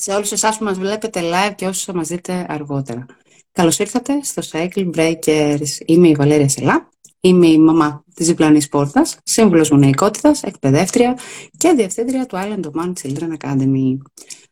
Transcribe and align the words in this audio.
σε 0.00 0.12
όλους 0.12 0.32
εσάς 0.32 0.58
που 0.58 0.64
μας 0.64 0.78
βλέπετε 0.78 1.20
live 1.22 1.54
και 1.54 1.66
όσους 1.66 1.84
θα 1.84 1.94
μας 1.94 2.08
δείτε 2.08 2.46
αργότερα. 2.48 3.06
Καλώς 3.52 3.78
ήρθατε 3.78 4.20
στο 4.22 4.42
Cycle 4.52 4.90
Breakers. 4.94 5.66
Είμαι 5.86 6.08
η 6.08 6.14
Βαλέρια 6.14 6.48
Σελά. 6.48 6.88
Είμαι 7.20 7.46
η 7.46 7.58
μαμά 7.58 8.04
της 8.14 8.26
διπλανής 8.26 8.68
πόρτας, 8.68 9.18
σύμβουλος 9.22 9.68
γονεϊκότητας, 9.68 10.42
εκπαιδεύτρια 10.42 11.18
και 11.56 11.72
διευθύντρια 11.72 12.26
του 12.26 12.36
Island 12.36 12.64
of 12.64 12.82
Man 12.82 12.92
Children 13.02 13.36
Academy. 13.38 13.96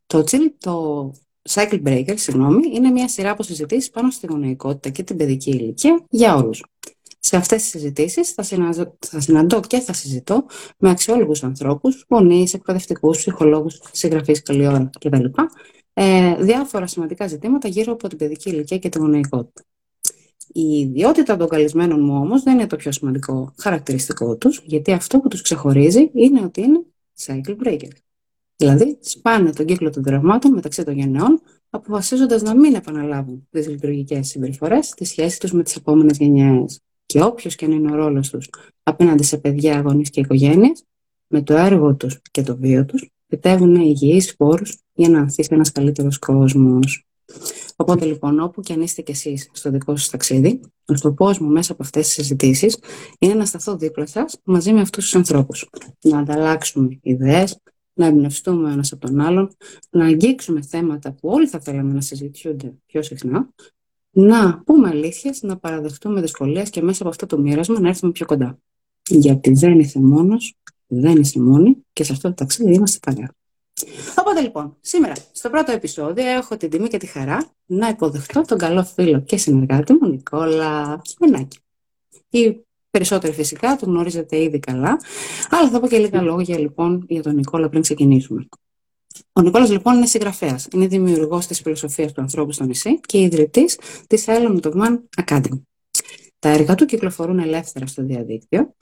Το, 0.07 0.25
το 0.59 1.13
Cycle 1.51 1.83
Breakers, 1.87 2.15
συγγνώμη, 2.19 2.71
είναι 2.73 2.91
μια 2.91 3.09
σειρά 3.09 3.31
από 3.31 3.43
συζητήσεις 3.43 3.91
πάνω 3.91 4.11
στη 4.11 4.27
γονεϊκότητα 4.27 4.89
και 4.89 5.03
την 5.03 5.17
παιδική 5.17 5.51
ηλικία 5.51 6.05
για 6.11 6.37
όλους. 6.37 6.65
Σε 7.27 7.37
αυτές 7.37 7.63
τις 7.63 7.71
συζητήσεις 7.71 8.31
θα, 8.31 8.43
θα 8.99 9.21
συναντώ 9.21 9.61
και 9.61 9.81
θα 9.81 9.93
συζητώ 9.93 10.47
με 10.79 10.91
αξιόλογους 10.91 11.43
ανθρώπους, 11.43 12.05
γονείς, 12.09 12.55
εκπαιδευτικούς, 12.55 13.19
ψυχολόγους, 13.19 13.81
συγγραφείς 13.93 14.43
καλή 14.43 14.67
ώρα 14.67 14.91
κτλ. 15.01 15.25
Ε, 15.93 16.37
διάφορα 16.41 16.87
σημαντικά 16.87 17.27
ζητήματα 17.27 17.69
γύρω 17.69 17.93
από 17.93 18.09
την 18.09 18.19
παιδική 18.19 18.51
ηλικία 18.51 18.79
και 18.79 18.89
την 18.89 19.01
γονεϊκότητα. 19.01 19.63
Η 20.53 20.79
ιδιότητα 20.79 21.37
των 21.37 21.49
καλεσμένων 21.49 22.01
μου 22.05 22.15
όμως 22.15 22.43
δεν 22.43 22.55
είναι 22.55 22.67
το 22.67 22.77
πιο 22.77 22.93
σημαντικό 22.93 23.55
χαρακτηριστικό 23.59 24.37
τους, 24.37 24.63
γιατί 24.65 24.93
αυτό 24.93 25.19
που 25.19 25.29
τους 25.29 25.43
ξεχωρίζει 25.43 26.11
είναι 26.13 26.41
ότι 26.41 26.61
είναι 26.61 26.85
cycle 27.27 27.57
breaker. 27.65 27.91
Δηλαδή, 28.57 28.99
σπάνε 29.01 29.51
τον 29.53 29.67
κύκλο 29.67 29.91
των 29.91 30.03
δραυμάτων 30.03 30.53
μεταξύ 30.53 30.85
των 30.85 30.95
γενεών, 30.95 31.41
αποφασίζοντας 31.71 32.43
να 32.43 32.55
μην 32.57 32.75
επαναλάβουν 32.75 33.49
τις 33.51 33.69
λειτουργικές 33.69 34.29
συμπεριφορές 34.29 34.87
στη 34.87 35.05
σχέση 35.05 35.41
τους 35.41 35.53
με 35.53 35.63
τις 35.63 35.77
επόμενες 35.77 36.17
γενιές 36.17 36.81
και 37.07 37.23
όποιος 37.23 37.55
και 37.55 37.65
αν 37.65 37.71
είναι 37.71 37.93
ο 37.93 37.95
ρόλος 37.95 38.31
τους 38.31 38.49
απέναντι 38.83 39.23
σε 39.23 39.39
παιδιά, 39.39 39.81
γονείς 39.81 40.11
και 40.11 40.21
οικογένειες, 40.21 40.85
με 41.27 41.43
το 41.43 41.55
έργο 41.55 41.95
τους 41.95 42.19
και 42.31 42.43
το 42.43 42.57
βίο 42.57 42.85
τους, 42.85 43.11
φυτεύουν 43.29 43.75
υγιείς 43.75 44.29
σπόρους 44.29 44.79
για 44.93 45.09
να 45.09 45.19
ανθίσει 45.19 45.49
ένας 45.53 45.73
καλύτερος 45.73 46.19
κόσμος. 46.19 47.07
Οπότε 47.77 48.05
λοιπόν, 48.05 48.41
όπου 48.41 48.61
και 48.61 48.73
αν 48.73 48.81
είστε 48.81 49.03
κι 49.03 49.11
εσείς 49.11 49.51
στο 49.53 49.71
δικό 49.71 49.97
σας 49.97 50.11
ταξίδι, 50.11 50.61
ο 50.87 50.97
σκοπό 50.97 51.35
μου 51.41 51.49
μέσα 51.49 51.73
από 51.73 51.83
αυτές 51.83 52.05
τις 52.07 52.15
συζητήσεις 52.15 52.79
είναι 53.19 53.35
να 53.35 53.45
σταθώ 53.45 53.77
δίπλα 53.77 54.07
σας 54.07 54.41
μαζί 54.45 54.73
με 54.73 54.81
αυτούς 54.81 55.05
τους 55.05 55.15
ανθρώπους. 55.15 55.69
Να 56.03 56.19
ανταλλάξουμε 56.19 56.99
ιδέες, 57.03 57.61
να 57.93 58.07
εμπνευστούμε 58.07 58.73
ένας 58.73 58.93
από 58.93 59.07
τον 59.07 59.21
άλλον, 59.21 59.57
να 59.91 60.05
αγγίξουμε 60.05 60.63
θέματα 60.63 61.13
που 61.13 61.29
όλοι 61.29 61.47
θα 61.49 61.61
θέλαμε 61.61 61.93
να 61.93 62.01
συζητιούνται 62.01 62.75
πιο 62.87 63.03
συχνά 63.03 63.49
να 64.19 64.63
πούμε 64.65 64.89
αλήθειες, 64.89 65.43
να 65.43 65.57
παραδεχτούμε 65.57 66.21
δυσκολίες 66.21 66.71
και 66.71 66.83
μέσα 66.83 67.03
από 67.03 67.11
αυτό 67.11 67.27
το 67.27 67.39
μοίρασμα 67.39 67.81
να 67.81 67.89
έρθουμε 67.89 68.13
πιο 68.13 68.27
κοντά. 68.27 68.59
Γιατί 69.09 69.53
δεν 69.53 69.79
είσαι 69.79 70.01
μόνος, 70.01 70.55
δεν 70.87 71.17
είσαι 71.17 71.41
μόνη 71.41 71.77
και 71.93 72.05
σε 72.05 72.13
αυτό 72.13 72.29
το 72.29 72.35
ταξίδι 72.35 72.75
είμαστε 72.75 72.99
παρέα. 73.03 73.31
Οπότε 74.19 74.41
λοιπόν, 74.41 74.77
σήμερα 74.81 75.13
στο 75.33 75.51
πρώτο 75.51 75.73
επεισόδιο 75.73 76.27
έχω 76.27 76.57
την 76.57 76.71
τιμή 76.71 76.89
και 76.89 76.97
τη 76.97 77.07
χαρά 77.07 77.51
να 77.67 77.89
υποδεχτώ 77.89 78.43
τον 78.43 78.59
καλό 78.59 78.85
φίλο 78.85 79.21
και 79.21 79.37
συνεργάτη 79.37 79.93
μου 79.93 80.09
Νικόλα 80.09 81.03
Μενάκη. 81.21 81.59
Οι 82.29 82.57
περισσότεροι 82.91 83.33
φυσικά 83.33 83.77
τον 83.77 83.89
γνωρίζετε 83.89 84.43
ήδη 84.43 84.59
καλά, 84.59 85.01
αλλά 85.51 85.71
θα 85.71 85.81
πω 85.81 85.89
και 85.89 85.99
λίγα 85.99 86.23
λόγια 86.23 86.59
λοιπόν 86.59 87.05
για 87.09 87.23
τον 87.23 87.35
Νικόλα 87.35 87.69
πριν 87.69 87.83
ξεκινήσουμε. 87.83 88.49
Ο 89.33 89.41
Νικόλας 89.41 89.71
λοιπόν 89.71 89.97
είναι 89.97 90.07
συγγραφέας. 90.07 90.69
Είναι 90.73 90.87
δημιουργός 90.87 91.47
της 91.47 91.61
φιλοσοφίας 91.61 92.13
του 92.13 92.21
ανθρώπου 92.21 92.53
στο 92.53 92.65
νησί 92.65 93.01
και 93.01 93.19
ιδρυτής 93.19 93.79
της 94.07 94.25
Island 94.27 94.61
of 94.61 94.73
Man 94.73 94.99
Academy. 95.25 95.61
Τα 96.39 96.49
έργα 96.49 96.75
του 96.75 96.85
κυκλοφορούν 96.85 97.39
ελεύθερα 97.39 97.87
στο 97.87 98.03
διαδίκτυο 98.03 98.75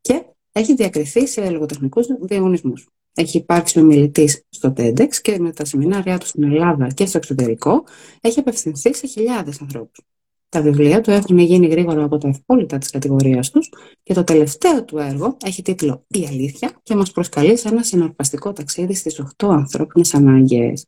και 0.00 0.22
έχει 0.52 0.74
διακριθεί 0.74 1.26
σε 1.26 1.50
λογοτεχνικούς 1.50 2.06
διαγωνισμούς. 2.20 2.88
Έχει 3.14 3.36
υπάρξει 3.36 3.78
ομιλητής 3.78 4.42
στο 4.48 4.72
TEDx 4.76 5.14
και 5.14 5.38
με 5.38 5.52
τα 5.52 5.64
σεμινάρια 5.64 6.18
του 6.18 6.26
στην 6.26 6.42
Ελλάδα 6.42 6.86
και 6.86 7.06
στο 7.06 7.18
εξωτερικό 7.18 7.84
έχει 8.20 8.38
απευθυνθεί 8.38 8.94
σε 8.94 9.06
χιλιάδες 9.06 9.60
ανθρώπους. 9.60 10.07
Τα 10.48 10.62
βιβλία 10.62 11.00
του 11.00 11.10
έχουν 11.10 11.38
γίνει 11.38 11.66
γρήγορα 11.66 12.04
από 12.04 12.18
τα 12.18 12.28
ευπόλυτα 12.28 12.78
της 12.78 12.90
κατηγορίας 12.90 13.50
τους 13.50 13.70
και 14.02 14.14
το 14.14 14.24
τελευταίο 14.24 14.84
του 14.84 14.98
έργο 14.98 15.36
έχει 15.44 15.62
τίτλο 15.62 16.04
«Η 16.08 16.26
αλήθεια» 16.26 16.80
και 16.82 16.94
μας 16.94 17.10
προσκαλεί 17.10 17.56
σε 17.56 17.68
ένα 17.68 17.82
συναρπαστικό 17.82 18.52
ταξίδι 18.52 18.94
στις 18.94 19.22
8 19.36 19.48
ανθρώπινες 19.48 20.14
ανάγκες. 20.14 20.86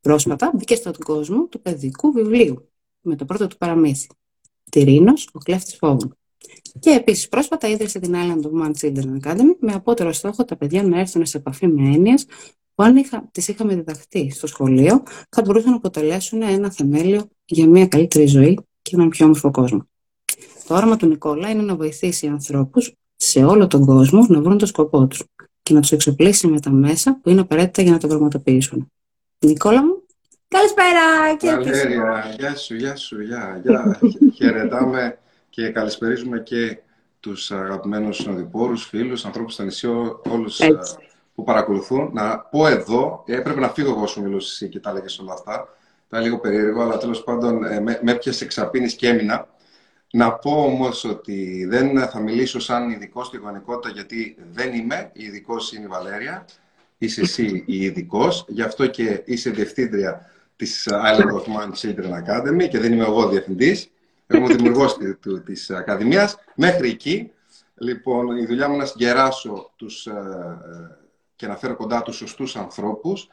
Πρόσφατα 0.00 0.52
μπήκε 0.54 0.74
στον 0.74 0.92
κόσμο 1.04 1.46
του 1.46 1.60
παιδικού 1.60 2.12
βιβλίου 2.12 2.68
με 3.00 3.16
το 3.16 3.24
πρώτο 3.24 3.46
του 3.46 3.56
παραμύθι 3.56 4.06
«Τυρίνος, 4.70 5.28
ο 5.32 5.38
κλέφτης 5.38 5.76
φόβων». 5.76 6.16
Και 6.78 6.90
επίσης 6.90 7.28
πρόσφατα 7.28 7.68
ίδρυσε 7.68 7.98
την 7.98 8.14
Island 8.14 8.42
of 8.44 8.62
Man 8.62 8.70
Children 8.80 9.20
Academy 9.22 9.56
με 9.58 9.72
απότερο 9.72 10.12
στόχο 10.12 10.44
τα 10.44 10.56
παιδιά 10.56 10.82
να 10.82 10.98
έρθουν 10.98 11.26
σε 11.26 11.36
επαφή 11.36 11.66
με 11.66 11.94
έννοιες 11.94 12.24
που 12.74 12.82
αν 12.82 12.96
είχα, 12.96 13.28
τις 13.32 13.48
είχαμε 13.48 13.74
διδαχθεί 13.74 14.30
στο 14.30 14.46
σχολείο 14.46 15.02
θα 15.28 15.42
μπορούσαν 15.42 15.70
να 15.70 15.76
αποτελέσουν 15.76 16.42
ένα 16.42 16.72
θεμέλιο 16.72 17.28
για 17.44 17.66
μια 17.66 17.86
καλύτερη 17.86 18.26
ζωή 18.26 18.58
και 18.88 18.96
έναν 18.96 19.08
πιο 19.08 19.24
όμορφο 19.24 19.50
κόσμο. 19.50 19.88
Το 20.66 20.74
όραμα 20.74 20.96
του 20.96 21.06
Νικόλα 21.06 21.50
είναι 21.50 21.62
να 21.62 21.76
βοηθήσει 21.76 22.26
ανθρώπους 22.26 22.92
σε 23.16 23.44
όλο 23.44 23.66
τον 23.66 23.84
κόσμο 23.84 24.26
να 24.28 24.40
βρουν 24.40 24.58
το 24.58 24.66
σκοπό 24.66 25.06
τους 25.06 25.24
και 25.62 25.74
να 25.74 25.80
τους 25.80 25.92
εξοπλίσει 25.92 26.46
με 26.46 26.60
τα 26.60 26.70
μέσα 26.70 27.18
που 27.22 27.30
είναι 27.30 27.40
απαραίτητα 27.40 27.82
για 27.82 27.92
να 27.92 27.98
το 27.98 28.06
πραγματοποιήσουν. 28.06 28.92
Νικόλα 29.38 29.84
μου, 29.84 30.02
καλησπέρα 30.48 31.36
και 31.38 31.50
Βαλέρια, 31.50 32.34
γεια 32.38 32.56
σου, 32.56 32.74
γεια 32.74 32.96
σου, 32.96 33.20
γεια, 33.20 33.60
γεια. 33.62 34.00
Χαιρετάμε 34.36 35.18
και 35.50 35.68
καλησπερίζουμε 35.68 36.40
και 36.40 36.78
τους 37.20 37.50
αγαπημένους 37.50 38.16
συνοδοιπόρους, 38.16 38.84
φίλους, 38.84 39.24
ανθρώπους 39.24 39.52
στο 39.52 39.62
νησί, 39.62 39.88
όλους 40.30 40.60
ε, 40.60 40.78
που 41.34 41.44
παρακολουθούν. 41.44 42.10
Να 42.12 42.38
πω 42.38 42.66
εδώ, 42.66 43.22
έπρεπε 43.26 43.60
να 43.60 43.68
φύγω 43.68 43.90
εγώ 43.90 44.02
όσο 44.02 44.20
μιλούσε 44.20 44.66
και 44.66 44.80
τα 44.80 44.90
έλεγες 44.90 45.18
όλα 45.18 45.32
αυτά, 45.32 45.68
ήταν 46.06 46.22
λίγο 46.22 46.38
περίεργο, 46.38 46.82
αλλά 46.82 46.98
τέλος 46.98 47.24
πάντων 47.24 47.64
ε, 47.64 47.80
με, 47.80 48.00
με 48.02 48.12
έπιασε 48.12 48.44
εξαπίνης 48.44 48.94
και 48.94 49.08
έμεινα. 49.08 49.48
Να 50.10 50.32
πω 50.32 50.50
όμως 50.50 51.04
ότι 51.04 51.66
δεν 51.68 52.08
θα 52.08 52.20
μιλήσω 52.20 52.60
σαν 52.60 52.90
ειδικός 52.90 53.26
στη 53.26 53.36
γονικότητα, 53.36 53.94
γιατί 53.94 54.36
δεν 54.52 54.74
είμαι. 54.74 55.10
Η 55.12 55.24
ειδικός 55.24 55.72
είναι 55.72 55.84
η 55.84 55.88
Βαλέρια. 55.88 56.44
Είσαι 56.98 57.20
εσύ 57.20 57.64
η 57.66 57.82
ειδικός. 57.82 58.44
Γι' 58.48 58.62
αυτό 58.62 58.86
και 58.86 59.22
είσαι 59.24 59.50
διευθύντρια 59.50 60.30
της 60.56 60.88
Island 60.90 61.32
of 61.32 61.42
Man 61.42 61.70
Children 61.80 62.10
Academy 62.10 62.68
και 62.68 62.78
δεν 62.78 62.92
είμαι 62.92 63.04
εγώ 63.04 63.28
διευθυντής. 63.28 63.90
Είμαι 64.34 64.44
ο 64.44 64.46
δημιουργός 64.46 64.96
της 65.44 65.70
Ακαδημίας. 65.70 66.36
Μέχρι 66.54 66.88
εκεί, 66.88 67.32
λοιπόν, 67.74 68.36
η 68.36 68.46
δουλειά 68.46 68.66
μου 68.66 68.74
είναι 68.74 68.82
να 68.82 68.88
συγκεράσω 68.88 69.72
τους, 69.76 70.06
ε, 70.06 70.10
ε, 70.10 70.96
και 71.36 71.46
να 71.46 71.56
φέρω 71.56 71.76
κοντά 71.76 72.02
τους 72.02 72.16
σωστούς 72.16 72.56
ανθρώπους 72.56 73.28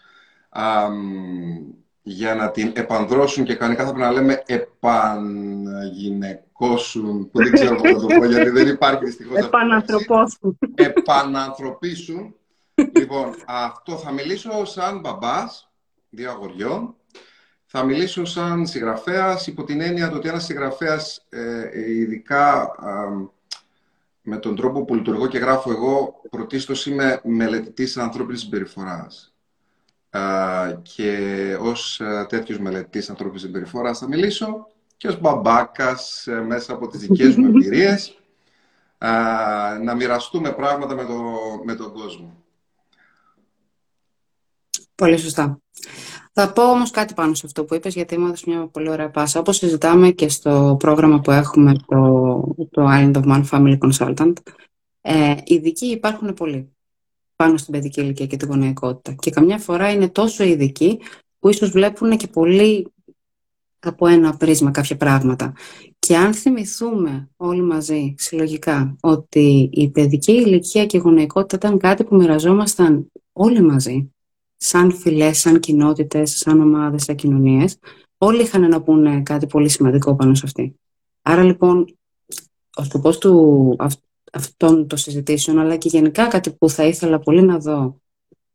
για 2.03 2.35
να 2.35 2.51
την 2.51 2.71
επανδρώσουν 2.75 3.43
και 3.43 3.55
κανονικά 3.55 3.85
θα 3.85 3.93
πρέπει 3.93 4.05
να 4.05 4.11
λέμε 4.13 4.43
επανγυναικώσουν, 4.45 7.29
που 7.29 7.43
δεν 7.43 7.51
ξέρω 7.51 7.75
πώς 7.75 7.91
θα 7.91 7.99
το 7.99 8.07
πω 8.07 8.25
γιατί 8.25 8.49
δεν 8.49 8.67
υπάρχει 8.67 9.05
δυστυχώς. 9.05 9.37
Επανανθρωπώσουν. 9.37 10.57
Επανανθρωπίσουν. 10.75 12.35
λοιπόν, 12.95 13.35
αυτό 13.45 13.97
θα 13.97 14.11
μιλήσω 14.11 14.65
σαν 14.65 14.99
μπαμπάς 14.99 15.71
δύο 16.09 16.29
αγοριών. 16.29 16.95
Θα 17.65 17.83
μιλήσω 17.83 18.25
σαν 18.25 18.67
συγγραφέας 18.67 19.47
υπό 19.47 19.63
την 19.63 19.81
έννοια 19.81 20.11
ότι 20.11 20.27
ένας 20.27 20.43
συγγραφέας 20.43 21.25
ε, 21.29 21.81
ειδικά 21.89 22.75
με 24.21 24.37
τον 24.37 24.55
τρόπο 24.55 24.85
που 24.85 24.95
λειτουργώ 24.95 25.27
και 25.27 25.37
γράφω 25.37 25.71
εγώ 25.71 26.21
πρωτίστως 26.29 26.85
είμαι 26.85 27.21
μελετητής 27.23 27.97
ανθρώπινης 27.97 28.41
συμπεριφοράς 28.41 29.32
και 30.81 31.17
ως 31.61 32.01
τέτοιος 32.27 32.59
μελετής 32.59 33.09
ανθρώπινης 33.09 33.41
συμπεριφοράς 33.41 33.99
θα 33.99 34.07
μιλήσω 34.07 34.67
και 34.97 35.07
ως 35.07 35.19
μπαμπάκας 35.19 36.27
ε, 36.27 36.41
μέσα 36.41 36.73
από 36.73 36.87
τις 36.87 36.99
δικές 36.99 37.35
μου 37.35 37.45
εμπειρίες 37.55 38.17
να 39.83 39.95
μοιραστούμε 39.95 40.51
πράγματα 40.51 40.95
με, 40.95 41.05
το, 41.05 41.21
με 41.63 41.75
τον 41.75 41.93
κόσμο. 41.93 42.43
Πολύ 44.95 45.17
σωστά. 45.17 45.61
Θα 46.33 46.53
πω 46.53 46.71
όμως 46.71 46.91
κάτι 46.91 47.13
πάνω 47.13 47.33
σε 47.33 47.45
αυτό 47.45 47.65
που 47.65 47.75
είπες, 47.75 47.93
γιατί 47.93 48.17
μου 48.17 48.25
έδωσε 48.25 48.43
μια 48.47 48.67
πολύ 48.67 48.89
ωραία 48.89 49.09
πάσα. 49.09 49.39
Όπως 49.39 49.57
συζητάμε 49.57 50.09
και 50.09 50.29
στο 50.29 50.75
πρόγραμμα 50.79 51.19
που 51.19 51.31
έχουμε, 51.31 51.73
το, 51.85 52.55
το 52.71 52.85
Island 52.87 53.13
of 53.13 53.23
Man 53.23 53.43
Family 53.51 53.77
Consultant, 53.77 54.33
ε, 55.01 55.35
ειδικοί 55.43 55.85
υπάρχουν 55.85 56.33
πολλοί 56.33 56.75
πάνω 57.35 57.57
στην 57.57 57.73
παιδική 57.73 58.01
ηλικία 58.01 58.25
και 58.25 58.37
την 58.37 58.47
γονεϊκότητα. 58.47 59.15
Και 59.19 59.31
καμιά 59.31 59.57
φορά 59.57 59.91
είναι 59.91 60.09
τόσο 60.09 60.43
ειδικοί 60.43 60.99
που 61.39 61.49
ίσως 61.49 61.69
βλέπουν 61.69 62.17
και 62.17 62.27
πολύ 62.27 62.93
από 63.79 64.07
ένα 64.07 64.37
πρίσμα 64.37 64.71
κάποια 64.71 64.97
πράγματα. 64.97 65.53
Και 65.99 66.17
αν 66.17 66.33
θυμηθούμε 66.33 67.29
όλοι 67.37 67.61
μαζί 67.61 68.15
συλλογικά 68.17 68.95
ότι 69.01 69.69
η 69.73 69.89
παιδική 69.89 70.31
ηλικία 70.31 70.85
και 70.85 70.97
η 70.97 70.99
γονεϊκότητα 70.99 71.55
ήταν 71.55 71.77
κάτι 71.77 72.03
που 72.03 72.15
μοιραζόμασταν 72.15 73.11
όλοι 73.31 73.61
μαζί, 73.61 74.11
σαν 74.57 74.91
φυλές, 74.91 75.39
σαν 75.39 75.59
κοινότητες, 75.59 76.37
σαν 76.37 76.61
ομάδες, 76.61 77.03
σαν 77.03 77.15
κοινωνίες, 77.15 77.77
όλοι 78.17 78.41
είχαν 78.41 78.69
να 78.69 78.81
πούνε 78.81 79.21
κάτι 79.21 79.47
πολύ 79.47 79.69
σημαντικό 79.69 80.15
πάνω 80.15 80.35
σε 80.35 80.41
αυτή. 80.45 80.75
Άρα 81.21 81.43
λοιπόν, 81.43 81.97
ο 82.75 82.83
σκοπός 82.83 83.17
του, 83.17 83.75
αυτών 84.33 84.87
των 84.87 84.97
συζητήσεων, 84.97 85.59
αλλά 85.59 85.75
και 85.75 85.87
γενικά 85.87 86.27
κάτι 86.27 86.51
που 86.51 86.69
θα 86.69 86.83
ήθελα 86.83 87.19
πολύ 87.19 87.41
να 87.41 87.57
δω 87.57 88.01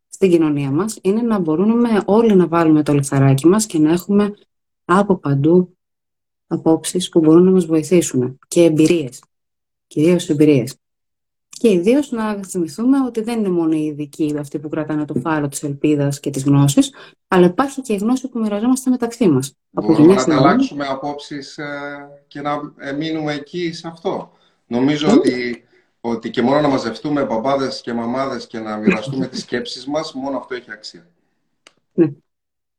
στην 0.09 0.31
κοινωνία 0.31 0.71
μας 0.71 0.99
είναι 1.03 1.23
να 1.23 1.39
μπορούμε 1.39 2.03
όλοι 2.05 2.35
να 2.35 2.47
βάλουμε 2.47 2.83
το 2.83 2.93
λιθαράκι 2.93 3.47
μας 3.47 3.67
και 3.67 3.79
να 3.79 3.93
έχουμε 3.93 4.35
από 4.85 5.17
παντού 5.17 5.77
απόψεις 6.47 7.09
που 7.09 7.21
μπορούν 7.21 7.45
να 7.45 7.51
μας 7.51 7.67
βοηθήσουν 7.67 8.39
και 8.49 8.65
εμπειρίες, 8.65 9.23
κυρίως 9.87 10.29
εμπειρίες. 10.29 10.77
Και 11.49 11.71
ιδίως 11.71 12.11
να 12.11 12.45
θυμηθούμε 12.45 13.01
ότι 13.07 13.21
δεν 13.21 13.39
είναι 13.39 13.49
μόνο 13.49 13.77
οι 13.77 13.85
ειδικοί 13.85 14.35
αυτοί 14.39 14.59
που 14.59 14.69
κρατάνε 14.69 15.05
το 15.05 15.15
φάρο 15.15 15.49
της 15.49 15.63
ελπίδας 15.63 16.21
και 16.21 16.31
της 16.31 16.45
γνώσης, 16.45 16.93
αλλά 17.29 17.47
υπάρχει 17.47 17.81
και 17.81 17.93
η 17.93 17.97
γνώση 17.97 18.29
που 18.29 18.39
μοιραζόμαστε 18.39 18.91
μεταξύ 18.91 19.29
μας. 19.29 19.53
Μπορούμε 19.71 20.15
να 20.15 20.23
ανταλλάξουμε 20.23 20.87
απόψεις 20.87 21.59
ε, 21.59 21.67
και 22.27 22.41
να 22.41 22.61
μείνουμε 22.97 23.33
εκεί 23.33 23.73
σε 23.73 23.89
αυτό. 23.89 24.33
Νομίζω 24.67 25.11
ότι, 25.11 25.65
ότι 26.01 26.31
και 26.31 26.43
μόνο 26.43 26.61
να 26.61 26.69
μαζευτούμε 26.69 27.25
μπαμπάδες 27.25 27.81
και 27.81 27.93
μαμάδες 27.93 28.47
και 28.47 28.59
να 28.59 28.77
μοιραστούμε 28.77 29.27
τις 29.27 29.41
σκέψεις 29.41 29.87
μας, 29.87 30.13
μόνο 30.15 30.39
αυτό 30.39 30.55
έχει 30.55 30.73
αξία. 30.73 31.07
Ναι. 31.93 32.13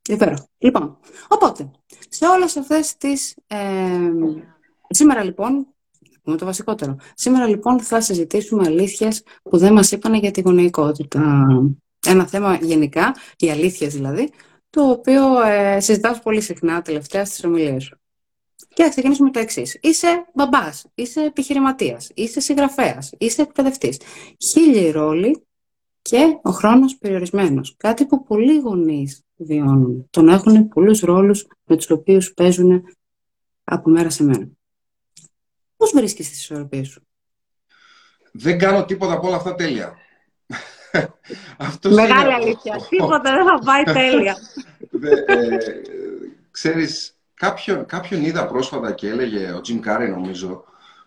Υπέροχο. 0.07 0.49
Λοιπόν, 0.57 0.97
οπότε, 1.27 1.71
σε 2.09 2.25
όλες 2.25 2.57
αυτές 2.57 2.97
τις... 2.97 3.35
Ε, 3.47 3.57
σήμερα 4.89 5.23
λοιπόν 5.23 5.67
πούμε 6.29 6.37
το 6.37 6.45
βασικότερο. 6.45 6.95
Σήμερα 7.13 7.47
λοιπόν 7.47 7.79
θα 7.79 8.01
συζητήσουμε 8.01 8.63
αλήθειες 8.65 9.23
που 9.43 9.57
δεν 9.57 9.73
μας 9.73 9.91
είπαν 9.91 10.13
για 10.13 10.31
τη 10.31 10.41
γονεϊκότητα. 10.41 11.45
Ένα 12.07 12.27
θέμα 12.27 12.55
γενικά, 12.55 13.15
οι 13.37 13.49
αλήθειες 13.49 13.93
δηλαδή, 13.93 14.31
το 14.69 14.89
οποίο 14.89 15.41
ε, 15.41 15.79
συζητάς 15.79 16.19
πολύ 16.19 16.41
συχνά 16.41 16.81
τελευταία 16.81 17.25
στις 17.25 17.43
ομιλίες 17.43 17.83
σου. 17.83 17.98
Και 18.79 18.85
θα 18.85 18.91
ξεκινήσουμε 18.91 19.31
το 19.31 19.39
εξής. 19.39 19.77
Είσαι 19.81 20.25
μπαμπάς, 20.33 20.85
είσαι 20.95 21.23
επιχειρηματίας, 21.23 22.11
είσαι 22.13 22.39
συγγραφέας, 22.39 23.11
είσαι 23.17 23.41
εκπαιδευτής. 23.41 23.99
Χίλιοι 24.37 24.91
ρόλοι 24.91 25.47
και 26.01 26.39
ο 26.41 26.51
χρόνος 26.51 26.97
περιορισμένος. 26.97 27.75
Κάτι 27.77 28.05
που 28.05 28.23
πολλοί 28.23 28.59
γονείς 28.59 29.23
βιώνουν. 29.35 30.07
Το 30.09 30.21
να 30.21 30.33
έχουν 30.33 30.67
πολλούς 30.67 30.99
ρόλους 30.99 31.47
με 31.63 31.75
τους 31.75 31.89
οποίους 31.89 32.33
παίζουν 32.33 32.83
από 33.63 33.89
μέρα 33.89 34.09
σε 34.09 34.23
μέρα. 34.23 34.49
Πώς 35.77 35.91
βρίσκεις 35.91 36.29
τις 36.29 36.39
ισορροπίες 36.39 36.87
σου; 36.87 37.07
Δεν 38.31 38.57
κάνω 38.57 38.85
τίποτα 38.85 39.13
από 39.13 39.27
όλα 39.27 39.35
αυτά 39.35 39.55
τέλεια. 39.55 39.97
Μεγάλη 41.89 42.33
αλήθεια. 42.33 42.87
τίποτα 42.89 43.21
δεν 43.21 43.45
θα 43.45 43.59
πάει 43.65 43.83
τέλεια. 43.83 44.37
ε, 45.27 45.57
ξέρεις, 46.51 47.18
κάποιον, 47.39 47.85
κάποιον 47.85 48.23
είδα 48.23 48.45
πρόσφατα 48.47 48.91
και 48.91 49.07
έλεγε, 49.07 49.51
ο 49.51 49.61
Τζιμ 49.61 49.79
Κάρι 49.79 50.09
νομίζω, 50.09 50.63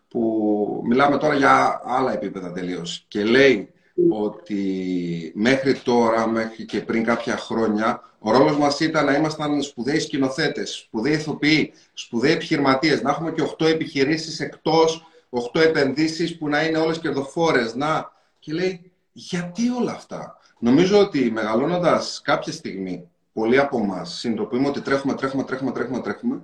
που 0.08 0.82
μιλάμε 0.86 1.18
τώρα 1.18 1.34
για 1.34 1.80
άλλα 1.84 2.12
επίπεδα 2.12 2.52
τελείως. 2.52 3.04
Και 3.08 3.24
λέει 3.24 3.72
ότι 4.10 5.32
μέχρι 5.34 5.74
τώρα, 5.74 6.26
μέχρι 6.26 6.64
και 6.64 6.80
πριν 6.80 7.04
κάποια 7.04 7.36
χρόνια, 7.36 8.02
ο 8.18 8.30
ρόλος 8.30 8.56
μας 8.56 8.80
ήταν 8.80 9.04
να 9.04 9.14
ήμασταν 9.14 9.62
σπουδαίοι 9.62 10.00
σκηνοθέτες, 10.00 10.70
σπουδαίοι 10.70 11.12
ηθοποιοί, 11.12 11.72
σπουδαίοι 11.92 12.32
επιχειρηματίες, 12.32 13.02
να 13.02 13.10
έχουμε 13.10 13.32
και 13.32 13.42
8 13.42 13.66
επιχειρήσεις 13.66 14.40
εκτός, 14.40 15.06
8 15.30 15.60
επενδύσεις 15.60 16.38
που 16.38 16.48
να 16.48 16.64
είναι 16.64 16.78
όλες 16.78 16.98
κερδοφόρες. 16.98 17.74
Να... 17.74 18.12
Και 18.38 18.52
λέει, 18.52 18.92
γιατί 19.12 19.68
όλα 19.70 19.92
αυτά; 19.92 20.36
Νομίζω 20.64 20.98
ότι 20.98 21.30
μεγαλώνοντας 21.30 22.20
κάποια 22.24 22.52
στιγμή, 22.52 23.10
πολλοί 23.32 23.58
από 23.58 23.78
εμά 23.78 24.04
συνειδητοποιούμε 24.04 24.68
ότι 24.68 24.80
τρέχουμε, 24.80 25.14
τρέχουμε, 25.14 25.44
τρέχουμε, 25.44 25.72
τρέχουμε, 25.72 26.00
τρέχουμε. 26.00 26.42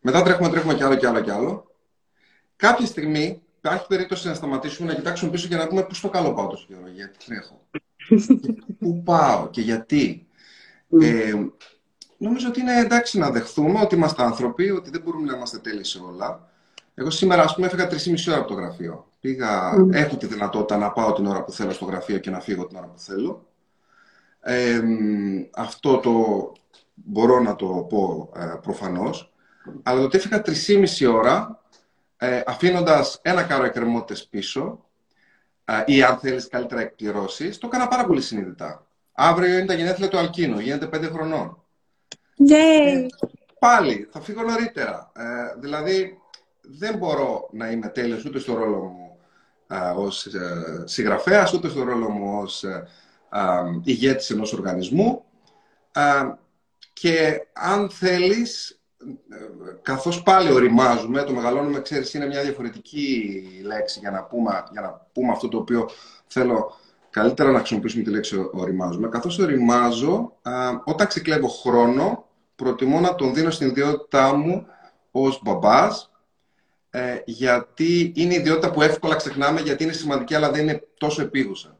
Μετά 0.00 0.22
τρέχουμε, 0.22 0.48
τρέχουμε 0.48 0.74
κι 0.74 0.82
άλλο 0.82 0.94
κι 0.94 1.06
άλλο 1.06 1.20
κι 1.20 1.30
άλλο. 1.30 1.70
Κάποια 2.56 2.86
στιγμή 2.86 3.42
υπάρχει 3.58 3.86
περίπτωση 3.86 4.28
να 4.28 4.34
σταματήσουμε, 4.34 4.88
να 4.88 4.94
κοιτάξουμε 4.94 5.30
πίσω 5.30 5.48
και 5.48 5.56
να 5.56 5.66
δούμε 5.68 5.82
πού 5.82 5.94
στο 5.94 6.08
καλό 6.08 6.34
πάω 6.34 6.46
τόσο 6.46 6.66
καιρό, 6.68 6.88
γιατί 6.94 7.18
τρέχω. 7.26 7.66
πού 8.78 9.02
πάω 9.02 9.48
και 9.50 9.60
γιατί. 9.60 10.26
Ε, 11.00 11.32
νομίζω 12.16 12.48
ότι 12.48 12.60
είναι 12.60 12.78
εντάξει 12.78 13.18
να 13.18 13.30
δεχθούμε 13.30 13.80
ότι 13.80 13.94
είμαστε 13.94 14.22
άνθρωποι, 14.22 14.70
ότι 14.70 14.90
δεν 14.90 15.00
μπορούμε 15.04 15.26
να 15.30 15.36
είμαστε 15.36 15.58
τέλειοι 15.58 15.84
σε 15.84 15.98
όλα. 15.98 16.48
Εγώ 16.94 17.10
σήμερα, 17.10 17.42
ας 17.42 17.54
πούμε, 17.54 17.66
έφυγα 17.66 17.88
3,5 17.90 17.96
ώρα 18.28 18.38
από 18.38 18.48
το 18.48 18.54
γραφείο. 18.54 19.06
Πήγα, 19.20 19.72
έχω 19.90 20.16
τη 20.16 20.26
δυνατότητα 20.26 20.76
να 20.76 20.90
πάω 20.90 21.12
την 21.12 21.26
ώρα 21.26 21.44
που 21.44 21.52
θέλω 21.52 21.70
στο 21.70 21.84
γραφείο 21.84 22.18
και 22.18 22.30
να 22.30 22.40
φύγω 22.40 22.66
την 22.66 22.76
ώρα 22.76 22.86
που 22.86 22.98
θέλω. 22.98 23.46
Ε, 24.46 24.82
αυτό 25.54 25.98
το 25.98 26.52
μπορώ 26.94 27.40
να 27.40 27.56
το 27.56 27.66
πω 27.66 28.32
ε, 28.36 28.58
προφανώς. 28.62 29.32
Αλλά 29.82 29.98
το 29.98 30.04
ότι 30.04 30.16
έφυγα 30.16 30.42
3,5 30.98 31.12
ώρα 31.14 31.62
ε, 32.16 32.42
αφήνοντας 32.46 33.18
ένα 33.22 33.42
κάρο 33.42 33.64
εκκρεμότητες 33.64 34.26
πίσω 34.26 34.84
ε, 35.64 35.82
ή 35.86 36.02
αν 36.02 36.18
θέλεις 36.18 36.48
καλύτερα 36.48 36.80
εκπληρώσεις, 36.80 37.58
το 37.58 37.66
έκανα 37.66 37.88
πάρα 37.88 38.04
πολύ 38.04 38.20
συνειδητά. 38.20 38.86
Αύριο 39.12 39.56
είναι 39.56 39.66
τα 39.66 39.74
γενέθλια 39.74 40.08
του 40.08 40.18
Αλκίνου, 40.18 40.58
γίνεται 40.58 40.86
πέντε 40.86 41.06
χρονών. 41.06 41.62
Ε, 42.50 43.06
πάλι, 43.58 44.08
θα 44.12 44.20
φύγω 44.20 44.42
νωρίτερα. 44.42 45.12
Ε, 45.16 45.58
δηλαδή, 45.60 46.18
δεν 46.60 46.96
μπορώ 46.96 47.48
να 47.52 47.70
είμαι 47.70 47.88
τέλειος 47.88 48.24
ούτε 48.24 48.38
στο 48.38 48.54
ρόλο 48.54 48.78
μου 48.78 49.18
ε, 49.66 49.92
ως 49.96 50.26
ε, 50.26 50.82
συγγραφέας, 50.84 51.52
ούτε 51.52 51.68
στο 51.68 51.82
ρόλο 51.82 52.08
μου 52.08 52.38
ως 52.40 52.64
ε, 52.64 52.88
ηγέτης 53.82 54.30
ενός 54.30 54.52
οργανισμού. 54.52 55.24
και 56.92 57.46
αν 57.52 57.90
θέλεις, 57.90 58.80
καθώς 59.82 60.22
πάλι 60.22 60.52
οριμάζουμε, 60.52 61.22
το 61.22 61.32
μεγαλώνουμε, 61.32 61.80
ξέρεις, 61.80 62.14
είναι 62.14 62.26
μια 62.26 62.42
διαφορετική 62.42 63.42
λέξη 63.64 63.98
για 63.98 64.10
να 64.10 64.24
πούμε, 64.24 64.64
για 64.72 64.80
να 64.80 65.06
πούμε 65.12 65.32
αυτό 65.32 65.48
το 65.48 65.58
οποίο 65.58 65.88
θέλω 66.26 66.76
καλύτερα 67.10 67.50
να 67.50 67.58
χρησιμοποιήσουμε 67.58 68.02
τη 68.02 68.10
λέξη 68.10 68.50
οριμάζουμε. 68.52 69.08
Καθώς 69.08 69.38
οριμάζω, 69.38 70.36
όταν 70.84 71.06
ξεκλέβω 71.06 71.48
χρόνο, 71.48 72.28
προτιμώ 72.56 73.00
να 73.00 73.14
τον 73.14 73.34
δίνω 73.34 73.50
στην 73.50 73.68
ιδιότητά 73.68 74.34
μου 74.34 74.66
ως 75.10 75.40
μπαμπάς, 75.42 76.10
ε, 76.90 77.22
γιατί 77.24 78.12
είναι 78.16 78.34
η 78.34 78.36
ιδιότητα 78.36 78.70
που 78.70 78.82
εύκολα 78.82 79.16
ξεχνάμε, 79.16 79.60
γιατί 79.60 79.84
είναι 79.84 79.92
σημαντική, 79.92 80.34
αλλά 80.34 80.50
δεν 80.50 80.62
είναι 80.62 80.86
τόσο 80.98 81.22
επίγουσα. 81.22 81.73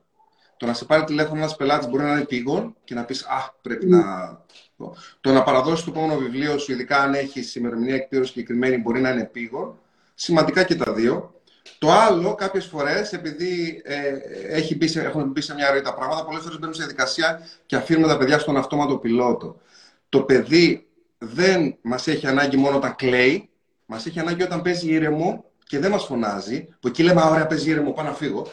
Το 0.65 0.71
να 0.71 0.77
σε 0.77 0.85
πάρει 0.85 1.05
τηλέφωνο 1.05 1.39
ένας 1.39 1.57
πελάτης 1.57 1.89
μπορεί 1.89 2.03
να 2.03 2.11
είναι 2.11 2.21
επίγον 2.21 2.77
και 2.85 2.95
να 2.95 3.05
πεις 3.05 3.23
Α, 3.23 3.55
πρέπει 3.63 3.87
να 3.87 4.03
το 5.21 5.33
να 5.33 5.43
παραδώσει 5.43 5.85
το 5.85 5.91
επόμενο 5.91 6.19
βιβλίο 6.19 6.59
σου, 6.59 6.73
ειδικά 6.73 6.99
αν 6.99 7.15
έχεις 7.15 7.55
ημερομηνία 7.55 7.95
εκπλήρωσης 7.95 8.33
συγκεκριμένη, 8.33 8.79
μπορεί 8.79 9.01
να 9.01 9.11
είναι 9.11 9.25
πήγο. 9.25 9.79
Σημαντικά 10.15 10.63
και 10.63 10.75
τα 10.75 10.93
δύο. 10.93 11.41
Το 11.79 11.91
άλλο, 11.91 12.35
κάποιες 12.35 12.67
φορές, 12.67 13.13
επειδή 13.13 13.83
ε, 13.85 14.13
έχει 14.49 14.77
μπει 14.77 14.89
σε, 14.89 15.01
έχουν 15.03 15.31
μπει 15.31 15.41
σε 15.41 15.55
μια 15.55 15.71
ροή 15.71 15.81
τα 15.81 15.95
πράγματα, 15.95 16.25
πολλές 16.25 16.43
φορές 16.43 16.59
μπαίνουν 16.59 16.75
σε 16.75 16.83
διαδικασία 16.83 17.41
και 17.67 17.77
αφήνουμε 17.77 18.07
τα 18.07 18.17
παιδιά 18.17 18.39
στον 18.39 18.57
αυτόματο 18.57 18.97
πιλότο. 18.97 19.61
Το 20.09 20.23
παιδί 20.23 20.87
δεν 21.19 21.77
μας 21.83 22.07
έχει 22.07 22.27
ανάγκη 22.27 22.57
μόνο 22.57 22.77
όταν 22.77 22.95
κλαίει, 22.97 23.49
μας 23.87 24.07
έχει 24.07 24.21
ανάγκη 24.21 24.43
όταν 24.43 24.63
παίζει 24.63 24.93
ήρεμο 24.93 25.45
και 25.67 25.79
δεν 25.79 25.91
μας 25.91 26.05
φωνάζει. 26.05 26.69
Που 26.81 26.89
εκεί 26.89 27.03
λέμε: 27.03 27.23
Ωραία, 27.23 27.47
παίζει 27.47 27.71
ήρεμο, 27.71 27.93
πάω 27.93 28.05
να 28.05 28.15
φύγω, 28.15 28.47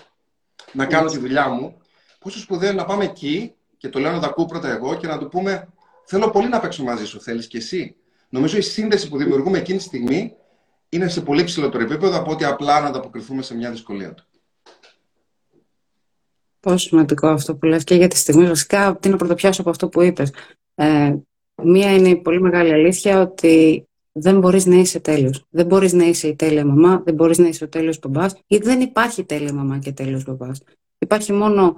να 0.71 0.85
κάνω 0.85 1.09
τη 1.09 1.17
δουλειά 1.17 1.49
μου. 1.49 1.80
Πόσο 2.23 2.39
σπουδαίος 2.39 2.75
να 2.75 2.85
πάμε 2.85 3.03
εκεί; 3.03 3.53
Και 3.77 3.89
το 3.89 3.99
λέω 3.99 4.11
να 4.11 4.19
τα 4.19 4.27
ακούω 4.27 4.45
πρώτα 4.45 4.69
εγώ 4.69 4.95
και 4.95 5.07
να 5.07 5.17
του 5.17 5.27
πούμε: 5.27 5.67
Θέλω 6.05 6.29
πολύ 6.29 6.47
να 6.47 6.59
παίξω 6.59 6.83
μαζί 6.83 7.05
σου. 7.05 7.21
Θέλεις 7.21 7.47
κι 7.47 7.57
εσύ; 7.57 7.95
Νομίζω 8.29 8.57
η 8.57 8.61
σύνδεση 8.61 9.09
που 9.09 9.17
δημιουργούμε 9.17 9.57
εκείνη 9.57 9.77
τη 9.77 9.83
στιγμή 9.83 10.35
είναι 10.89 11.07
σε 11.07 11.21
πολύ 11.21 11.43
ψηλότερο 11.43 11.83
επίπεδο 11.83 12.17
από 12.17 12.31
ότι 12.31 12.45
απλά 12.45 12.81
να 12.81 12.87
ανταποκριθούμε 12.87 13.41
σε 13.41 13.55
μια 13.55 13.71
δυσκολία 13.71 14.13
του. 14.13 14.25
Πόσο 16.59 16.77
σημαντικό 16.77 17.27
αυτό 17.27 17.55
που 17.55 17.65
λες 17.65 17.83
και 17.83 17.95
για 17.95 18.07
τη 18.07 18.17
στιγμή. 18.17 18.47
Βασικά, 18.47 18.97
τι 18.97 19.09
να 19.09 19.17
πρωτοπιάσω 19.17 19.61
από 19.61 19.69
αυτό 19.69 19.89
που 19.89 20.01
είπες. 20.01 20.33
Ε, 20.75 21.15
μία 21.63 21.93
είναι 21.95 22.09
η 22.09 22.15
πολύ 22.15 22.41
μεγάλη 22.41 22.73
αλήθεια 22.73 23.21
ότι 23.21 23.85
δεν 24.11 24.39
μπορείς 24.39 24.65
να 24.65 24.75
είσαι 24.75 24.99
τέλειος. 24.99 25.45
Δεν 25.49 25.65
μπορείς 25.65 25.93
να 25.93 26.03
είσαι 26.03 26.27
η 26.27 26.35
τέλεια 26.35 26.65
μαμά, 26.65 27.01
δεν 27.05 27.13
μπορείς 27.13 27.37
να 27.37 27.47
είσαι 27.47 27.63
ο 27.63 27.69
τέλειος 27.69 27.99
μπαμπάς 27.99 28.35
ή 28.47 28.57
δεν 28.57 28.81
υπάρχει 28.81 29.23
τέλεια 29.23 29.53
μαμά 29.53 29.77
και 29.77 29.91
τέλειος 29.91 30.23
μπαμπάς. 30.23 30.61
Υπάρχει 30.97 31.33
μόνο 31.33 31.75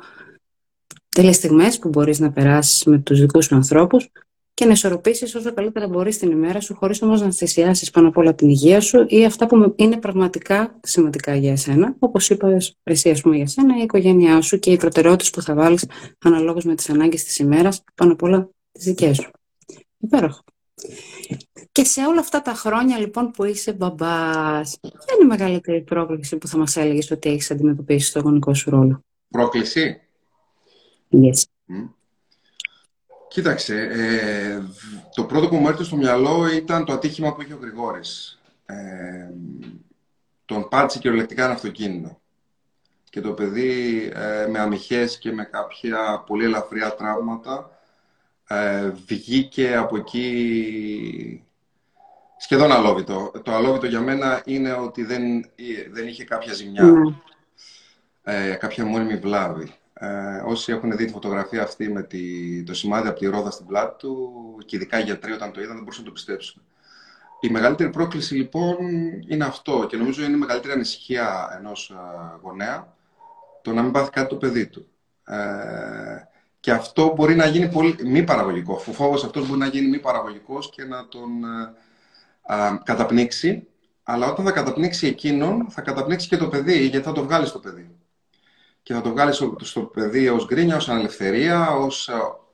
τέλειες 1.13 1.35
στιγμές 1.35 1.79
που 1.79 1.89
μπορείς 1.89 2.19
να 2.19 2.31
περάσεις 2.31 2.83
με 2.83 2.97
τους 2.97 3.19
δικούς 3.19 3.45
σου 3.45 3.55
ανθρώπους 3.55 4.09
και 4.53 4.65
να 4.65 4.71
ισορροπήσεις 4.71 5.35
όσο 5.35 5.53
καλύτερα 5.53 5.87
μπορείς 5.87 6.17
την 6.17 6.31
ημέρα 6.31 6.59
σου, 6.59 6.75
χωρίς 6.75 7.01
όμως 7.01 7.21
να 7.21 7.31
θυσιάσεις 7.31 7.89
πάνω 7.89 8.07
απ' 8.07 8.17
όλα 8.17 8.35
την 8.35 8.49
υγεία 8.49 8.81
σου 8.81 9.05
ή 9.07 9.25
αυτά 9.25 9.47
που 9.47 9.73
είναι 9.75 9.97
πραγματικά 9.97 10.79
σημαντικά 10.83 11.35
για 11.35 11.51
εσένα. 11.51 11.95
Όπως 11.99 12.29
είπα, 12.29 12.57
εσύ, 12.83 13.09
ας 13.09 13.21
πούμε, 13.21 13.35
για 13.35 13.47
σένα, 13.47 13.77
η 13.77 13.81
οικογένειά 13.81 14.41
σου 14.41 14.59
και 14.59 14.71
οι 14.71 14.77
προτεραιότητες 14.77 15.29
που 15.29 15.41
θα 15.41 15.53
βάλεις 15.53 15.85
αναλόγως 16.19 16.63
με 16.63 16.75
τις 16.75 16.89
ανάγκες 16.89 17.23
της 17.23 17.37
ημέρας, 17.37 17.83
πάνω 17.95 18.11
απ' 18.11 18.23
όλα 18.23 18.49
τις 18.71 18.85
δικές 18.85 19.17
σου. 19.17 19.31
Υπέροχο. 19.97 20.41
Και 21.71 21.83
σε 21.83 22.01
όλα 22.01 22.19
αυτά 22.19 22.41
τα 22.41 22.53
χρόνια 22.53 22.97
λοιπόν 22.97 23.31
που 23.31 23.43
είσαι 23.43 23.73
μπαμπάς, 23.73 24.77
ποια 24.81 25.15
είναι 25.15 25.23
η 25.23 25.27
μεγαλύτερη 25.27 25.81
πρόκληση 25.81 26.37
που 26.37 26.47
θα 26.47 26.57
μας 26.57 26.77
έλεγες 26.77 27.11
ότι 27.11 27.29
έχεις 27.29 27.51
αντιμετωπίσει 27.51 28.07
στο 28.07 28.19
γονικό 28.19 28.53
σου 28.53 28.69
ρόλο; 28.69 29.03
Πρόκληση; 29.29 30.01
Yes. 31.13 31.43
Κοίταξε, 33.27 33.75
ε, 33.91 34.61
το 35.13 35.23
πρώτο 35.23 35.47
που 35.47 35.55
μου 35.55 35.67
έρθει 35.67 35.83
στο 35.83 35.95
μυαλό 35.95 36.47
ήταν 36.47 36.85
το 36.85 36.93
ατύχημα 36.93 37.33
που 37.33 37.41
είχε 37.41 37.53
ο 37.53 37.57
Γρηγόρης. 37.61 38.41
Ε, 38.65 39.29
τον 40.45 40.69
πάτησε 40.69 40.99
κυριολεκτικά 40.99 41.43
ένα 41.43 41.53
αυτοκίνητο. 41.53 42.21
και 43.09 43.21
το 43.21 43.33
παιδί 43.33 44.11
ε, 44.15 44.47
με 44.47 44.59
αμυχές 44.59 45.17
και 45.17 45.31
με 45.31 45.43
κάποια 45.43 46.23
πολύ 46.27 46.43
ελαφριά 46.43 46.95
τραύματα 46.95 47.79
ε, 48.47 48.89
βγήκε 49.05 49.75
από 49.75 49.97
εκεί 49.97 51.43
σχεδόν 52.37 52.71
αλόβητο. 52.71 53.31
Το 53.43 53.53
αλόβητο 53.53 53.85
για 53.85 54.01
μένα 54.01 54.41
είναι 54.45 54.71
ότι 54.71 55.03
δεν, 55.03 55.45
δεν 55.91 56.07
είχε 56.07 56.23
κάποια 56.23 56.53
ζημιά, 56.53 56.83
ναι. 56.83 57.13
ε, 58.23 58.53
κάποια 58.53 58.85
μόνιμη 58.85 59.15
βλάβη. 59.15 59.75
Ε, 60.03 60.41
όσοι 60.45 60.71
έχουν 60.71 60.97
δει 60.97 61.05
τη 61.05 61.11
φωτογραφία 61.11 61.63
αυτή 61.63 61.89
με 61.89 62.03
τη, 62.03 62.63
το 62.63 62.73
σημάδι 62.73 63.07
από 63.07 63.19
τη 63.19 63.25
ρόδα 63.25 63.51
στην 63.51 63.65
πλάτη 63.65 63.95
του, 63.97 64.17
και 64.65 64.75
ειδικά 64.75 64.99
οι 64.99 65.03
γιατροί 65.03 65.31
όταν 65.31 65.51
το 65.51 65.61
είδαν 65.61 65.73
δεν 65.73 65.83
μπορούσαν 65.83 66.03
να 66.03 66.07
το 66.07 66.13
πιστέψουν. 66.13 66.61
Η 67.39 67.49
μεγαλύτερη 67.49 67.89
πρόκληση 67.89 68.35
λοιπόν 68.35 68.77
είναι 69.27 69.45
αυτό 69.45 69.85
και 69.89 69.97
νομίζω 69.97 70.23
είναι 70.23 70.35
η 70.35 70.39
μεγαλύτερη 70.39 70.73
ανησυχία 70.73 71.55
ενός 71.59 71.89
ε, 71.89 71.95
γονέα 72.41 72.95
το 73.61 73.73
να 73.73 73.81
μην 73.81 73.91
πάθει 73.91 74.09
κάτι 74.09 74.29
το 74.29 74.35
παιδί 74.35 74.67
του. 74.67 74.87
Ε, 75.25 75.35
και 76.59 76.71
αυτό 76.71 77.13
μπορεί 77.15 77.35
να 77.35 77.45
γίνει 77.45 77.69
πολύ, 77.69 77.95
μη 78.05 78.23
παραγωγικό. 78.23 78.73
Ο 78.87 78.91
φόβος 78.91 79.23
αυτός 79.23 79.47
μπορεί 79.47 79.59
να 79.59 79.67
γίνει 79.67 79.87
μη 79.87 79.99
παραγωγικός 79.99 80.69
και 80.69 80.83
να 80.83 81.07
τον 81.07 81.43
ε, 82.47 82.77
καταπνίξει. 82.83 83.67
Αλλά 84.03 84.27
όταν 84.27 84.45
θα 84.45 84.51
καταπνίξει 84.51 85.07
εκείνον, 85.07 85.67
θα 85.69 85.81
καταπνίξει 85.81 86.27
και 86.27 86.37
το 86.37 86.47
παιδί, 86.47 86.87
γιατί 86.87 87.05
θα 87.05 87.11
το 87.11 87.23
βγάλει 87.23 87.45
στο 87.45 87.59
παιδί. 87.59 87.89
Και 88.83 88.93
θα 88.93 89.01
το 89.01 89.09
βγάλεις 89.09 89.43
στο, 89.61 89.81
παιδί 89.81 90.29
ως 90.29 90.45
γκρίνια, 90.45 90.75
ως 90.75 90.89
ανελευθερία, 90.89 91.69
ως 91.69 92.07
ε, 92.07 92.13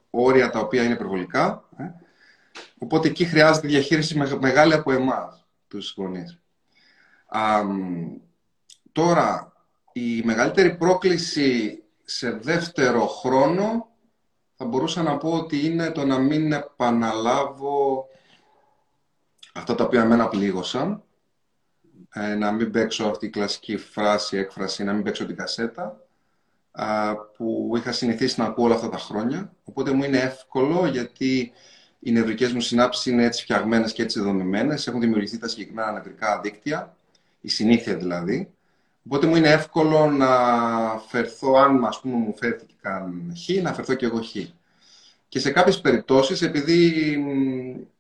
όρια 0.10 0.50
τα 0.50 0.60
οποία 0.60 0.84
είναι 0.84 0.94
υπερβολικά. 0.94 1.64
Ε. 1.78 1.84
Οπότε 2.78 3.08
εκεί 3.08 3.26
χρειάζεται 3.26 3.68
διαχείριση 3.68 4.18
μεγάλη 4.40 4.74
από 4.74 4.92
εμάς, 4.92 5.48
τους 5.68 5.94
γονείς. 5.98 6.40
τώρα, 8.92 9.54
η 9.94 10.22
μεγαλύτερη 10.24 10.76
πρόκληση 10.78 11.84
σε 12.04 12.32
δεύτερο 12.32 13.08
χρόνο 13.08 13.90
θα 14.56 14.66
μπορούσα 14.66 15.04
να 15.04 15.18
πω 15.18 15.32
ότι 15.32 15.66
είναι 15.66 15.92
το 15.92 16.06
να 16.06 16.18
μην 16.18 16.52
επαναλάβω 16.52 18.08
αυτά 19.54 19.76
τα 19.76 19.84
οποία 19.84 20.02
εμένα 20.02 20.28
πλήγωσαν, 20.28 21.04
ε, 22.14 22.36
να 22.36 22.52
μην 22.52 22.72
παίξω 22.72 23.06
αυτή 23.06 23.26
η 23.26 23.30
κλασική 23.30 23.78
φράση, 23.78 24.38
έκφραση, 24.38 24.84
να 24.84 24.94
μην 24.94 25.04
παίξω 25.04 25.26
την 25.26 25.36
κασέτα, 25.36 26.09
που 27.38 27.74
είχα 27.76 27.92
συνηθίσει 27.92 28.40
να 28.40 28.46
ακούω 28.46 28.66
όλα 28.66 28.76
αυτά 28.76 28.90
τα 28.90 28.98
χρόνια. 28.98 29.54
Οπότε 29.64 29.92
μου 29.92 30.04
είναι 30.04 30.18
εύκολο 30.18 30.88
γιατί 30.88 31.52
οι 32.00 32.12
νευρικές 32.12 32.54
μου 32.54 32.62
συνάψεις 32.62 33.06
είναι 33.06 33.24
έτσι 33.24 33.44
φτιαγμένες 33.44 33.94
και 33.94 34.02
έτσι 34.02 34.20
δομημένες, 34.20 34.88
έχουν 34.88 35.00
δημιουργηθεί 35.00 35.38
τα 35.38 35.48
συγκεκριμένα 35.48 35.92
νευρικά 35.92 36.40
δίκτυα, 36.40 36.96
η 37.42 37.50
συνήθεια 37.50 37.96
δηλαδή. 37.96 38.50
Οπότε 39.06 39.28
μου 39.28 39.36
είναι 39.36 39.50
εύκολο 39.50 40.06
να 40.06 40.28
φερθώ, 41.08 41.54
αν 41.54 41.86
ας 41.86 42.00
πούμε 42.00 42.16
μου 42.16 42.36
φέρθηκε 42.38 42.74
καν 42.82 43.34
χ, 43.38 43.62
να 43.62 43.74
φερθώ 43.74 43.94
και 43.94 44.06
εγώ 44.06 44.22
χ. 44.22 44.36
Και 45.28 45.40
σε 45.40 45.52
κάποιες 45.52 45.82
περιπτώσεις, 45.82 46.42
επειδή 46.42 47.14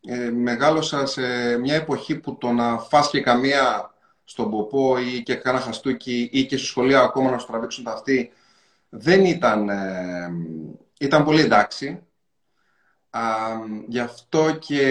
ε, 0.07 0.29
μεγάλωσα 0.29 1.05
σε 1.05 1.21
μια 1.57 1.75
εποχή 1.75 2.15
που 2.15 2.37
το 2.37 2.51
να 2.51 2.77
φας 2.77 3.09
και 3.09 3.21
καμία 3.21 3.93
στον 4.23 4.49
ποπό 4.49 4.97
ή 4.97 5.23
και 5.23 5.35
κάνα 5.35 5.59
χαστούκι 5.59 6.29
ή 6.31 6.45
και 6.45 6.57
στο 6.57 6.65
σχολείο 6.65 6.99
ακόμα 6.99 7.31
να 7.31 7.37
σου 7.37 7.47
τραβήξουν 7.47 7.83
τα 7.83 7.91
αυτή, 7.91 8.31
δεν 8.89 9.25
ήταν, 9.25 9.69
ε, 9.69 10.29
ήταν 10.99 11.23
πολύ 11.23 11.41
εντάξει. 11.41 12.03
Α, 13.09 13.21
γι' 13.87 13.99
αυτό 13.99 14.55
και 14.59 14.81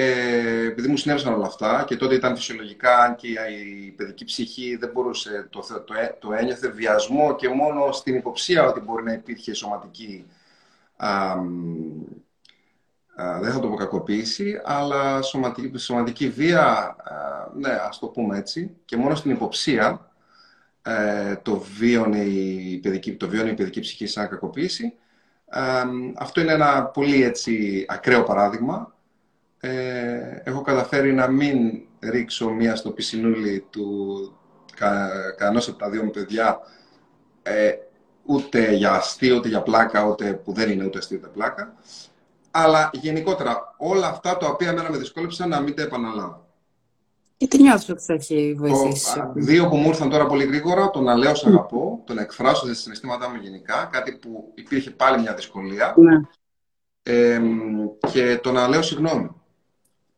επειδή 0.66 0.88
μου 0.88 0.96
συνέβησαν 0.96 1.32
όλα 1.32 1.46
αυτά 1.46 1.84
και 1.86 1.96
τότε 1.96 2.14
ήταν 2.14 2.36
φυσιολογικά, 2.36 2.98
αν 2.98 3.14
και 3.16 3.28
η 3.28 3.90
παιδική 3.90 4.24
ψυχή 4.24 4.76
δεν 4.76 4.90
μπορούσε, 4.90 5.48
το, 5.50 5.60
το, 5.60 5.94
το 6.18 6.32
ένιωθε 6.32 6.68
βιασμό 6.68 7.34
και 7.34 7.48
μόνο 7.48 7.92
στην 7.92 8.14
υποψία 8.14 8.64
ότι 8.66 8.80
μπορεί 8.80 9.04
να 9.04 9.12
υπήρχε 9.12 9.54
σωματική 9.54 10.26
α, 10.96 11.34
δεν 13.40 13.52
θα 13.52 13.60
το 13.60 13.68
πω 13.68 13.74
κακοποίηση, 13.74 14.60
αλλά 14.64 15.22
σωματική, 15.22 15.78
σωματική 15.78 16.28
βία, 16.28 16.96
ναι, 17.54 17.70
ας 17.70 17.98
το 17.98 18.06
πούμε 18.06 18.38
έτσι, 18.38 18.76
και 18.84 18.96
μόνο 18.96 19.14
στην 19.14 19.30
υποψία 19.30 20.07
ε, 20.88 21.36
το 21.42 21.58
βίωνε 21.78 22.18
η 22.18 22.78
παιδική, 22.82 23.14
το 23.14 23.28
η 23.46 23.54
παιδική 23.54 23.80
ψυχή 23.80 24.06
σαν 24.06 24.28
κακοποίηση. 24.28 24.94
αυτό 26.16 26.40
είναι 26.40 26.52
ένα 26.52 26.84
πολύ 26.84 27.22
έτσι 27.22 27.84
ακραίο 27.88 28.22
παράδειγμα. 28.22 28.94
Ε, 29.60 30.42
έχω 30.44 30.60
καταφέρει 30.62 31.12
να 31.12 31.28
μην 31.28 31.80
ρίξω 32.00 32.48
μία 32.48 32.76
στο 32.76 32.90
πισινούλι 32.90 33.66
του 33.70 33.88
κα, 34.76 35.10
κανένας 35.36 35.68
από 35.68 35.78
τα 35.78 35.90
δύο 35.90 36.04
μου 36.04 36.10
παιδιά 36.10 36.58
ε, 37.42 37.72
ούτε 38.24 38.72
για 38.72 38.92
αστείο, 38.92 39.36
ούτε 39.36 39.48
για 39.48 39.62
πλάκα, 39.62 40.04
ούτε 40.04 40.32
που 40.32 40.52
δεν 40.52 40.70
είναι 40.70 40.84
ούτε 40.84 40.98
αστείο 40.98 41.18
ούτε 41.18 41.28
πλάκα. 41.28 41.74
Αλλά 42.50 42.90
γενικότερα 42.92 43.74
όλα 43.76 44.08
αυτά 44.08 44.36
τα 44.36 44.46
οποία 44.46 44.72
μένα 44.72 44.90
με 44.90 44.98
δυσκόλεψαν 44.98 45.48
να 45.48 45.60
μην 45.60 45.74
τα 45.74 45.82
επαναλάβω. 45.82 46.47
Γιατί 47.40 47.62
νιώθω 47.62 47.92
ότι 47.92 48.02
θα 48.02 48.12
έχει 48.12 48.54
βοηθήσει. 48.58 49.30
δύο 49.34 49.68
που 49.68 49.76
μου 49.76 49.88
ήρθαν 49.88 50.10
τώρα 50.10 50.26
πολύ 50.26 50.44
γρήγορα, 50.44 50.90
το 50.90 51.00
να 51.00 51.16
λέω 51.16 51.34
σε 51.34 51.48
αγαπώ, 51.48 52.02
το 52.06 52.14
να 52.14 52.20
εκφράσω 52.20 52.66
τα 52.66 52.74
συναισθήματά 52.74 53.28
μου 53.28 53.36
γενικά, 53.42 53.88
κάτι 53.92 54.12
που 54.12 54.52
υπήρχε 54.54 54.90
πάλι 54.90 55.20
μια 55.20 55.34
δυσκολία. 55.34 55.94
Ναι. 55.96 56.20
Ε, 57.02 57.40
και 58.12 58.38
το 58.42 58.52
να 58.52 58.68
λέω 58.68 58.82
συγγνώμη. 58.82 59.30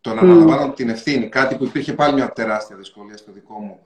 Το 0.00 0.14
να 0.14 0.20
mm. 0.20 0.24
αναλαμβάνω 0.24 0.72
την 0.72 0.88
ευθύνη, 0.88 1.28
κάτι 1.28 1.56
που 1.56 1.64
υπήρχε 1.64 1.92
πάλι 1.92 2.14
μια 2.14 2.32
τεράστια 2.32 2.76
δυσκολία 2.76 3.16
στο 3.16 3.32
δικό 3.32 3.58
μου 3.58 3.78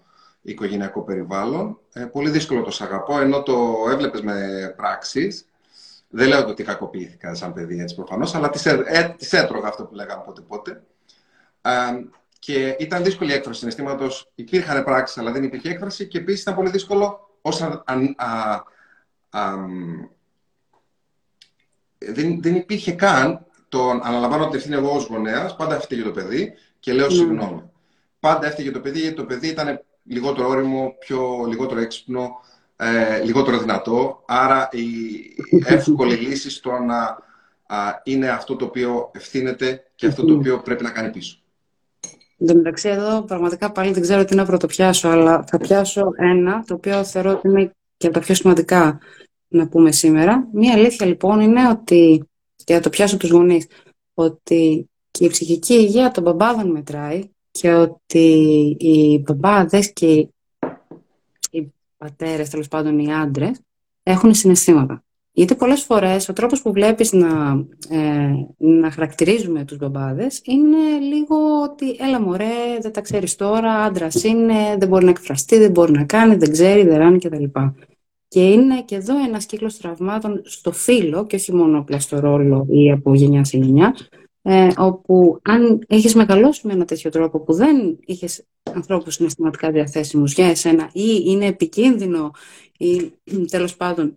οικογενειακό 0.43 1.03
περιβάλλον. 1.03 1.79
Ε, 1.93 2.05
πολύ 2.05 2.31
δύσκολο 2.31 2.63
το 2.63 2.71
σ' 2.71 2.81
αγαπώ, 2.81 3.21
ενώ 3.21 3.43
το 3.43 3.75
έβλεπες 3.91 4.21
με 4.21 4.35
πράξεις. 4.77 5.47
Δεν 6.09 6.29
λέω 6.29 6.47
ότι 6.47 6.63
κακοποιήθηκα 6.63 7.35
σαν 7.35 7.53
παιδί 7.53 7.81
έτσι 7.81 7.95
προφανώς, 7.95 8.35
αλλά 8.35 8.51
τις, 8.51 8.67
ε, 8.67 9.15
τις 9.19 9.33
έτρωγα 9.33 9.69
αυτό 9.69 9.85
που 9.85 9.95
λέγαμε 9.95 10.23
πότε 10.27 10.41
πότε. 10.41 10.83
Ε, 11.63 11.71
και 12.45 12.77
ήταν 12.79 13.05
δύσκολη 13.05 13.31
η 13.31 13.35
έκφραση 13.35 13.59
συναισθήματος. 13.59 14.31
Υπήρχαν 14.35 14.85
πράξεις, 14.85 15.19
αλλά 15.19 15.33
δεν 15.33 15.43
υπήρχε 15.43 15.71
έκφραση. 15.71 16.09
Και 16.09 16.19
επίσης 16.19 16.41
ήταν 16.43 16.55
πολύ 16.55 16.71
δύσκολο 16.71 17.31
όσο 17.41 17.83
δεν, 21.99 22.43
δεν 22.43 22.55
υπήρχε 22.55 22.93
καν 22.93 23.47
το 23.69 23.91
αναλαμβάνω 23.91 24.47
την 24.47 24.57
ευθύνη 24.57 24.75
εγώ 24.75 24.91
ως 24.95 25.05
γονέας. 25.05 25.57
Πάντα 25.57 25.75
έφυγε 25.75 26.03
το 26.03 26.11
παιδί 26.11 26.53
και 26.81 26.93
λέω 26.93 27.07
mm. 27.07 27.13
συγγνώμη. 27.13 27.71
Πάντα 28.21 28.47
έφυγε 28.47 28.71
το 28.71 28.81
παιδί 28.81 29.01
γιατί 29.01 29.17
το 29.17 29.25
παιδί 29.25 29.49
ήταν 29.49 29.85
λιγότερο 30.05 30.49
όριμο, 30.49 30.97
πιο, 30.99 31.45
λιγότερο 31.49 31.81
έξυπνο, 31.81 32.31
ε, 32.77 33.23
λιγότερο 33.23 33.59
δυνατό. 33.59 34.23
Άρα 34.27 34.69
η 34.73 34.87
εύκολη 35.75 36.15
λύση 36.15 36.51
στο 36.51 36.79
να 36.79 37.19
είναι 38.03 38.29
αυτό 38.29 38.57
το 38.57 38.65
οποίο 38.65 39.11
ευθύνεται 39.15 39.85
και 39.95 40.07
αυτό 40.07 40.25
το 40.25 40.35
οποίο 40.35 40.61
πρέπει 40.61 40.83
να 40.83 40.91
κάνει 40.91 41.11
πίσω. 41.11 41.39
Εν 42.47 42.51
τω 42.51 42.57
μεταξύ, 42.57 42.89
εδώ 42.89 43.23
πραγματικά 43.23 43.73
πάλι 43.73 43.93
δεν 43.93 44.03
ξέρω 44.03 44.25
τι 44.25 44.35
να 44.35 44.45
πρωτοπιάσω, 44.45 45.09
αλλά 45.09 45.45
θα 45.47 45.59
πιάσω 45.59 46.09
ένα 46.17 46.65
το 46.67 46.75
οποίο 46.75 47.05
θεωρώ 47.05 47.31
ότι 47.31 47.49
είναι 47.49 47.75
και 47.97 48.07
από 48.07 48.15
τα 48.15 48.21
πιο 48.21 48.35
σημαντικά 48.35 48.99
να 49.49 49.69
πούμε 49.69 49.93
σήμερα. 49.93 50.49
Μία 50.53 50.73
αλήθεια 50.73 51.07
λοιπόν 51.07 51.41
είναι 51.41 51.69
ότι, 51.69 52.25
και 52.65 52.75
θα 52.75 52.81
το 52.81 52.89
πιάσω 52.89 53.17
τους 53.17 53.31
γονείς, 53.31 53.67
ότι 54.15 54.91
και 55.11 55.25
η 55.25 55.29
ψυχική 55.29 55.75
υγεία 55.75 56.11
των 56.11 56.23
μπαμπάδων 56.23 56.71
μετράει 56.71 57.31
και 57.51 57.73
ότι 57.73 58.29
οι 58.79 59.19
μπαμπάδες 59.19 59.93
και 59.93 60.29
οι 61.51 61.73
πατέρες, 61.97 62.51
τέλος 62.51 62.69
πάντων 62.69 62.99
οι 62.99 63.15
άντρες, 63.15 63.61
έχουν 64.03 64.35
συναισθήματα. 64.35 65.04
Γιατί 65.37 65.55
πολλές 65.55 65.83
φορές 65.83 66.29
ο 66.29 66.33
τρόπος 66.33 66.63
που 66.63 66.73
βλέπεις 66.73 67.13
να, 67.13 67.65
ε, 67.89 68.33
να 68.57 68.91
χαρακτηρίζουμε 68.91 69.65
τους 69.65 69.77
μπαμπάδες 69.77 70.41
είναι 70.45 70.99
λίγο 71.01 71.37
ότι 71.63 71.97
έλα 71.99 72.21
μωρέ, 72.21 72.79
δεν 72.81 72.93
τα 72.93 73.01
ξέρεις 73.01 73.37
τώρα, 73.37 73.73
άντρας 73.73 74.25
είναι, 74.25 74.77
δεν 74.79 74.89
μπορεί 74.89 75.05
να 75.05 75.11
εκφραστεί, 75.11 75.59
δεν 75.59 75.71
μπορεί 75.71 75.93
να 75.93 76.05
κάνει, 76.05 76.37
δεν 76.37 76.51
ξέρει, 76.51 76.85
δεν 76.85 76.99
ράνει 76.99 77.19
κτλ. 77.19 77.45
Και 78.29 78.51
είναι 78.51 78.83
και 78.83 78.95
εδώ 78.95 79.25
ένας 79.25 79.47
κύκλος 79.47 79.77
τραυμάτων 79.77 80.41
στο 80.45 80.73
φύλλο 80.73 81.27
και 81.27 81.37
όχι 81.37 81.55
μόνο 81.55 81.79
απλά 81.79 81.99
στο 81.99 82.21
ρόλο 82.21 82.67
ή 82.71 82.91
από 82.91 83.15
γενιά 83.15 83.45
σε 83.45 83.59
γενιά, 83.59 83.95
ε, 84.43 84.69
όπου 84.77 85.39
αν 85.43 85.85
έχεις 85.87 86.15
μεγαλώσει 86.15 86.67
με 86.67 86.73
ένα 86.73 86.85
τέτοιο 86.85 87.11
τρόπο 87.11 87.41
που 87.41 87.53
δεν 87.53 87.99
είχες 88.05 88.45
ανθρώπους 88.75 89.15
συναισθηματικά 89.15 89.71
διαθέσιμους 89.71 90.33
για 90.33 90.47
εσένα 90.47 90.91
ή 90.93 91.23
είναι 91.25 91.47
επικίνδυνο 91.47 92.31
ή 92.79 93.13
τέλος 93.51 93.77
πάντων 93.77 94.17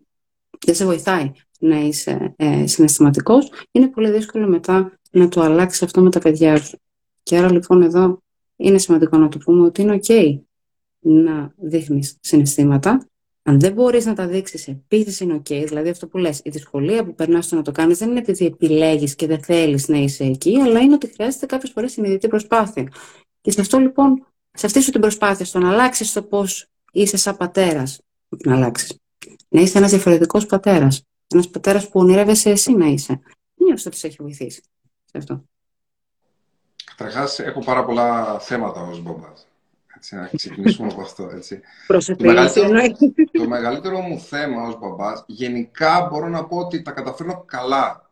δεν 0.66 0.76
σε 0.76 0.86
βοηθάει 0.86 1.32
να 1.60 1.80
είσαι 1.80 2.34
ε, 2.36 2.68
συναισθηματικός, 2.68 3.52
είναι 3.72 3.88
πολύ 3.88 4.12
δύσκολο 4.12 4.48
μετά 4.48 5.00
να 5.12 5.28
το 5.28 5.42
αλλάξεις 5.42 5.84
αυτό 5.84 6.02
με 6.02 6.10
τα 6.10 6.20
παιδιά 6.20 6.58
σου. 6.58 6.80
Και 7.24 7.38
άρα 7.38 7.52
λοιπόν 7.52 7.82
εδώ 7.82 8.22
είναι 8.56 8.78
σημαντικό 8.78 9.18
να 9.18 9.28
το 9.30 9.38
πούμε 9.38 9.66
ότι 9.66 9.82
είναι 9.82 10.00
ok 10.02 10.40
να 11.00 11.54
δείχνεις 11.58 12.18
συναισθήματα. 12.20 13.08
Αν 13.44 13.60
δεν 13.60 13.74
μπορείς 13.74 14.06
να 14.06 14.14
τα 14.14 14.28
δείξεις 14.28 14.68
επίση 14.68 15.24
είναι 15.24 15.36
ok, 15.36 15.64
δηλαδή 15.66 15.90
αυτό 15.90 16.08
που 16.08 16.18
λες, 16.18 16.42
η 16.44 16.50
δυσκολία 16.50 17.06
που 17.06 17.14
περνάς 17.16 17.46
στο 17.46 17.56
να 17.56 17.62
το 17.62 17.72
κάνεις 17.72 17.98
δεν 17.98 18.10
είναι 18.10 18.20
επειδή 18.20 18.46
επιλέγεις 18.46 19.16
και 19.16 19.28
δεν 19.28 19.44
θέλεις 19.44 19.88
να 19.88 19.98
είσαι 19.98 20.24
εκεί, 20.24 20.60
αλλά 20.60 20.80
είναι 20.80 20.94
ότι 20.94 21.08
χρειάζεται 21.14 21.46
κάποιες 21.46 21.72
φορές 21.72 21.92
συνειδητή 21.92 22.28
προσπάθεια. 22.28 22.92
Και 23.42 23.52
σε 23.52 23.62
αυτό 23.62 23.80
λοιπόν, 23.80 24.26
σε 24.52 24.66
αυτή 24.66 24.82
σου 24.82 24.92
την 24.92 25.02
προσπάθεια, 25.02 25.46
στο 25.46 25.60
να 25.60 25.72
αλλάξεις 25.72 26.14
το 26.14 26.24
πώς 26.24 26.68
είσαι 26.92 27.18
σαν 27.18 27.38
πατέρας, 27.38 28.02
να 28.46 28.56
αλλάξεις 28.56 28.98
να 29.50 29.62
είσαι 29.62 29.78
ένας 29.78 29.90
διαφορετικός 29.90 30.46
πατέρας. 30.46 31.04
Ένας 31.28 31.50
πατέρας 31.50 31.90
που 31.90 32.00
ονειρεύεσαι 32.00 32.50
εσύ 32.50 32.74
να 32.74 32.86
είσαι. 32.86 33.20
Νιώθω 33.56 33.84
ότι 33.88 33.98
σε 33.98 34.08
έχει 34.08 34.18
βοηθήσει 34.20 34.62
σε 35.06 35.18
αυτό. 35.18 35.44
Καταρχάς, 36.96 37.40
έχω 37.40 37.60
πάρα 37.64 37.86
πολλά 37.86 38.40
θέματα 38.40 38.82
ως 38.82 39.02
μπαμπά. 39.02 39.34
Έτσι, 39.96 40.16
να 40.16 40.30
ξεκινήσουμε 40.36 40.88
από 40.92 41.02
αυτό. 41.02 41.30
Έτσι. 41.34 41.62
το, 41.88 42.16
μεγαλύτερο, 42.18 42.80
το 43.32 43.48
μεγαλύτερο 43.48 44.00
μου 44.00 44.20
θέμα 44.20 44.62
ως 44.62 44.80
μπαμπάς, 44.80 45.24
γενικά 45.28 46.08
μπορώ 46.12 46.28
να 46.28 46.46
πω 46.46 46.58
ότι 46.58 46.82
τα 46.82 46.92
καταφέρνω 46.92 47.44
καλά. 47.46 48.10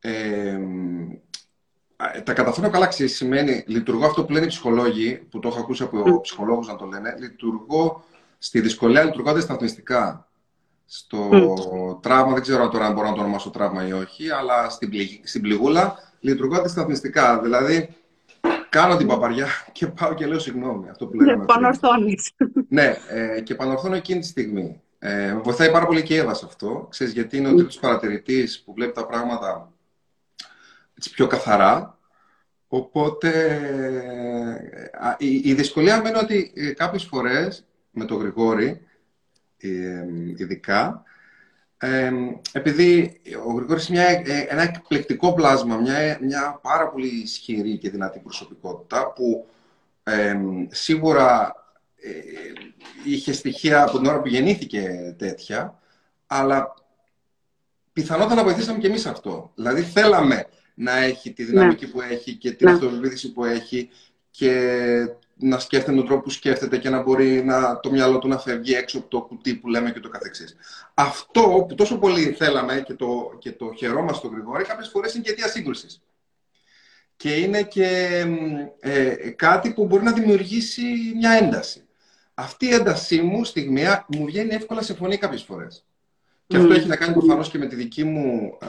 Ε, 0.00 0.58
τα 2.24 2.32
καταφέρνω 2.32 2.70
καλά, 2.70 2.86
ξέρεις, 2.86 3.16
σημαίνει, 3.16 3.64
λειτουργώ 3.66 4.06
αυτό 4.06 4.24
που 4.24 4.32
λένε 4.32 4.44
οι 4.44 4.48
ψυχολόγοι, 4.48 5.14
που 5.30 5.38
το 5.38 5.48
έχω 5.48 5.60
ακούσει 5.60 5.82
από 5.82 6.20
ψυχολόγους 6.20 6.66
να 6.66 6.76
το 6.76 6.84
λένε, 6.84 7.16
λειτουργώ 7.18 8.04
στη 8.44 8.60
δυσκολία, 8.60 9.04
λειτουργώ 9.04 9.30
αντισταθμιστικά. 9.30 10.28
Στο 10.86 11.28
mm. 11.32 12.02
τραύμα, 12.02 12.32
δεν 12.32 12.42
ξέρω 12.42 12.68
τώρα 12.68 12.86
αν 12.86 12.92
μπορώ 12.92 13.08
να 13.08 13.14
το 13.14 13.20
ονομάσω 13.20 13.50
τραύμα 13.50 13.86
ή 13.86 13.92
όχι, 13.92 14.30
αλλά 14.30 14.70
στην, 14.70 14.90
στην 15.22 15.42
πληγούλα 15.42 15.96
λειτουργώ 16.20 16.56
αντισταθμιστικά. 16.56 17.40
Δηλαδή, 17.40 17.94
κάνω 18.68 18.96
την 18.96 19.06
παπαριά 19.06 19.46
και 19.72 19.86
πάω 19.86 20.14
και 20.14 20.26
λέω 20.26 20.38
συγγνώμη. 20.38 20.88
Αυτό 20.88 21.06
που 21.06 21.14
λέγαμε. 21.16 21.36
Ναι, 21.36 21.44
πανορθώνεις. 21.44 22.32
ναι, 22.68 22.96
ε, 23.08 23.40
και 23.40 23.54
πανορθώνω 23.54 23.94
εκείνη 23.94 24.20
τη 24.20 24.26
στιγμή. 24.26 24.80
Ε, 24.98 25.34
βοηθάει 25.34 25.70
πάρα 25.70 25.86
πολύ 25.86 26.02
και 26.02 26.14
η 26.14 26.16
Εύα 26.16 26.34
σε 26.34 26.44
αυτό. 26.46 26.86
Ξέρεις, 26.90 27.12
γιατί 27.12 27.36
είναι 27.36 27.48
ο 27.48 27.54
τρίτος 27.54 27.78
παρατηρητής 27.78 28.62
που 28.64 28.72
βλέπει 28.74 28.92
τα 28.92 29.06
πράγματα 29.06 29.72
έτσι, 30.94 31.10
πιο 31.10 31.26
καθαρά. 31.26 31.98
Οπότε 32.68 33.30
η, 35.18 35.40
η 35.44 35.54
δυσκολία 35.54 36.02
μένει 36.02 36.18
ότι 36.18 36.52
ε, 36.54 36.72
κάποιες 36.72 37.04
φορές 37.04 37.64
με 37.94 38.04
τον 38.04 38.18
Γρηγόρη, 38.18 38.80
ε, 39.58 40.04
ειδικά, 40.36 41.02
επειδή 42.52 43.20
ο 43.46 43.52
Γρηγόρης 43.52 43.88
είναι 43.88 44.22
ε, 44.26 44.46
ένα 44.48 44.62
εκπληκτικό 44.62 45.34
πλάσμα, 45.34 45.76
μια, 45.76 46.18
μια 46.20 46.58
πάρα 46.62 46.88
πολύ 46.88 47.06
ισχυρή 47.06 47.78
και 47.78 47.90
δυνατή 47.90 48.18
προσωπικότητα 48.18 49.12
που 49.12 49.46
σίγουρα 50.70 51.54
ε, 51.96 52.10
είχε 53.04 53.32
στοιχεία 53.32 53.82
από 53.82 53.98
την 53.98 54.06
ώρα 54.06 54.20
που 54.20 54.28
γεννήθηκε 54.28 55.14
τέτοια, 55.18 55.78
αλλά 56.26 56.74
πιθανότατα 57.92 58.34
να 58.34 58.44
βοηθήσαμε 58.44 58.78
και 58.78 58.86
εμείς 58.86 59.06
αυτό. 59.06 59.52
Δηλαδή 59.54 59.82
θέλαμε 59.82 60.46
να 60.74 60.96
έχει 60.96 61.32
τη 61.32 61.44
δυναμική 61.44 61.84
ναι. 61.84 61.90
που 61.90 62.00
έχει 62.00 62.34
και 62.34 62.52
την 62.52 62.70
ναι. 62.70 62.78
που 63.34 63.44
έχει 63.44 63.90
και 64.30 64.50
να 65.44 65.58
σκέφτεται 65.58 65.96
τον 65.96 66.06
τρόπο 66.06 66.22
που 66.22 66.30
σκέφτεται 66.30 66.78
και 66.78 66.88
να 66.88 67.02
μπορεί 67.02 67.44
να, 67.44 67.80
το 67.80 67.90
μυαλό 67.90 68.18
του 68.18 68.28
να 68.28 68.38
φεύγει 68.38 68.74
έξω 68.74 68.98
από 68.98 69.08
το 69.08 69.20
κουτί 69.20 69.54
που 69.54 69.68
λέμε 69.68 69.90
και 69.90 70.00
το 70.00 70.08
καθεξής. 70.08 70.56
Αυτό 70.94 71.64
που 71.68 71.74
τόσο 71.74 71.98
πολύ 71.98 72.32
θέλαμε 72.32 72.82
και 72.86 72.94
το, 72.94 73.36
και 73.38 73.52
το 73.52 73.72
χαιρόμαστε 73.76 74.26
τον 74.26 74.36
Γρηγόρη, 74.36 74.64
κάποιες 74.64 74.88
φορές 74.88 75.14
είναι 75.14 75.22
και 75.22 75.30
αιτία 75.30 75.48
σύγκρουσης. 75.48 76.02
Και 77.16 77.34
είναι 77.34 77.62
και 77.62 78.20
ε, 78.80 79.30
κάτι 79.30 79.72
που 79.72 79.86
μπορεί 79.86 80.02
να 80.02 80.12
δημιουργήσει 80.12 80.82
μια 81.16 81.30
ένταση. 81.30 81.86
Αυτή 82.34 82.66
η 82.66 82.72
έντασή 82.72 83.20
μου 83.20 83.44
στιγμιαία 83.44 84.04
μου 84.08 84.24
βγαίνει 84.24 84.54
εύκολα 84.54 84.82
σε 84.82 84.94
φωνή 84.94 85.16
κάποιες 85.16 85.42
φορές. 85.42 85.84
Και 86.46 86.56
αυτό 86.56 86.72
έχει 86.72 86.88
να 86.88 86.96
κάνει 86.96 87.12
προφανώς 87.12 87.50
και 87.50 87.58
με 87.58 87.66
τη 87.66 87.74
δική 87.76 88.04
μου, 88.04 88.58
ε, 88.62 88.66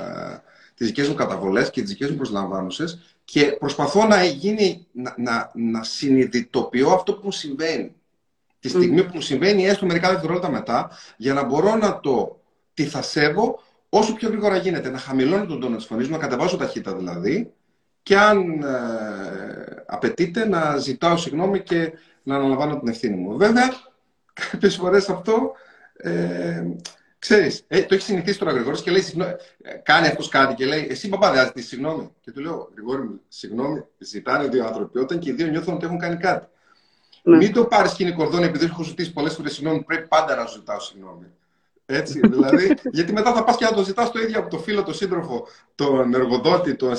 τις 0.76 0.88
δικές 0.88 1.08
μου 1.08 1.16
καταβολές 1.16 1.70
και 1.70 1.82
τις 1.82 1.90
δικές 1.90 2.10
μου 2.10 2.16
προσλαμβάνουσες 2.16 3.15
και 3.26 3.46
προσπαθώ 3.46 4.06
να, 4.06 4.24
γίνει, 4.24 4.88
να, 4.92 5.14
να, 5.18 5.52
να 5.54 5.84
συνειδητοποιώ 5.84 6.90
αυτό 6.90 7.14
που 7.14 7.22
μου 7.24 7.32
συμβαίνει. 7.32 7.96
Τη 8.60 8.70
στιγμή 8.70 9.04
που 9.04 9.12
μου 9.14 9.22
συμβαίνει, 9.22 9.68
έστω 9.68 9.86
μερικά 9.86 10.10
δευτερόλεπτα 10.10 10.50
μετά, 10.50 10.92
για 11.18 11.34
να 11.34 11.44
μπορώ 11.44 11.76
να 11.76 12.00
το 12.00 12.42
τυθασεύω 12.74 13.60
όσο 13.90 14.14
πιο 14.14 14.30
γρήγορα 14.30 14.58
γίνεται. 14.58 14.90
Να 14.90 14.98
χαμηλώνω 14.98 15.46
τον 15.46 15.60
τόνο 15.60 15.76
της 15.76 15.86
φωνής 15.86 16.08
μου, 16.08 16.14
να 16.14 16.22
κατεβάσω 16.22 16.58
ταχύτητα 16.58 16.96
δηλαδή, 16.96 17.54
και 18.04 18.18
αν 18.18 18.64
ε, 18.64 19.84
απαιτείται 19.86 20.48
να 20.48 20.78
ζητάω 20.78 21.18
συγγνώμη 21.18 21.60
και 21.60 21.94
να 22.24 22.36
αναλαμβάνω 22.36 22.80
την 22.80 22.88
ευθύνη 22.88 23.16
μου. 23.16 23.38
Βέβαια, 23.38 23.74
κάποιες 24.52 24.76
φορές 24.76 25.10
αυτό 25.10 25.54
ε, 25.98 26.64
Ξέρεις, 27.20 27.64
ε, 27.68 27.82
το 27.82 27.94
έχεις 27.94 28.06
συνηθίσει 28.06 28.40
τώρα 28.40 28.52
ο 28.52 28.54
Γρηγόρης 28.54 28.82
και 28.82 28.92
λέει, 28.92 29.02
συγγνώμη, 29.02 29.32
ε, 29.62 29.74
κάνει 29.74 30.08
αυτός 30.08 30.30
κάτι 30.30 30.54
και 30.54 30.66
λέει, 30.66 30.88
Εσύ 30.90 31.10
παπά 31.10 31.32
δεν 31.32 31.46
ζητήσει 31.46 31.68
συγγνώμη. 31.68 32.10
Και 32.22 32.32
του 32.32 32.42
λέω, 32.42 32.70
Γρηγόρη 32.74 33.02
μου, 33.02 33.22
συγγνώμη, 33.28 33.84
ζητάνε 33.98 34.48
δύο 34.48 34.66
άνθρωποι 34.66 35.00
όταν 35.00 35.20
και 35.20 35.30
οι 35.30 35.34
δύο 35.34 35.48
νιώθουν 35.48 35.74
ότι 35.74 35.86
έχουν 35.86 35.98
κάνει 35.98 36.18
κάτι. 36.18 36.48
Ναι. 37.24 37.38
Μην 37.38 37.54
το 37.54 37.66
πάρεις 37.66 37.92
σκηνή 37.92 38.12
κορδόνι 38.12 38.46
επειδή 38.46 38.66
έχω 38.66 38.84
ζητήσει 38.84 39.14
πολλές 39.14 39.34
φορές 39.34 39.54
συγγνώμη, 39.54 39.84
πρέπει 39.84 40.08
πάντα 40.08 40.36
να 40.36 40.46
σου 40.46 40.58
ζητάω 40.60 40.80
συγγνώμη. 40.80 41.26
Έτσι, 41.86 42.20
δηλαδή, 42.34 42.76
γιατί 42.92 43.14
μετά 43.14 43.34
θα 43.34 43.44
πας 43.44 43.58
και 43.58 43.66
να 43.66 43.74
το 43.74 43.84
ζητάς 43.84 44.12
το 44.12 44.20
ίδιο 44.20 44.40
από 44.40 44.50
το 44.50 44.58
φίλο, 44.58 44.84
τον 44.84 44.94
σύντροφο, 44.94 45.48
τον 45.76 46.14
εργοδότη, 46.14 46.76
τον, 46.76 46.94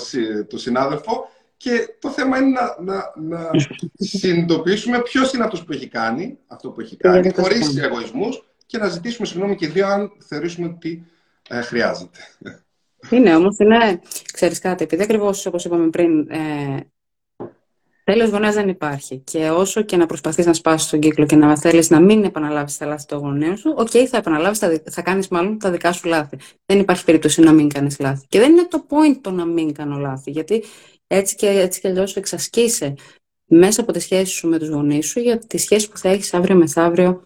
τον 0.49 0.59
συνάδελφο 0.59 1.31
και 1.57 1.97
το 1.99 2.11
θέμα 2.11 2.39
είναι 2.39 2.61
να, 2.61 2.77
να, 2.95 3.13
να 3.17 3.51
συνειδητοποιήσουμε 3.99 5.03
ποιος 5.03 5.33
είναι 5.33 5.45
αυτός 5.45 5.65
που 5.65 5.73
έχει 5.73 5.89
κάνει 5.89 6.39
αυτό 6.47 6.71
που 6.71 6.81
έχει 6.81 6.97
κάνει, 6.97 7.33
χωρίς 7.33 7.77
εγωισμούς 7.77 8.45
και 8.67 8.79
να 8.79 8.89
ζητήσουμε 8.89 9.27
συγγνώμη 9.27 9.57
και 9.57 9.64
οι 9.64 9.69
δύο 9.69 9.87
αν 9.87 10.11
θεωρήσουμε 10.29 10.67
ότι 10.67 11.07
ε, 11.49 11.61
χρειάζεται. 11.61 12.19
Είναι 13.11 13.35
όμως, 13.37 13.57
είναι, 13.59 14.01
ξέρεις 14.33 14.59
κάτι, 14.59 14.85
επειδή 14.85 15.03
ακριβώς 15.03 15.47
όπως 15.47 15.65
είπαμε 15.65 15.89
πριν, 15.89 16.31
ε, 16.31 16.81
τέλειος 18.05 18.31
γονέας 18.31 18.55
δεν 18.55 18.69
υπάρχει. 18.69 19.19
Και 19.19 19.51
όσο 19.51 19.83
και 19.83 19.97
να 19.97 20.07
προσπαθείς 20.07 20.47
να 20.47 20.53
σπάσεις 20.53 20.91
τον 20.91 21.01
κύκλο 21.01 21.27
και 21.27 21.37
να 21.37 21.59
θέλεις 21.59 21.91
να 21.91 22.01
μην 22.01 22.25
επαναλάβεις 22.25 22.77
τα 22.77 22.87
λάθη 22.87 23.07
των 23.07 23.19
γονέων 23.19 23.57
σου, 23.57 23.75
OK, 23.77 23.89
okay, 23.93 24.05
θα 24.05 24.17
επαναλάβεις, 24.17 24.59
θα, 24.59 24.83
θα 24.91 25.03
κάνεις 25.03 25.29
μάλλον 25.29 25.59
τα 25.59 25.71
δικά 25.71 25.93
σου 25.93 26.09
λάθη. 26.09 26.39
Δεν 26.67 26.79
υπάρχει 26.79 27.05
περίπτωση 27.05 27.41
να 27.41 27.53
μην 27.53 27.69
κάνεις 27.69 27.99
λάθη. 27.99 28.27
Και 28.29 28.39
δεν 28.39 28.53
είναι 28.53 28.67
το 28.69 28.87
point 28.89 29.19
το 29.21 29.31
να 29.31 29.45
μην 29.45 29.73
κάνω 29.73 29.99
λάθη, 29.99 30.31
γιατί 30.31 30.65
έτσι 31.07 31.35
και, 31.35 31.49
έτσι 31.49 31.81
και 31.81 31.89
αλλιώς 31.89 32.17
εξασκείσαι 32.17 32.95
μέσα 33.45 33.81
από 33.81 33.93
τη 33.93 34.01
σχέση 34.01 34.33
σου 34.33 34.49
με 34.49 34.59
τους 34.59 34.69
γονείς 34.69 35.07
σου 35.07 35.21
για 35.21 35.39
τη 35.39 35.59
σχέση 35.59 35.91
που 35.91 35.99
θα 35.99 36.09
έχεις 36.09 36.35
αύριο 36.35 36.57
μεθαύριο 36.57 37.25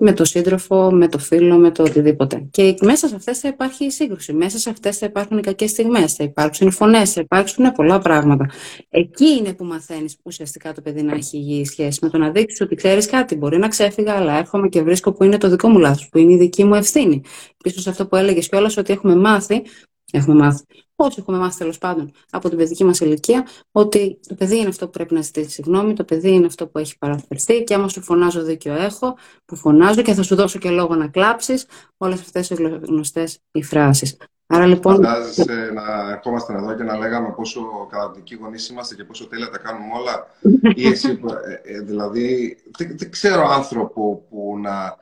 με 0.00 0.12
τον 0.12 0.26
σύντροφο, 0.26 0.90
με 0.90 1.08
το 1.08 1.18
φίλο, 1.18 1.56
με 1.56 1.70
το 1.70 1.82
οτιδήποτε. 1.82 2.46
Και 2.50 2.74
μέσα 2.80 3.08
σε 3.08 3.14
αυτές 3.14 3.38
θα 3.38 3.48
υπάρχει 3.48 3.84
η 3.84 3.90
σύγκρουση. 3.90 4.32
Μέσα 4.32 4.58
σε 4.58 4.70
αυτές 4.70 4.98
θα 4.98 5.06
υπάρχουν 5.06 5.38
οι 5.38 5.40
κακές 5.40 5.70
στιγμές, 5.70 6.14
θα 6.14 6.24
υπάρξουν 6.24 6.66
οι 6.68 6.70
φωνές, 6.70 7.12
θα 7.12 7.20
υπάρξουν 7.20 7.72
πολλά 7.72 7.98
πράγματα. 7.98 8.50
Εκεί 8.88 9.26
είναι 9.38 9.54
που 9.54 9.64
μαθαίνεις 9.64 10.16
ουσιαστικά 10.22 10.72
το 10.72 10.80
παιδί 10.80 11.02
να 11.02 11.14
έχει 11.14 11.36
υγιή 11.36 11.64
σχέση. 11.64 11.98
Με 12.02 12.08
το 12.08 12.18
να 12.18 12.30
δείξει 12.30 12.62
ότι 12.62 12.74
ξέρεις 12.74 13.06
κάτι. 13.06 13.36
Μπορεί 13.36 13.58
να 13.58 13.68
ξέφυγα, 13.68 14.12
αλλά 14.12 14.38
έρχομαι 14.38 14.68
και 14.68 14.82
βρίσκω 14.82 15.12
που 15.12 15.24
είναι 15.24 15.38
το 15.38 15.48
δικό 15.48 15.68
μου 15.68 15.78
λάθος, 15.78 16.08
που 16.08 16.18
είναι 16.18 16.32
η 16.32 16.36
δική 16.36 16.64
μου 16.64 16.74
ευθύνη. 16.74 17.22
Πίσω 17.64 17.80
σε 17.80 17.90
αυτό 17.90 18.06
που 18.06 18.16
έλεγες 18.16 18.48
κιόλας, 18.48 18.76
ότι 18.76 18.92
έχουμε 18.92 19.16
μάθει 19.16 19.62
Έχουμε 20.12 20.34
μάθει. 20.34 20.64
Όσοι 20.96 21.16
έχουμε 21.20 21.38
μάθει 21.38 21.58
τέλος 21.58 21.78
πάντων 21.78 22.10
από 22.30 22.48
την 22.48 22.58
παιδική 22.58 22.84
μας 22.84 23.00
ηλικία, 23.00 23.46
ότι 23.72 24.20
το 24.28 24.34
παιδί 24.34 24.58
είναι 24.58 24.68
αυτό 24.68 24.84
που 24.84 24.90
πρέπει 24.90 25.14
να 25.14 25.20
ζητήσει 25.20 25.50
συγγνώμη, 25.50 25.92
το 25.92 26.04
παιδί 26.04 26.30
είναι 26.30 26.46
αυτό 26.46 26.66
που 26.66 26.78
έχει 26.78 26.98
παραφερθεί 26.98 27.64
και 27.64 27.74
άμα 27.74 27.88
σου 27.88 28.02
φωνάζω 28.02 28.42
δίκιο 28.42 28.74
έχω, 28.74 29.16
που 29.44 29.56
φωνάζω 29.56 30.02
και 30.02 30.14
θα 30.14 30.22
σου 30.22 30.34
δώσω 30.34 30.58
και 30.58 30.70
λόγο 30.70 30.94
να 30.94 31.08
κλάψεις, 31.08 31.66
όλες 31.96 32.20
αυτές 32.20 32.50
οι 32.50 32.54
γνωστές 32.82 33.38
οι 33.50 33.62
φράσεις. 33.62 34.16
Άρα 34.52 34.66
λοιπόν. 34.66 34.94
Φαντάζεσαι 34.94 35.70
να 35.74 36.10
ερχόμαστε 36.10 36.54
εδώ 36.54 36.74
και 36.74 36.82
να 36.82 36.98
λέγαμε 36.98 37.32
πόσο 37.36 37.86
καταπληκτικοί 37.90 38.34
γονείς 38.42 38.68
είμαστε 38.68 38.94
και 38.94 39.04
πόσο 39.04 39.26
τέλεια 39.26 39.50
τα 39.50 39.58
κάνουμε 39.58 39.92
όλα. 39.94 40.26
ή 40.74 40.88
εσύ, 40.88 41.20
ε, 41.64 41.74
ε, 41.74 41.80
δηλαδή, 41.80 42.58
δεν, 42.76 42.96
δεν, 42.98 43.10
ξέρω 43.10 43.48
άνθρωπο 43.48 44.26
που 44.30 44.58
να 44.58 44.96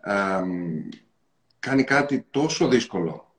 ε, 0.00 0.44
κάνει 1.58 1.84
κάτι 1.84 2.26
τόσο 2.30 2.68
δύσκολο 2.68 3.31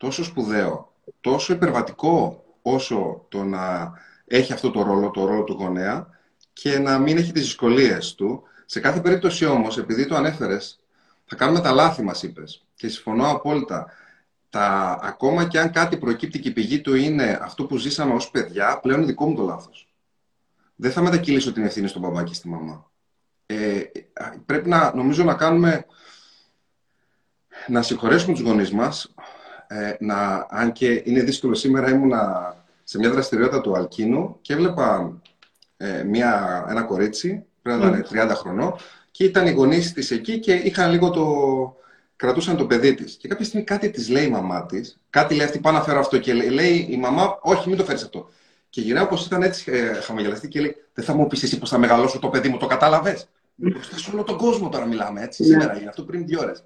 τόσο 0.00 0.24
σπουδαίο, 0.24 0.94
τόσο 1.20 1.52
υπερβατικό 1.52 2.44
όσο 2.62 3.24
το 3.28 3.44
να 3.44 3.92
έχει 4.26 4.52
αυτό 4.52 4.70
το 4.70 4.82
ρόλο, 4.82 5.10
το 5.10 5.24
ρόλο 5.24 5.44
του 5.44 5.52
γονέα 5.52 6.06
και 6.52 6.78
να 6.78 6.98
μην 6.98 7.16
έχει 7.16 7.32
τις 7.32 7.42
δυσκολίες 7.42 8.14
του. 8.14 8.42
Σε 8.66 8.80
κάθε 8.80 9.00
περίπτωση 9.00 9.44
όμως, 9.46 9.78
επειδή 9.78 10.06
το 10.06 10.14
ανέφερες, 10.16 10.80
θα 11.24 11.36
κάνουμε 11.36 11.60
τα 11.60 11.72
λάθη 11.72 12.02
μας, 12.02 12.22
είπες. 12.22 12.64
Και 12.74 12.88
συμφωνώ 12.88 13.30
απόλυτα. 13.30 13.86
Τα, 14.50 14.98
ακόμα 15.02 15.48
και 15.48 15.60
αν 15.60 15.72
κάτι 15.72 15.96
προκύπτει 15.96 16.38
και 16.40 16.48
η 16.48 16.52
πηγή 16.52 16.80
του 16.80 16.94
είναι 16.94 17.38
αυτό 17.42 17.64
που 17.64 17.76
ζήσαμε 17.76 18.14
ως 18.14 18.30
παιδιά, 18.30 18.78
πλέον 18.82 18.98
είναι 18.98 19.06
δικό 19.06 19.26
μου 19.26 19.36
το 19.36 19.42
λάθος. 19.42 19.88
Δεν 20.76 20.92
θα 20.92 21.00
μετακυλήσω 21.00 21.52
την 21.52 21.64
ευθύνη 21.64 21.88
στον 21.88 22.02
μπαμπά 22.02 22.24
και 22.24 22.34
στη 22.34 22.48
μαμά. 22.48 22.90
Ε, 23.46 23.82
πρέπει 24.46 24.68
να, 24.68 24.94
νομίζω, 24.94 25.24
να 25.24 25.34
κάνουμε 25.34 25.86
να 27.66 27.82
συγχωρέσουμε 27.82 28.34
τους 28.34 28.42
γονείς 28.42 28.72
μας 28.72 29.14
ε, 29.72 29.96
να, 29.98 30.46
αν 30.50 30.72
και 30.72 31.02
είναι 31.04 31.22
δύσκολο 31.22 31.54
σήμερα, 31.54 31.90
ήμουνα 31.90 32.54
σε 32.84 32.98
μια 32.98 33.10
δραστηριότητα 33.10 33.60
του 33.60 33.76
Αλκίνου 33.76 34.38
και 34.40 34.52
έβλεπα 34.52 35.18
ε, 35.76 36.02
μια, 36.02 36.64
ένα 36.68 36.82
κορίτσι, 36.82 37.44
πρέπει 37.62 37.80
να 37.80 37.86
ήταν 37.86 38.30
30 38.30 38.34
χρονών, 38.34 38.74
και 39.10 39.24
ήταν 39.24 39.46
οι 39.46 39.50
γονείς 39.50 39.92
της 39.92 40.10
εκεί 40.10 40.38
και 40.38 40.52
είχαν 40.52 40.90
λίγο 40.90 41.10
το. 41.10 41.24
κρατούσαν 42.16 42.56
το 42.56 42.66
παιδί 42.66 42.94
της. 42.94 43.14
Και 43.14 43.28
κάποια 43.28 43.44
στιγμή 43.44 43.66
κάτι 43.66 43.90
της 43.90 44.08
λέει 44.08 44.24
η 44.24 44.30
μαμά 44.30 44.66
της, 44.66 44.98
κάτι 45.10 45.34
λέει 45.34 45.46
αυτή, 45.46 45.58
πάω 45.58 45.72
να 45.72 45.82
φέρω 45.82 45.98
αυτό. 45.98 46.18
Και 46.18 46.32
λέει, 46.32 46.86
η 46.90 46.96
μαμά, 46.96 47.38
Όχι, 47.42 47.68
μην 47.68 47.78
το 47.78 47.84
φέρεις 47.84 48.02
αυτό. 48.02 48.30
Και 48.68 48.80
γυρνάω 48.80 49.04
όπως 49.04 49.26
ήταν 49.26 49.42
έτσι 49.42 49.72
ε, 49.72 49.92
χαμογελαστή 49.92 50.48
και 50.48 50.60
λέει: 50.60 50.76
Δεν 50.94 51.04
θα 51.04 51.14
μου 51.14 51.26
πεις 51.26 51.42
εσύ 51.42 51.58
πώ 51.58 51.66
θα 51.66 51.78
μεγαλώσω 51.78 52.18
το 52.18 52.28
παιδί 52.28 52.48
μου, 52.48 52.56
το 52.56 52.66
κατάλαβες; 52.66 53.28
μπροστά 53.54 53.98
σε 53.98 54.10
όλο 54.12 54.22
τον 54.22 54.36
κόσμο 54.36 54.68
τώρα 54.68 54.86
μιλάμε, 54.86 55.22
έτσι, 55.22 55.44
σήμερα, 55.44 55.78
για 55.78 55.88
αυτό 55.88 56.02
πριν 56.02 56.26
δύο 56.26 56.40
ώρες. 56.40 56.64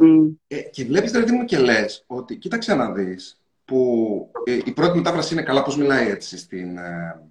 Mm. 0.00 0.34
Ε, 0.46 0.60
και 0.60 0.84
βλέπεις, 0.84 1.10
δηλαδή 1.10 1.32
μου, 1.32 1.44
και 1.44 1.58
λες 1.58 2.04
ότι, 2.06 2.36
κοίταξε 2.36 2.74
να 2.74 2.92
δεις, 2.92 3.40
που 3.64 4.30
ε, 4.44 4.58
η 4.64 4.72
πρώτη 4.72 4.96
μετάφραση 4.96 5.32
είναι 5.32 5.42
καλά 5.42 5.62
πώς 5.62 5.76
μιλάει 5.76 6.08
έτσι 6.08 6.38
στην, 6.38 6.78
ε, 6.78 7.22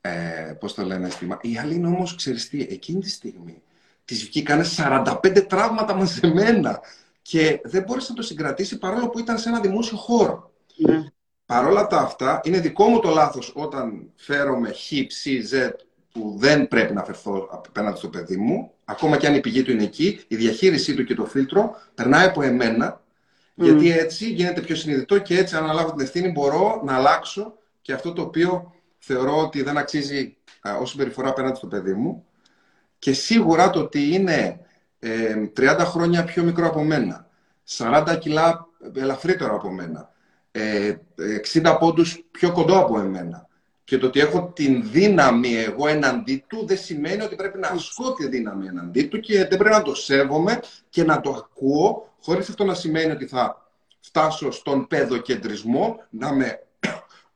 ε, 0.00 0.52
πώς 0.60 0.74
το 0.74 0.82
λένε, 0.82 1.10
στη, 1.10 1.28
η 1.40 1.58
άλλη 1.58 1.74
είναι 1.74 1.86
όμως, 1.86 2.14
ξέρεις 2.14 2.48
τι, 2.48 2.60
εκείνη 2.60 3.00
τη 3.00 3.10
στιγμή 3.10 3.62
της 4.08 4.24
βγήκανε 4.24 4.64
45 4.76 5.44
τραύματα 5.48 5.94
μαζεμένα 5.94 6.80
και 7.22 7.60
δεν 7.64 7.82
μπόρεσε 7.82 8.06
να 8.10 8.16
το 8.16 8.22
συγκρατήσει 8.22 8.78
παρόλο 8.78 9.08
που 9.08 9.18
ήταν 9.18 9.38
σε 9.38 9.48
ένα 9.48 9.60
δημόσιο 9.60 9.96
χώρο. 9.96 10.52
Mm. 10.86 10.90
Παρόλα 11.46 11.86
τα 11.86 11.98
αυτά, 11.98 12.40
είναι 12.44 12.60
δικό 12.60 12.88
μου 12.88 13.00
το 13.00 13.10
λάθος 13.10 13.52
όταν 13.54 14.10
φέρομαι 14.14 14.72
χ, 14.72 14.92
ψ, 15.06 15.24
z 15.52 15.70
που 16.18 16.34
δεν 16.38 16.68
πρέπει 16.68 16.94
να 16.94 17.04
φερθώ 17.04 17.48
απέναντι 17.52 17.98
στο 17.98 18.08
παιδί 18.08 18.36
μου, 18.36 18.72
ακόμα 18.84 19.16
και 19.16 19.26
αν 19.26 19.34
η 19.34 19.40
πηγή 19.40 19.62
του 19.62 19.70
είναι 19.70 19.82
εκεί, 19.82 20.20
η 20.28 20.36
διαχείρισή 20.36 20.94
του 20.94 21.04
και 21.04 21.14
το 21.14 21.24
φίλτρο 21.24 21.76
περνάει 21.94 22.26
από 22.26 22.42
εμένα, 22.42 23.00
γιατί 23.54 23.92
έτσι 23.92 24.30
γίνεται 24.30 24.60
πιο 24.60 24.74
συνειδητό 24.74 25.18
και 25.18 25.38
έτσι 25.38 25.56
αν 25.56 25.62
αναλάβω 25.64 25.90
την 25.90 26.00
ευθύνη 26.00 26.28
μπορώ 26.28 26.82
να 26.84 26.94
αλλάξω 26.94 27.54
και 27.82 27.92
αυτό 27.92 28.12
το 28.12 28.22
οποίο 28.22 28.72
θεωρώ 28.98 29.38
ότι 29.38 29.62
δεν 29.62 29.76
αξίζει 29.76 30.36
ως 30.80 30.90
συμπεριφορά 30.90 31.28
απέναντι 31.28 31.56
στο 31.56 31.66
παιδί 31.66 31.92
μου. 31.92 32.24
Και 32.98 33.12
σίγουρα 33.12 33.70
το 33.70 33.80
ότι 33.80 34.14
είναι 34.14 34.60
ε, 34.98 35.34
30 35.56 35.76
χρόνια 35.78 36.24
πιο 36.24 36.42
μικρό 36.42 36.66
από 36.66 36.84
μένα, 36.84 37.28
40 37.76 38.16
κιλά 38.20 38.66
ελαφρύτερο 38.94 39.54
από 39.54 39.70
μένα, 39.70 40.12
ε, 40.50 40.94
60 41.52 41.76
πόντους 41.80 42.24
πιο 42.30 42.52
κοντό 42.52 42.78
από 42.78 42.98
εμένα, 42.98 43.47
και 43.88 43.98
το 43.98 44.06
ότι 44.06 44.20
έχω 44.20 44.52
την 44.54 44.90
δύναμη 44.90 45.54
εγώ 45.54 45.88
εναντί 45.88 46.44
του 46.46 46.66
δεν 46.66 46.78
σημαίνει 46.78 47.22
ότι 47.22 47.34
πρέπει 47.34 47.58
να 47.58 47.68
ασκώ 47.68 48.12
τη 48.12 48.28
δύναμη 48.28 48.66
εναντί 48.66 49.02
του 49.02 49.20
και 49.20 49.38
δεν 49.38 49.58
πρέπει 49.58 49.74
να 49.74 49.82
το 49.82 49.94
σέβομαι 49.94 50.60
και 50.88 51.04
να 51.04 51.20
το 51.20 51.30
ακούω 51.30 52.12
χωρίς 52.22 52.48
αυτό 52.48 52.64
να 52.64 52.74
σημαίνει 52.74 53.10
ότι 53.10 53.26
θα 53.26 53.70
φτάσω 54.00 54.50
στον 54.50 54.86
παιδοκεντρισμό, 54.86 55.96
να 56.10 56.32
με 56.32 56.66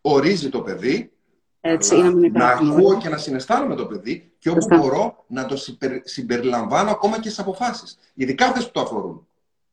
ορίζει 0.01 0.49
το 0.49 0.61
παιδί, 0.61 1.13
Έτσι, 1.61 1.97
να 2.33 2.47
ακούω 2.47 2.99
και 2.99 3.09
να 3.09 3.17
συναισθάνομαι 3.17 3.75
το 3.75 3.87
παιδί 3.87 4.33
και 4.39 4.51
όπου 4.51 4.67
μπορώ 4.77 5.25
να 5.27 5.47
το 5.47 5.57
συμπεριλαμβάνω 6.05 6.91
ακόμα 6.91 7.15
και 7.21 7.29
στις 7.29 7.39
αποφάσεις. 7.39 7.99
Ειδικά 8.15 8.47
αυτές 8.47 8.65
που 8.65 8.71
το 8.73 8.81
αφορούν, 8.81 9.27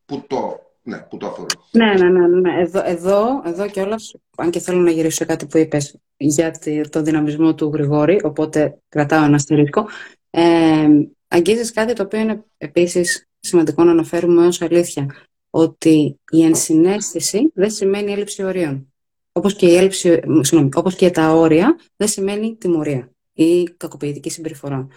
που 0.06 0.24
το 0.28 0.69
ναι, 0.90 0.98
που 1.10 1.18
το 1.18 1.28
αφορούν. 1.28 1.48
Ναι, 1.72 1.94
ναι, 1.94 2.10
ναι. 2.10 2.28
ναι. 2.28 2.62
Εδώ, 2.62 2.82
εδώ, 2.86 3.42
εδώ 3.46 3.68
κιόλας, 3.68 4.16
αν 4.38 4.50
και 4.50 4.60
θέλω 4.60 4.80
να 4.80 4.92
γυρίσω 4.92 5.16
σε 5.16 5.26
κάτι 5.26 5.46
που 5.46 5.58
είπες 5.58 5.98
για 6.18 6.52
το 6.90 7.02
δυναμισμό 7.02 7.56
του 7.56 7.72
Γρηγόρη, 7.74 8.20
οπότε 8.24 8.78
κρατάω 8.90 9.24
ένα 9.24 9.36
αστερίσκο. 9.36 9.88
Ε, 10.30 10.88
αγγίζεις 11.28 11.72
κάτι 11.72 11.94
το 11.94 12.04
οποίο 12.04 12.20
είναι 12.20 12.44
επίσης 12.58 13.28
σημαντικό 13.40 13.84
να 13.84 13.92
αναφέρουμε 13.92 14.48
ως 14.48 14.62
αλήθεια. 14.62 15.16
Ότι 15.50 16.20
η 16.32 16.44
ενσυναίσθηση 16.44 17.52
δεν 17.54 17.70
σημαίνει 17.70 18.12
έλλειψη 18.12 18.44
ορίων. 18.44 18.94
Όπως 19.32 19.56
και, 19.56 19.66
η 19.66 19.76
έλλειψη, 19.76 20.20
συγνώμη, 20.42 20.70
όπως 20.76 20.96
και 20.96 21.10
τα 21.10 21.34
όρια 21.34 21.80
δεν 21.96 22.08
σημαίνει 22.08 22.56
τιμωρία 22.56 23.10
ή 23.34 23.64
κακοποιητική 23.64 24.30
συμπεριφορά 24.30 24.88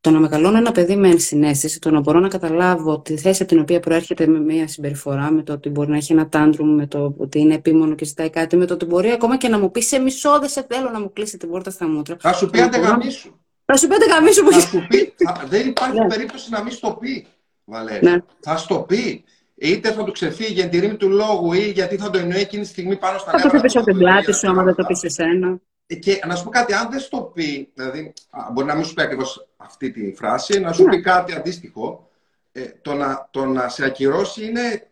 το 0.00 0.10
να 0.10 0.18
μεγαλώνω 0.18 0.56
ένα 0.56 0.72
παιδί 0.72 0.96
με 0.96 1.08
ενσυναίσθηση, 1.08 1.78
το 1.78 1.90
να 1.90 2.00
μπορώ 2.00 2.20
να 2.20 2.28
καταλάβω 2.28 3.00
τη 3.00 3.16
θέση 3.16 3.42
από 3.42 3.50
την 3.50 3.60
οποία 3.60 3.80
προέρχεται 3.80 4.26
με 4.26 4.40
μια 4.40 4.68
συμπεριφορά, 4.68 5.30
με 5.30 5.42
το 5.42 5.52
ότι 5.52 5.68
μπορεί 5.68 5.90
να 5.90 5.96
έχει 5.96 6.12
ένα 6.12 6.28
τάντρουμ, 6.28 6.74
με 6.74 6.86
το 6.86 7.14
ότι 7.16 7.38
είναι 7.38 7.54
επίμονο 7.54 7.94
και 7.94 8.04
ζητάει 8.04 8.30
κάτι, 8.30 8.56
με 8.56 8.66
το 8.66 8.74
ότι 8.74 8.84
μπορεί 8.84 9.10
ακόμα 9.10 9.36
και 9.36 9.48
να 9.48 9.58
μου 9.58 9.70
πει 9.70 9.80
σε 9.80 9.98
μισό 9.98 10.38
δεν 10.38 10.48
σε 10.48 10.66
θέλω 10.68 10.90
να 10.90 11.00
μου 11.00 11.12
κλείσει 11.12 11.36
την 11.36 11.50
πόρτα 11.50 11.70
στα 11.70 11.88
μούτρα. 11.88 12.16
Θα 12.20 12.32
σου 12.32 12.50
πει 12.50 12.60
αντεγαμίσου. 12.60 13.30
Θα 13.64 13.76
σου 13.76 13.86
πει 13.86 13.94
αντεγαμίσου 13.94 14.44
που 14.44 14.52
σου 14.52 14.86
πει. 14.88 15.14
δεν 15.48 15.66
υπάρχει 15.66 15.98
ναι. 15.98 16.06
περίπτωση 16.06 16.50
να 16.50 16.62
μην 16.62 16.72
στο 16.72 16.96
πει, 17.00 17.26
Βαλέρη. 17.64 18.06
Ναι. 18.06 18.16
Θα 18.40 18.56
στο 18.56 18.84
πει. 18.88 19.24
Είτε 19.54 19.92
θα 19.92 20.04
του 20.04 20.12
ξεφύγει 20.12 20.60
εν 20.60 20.70
τη 20.70 20.78
ρήμη 20.78 20.96
του 20.96 21.08
λόγου 21.08 21.52
ή 21.52 21.70
γιατί 21.70 21.96
θα 21.96 22.10
το 22.10 22.18
εννοεί 22.18 22.40
εκείνη 22.40 22.62
τη 22.62 22.68
στιγμή 22.68 22.96
πάνω 22.96 23.18
στα 23.18 23.32
νεύρα. 23.32 23.50
Θα 23.50 23.56
το 23.56 23.62
πεις 23.62 23.76
από 23.76 23.84
την 23.84 23.96
πλάτη 23.96 24.32
σου, 24.32 24.48
άμα 24.48 24.62
δεν 24.62 24.74
το 24.74 24.84
πεις 24.84 25.02
εσένα. 25.02 25.60
Και 25.98 26.20
να 26.26 26.34
σου 26.34 26.44
πω 26.44 26.50
κάτι, 26.50 26.72
αν 26.72 26.90
δεν 26.90 27.00
στο 27.00 27.30
πει, 27.34 27.70
δηλαδή, 27.74 28.12
μπορεί 28.52 28.66
να 28.66 28.74
μην 28.74 28.84
σου 28.84 28.94
πει 28.94 29.02
ακριβώς 29.02 29.48
αυτή 29.56 29.90
τη 29.90 30.14
φράση, 30.14 30.60
να 30.60 30.72
σου 30.72 30.84
πει 30.84 31.00
κάτι 31.00 31.34
αντίστοιχο, 31.34 32.10
ε, 32.52 32.62
το, 32.82 32.94
να, 32.94 33.28
το 33.30 33.44
να 33.44 33.68
σε 33.68 33.84
ακυρώσει 33.84 34.44
είναι 34.44 34.90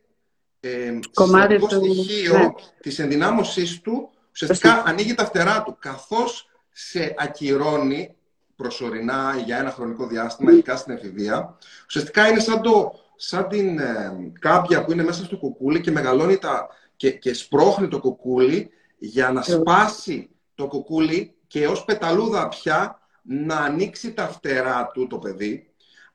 ε, 0.61 0.98
Κομμάτι 1.14 1.58
του... 1.58 1.68
στοιχείο 1.70 2.38
ναι. 2.38 2.48
της 2.80 2.98
ενδυνάμωσής 2.98 3.80
του, 3.80 4.11
ουσιαστικά 4.32 4.82
ανοίγει 4.87 5.14
τα 5.14 5.24
φτερά 5.24 5.62
του, 5.62 5.76
καθώς 5.78 6.48
σε 6.70 7.14
ακυρώνει 7.18 8.14
προσωρινά 8.56 9.42
για 9.44 9.58
ένα 9.58 9.70
χρονικό 9.70 10.06
διάστημα, 10.06 10.52
ειδικά 10.52 10.76
στην 10.76 10.94
εφηβεία, 10.94 11.58
ουσιαστικά 11.87 12.28
είναι 12.28 12.40
σαν, 12.40 12.62
το, 12.62 12.92
σαν 13.16 13.48
την 13.48 13.78
ε, 13.78 14.32
κάμπια 14.40 14.84
που 14.84 14.92
είναι 14.92 15.04
μέσα 15.04 15.24
στο 15.24 15.37
κουκούλι 15.37 15.80
και 15.80 15.90
μεγαλώνει 15.90 16.38
τα, 16.38 16.68
και, 16.96 17.11
και 17.11 17.34
σπρώχνει 17.34 17.88
το 17.88 18.00
κουκούλι 18.00 18.70
για 18.98 19.32
να 19.32 19.42
σπάσει 19.42 20.30
το 20.58 20.66
κουκούλι 20.66 21.34
και 21.46 21.66
ως 21.66 21.84
πεταλούδα 21.84 22.48
πια 22.48 23.00
να 23.22 23.56
ανοίξει 23.56 24.12
τα 24.12 24.28
φτερά 24.28 24.90
του 24.92 25.06
το 25.06 25.18
παιδί, 25.18 25.70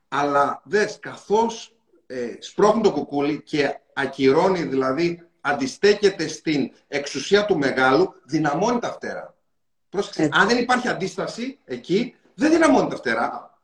αλλά 0.07 0.61
δες, 0.63 0.99
καθώς 0.99 1.75
ε, 2.07 2.35
σπρώχνει 2.39 2.81
το 2.81 2.91
κουκούλι 2.91 3.41
και 3.41 3.79
ακυρώνει, 3.93 4.63
δηλαδή 4.63 5.27
αντιστέκεται 5.41 6.27
στην 6.27 6.71
εξουσία 6.87 7.45
του 7.45 7.57
μεγάλου, 7.57 8.13
δυναμώνει 8.23 8.79
τα 8.79 8.91
φτερά. 8.91 9.35
Πρόσεξε, 9.89 10.29
αν 10.31 10.47
δεν 10.47 10.57
υπάρχει 10.57 10.87
αντίσταση 10.87 11.59
εκεί, 11.65 12.15
δεν 12.33 12.51
δυναμώνει 12.51 12.89
τα 12.89 12.95
φτερά. 12.95 13.57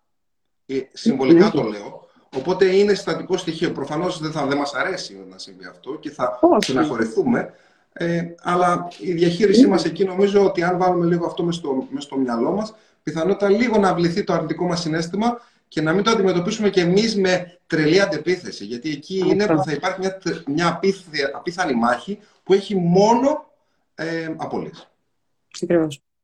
Ε, 0.65 0.79
συμβολικά 0.93 1.51
το 1.51 1.61
λέω. 1.61 2.07
Οπότε 2.35 2.75
είναι 2.75 2.93
συστατικό 2.93 3.37
στοιχείο. 3.37 3.71
Προφανώς 3.71 4.19
δεν, 4.19 4.31
θα, 4.31 4.45
δεν 4.45 4.57
μας 4.57 4.73
αρέσει 4.73 5.25
να 5.29 5.37
συμβεί 5.37 5.65
αυτό 5.65 5.95
και 5.95 6.09
θα 6.09 6.39
συναχωρηθούμε. 6.57 7.53
Ε, 8.01 8.35
αλλά 8.41 8.87
η 8.99 9.11
διαχείρισή 9.11 9.67
μας 9.67 9.85
εκεί 9.85 10.03
νομίζω 10.03 10.45
ότι 10.45 10.63
αν 10.63 10.77
βάλουμε 10.77 11.05
λίγο 11.05 11.25
αυτό 11.25 11.43
μέσα 11.43 11.59
στο, 11.59 11.87
μες 11.89 12.03
στο 12.03 12.17
μυαλό 12.17 12.51
μας, 12.51 12.75
πιθανότητα 13.03 13.49
λίγο 13.49 13.77
να 13.77 13.93
βληθεί 13.93 14.23
το 14.23 14.33
αρνητικό 14.33 14.65
μας 14.65 14.81
συνέστημα 14.81 15.41
και 15.67 15.81
να 15.81 15.93
μην 15.93 16.03
το 16.03 16.11
αντιμετωπίσουμε 16.11 16.69
και 16.69 16.81
εμείς 16.81 17.15
με 17.15 17.59
τρελή 17.67 18.01
αντεπίθεση. 18.01 18.65
Γιατί 18.65 18.89
εκεί 18.89 19.23
είναι 19.27 19.45
που 19.45 19.63
θα 19.63 19.71
υπάρχει 19.71 19.99
μια, 19.99 20.21
μια 20.47 20.79
απίθανη 21.33 21.73
μάχη 21.73 22.19
που 22.43 22.53
έχει 22.53 22.75
μόνο 22.75 23.51
ε, 23.95 24.33
απολύτως. 24.37 24.89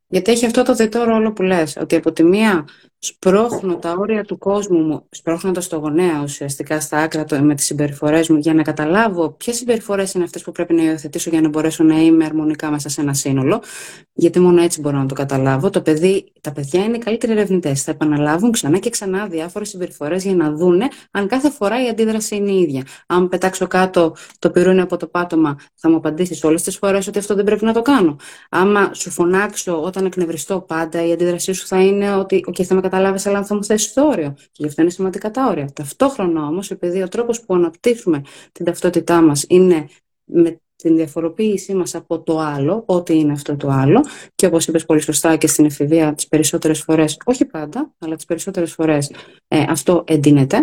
Γιατί 0.08 0.32
έχει 0.32 0.46
αυτό 0.46 0.64
το 0.64 0.74
διτό 0.74 1.04
ρόλο 1.04 1.34
που 1.34 1.42
λες, 1.42 1.78
ότι 1.82 1.96
από 1.96 2.12
τη 2.12 2.24
μία 2.24 2.66
σπρώχνω 3.00 3.78
τα 3.78 3.96
όρια 3.98 4.24
του 4.24 4.38
κόσμου 4.38 4.80
μου, 4.80 5.08
σπρώχνοντας 5.10 5.68
το 5.68 5.78
γονέα 5.78 6.22
ουσιαστικά 6.24 6.80
στα 6.80 6.98
άκρα 6.98 7.42
με 7.42 7.56
τις 7.56 7.66
συμπεριφορές 7.66 8.30
μου, 8.30 8.38
για 8.38 8.54
να 8.54 8.62
καταλάβω 8.62 9.30
ποιες 9.30 9.56
συμπεριφορές 9.56 10.14
είναι 10.14 10.24
αυτές 10.24 10.42
που 10.42 10.52
πρέπει 10.52 10.74
να 10.74 10.84
υιοθετήσω 10.84 11.30
για 11.30 11.42
να 11.42 11.50
μπορέσω 11.50 11.84
να 11.84 12.02
είμαι 12.02 12.26
αρμονικά 12.26 12.70
μέσα 12.70 12.90
σε 12.90 13.02
ένα 13.02 13.14
σύνολο. 13.14 13.62
Γιατί 14.14 14.40
μόνο 14.40 14.62
έτσι 14.62 14.82
μπορώ 14.82 14.98
να 14.98 15.06
το 15.06 15.16
καταλάβω. 15.16 15.70
Το 15.70 15.82
παιδί, 15.82 16.34
τα 16.46 16.52
παιδιά 16.52 16.84
είναι 16.84 16.96
οι 16.96 17.00
καλύτεροι 17.00 17.32
ερευνητές. 17.32 17.84
Θα 17.84 17.92
επαναλάβουν 17.92 18.52
ξανά 18.52 18.78
και 18.80 18.90
ξανά 18.90 19.28
διάφορες 19.28 19.70
συμπεριφορές 19.70 20.24
για 20.24 20.36
να 20.36 20.52
δούνε 20.52 20.88
αν 21.12 21.28
κάθε 21.28 21.50
φορά 21.50 21.86
η 21.86 21.88
αντίδραση 21.88 22.36
είναι 22.36 22.52
η 22.52 22.60
ίδια. 22.60 22.84
Αν 23.08 23.30
πετάξω 23.30 23.68
κάτω 23.68 24.16
το 24.40 24.50
πυρούνι 24.50 24.82
από 24.82 24.98
το 24.98 25.08
πάτωμα, 25.08 25.60
θα 25.76 25.90
μου 25.90 25.96
απαντήσεις 25.96 26.44
όλες 26.44 26.64
τις 26.64 26.78
φορές 26.78 27.08
ότι 27.08 27.20
αυτό 27.20 27.36
δεν 27.36 27.44
πρέπει 27.44 27.66
να 27.66 27.74
το 27.74 27.82
κάνω. 27.82 28.16
Άμα 28.50 28.94
σου 28.94 29.10
φωνάξω 29.10 29.82
όταν 29.82 30.06
εκνευριστώ 30.06 30.62
πάντα, 30.62 31.06
η 31.06 31.12
αντίδρασή 31.12 31.54
σου 31.54 31.68
θα 31.68 31.82
είναι 31.84 32.16
ότι 32.16 32.44
okay, 32.48 32.64
θα 32.64 32.76
με 32.76 32.82
καταλάβεις, 32.82 33.26
αλλά 33.26 33.44
θα 33.44 33.56
μου 33.56 33.64
θέσει 33.64 33.94
το 33.94 34.08
όριο. 34.08 34.34
Και 34.36 34.52
γι' 34.52 34.68
αυτό 34.68 34.82
είναι 34.82 34.92
σημαντικά 34.92 35.32
τα 35.32 35.48
όρια. 35.48 35.70
Ταυτόχρονα 35.74 36.46
όμως, 36.46 36.72
επειδή 36.72 37.02
ο 37.02 37.08
τρόπος 37.08 37.42
που 37.42 37.54
αναπτύσσουμε 37.54 38.22
την 38.52 38.66
ταυτότητά 38.66 39.22
μας 39.22 39.46
είναι 39.48 39.88
με 40.24 40.60
την 40.86 40.96
διαφοροποίησή 40.96 41.74
μας 41.74 41.96
από 41.96 42.22
το 42.22 42.40
άλλο, 42.40 42.84
ό,τι 42.86 43.20
είναι 43.20 43.32
αυτό 43.32 43.56
το 43.56 43.70
άλλο, 43.70 44.06
και 44.36 44.46
όπως 44.46 44.68
είπες 44.68 44.86
πολύ 44.86 45.02
σωστά 45.02 45.36
και 45.36 45.48
στην 45.48 45.66
εφηβεία 45.66 46.14
τις 46.14 46.28
περισσότερες 46.28 46.82
φορές, 46.82 47.18
όχι 47.26 47.46
πάντα, 47.46 47.94
αλλά 48.00 48.16
τις 48.16 48.26
περισσότερες 48.26 48.74
φορές 48.74 49.12
ε, 49.48 49.64
αυτό 49.70 50.04
εντείνεται, 50.08 50.58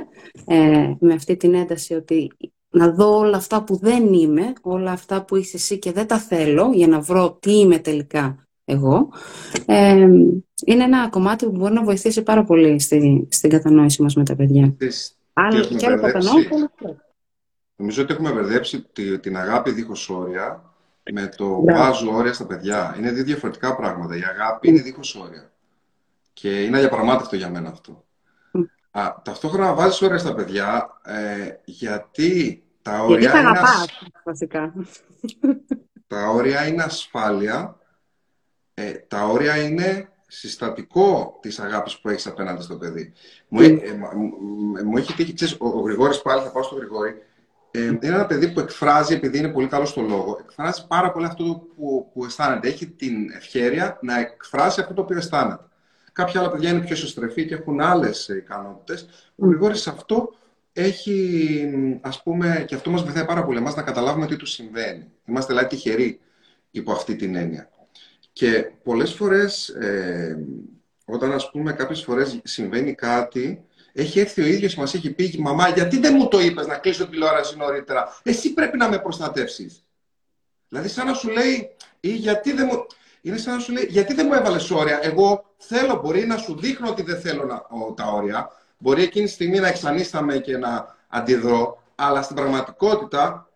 ε, 0.47 0.95
με 1.01 1.15
αυτή 1.15 1.37
την 1.37 1.55
ένταση 1.55 1.95
ότι 1.95 2.31
να 2.71 2.91
δω 2.91 3.19
όλα 3.19 3.37
αυτά 3.37 3.65
που 3.65 3.77
δεν 3.77 4.13
είμαι, 4.13 4.53
όλα 4.63 4.91
αυτά 4.91 5.25
που 5.25 5.37
είσαι 5.37 5.57
εσύ 5.57 5.79
και 5.79 5.93
δεν 5.93 6.07
τα 6.07 6.19
θέλω, 6.19 6.71
για 6.75 6.87
να 6.87 7.01
βρω 7.01 7.39
τι 7.41 7.59
είμαι 7.59 7.79
τελικά 7.79 8.37
εγώ, 8.65 9.09
ε, 9.67 10.07
είναι 10.67 10.85
ένα 10.85 11.09
κομμάτι 11.09 11.45
που 11.45 11.53
μπορεί 11.53 11.75
να 11.75 11.83
βοηθήσει 11.83 12.23
πάρα 12.23 12.45
πολύ 12.45 12.81
στη, 12.81 13.27
στην 13.31 13.51
κατανόηση 13.51 14.03
μας 14.03 14.15
με 14.15 14.25
τα 14.25 14.37
παιδιά. 14.37 14.77
Αν 15.33 15.77
και 15.77 15.87
άλλο 15.87 16.01
κατανόηση, 16.01 16.49
Νομίζω 17.83 18.03
ότι 18.03 18.13
έχουμε 18.13 18.33
μπερδέψει 18.33 18.87
την 19.21 19.37
αγάπη 19.37 19.71
δίχως 19.71 20.09
όρια 20.09 20.75
με 21.13 21.27
το 21.27 21.61
ναι. 21.61 21.73
βάζω 21.73 22.15
όρια 22.15 22.33
στα 22.33 22.47
παιδιά. 22.47 22.95
Είναι 22.99 23.11
δύο 23.11 23.25
διαφορετικά 23.25 23.77
πράγματα. 23.77 24.17
Η 24.17 24.23
αγάπη 24.23 24.69
είναι 24.69 24.81
δίχως 24.81 25.15
όρια. 25.15 25.53
Και 26.33 26.63
είναι 26.63 26.77
αδιαπραγμάτευτο 26.77 27.37
για 27.37 27.51
μένα 27.51 27.69
αυτό. 27.69 28.05
Α, 28.91 29.15
ταυτόχρονα 29.25 29.75
βάζεις 29.75 30.03
όρια 30.03 30.19
στα 30.19 30.35
παιδιά 30.35 31.01
ε, 31.05 31.49
γιατί 31.65 32.63
τα 32.83 33.03
όρια 33.03 33.19
γιατί 33.19 33.39
είναι... 33.39 33.49
Αγαπάς, 33.49 33.87
βασικά. 34.25 34.73
Τα 36.07 36.29
όρια 36.29 36.67
είναι 36.67 36.83
ασφάλεια. 36.83 37.79
Ε, 38.75 38.93
τα 38.93 39.25
όρια 39.27 39.57
είναι 39.57 40.09
συστατικό 40.27 41.39
της 41.43 41.59
αγάπης 41.59 41.99
που 41.99 42.09
έχεις 42.09 42.27
απέναντι 42.27 42.63
στο 42.63 42.77
παιδί. 42.77 43.13
Μου, 43.49 43.61
ε, 43.61 43.67
ε, 43.67 44.83
μου 44.85 44.97
έχει 44.97 45.15
τύχει, 45.15 45.35
ξέρεις, 45.35 45.57
ο, 45.61 45.67
ο 45.67 45.81
Γρηγόρης 45.81 46.23
πάλι, 46.23 46.43
θα 46.43 46.51
πάω 46.51 46.63
στο 46.63 46.75
Γρηγόρη, 46.75 47.23
ε, 47.75 47.85
είναι 47.85 47.99
ένα 48.01 48.27
παιδί 48.27 48.53
που 48.53 48.61
εκφράζει, 48.61 49.15
επειδή 49.15 49.39
είναι 49.39 49.49
πολύ 49.49 49.67
καλό 49.67 49.85
στο 49.85 50.01
λόγο, 50.01 50.39
εκφράζει 50.41 50.87
πάρα 50.87 51.13
πολύ 51.13 51.27
αυτό 51.27 51.45
που, 51.77 52.11
που 52.13 52.25
αισθάνεται. 52.25 52.69
Έχει 52.69 52.87
την 52.87 53.31
ευχαίρεια 53.37 53.99
να 54.03 54.19
εκφράσει 54.19 54.81
αυτό 54.81 54.95
το 54.95 55.03
οποίο 55.03 55.17
αισθάνεται. 55.17 55.65
Κάποια 56.13 56.41
άλλα 56.41 56.51
παιδιά 56.51 56.71
είναι 56.71 56.81
πιο 56.81 56.95
εσωστρεφή 56.95 57.47
και 57.47 57.55
έχουν 57.55 57.81
άλλες 57.81 58.29
ικανότητες. 58.29 59.09
Ο 59.37 59.47
Γρηγόρης 59.47 59.81
σε 59.81 59.91
αυτό 59.91 60.35
έχει, 60.73 61.99
ας 62.01 62.23
πούμε, 62.23 62.65
και 62.67 62.75
αυτό 62.75 62.91
μας 62.91 63.03
βοηθάει 63.03 63.25
πάρα 63.25 63.45
πολύ 63.45 63.59
εμάς 63.59 63.75
να 63.75 63.83
καταλάβουμε 63.83 64.27
τι 64.27 64.37
του 64.37 64.47
συμβαίνει. 64.47 65.11
Είμαστε 65.25 65.53
δηλαδή 65.53 65.77
τυχεροί 65.77 66.21
υπό 66.71 66.93
αυτή 66.93 67.17
την 67.17 67.35
έννοια. 67.35 67.71
Και 68.33 68.71
πολλές 68.83 69.13
φορές, 69.13 69.69
ε, 69.69 70.47
όταν 71.05 71.33
ας 71.33 71.51
πούμε 71.51 71.73
κάποιες 71.73 72.03
φορές 72.03 72.41
συμβαίνει 72.45 72.95
κάτι, 72.95 73.65
έχει 73.93 74.21
έρθει 74.21 74.43
ο 74.43 74.47
ίδιος 74.47 74.75
και 74.75 74.81
μας 74.81 74.95
έχει 74.95 75.11
πει 75.11 75.37
«Μαμά, 75.39 75.69
γιατί 75.69 75.99
δεν 75.99 76.15
μου 76.17 76.29
το 76.29 76.41
είπες 76.41 76.67
να 76.67 76.77
κλείσω 76.77 77.07
τηλεόραση 77.07 77.57
νωρίτερα; 77.57 78.17
Εσύ 78.23 78.53
πρέπει 78.53 78.77
να 78.77 78.89
με 78.89 78.99
προστατεύσεις». 78.99 79.85
Δηλαδή 80.69 80.89
σαν 80.89 81.07
να 81.07 81.15
σου 81.15 81.29
λέει 81.29 81.77
ή 82.01 82.09
γιατί 82.09 82.53
δεν 82.53 82.69
μου... 82.73 82.87
Είναι 83.21 83.37
σαν 83.37 83.55
να 83.55 83.61
σου 83.61 83.73
λέει, 83.73 83.87
γιατί 83.91 84.15
δεν 84.15 84.27
μου 84.27 84.35
έβαλες 84.35 84.71
όρια; 84.71 84.99
Εγώ 85.03 85.55
θέλω, 85.57 86.01
μπορεί 86.03 86.27
να 86.27 86.37
σου 86.37 86.59
δείχνω 86.59 86.89
ότι 86.89 87.03
δεν 87.03 87.21
θέλω 87.21 87.45
να, 87.45 87.63
τα 87.95 88.05
όρια. 88.05 88.51
Μπορεί 88.79 89.03
εκείνη 89.03 89.25
τη 89.25 89.31
στιγμή 89.31 89.59
να 89.59 89.69
εξανίσταμαι 89.69 90.39
και 90.39 90.57
να 90.57 90.97
αντιδρώ. 91.09 91.83
Αλλά 91.95 92.23
στην 92.23 92.37
πραγματικότητα 92.37 93.49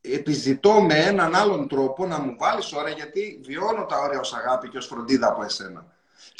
επιζητώ 0.00 0.82
με 0.82 0.94
έναν 0.94 1.34
άλλον 1.34 1.68
τρόπο 1.68 2.06
να 2.06 2.18
μου 2.18 2.36
βάλεις 2.38 2.72
όρια 2.72 2.94
γιατί 2.94 3.40
βιώνω 3.42 3.84
τα 3.84 3.98
όρια 3.98 4.20
ως 4.20 4.34
αγάπη 4.34 4.68
και 4.68 4.78
ως 4.78 4.86
φροντίδα 4.86 5.28
από 5.28 5.42
εσένα. 5.42 5.86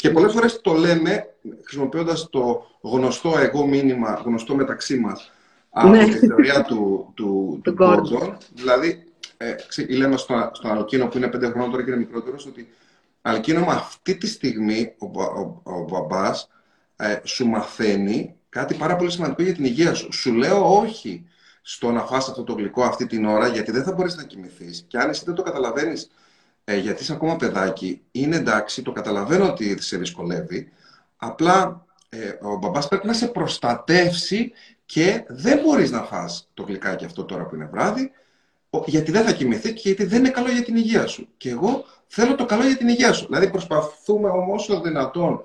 Και 0.00 0.10
πολλές 0.10 0.32
φορές 0.32 0.60
το 0.60 0.72
λέμε 0.72 1.34
χρησιμοποιώντας 1.62 2.28
το 2.30 2.66
γνωστό 2.80 3.38
εγώ 3.38 3.66
μήνυμα, 3.66 4.22
γνωστό 4.24 4.54
μεταξύ 4.54 4.98
μας, 4.98 5.30
από 5.70 5.88
ναι. 5.88 6.04
τη 6.04 6.26
θεωρία 6.26 6.62
του, 6.62 7.12
του, 7.14 7.60
του 7.64 7.76
Gordon. 7.80 8.36
Δηλαδή, 8.54 9.04
ε, 9.36 9.54
λέμε 9.88 10.16
στο, 10.16 10.50
στο 10.52 10.68
Αλκίνο 10.68 11.06
που 11.06 11.16
είναι 11.16 11.28
πέντε 11.28 11.46
χρόνια 11.46 11.70
τώρα 11.70 11.82
και 11.82 11.90
είναι 11.90 11.98
μικρότερος, 11.98 12.46
ότι 12.46 12.68
Αλκίνο 13.22 13.60
με 13.60 13.72
αυτή 13.72 14.16
τη 14.16 14.26
στιγμή 14.26 14.94
ο, 14.98 15.22
ο, 15.22 15.60
ο, 15.62 15.72
ο 15.72 15.86
μπαμπάς 15.90 16.48
ε, 16.96 17.18
σου 17.24 17.46
μαθαίνει 17.46 18.34
κάτι 18.48 18.74
πάρα 18.74 18.96
πολύ 18.96 19.10
σημαντικό 19.10 19.42
για 19.42 19.54
την 19.54 19.64
υγεία 19.64 19.94
σου. 19.94 20.12
Σου 20.12 20.32
λέω 20.32 20.78
όχι 20.78 21.26
στο 21.62 21.90
να 21.90 22.00
φας 22.00 22.28
αυτό 22.28 22.44
το 22.44 22.52
γλυκό 22.52 22.82
αυτή 22.82 23.06
την 23.06 23.24
ώρα, 23.24 23.48
γιατί 23.48 23.70
δεν 23.70 23.82
θα 23.82 23.92
μπορείς 23.92 24.16
να 24.16 24.24
κοιμηθείς. 24.24 24.84
Και 24.88 24.98
αν 24.98 25.08
εσύ 25.08 25.22
δεν 25.24 25.34
το 25.34 25.42
καταλαβαίνεις, 25.42 26.10
ε, 26.70 26.76
γιατί 26.78 27.02
είσαι 27.02 27.12
ακόμα 27.12 27.36
παιδάκι, 27.36 28.00
είναι 28.10 28.36
εντάξει, 28.36 28.82
το 28.82 28.92
καταλαβαίνω 28.92 29.48
ότι 29.48 29.82
σε 29.82 29.96
δυσκολεύει, 29.96 30.72
απλά 31.16 31.84
ε, 32.08 32.18
ο 32.40 32.56
μπαμπάς 32.56 32.88
πρέπει 32.88 33.06
να 33.06 33.12
σε 33.12 33.26
προστατεύσει 33.26 34.52
και 34.86 35.24
δεν 35.28 35.60
μπορείς 35.64 35.90
να 35.90 36.02
φας 36.02 36.48
το 36.54 36.62
γλυκάκι 36.62 37.04
αυτό 37.04 37.24
τώρα 37.24 37.46
που 37.46 37.54
είναι 37.54 37.68
βράδυ, 37.72 38.10
γιατί 38.86 39.10
δεν 39.10 39.24
θα 39.24 39.32
κοιμηθεί 39.32 39.72
και 39.72 39.80
γιατί 39.84 40.04
δεν 40.04 40.18
είναι 40.18 40.30
καλό 40.30 40.50
για 40.50 40.62
την 40.62 40.76
υγεία 40.76 41.06
σου. 41.06 41.28
Και 41.36 41.50
εγώ 41.50 41.84
θέλω 42.06 42.34
το 42.34 42.44
καλό 42.44 42.66
για 42.66 42.76
την 42.76 42.88
υγεία 42.88 43.12
σου. 43.12 43.26
Δηλαδή 43.26 43.50
προσπαθούμε 43.50 44.28
όμως 44.28 44.68
όσο 44.68 44.80
δυνατόν 44.80 45.44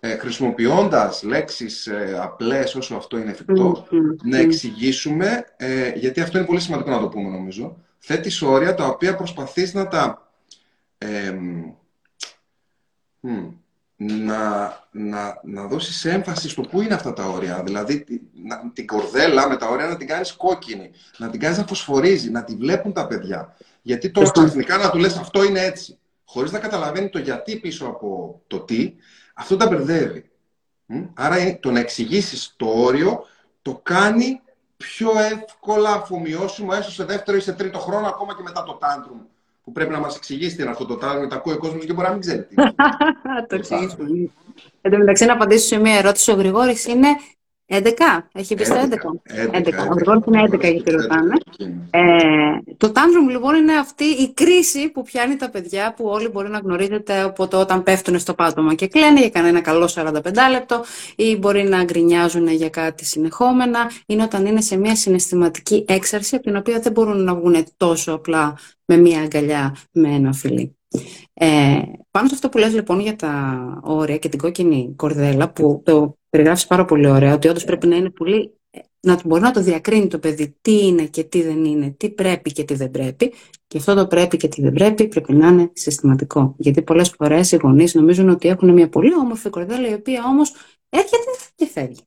ε, 0.00 0.16
χρησιμοποιώντας 0.16 1.22
λέξεις 1.22 1.86
ε, 1.86 2.18
απλές 2.22 2.74
όσο 2.74 2.94
αυτό 2.94 3.18
είναι 3.18 3.36
να 4.22 4.38
εξηγήσουμε, 4.38 5.44
ε, 5.56 5.92
γιατί 5.94 6.20
αυτό 6.20 6.38
είναι 6.38 6.46
πολύ 6.46 6.60
σημαντικό 6.60 6.90
να 6.90 7.00
το 7.00 7.08
πούμε 7.08 7.30
νομίζω, 7.30 7.76
θέτεις 7.98 8.42
όρια 8.42 8.74
τα 8.74 8.86
οποία 8.86 9.16
προσπαθείς 9.16 9.74
να 9.74 9.88
τα... 9.88 10.29
να, 14.02 14.72
να, 14.90 15.40
να 15.42 15.66
δώσεις 15.66 16.04
έμφαση 16.04 16.48
στο 16.48 16.62
πού 16.62 16.80
είναι 16.80 16.94
αυτά 16.94 17.12
τα 17.12 17.24
όρια. 17.24 17.62
Δηλαδή 17.62 18.04
να, 18.44 18.70
την 18.72 18.86
κορδέλα 18.86 19.48
με 19.48 19.56
τα 19.56 19.66
όρια 19.66 19.86
να 19.86 19.96
την 19.96 20.06
κάνεις 20.06 20.32
κόκκινη, 20.32 20.90
να 21.18 21.30
την 21.30 21.40
κάνεις 21.40 21.58
να 21.58 21.66
φωσφορίζει, 21.66 22.30
να 22.30 22.44
τη 22.44 22.54
βλέπουν 22.54 22.92
τα 22.92 23.06
παιδιά. 23.06 23.56
Γιατί 23.82 24.10
τώρα 24.10 24.30
ξαφνικά 24.30 24.76
να 24.76 24.90
του 24.90 24.98
λες 24.98 25.16
αυτό 25.16 25.44
είναι 25.44 25.60
έτσι, 25.60 25.98
χωρίς 26.24 26.52
να 26.52 26.58
καταλαβαίνει 26.58 27.08
το 27.08 27.18
γιατί 27.18 27.56
πίσω 27.56 27.86
από 27.86 28.40
το 28.46 28.60
τι, 28.60 28.94
αυτό 29.34 29.56
τα 29.56 29.66
μπερδεύει. 29.66 30.30
Άρα 31.14 31.58
το 31.60 31.70
να 31.70 31.80
εξηγήσεις 31.80 32.54
το 32.56 32.66
όριο 32.66 33.24
το 33.62 33.80
κάνει 33.82 34.40
πιο 34.76 35.10
εύκολα 35.18 35.90
αφομοιώσιμο 35.92 36.70
έστω 36.74 36.90
σε 36.90 37.04
δεύτερο 37.04 37.36
ή 37.36 37.40
σε 37.40 37.52
τρίτο 37.52 37.78
χρόνο, 37.78 38.06
ακόμα 38.06 38.36
και 38.36 38.42
μετά 38.42 38.62
το 38.62 38.72
τάντρουμ 38.72 39.20
που 39.62 39.72
πρέπει 39.72 39.90
να 39.90 39.98
μας 39.98 40.16
εξηγήσει 40.16 40.56
τι 40.56 40.62
είναι 40.62 40.70
αυτό 40.70 40.86
το 40.86 40.96
τάντρουμ, 40.96 41.28
τα 41.28 41.36
ακούει 41.36 41.52
ο 41.52 41.58
κόσμος 41.58 41.84
και 41.84 41.92
μπορεί 41.92 42.06
να 42.06 42.12
μην 42.12 42.20
ξέρει 42.20 42.44
τι. 42.44 42.54
το 43.48 43.54
εξηγήσουμε. 43.54 44.08
Εν 44.80 44.90
τω 44.90 44.98
μεταξύ, 44.98 45.24
να 45.24 45.32
απαντήσω 45.32 45.66
σε 45.66 45.78
μια 45.78 45.96
ερώτηση. 45.96 46.30
Ο 46.30 46.34
Γρηγόρης 46.34 46.86
είναι 46.86 47.08
11, 47.72 47.88
έχει 48.32 48.54
πει 48.54 48.64
στα 48.64 48.88
11. 48.88 48.94
11. 49.52 49.58
11. 49.58 49.62
Ο 50.06 50.22
είναι 50.26 50.48
11 50.52 50.60
γιατί 50.60 50.90
ρωτάνε. 50.90 51.32
Ε, 51.90 52.00
το 52.76 52.92
tantrum 52.94 53.30
λοιπόν 53.30 53.54
είναι 53.54 53.72
αυτή 53.72 54.04
η 54.04 54.32
κρίση 54.34 54.88
που 54.88 55.02
πιάνει 55.02 55.36
τα 55.36 55.50
παιδιά 55.50 55.94
που 55.96 56.04
όλοι 56.04 56.28
μπορεί 56.28 56.48
να 56.48 56.58
γνωρίζετε 56.58 57.20
από 57.20 57.48
το 57.48 57.60
όταν 57.60 57.82
πέφτουν 57.82 58.18
στο 58.18 58.34
πάτωμα 58.34 58.74
και 58.74 58.86
κλαίνε 58.86 59.20
για 59.20 59.30
κανένα 59.30 59.60
καλό 59.60 59.90
45 59.94 60.12
λεπτό 60.50 60.84
ή 61.16 61.36
μπορεί 61.36 61.62
να 61.62 61.84
γκρινιάζουν 61.84 62.48
για 62.48 62.68
κάτι 62.68 63.04
συνεχόμενα. 63.04 63.90
Είναι 64.06 64.22
όταν 64.22 64.46
είναι 64.46 64.60
σε 64.60 64.76
μια 64.76 64.96
συναισθηματική 64.96 65.84
έξαρση 65.88 66.34
από 66.34 66.44
την 66.44 66.56
οποία 66.56 66.80
δεν 66.80 66.92
μπορούν 66.92 67.24
να 67.24 67.34
βγουν 67.34 67.66
τόσο 67.76 68.12
απλά 68.12 68.56
με 68.84 68.96
μια 68.96 69.20
αγκαλιά 69.20 69.76
με 69.92 70.08
ένα 70.08 70.32
φιλί. 70.32 70.74
Ε, 71.34 71.80
πάνω 72.10 72.28
σε 72.28 72.34
αυτό 72.34 72.48
που 72.48 72.58
λες 72.58 72.74
λοιπόν 72.74 73.00
για 73.00 73.16
τα 73.16 73.62
όρια 73.82 74.18
και 74.18 74.28
την 74.28 74.38
κόκκινη 74.38 74.92
κορδέλα 74.96 75.50
που 75.50 75.82
το 75.84 76.18
περιγράφεις 76.30 76.66
πάρα 76.66 76.84
πολύ 76.84 77.06
ωραία, 77.06 77.34
ότι 77.34 77.48
όντως 77.48 77.64
πρέπει 77.64 77.86
να 77.86 77.96
είναι 77.96 78.10
πολύ. 78.10 78.54
να 79.00 79.20
μπορεί 79.24 79.42
να 79.42 79.50
το 79.50 79.60
διακρίνει 79.60 80.06
το 80.06 80.18
παιδί 80.18 80.56
τι 80.60 80.86
είναι 80.86 81.04
και 81.04 81.24
τι 81.24 81.42
δεν 81.42 81.64
είναι, 81.64 81.94
τι 81.96 82.10
πρέπει 82.10 82.52
και 82.52 82.64
τι 82.64 82.74
δεν 82.74 82.90
πρέπει. 82.90 83.32
Και 83.66 83.78
αυτό 83.78 83.94
το 83.94 84.06
πρέπει 84.06 84.36
και 84.36 84.48
τι 84.48 84.62
δεν 84.62 84.72
πρέπει 84.72 85.08
πρέπει 85.08 85.32
να 85.32 85.48
είναι 85.48 85.70
συστηματικό. 85.72 86.54
Γιατί 86.58 86.82
πολλές 86.82 87.08
φορές 87.08 87.52
οι 87.52 87.56
γονείς 87.56 87.94
νομίζουν 87.94 88.28
ότι 88.28 88.48
έχουν 88.48 88.72
μια 88.72 88.88
πολύ 88.88 89.14
όμορφη 89.14 89.50
κορδέλα, 89.50 89.88
η 89.88 89.92
οποία 89.92 90.24
όμως 90.24 90.52
έρχεται 90.88 91.30
και 91.54 91.66
φεύγει. 91.66 92.00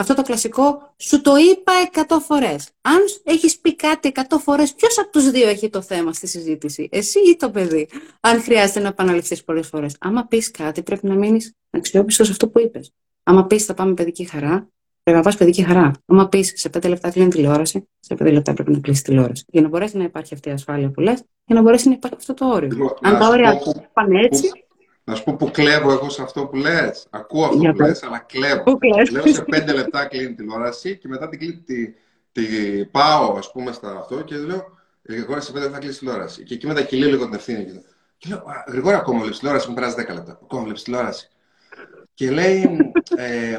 Αυτό 0.00 0.14
το 0.14 0.22
κλασικό 0.22 0.94
σου 0.96 1.20
το 1.20 1.36
είπα 1.36 1.72
εκατό 1.86 2.20
φορές. 2.20 2.70
Αν 2.80 2.98
έχεις 3.22 3.58
πει 3.58 3.76
κάτι 3.76 4.08
εκατό 4.08 4.38
φορές, 4.38 4.74
ποιος 4.74 4.98
από 4.98 5.10
τους 5.10 5.30
δύο 5.30 5.48
έχει 5.48 5.68
το 5.70 5.82
θέμα 5.82 6.12
στη 6.12 6.26
συζήτηση, 6.26 6.88
εσύ 6.90 7.18
ή 7.18 7.36
το 7.36 7.50
παιδί. 7.50 7.88
Αν 8.20 8.42
χρειάζεται 8.42 8.80
να 8.80 8.88
επαναληφθείς 8.88 9.44
πολλές 9.44 9.66
φορές. 9.66 9.96
Άμα 10.00 10.26
πεις 10.26 10.50
κάτι, 10.50 10.82
πρέπει 10.82 11.06
να 11.06 11.14
μείνεις 11.14 11.52
αξιόπιστος 11.70 12.26
σε 12.26 12.32
αυτό 12.32 12.48
που 12.48 12.60
είπες. 12.60 12.92
Άμα 13.28 13.46
πεις 13.46 13.64
θα 13.64 13.74
πάμε 13.74 13.94
παιδική 13.94 14.24
χαρά, 14.24 14.68
πρέπει 15.02 15.24
να 15.24 15.30
πα 15.30 15.36
παιδική 15.38 15.62
χαρά. 15.62 15.90
Άμα 16.06 16.28
πεις 16.28 16.52
σε 16.56 16.68
πέντε 16.68 16.88
λεπτά 16.88 17.10
κλείνει 17.10 17.28
τηλεόραση, 17.28 17.88
σε 18.00 18.14
πέντε 18.14 18.30
λεπτά 18.30 18.52
πρέπει 18.52 18.70
να 18.70 18.78
κλείσει 18.78 19.02
τηλεόραση. 19.02 19.44
Για 19.48 19.60
να 19.60 19.68
μπορέσει 19.68 19.96
να 19.96 20.04
υπάρχει 20.04 20.34
αυτή 20.34 20.48
η 20.48 20.52
ασφάλεια 20.52 20.90
που 20.90 21.00
λες, 21.00 21.22
για 21.44 21.54
να 21.54 21.62
μπορέσει 21.62 21.88
να 21.88 21.94
υπάρχει 21.94 22.16
αυτό 22.18 22.34
το 22.34 22.46
όριο. 22.46 22.68
Λοιπόν, 22.68 22.94
Αν 23.02 23.18
τα 23.18 23.28
όρια 23.28 23.58
πάνε 23.92 24.20
έτσι. 24.20 24.50
Να 25.04 25.14
σου 25.14 25.24
πω 25.24 25.36
που 25.36 25.50
κλέβω 25.50 25.90
εγώ 25.92 26.10
σε 26.10 26.22
αυτό 26.22 26.46
που 26.46 26.56
λες. 26.56 27.06
Ακούω 27.10 27.44
αυτό 27.44 27.72
που 27.72 27.80
λες, 27.80 28.02
αλλά 28.02 28.18
κλέβω. 28.18 28.78
Λέω 29.10 29.26
σε 29.26 29.42
πέντε 29.42 29.72
λεπτά 29.72 30.06
κλείνει 30.06 30.34
τηλεόραση 30.34 30.98
και 30.98 31.08
μετά 31.08 31.28
την, 31.28 31.64
τη, 31.64 31.94
τη, 32.32 32.84
πάω, 32.84 33.34
ας 33.38 33.52
πούμε, 33.52 33.72
στα 33.72 33.96
αυτό 33.98 34.20
και 34.22 34.36
λέω 34.36 34.64
Γρηγόρη, 35.02 35.42
σε 35.42 35.52
πέντε 35.52 35.64
λεπτά 35.64 35.78
κλείνεις 35.78 35.98
τηλεόραση. 35.98 36.42
Και 36.42 36.54
εκεί 36.54 36.66
μετά 36.66 36.82
κυλεί 36.82 37.06
λίγο 37.06 37.24
την 37.24 37.34
ευθύνη. 37.34 37.64
Και 38.18 38.28
λέω 38.28 38.42
Γρηγόρη, 38.68 38.94
ακόμα 38.94 39.18
βλέπεις 39.20 39.38
τηλεόραση, 39.38 39.68
μου 39.68 39.74
περάσει 39.74 39.94
10 40.08 40.14
λεπτά. 40.14 40.38
Ακόμα 40.42 40.62
βλέπεις 40.62 40.82
τηλεόραση. 40.82 41.30
Και 42.18 42.30
λέει, 42.30 42.92
ε, 43.16 43.58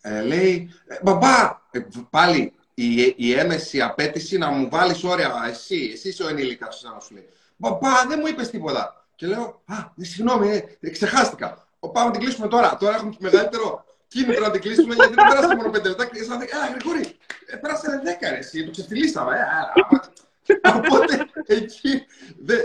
ε, 0.00 0.20
λέει 0.22 0.70
μπαμπά, 1.02 1.60
ε, 1.70 1.80
πάλι 2.10 2.52
η, 2.74 3.14
η 3.16 3.32
έμεση 3.32 3.80
απέτηση 3.80 4.38
να 4.38 4.50
μου 4.50 4.68
βάλεις 4.70 5.04
όρια, 5.04 5.46
εσύ, 5.48 5.90
εσύ 5.92 6.08
είσαι 6.08 6.22
ο 6.22 6.28
ενήλικας, 6.28 6.82
να 6.94 7.00
σου 7.00 7.14
λέει. 7.14 7.28
Μπαμπά, 7.56 8.06
δεν 8.08 8.18
μου 8.20 8.26
είπες 8.26 8.50
τίποτα. 8.50 9.06
Και 9.14 9.26
λέω, 9.26 9.62
α, 9.66 9.74
συγγνώμη, 9.96 10.64
ε, 10.80 10.90
ξεχάστηκα. 10.90 11.66
Πάμε 11.92 12.06
να 12.06 12.10
την 12.10 12.20
κλείσουμε 12.20 12.48
τώρα. 12.48 12.76
Τώρα 12.76 12.94
έχουμε 12.94 13.14
μεγαλύτερο 13.18 13.84
κίνητρο 14.08 14.44
να 14.44 14.50
την 14.50 14.60
κλείσουμε 14.60 14.94
γιατί 14.94 15.14
δεν 15.14 15.24
πέρασε 15.28 15.56
μόνο 15.56 15.70
πέντε 15.70 15.88
λεπτά. 15.88 16.06
Και 16.06 16.22
σαν 16.22 16.40
α, 16.40 16.46
Γρηγόρη, 16.74 17.16
πέρασε 17.60 18.00
δέκα 18.04 18.30
ρε, 18.30 18.36
εσύ, 18.36 18.64
το 18.64 18.70
ξεφτυλίσαμε. 18.70 19.36
Οπότε 20.76 21.26
εκεί, 21.46 22.04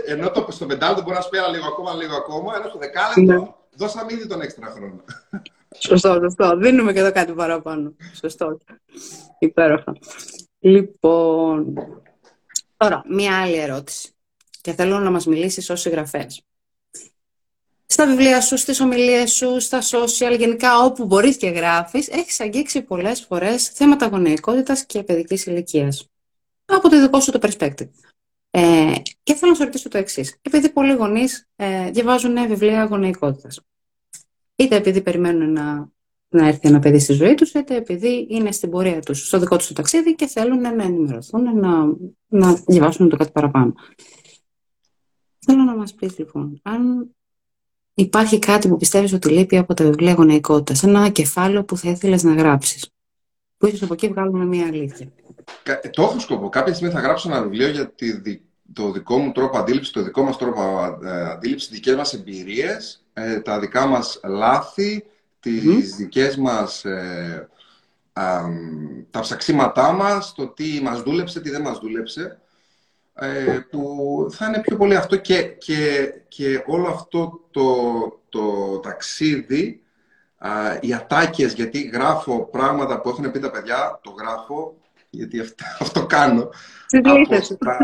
ενώ 0.06 0.30
το, 0.30 0.46
στο 0.50 0.66
πεντάλεπτο 0.66 1.02
μπορεί 1.02 1.16
να 1.16 1.22
σου 1.22 1.28
πει 1.28 1.38
λίγο 1.52 1.66
ακόμα, 1.66 1.94
λίγο 1.94 2.16
ακόμα, 2.16 2.56
ενώ 2.56 2.68
στο 2.68 2.78
δεκάλεπτο 2.78 3.56
Δώσαμε 3.76 4.12
ήδη 4.12 4.26
τον 4.26 4.40
έξτρα 4.40 4.66
χρόνο. 4.66 5.04
Σωστό, 5.78 6.18
σωστό. 6.22 6.56
Δίνουμε 6.56 6.92
και 6.92 6.98
εδώ 6.98 7.12
κάτι 7.12 7.32
παραπάνω. 7.32 7.94
Σωστό. 8.20 8.58
Υπέροχα. 9.38 9.96
Λοιπόν, 10.58 11.74
τώρα, 12.76 13.02
μία 13.08 13.40
άλλη 13.40 13.56
ερώτηση. 13.56 14.10
Και 14.60 14.72
θέλω 14.72 14.98
να 14.98 15.10
μας 15.10 15.26
μιλήσεις 15.26 15.70
ως 15.70 15.80
συγγραφέας. 15.80 16.42
Στα 17.86 18.06
βιβλία 18.06 18.40
σου, 18.40 18.56
στις 18.56 18.80
ομιλίες 18.80 19.32
σου, 19.32 19.60
στα 19.60 19.80
social, 19.82 20.38
γενικά 20.38 20.78
όπου 20.78 21.04
μπορείς 21.04 21.36
και 21.36 21.48
γράφεις, 21.48 22.08
έχεις 22.08 22.40
αγγίξει 22.40 22.82
πολλές 22.82 23.20
φορές 23.20 23.68
θέματα 23.68 24.06
γονεϊκότητας 24.06 24.84
και 24.84 25.02
παιδικής 25.02 25.46
ηλικίας. 25.46 26.08
Από 26.64 26.88
το 26.88 27.00
δικό 27.00 27.20
σου 27.20 27.30
το 27.30 27.38
perspective. 27.42 27.88
Ε, 28.58 28.92
και 29.22 29.34
θέλω 29.34 29.50
να 29.50 29.56
σου 29.56 29.64
ρωτήσω 29.64 29.88
το 29.88 29.98
εξής. 29.98 30.38
Επειδή 30.42 30.70
πολλοί 30.70 30.92
γονείς 30.92 31.48
ε, 31.56 31.90
διαβάζουν 31.90 32.48
βιβλία 32.48 32.84
γονεϊκότητα. 32.84 33.48
Είτε 34.56 34.76
επειδή 34.76 35.00
περιμένουν 35.00 35.52
να, 35.52 35.88
να 36.28 36.46
έρθει 36.46 36.68
ένα 36.68 36.78
παιδί 36.78 36.98
στη 36.98 37.12
ζωή 37.12 37.34
τους, 37.34 37.52
είτε 37.52 37.76
επειδή 37.76 38.26
είναι 38.30 38.52
στην 38.52 38.70
πορεία 38.70 39.00
τους, 39.00 39.26
στο 39.26 39.38
δικό 39.38 39.56
τους 39.56 39.66
το 39.66 39.72
ταξίδι 39.72 40.14
και 40.14 40.26
θέλουν 40.26 40.60
να 40.60 40.68
ενημερωθούν, 40.68 41.58
να, 41.58 41.96
να 42.26 42.54
διαβάσουν 42.66 43.08
το 43.08 43.16
κάτι 43.16 43.30
παραπάνω. 43.32 43.74
Θέλω 45.38 45.62
να 45.62 45.76
μας 45.76 45.94
πεις 45.94 46.18
λοιπόν, 46.18 46.60
αν 46.62 47.10
υπάρχει 47.94 48.38
κάτι 48.38 48.68
που 48.68 48.76
πιστεύεις 48.76 49.12
ότι 49.12 49.28
λείπει 49.28 49.56
από 49.56 49.74
τα 49.74 49.84
βιβλία 49.84 50.12
γονεϊκότητας, 50.12 50.82
ένα 50.82 51.08
κεφάλαιο 51.08 51.64
που 51.64 51.76
θα 51.76 51.90
ήθελες 51.90 52.22
να 52.22 52.34
γράψεις, 52.34 52.90
που 53.56 53.66
ίσως 53.66 53.82
από 53.82 53.92
εκεί 53.92 54.08
βγάλουμε 54.08 54.44
μια 54.44 54.66
αλήθεια. 54.66 55.12
Το 55.90 56.02
έχω 56.02 56.18
σκοπό. 56.18 56.48
Κάποια 56.48 56.74
στιγμή 56.74 56.92
θα 56.92 57.00
γράψω 57.00 57.30
ένα 57.30 57.42
βιβλίο 57.42 57.68
για 57.68 57.92
το 58.76 58.90
δικό 58.90 59.18
μου 59.18 59.32
τρόπο 59.32 59.58
αντίληψης, 59.58 59.92
το 59.92 60.02
δικό 60.02 60.22
μας 60.22 60.38
τρόπο 60.38 60.60
ε, 61.04 61.30
αντίληψης, 61.30 61.68
τις 61.68 61.78
δικές 61.78 61.94
μας 61.94 62.12
εμπειρίες, 62.12 63.04
ε, 63.12 63.40
τα 63.40 63.58
δικά 63.58 63.86
μας 63.86 64.20
λάθη, 64.24 65.04
τις 65.40 65.94
mm. 65.94 65.96
δικές 65.96 66.36
μας, 66.36 66.84
ε, 66.84 67.48
τα 69.10 69.20
ψαξίματά 69.20 69.92
μας, 69.92 70.34
το 70.34 70.46
τι 70.46 70.80
μας 70.82 71.02
δούλεψε, 71.02 71.40
τι 71.40 71.50
δεν 71.50 71.62
μας 71.62 71.78
δούλεψε. 71.78 72.40
Ε, 73.14 73.58
που 73.70 74.26
θα 74.30 74.46
είναι 74.46 74.60
πιο 74.60 74.76
πολύ 74.76 74.96
αυτό 74.96 75.16
και, 75.16 75.42
και, 75.42 76.12
και 76.28 76.62
όλο 76.66 76.88
αυτό 76.88 77.40
το, 77.50 77.72
το 78.28 78.78
ταξίδι, 78.78 79.82
α, 80.38 80.50
οι 80.80 80.94
ατάκες, 80.94 81.52
γιατί 81.52 81.80
γράφω 81.80 82.44
πράγματα 82.44 83.00
που 83.00 83.08
έχουν 83.08 83.30
πει 83.30 83.38
τα 83.38 83.50
παιδιά, 83.50 84.00
το 84.02 84.10
γράφω, 84.10 84.76
γιατί 85.16 85.40
αυτό, 85.40 85.64
αυτό 85.84 86.06
κάνω. 86.06 86.50
Από, 87.02 87.20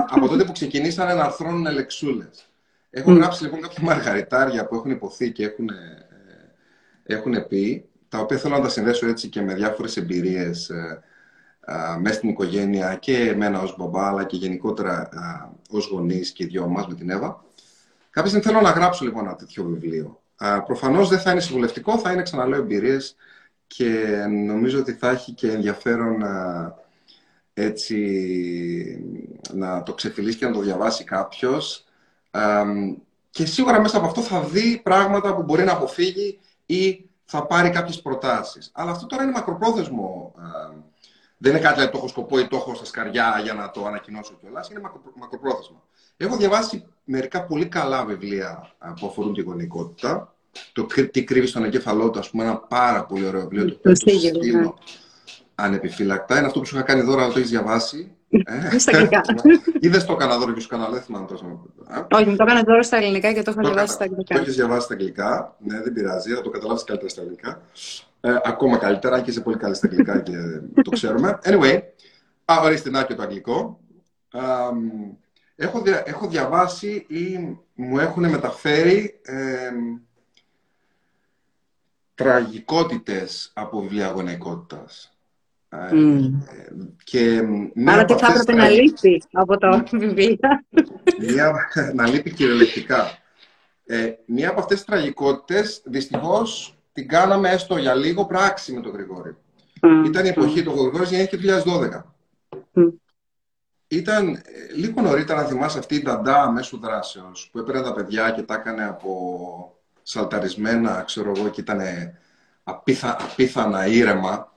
από 0.08 0.28
τότε 0.28 0.44
που 0.44 0.52
ξεκινήσανε 0.52 1.14
να 1.14 1.24
αρθρώνουν 1.24 1.72
λεξούλες. 1.72 2.46
Έχω 2.90 3.12
γράψει 3.12 3.42
λοιπόν 3.42 3.60
κάποια 3.60 3.82
μαργαριτάρια 3.82 4.66
που 4.66 4.74
έχουν 4.74 4.90
υποθεί 4.90 5.32
και 5.32 5.44
έχουν, 5.44 5.68
ε, 5.68 7.14
έχουν 7.14 7.46
πει, 7.48 7.88
τα 8.08 8.18
οποία 8.18 8.36
θέλω 8.38 8.56
να 8.56 8.62
τα 8.62 8.68
συνδέσω 8.68 9.06
έτσι 9.06 9.28
και 9.28 9.42
με 9.42 9.54
διάφορες 9.54 9.96
εμπειρίες 9.96 10.70
ε, 10.70 11.02
μέσα 12.00 12.14
στην 12.14 12.28
οικογένεια 12.28 12.94
και 12.94 13.16
εμένα 13.16 13.60
ως 13.60 13.76
μπαμπά, 13.78 14.08
αλλά 14.08 14.24
και 14.24 14.36
γενικότερα 14.36 15.08
ως 15.70 15.86
γονείς 15.86 16.30
και 16.30 16.44
οι 16.44 16.46
δυο 16.46 16.66
μας 16.66 16.86
με 16.86 16.94
την 16.94 17.10
Εύα. 17.10 17.44
Κάποια 18.10 18.30
στιγμή 18.30 18.46
θέλω 18.46 18.60
να 18.60 18.70
γράψω 18.70 19.04
λοιπόν 19.04 19.24
ένα 19.24 19.36
τέτοιο 19.36 19.64
βιβλίο. 19.64 20.22
Προφανώς 20.66 21.08
δεν 21.08 21.18
θα 21.18 21.30
είναι 21.30 21.40
συμβουλευτικό, 21.40 21.98
θα 21.98 22.12
είναι 22.12 22.22
ξαναλέω 22.22 22.60
εμπειρίες 22.60 23.16
και 23.66 24.04
νομίζω 24.46 24.78
ότι 24.78 24.92
θα 24.92 25.10
έχει 25.10 25.32
και 25.32 25.50
ενδιαφέρον 25.50 26.22
έτσι 27.54 27.98
να 29.52 29.82
το 29.82 29.94
ξεφυλίσει 29.94 30.38
και 30.38 30.46
να 30.46 30.52
το 30.52 30.60
διαβάσει 30.60 31.04
κάποιος. 31.04 31.84
Και 33.30 33.46
σίγουρα 33.46 33.80
μέσα 33.80 33.96
από 33.96 34.06
αυτό 34.06 34.20
θα 34.20 34.40
δει 34.40 34.80
πράγματα 34.82 35.34
που 35.34 35.42
μπορεί 35.42 35.64
να 35.64 35.72
αποφύγει 35.72 36.38
ή 36.66 37.04
θα 37.24 37.46
πάρει 37.46 37.70
κάποιες 37.70 38.02
προτάσεις. 38.02 38.70
Αλλά 38.72 38.90
αυτό 38.90 39.06
τώρα 39.06 39.22
είναι 39.22 39.32
μακροπρόθεσμο 39.32 40.34
δεν 41.42 41.52
είναι 41.52 41.60
κάτι 41.60 41.84
που 41.84 41.90
το 41.90 41.98
έχω 41.98 42.08
σκοπό 42.08 42.38
ή 42.38 42.48
το 42.48 42.56
έχω 42.56 42.74
στα 42.74 42.84
σκαριά 42.84 43.40
για 43.42 43.54
να 43.54 43.70
το 43.70 43.86
ανακοινώσω 43.86 44.34
κιόλας. 44.40 44.70
Είναι 44.70 44.80
μακροπρόθεσμα. 45.14 45.82
Έχω 46.16 46.36
διαβάσει 46.36 46.84
μερικά 47.04 47.44
πολύ 47.44 47.66
καλά 47.66 48.04
βιβλία 48.04 48.70
που 49.00 49.06
αφορούν 49.06 49.34
τη 49.34 49.40
γονεϊκότητα. 49.40 50.34
Το 50.72 50.86
Τι 51.10 51.24
κρύβει 51.24 51.46
στον 51.46 51.64
εγκέφαλό 51.64 52.10
του, 52.10 52.18
ας 52.18 52.30
πούμε, 52.30 52.42
ένα 52.44 52.56
πάρα 52.56 53.04
πολύ 53.04 53.26
ωραίο 53.26 53.40
βιβλίο. 53.40 53.64
Το, 53.64 53.78
το 53.82 53.94
στείλω 53.94 54.78
ανεπιφύλακτα. 55.54 56.36
Είναι 56.36 56.46
αυτό 56.46 56.60
που 56.60 56.66
σου 56.66 56.76
είχα 56.76 56.84
κάνει 56.84 57.00
δώρα, 57.00 57.28
το 57.28 57.38
έχεις 57.38 57.50
διαβάσει. 57.50 58.16
Ε, 58.28 58.78
στα 58.78 58.96
αγγλικά. 58.96 59.20
Ή 59.80 59.88
δεν 59.88 60.06
το 60.06 60.12
έκανα 60.12 60.38
δώρο 60.38 60.52
και 60.52 60.60
σου 60.60 60.68
έκανα, 60.70 60.88
δεν 60.88 61.02
θυμάμαι 61.02 61.26
τόσο. 61.26 61.66
Όχι, 62.10 62.24
μου 62.28 62.36
το 62.36 62.44
έκανα 62.46 62.62
δώρο 62.62 62.82
στα 62.82 62.96
ελληνικά 62.96 63.32
και 63.32 63.42
το 63.42 63.50
έχω 63.50 63.60
διαβάσει 63.60 63.92
στα 63.92 64.04
αγγλικά. 64.04 64.34
Το 64.34 64.40
έχεις 64.40 64.54
διαβάσει 64.54 64.84
στα 64.84 64.94
αγγλικά. 64.94 65.56
Ναι, 65.58 65.82
δεν 65.82 65.92
πειράζει, 65.92 66.34
θα 66.34 66.40
το 66.40 66.50
καταλάβεις 66.50 66.84
καλύτερα 66.84 67.10
στα 67.10 67.20
αγγλικά. 67.22 67.62
Ε, 68.20 68.36
ακόμα 68.44 68.76
καλύτερα, 68.76 69.20
και 69.20 69.30
είσαι 69.30 69.40
πολύ 69.40 69.56
καλή 69.56 69.74
στα 69.74 69.88
αγγλικά 69.90 70.20
και 70.20 70.32
το 70.82 70.90
ξέρουμε. 70.90 71.38
Anyway, 71.44 71.80
α, 72.44 72.60
ορίστε 72.62 72.90
να 72.90 73.04
και 73.04 73.14
το 73.14 73.22
αγγλικό. 73.22 73.80
έχω, 75.56 75.82
έχω 76.04 76.28
διαβάσει 76.28 77.06
ή 77.08 77.56
μου 77.74 77.98
έχουν 77.98 78.28
μεταφέρει 78.28 79.20
ε, 79.22 79.70
τραγικότητες 82.14 83.50
από 83.54 83.80
βιβλία 83.80 84.08
γονεϊκότητας. 84.08 85.11
Mm. 85.72 86.30
Και 87.04 87.42
Άρα 87.86 88.04
τι 88.04 88.14
θα 88.14 88.26
έπρεπε 88.26 88.52
να 88.52 88.68
λείπει 88.68 89.22
από 89.32 89.58
τα 89.58 89.84
βιβλία. 89.92 90.64
Μία, 91.18 91.52
να 91.96 92.08
λείπει 92.08 92.30
κυριολεκτικά. 92.30 93.18
Ε, 93.86 94.12
μία 94.26 94.50
από 94.50 94.60
αυτές 94.60 94.76
τις 94.76 94.86
τραγικότητες, 94.86 95.82
δυστυχώς, 95.84 96.78
την 96.92 97.08
κάναμε 97.08 97.50
έστω 97.50 97.76
για 97.76 97.94
λίγο 97.94 98.26
πράξη 98.26 98.72
με 98.72 98.80
τον 98.80 98.92
Γρηγόρη. 98.92 99.36
Ήταν 100.06 100.24
η 100.24 100.28
εποχή, 100.28 100.62
του 100.62 100.70
Γρηγόρης 100.70 101.10
γεννήθηκε 101.10 101.36
το 101.36 101.62
2012. 101.64 102.02
Ήταν 103.88 104.28
ε, 104.28 104.40
λίγο 104.74 105.00
νωρίτερα, 105.00 105.42
να 105.42 105.48
θυμάσαι, 105.48 105.78
αυτή 105.78 105.94
η 105.94 106.02
νταντά 106.02 106.50
μέσω 106.50 106.76
δράσεως, 106.76 107.48
που 107.52 107.58
έπαιρνε 107.58 107.82
τα 107.82 107.92
παιδιά 107.92 108.30
και 108.30 108.42
τα 108.42 108.54
έκανε 108.54 108.84
από 108.84 109.12
σαλταρισμένα, 110.02 111.02
ξέρω 111.06 111.32
εγώ, 111.36 111.48
και 111.48 111.60
ήταν 111.60 111.80
απίθα, 112.62 113.16
απίθανα 113.20 113.86
ήρεμα. 113.86 114.51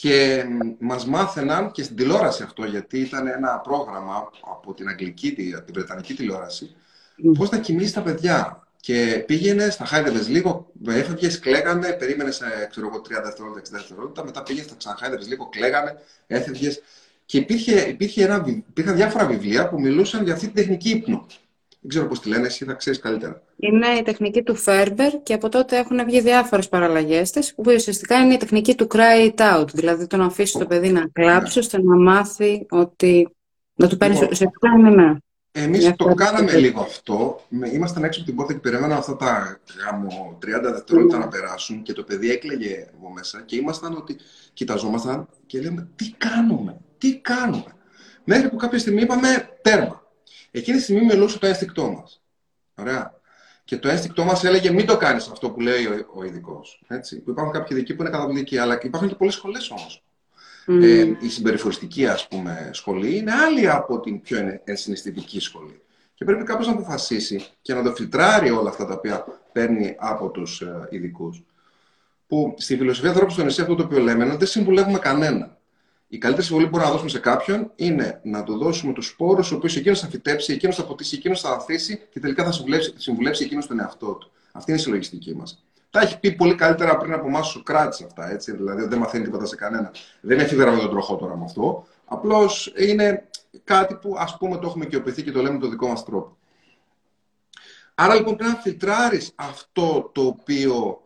Και 0.00 0.44
μας 0.78 1.06
μάθαιναν 1.06 1.70
και 1.70 1.82
στην 1.82 1.96
τηλεόραση 1.96 2.42
αυτό, 2.42 2.64
γιατί 2.64 2.98
ήταν 2.98 3.26
ένα 3.26 3.58
πρόγραμμα 3.58 4.30
από 4.52 4.74
την 4.74 4.88
αγγλική, 4.88 5.32
την 5.32 5.64
βρετανική 5.72 6.14
τηλεόραση, 6.14 6.76
mm. 7.18 7.32
πώς 7.38 7.50
να 7.50 7.58
κοιμήσει 7.58 7.92
τα 7.92 8.02
παιδιά. 8.02 8.62
Και 8.80 9.24
πήγαινε, 9.26 9.70
στα 9.70 9.84
χάιδευε 9.84 10.22
λίγο, 10.28 10.70
έφευγες, 10.88 11.38
κλαίγανε, 11.38 11.92
περίμενες 11.92 12.42
ξέρω 12.70 12.86
εγώ, 12.86 12.96
30 12.98 13.22
δευτερόλεπτα, 13.24 13.60
60 13.60 13.70
δευτερόλεπτα, 13.70 14.24
μετά 14.24 14.42
πήγες, 14.42 14.64
στα 14.64 14.74
ξαναχάιδευε 14.74 15.24
λίγο, 15.24 15.48
κλαίγανε, 15.48 15.94
έφευγες. 16.26 16.82
Και 17.24 17.38
υπήρχε, 17.38 17.80
υπήρχε 17.80 18.24
ένα, 18.24 18.44
υπήρχαν 18.46 18.96
διάφορα 18.96 19.26
βιβλία 19.26 19.68
που 19.68 19.80
μιλούσαν 19.80 20.24
για 20.24 20.32
αυτή 20.32 20.46
την 20.46 20.54
τεχνική 20.54 20.90
ύπνο. 20.90 21.26
Δεν 21.80 21.90
ξέρω 21.90 22.06
πώς 22.06 22.20
τη 22.20 22.28
λένε, 22.28 22.46
εσύ 22.46 22.64
θα 22.64 22.72
ξέρεις 22.72 22.98
καλύτερα. 22.98 23.42
Είναι 23.56 23.86
η 23.88 24.02
τεχνική 24.02 24.42
του 24.42 24.54
Φέρμπερ 24.54 25.22
και 25.22 25.34
από 25.34 25.48
τότε 25.48 25.76
έχουν 25.76 26.04
βγει 26.04 26.20
διάφορες 26.20 26.68
παραλλαγές 26.68 27.30
της, 27.30 27.54
που 27.54 27.62
ουσιαστικά 27.66 28.16
είναι 28.16 28.34
η 28.34 28.36
τεχνική 28.36 28.74
του 28.74 28.86
cry 28.90 29.34
it 29.34 29.60
out. 29.60 29.66
Δηλαδή 29.72 30.06
το 30.06 30.16
να 30.16 30.24
αφήσεις 30.24 30.58
το 30.58 30.66
παιδί 30.66 30.88
να 30.88 31.08
κλάψει, 31.12 31.58
ναι. 31.58 31.64
ώστε 31.64 31.82
να 31.82 31.96
μάθει 31.96 32.66
ότι. 32.70 33.28
Να 33.74 33.88
του 33.88 33.96
παίρνεις. 33.96 34.18
Λοιπόν, 34.18 34.32
ουσιαστικά 34.32 34.68
είναι 34.78 34.90
ναι. 34.90 35.16
Εμείς 35.52 35.92
το 35.96 36.14
κάναμε 36.14 36.56
λίγο 36.56 36.80
αυτό. 36.80 37.40
Ήμασταν 37.72 38.04
έξω 38.04 38.20
από 38.20 38.28
την 38.28 38.38
πόρτα 38.38 38.52
και 38.52 38.58
περιμέναμε 38.58 38.94
αυτά 38.94 39.16
τα 39.16 39.60
γάμο 39.84 40.38
30 40.42 40.72
δευτερόλεπτα 40.72 41.16
mm. 41.16 41.20
να 41.20 41.28
περάσουν 41.28 41.82
και 41.82 41.92
το 41.92 42.02
παιδί 42.02 42.30
έκλαιγε 42.30 42.86
από 42.96 43.12
μέσα 43.12 43.42
και 43.46 43.56
ήμασταν 43.56 43.96
ότι 43.96 44.16
κοιταζόμασταν 44.52 45.28
και 45.46 45.60
λέμε 45.60 45.88
τι 45.96 46.14
κάνουμε, 46.16 46.76
τι 46.98 47.18
κάνουμε. 47.18 47.74
Μέχρι 48.24 48.48
που 48.48 48.56
κάποια 48.56 48.78
στιγμή 48.78 49.00
είπαμε 49.00 49.58
τέρμα. 49.62 50.07
Εκείνη 50.58 50.76
τη 50.76 50.82
στιγμή 50.82 51.04
μιλούσε 51.04 51.38
το 51.38 51.46
ένστικτό 51.46 51.90
μας. 51.90 52.22
Ωραία. 52.74 53.14
Και 53.64 53.76
το 53.76 53.88
ένστικτό 53.88 54.24
μας 54.24 54.44
έλεγε 54.44 54.70
μην 54.70 54.86
το 54.86 54.96
κάνεις 54.96 55.28
αυτό 55.28 55.50
που 55.50 55.60
λέει 55.60 55.84
ο, 55.84 56.06
ο 56.14 56.24
ειδικός. 56.24 56.82
Υπάρχουν 57.10 57.52
κάποιοι 57.52 57.68
ειδικοί 57.70 57.94
που 57.94 58.02
είναι 58.02 58.10
καταπληκτικοί, 58.10 58.58
αλλά 58.58 58.78
υπάρχουν 58.82 59.08
και 59.08 59.14
πολλές 59.14 59.34
σχολές 59.34 59.70
όμως. 59.70 60.02
Mm. 60.66 60.82
Ε, 60.82 61.12
η 61.20 61.28
συμπεριφοριστική 61.28 62.06
ας 62.06 62.28
πούμε, 62.28 62.70
σχολή 62.72 63.16
είναι 63.16 63.32
άλλη 63.32 63.70
από 63.70 64.00
την 64.00 64.20
πιο 64.20 64.60
ενσυναισθητική 64.64 65.40
σχολή. 65.40 65.82
Και 66.14 66.24
πρέπει 66.24 66.44
κάποιος 66.44 66.66
να 66.66 66.72
αποφασίσει 66.72 67.44
και 67.62 67.74
να 67.74 67.82
το 67.82 67.94
φιλτράρει 67.94 68.50
όλα 68.50 68.68
αυτά 68.68 68.86
τα 68.86 68.94
οποία 68.94 69.24
παίρνει 69.52 69.96
από 69.98 70.28
τους 70.28 70.60
ε, 70.60 70.88
ειδικούς. 70.90 71.42
Που 72.26 72.54
στη 72.58 72.76
φιλοσοφία 72.76 73.10
ανθρώπου 73.10 73.32
στο 73.32 73.44
νησί 73.44 73.60
αυτό 73.60 73.74
το 73.74 73.82
οποίο 73.82 73.98
λέμε 73.98 74.22
είναι 74.22 74.32
ότι 74.32 74.38
δεν 74.38 74.48
συμβουλεύουμε 74.48 74.98
κανένα. 74.98 75.57
Η 76.10 76.18
καλύτερη 76.18 76.46
συμβουλή 76.46 76.66
που 76.66 76.70
μπορούμε 76.70 76.88
να 76.88 76.96
δώσουμε 76.96 77.18
σε 77.18 77.18
κάποιον 77.18 77.72
είναι 77.74 78.20
να 78.24 78.42
του 78.42 78.58
δώσουμε 78.58 78.92
τους 78.92 79.06
σπόρου, 79.06 79.42
ο 79.52 79.54
οποίος 79.54 79.76
εκείνος 79.76 80.00
θα 80.00 80.08
φυτέψει, 80.08 80.52
εκείνος 80.52 80.76
θα 80.76 80.84
ποτίσει, 80.84 81.16
εκείνος 81.16 81.40
θα 81.40 81.50
ανθίσει 81.50 82.06
και 82.10 82.20
τελικά 82.20 82.44
θα 82.44 82.52
συμβουλεύσει, 82.52 82.94
συμβουλεύσει 82.96 83.44
εκείνος 83.44 83.66
τον 83.66 83.80
εαυτό 83.80 84.12
του. 84.12 84.30
Αυτή 84.52 84.70
είναι 84.70 84.80
η 84.80 84.82
συλλογιστική 84.82 85.34
μας. 85.34 85.64
Τα 85.90 86.00
έχει 86.00 86.18
πει 86.18 86.32
πολύ 86.32 86.54
καλύτερα 86.54 86.96
πριν 86.96 87.12
από 87.12 87.26
εμάς 87.26 87.48
ο 87.48 87.50
Σοκράτη 87.50 88.04
αυτά. 88.04 88.30
Έτσι, 88.30 88.52
δηλαδή 88.52 88.86
δεν 88.86 88.98
μαθαίνει 88.98 89.24
τίποτα 89.24 89.46
σε 89.46 89.56
κανένα. 89.56 89.90
Δεν 90.20 90.38
έχει 90.38 90.54
με 90.54 90.64
τον 90.64 90.90
τροχό 90.90 91.16
τώρα 91.16 91.36
με 91.36 91.44
αυτό. 91.44 91.86
Απλώς 92.04 92.72
είναι 92.76 93.28
κάτι 93.64 93.94
που 93.94 94.14
ας 94.18 94.36
πούμε 94.36 94.56
το 94.58 94.66
έχουμε 94.66 94.84
οικειοποιηθεί 94.84 95.22
και 95.22 95.32
το 95.32 95.42
λέμε 95.42 95.54
με 95.54 95.60
τον 95.60 95.70
δικό 95.70 95.88
μας 95.88 96.04
τρόπο. 96.04 96.36
Άρα 97.94 98.14
λοιπόν 98.14 98.36
πρέπει 98.36 98.52
να 98.52 98.58
φιλτράρεις 98.58 99.32
αυτό 99.34 100.10
το 100.14 100.22
οποίο 100.22 101.02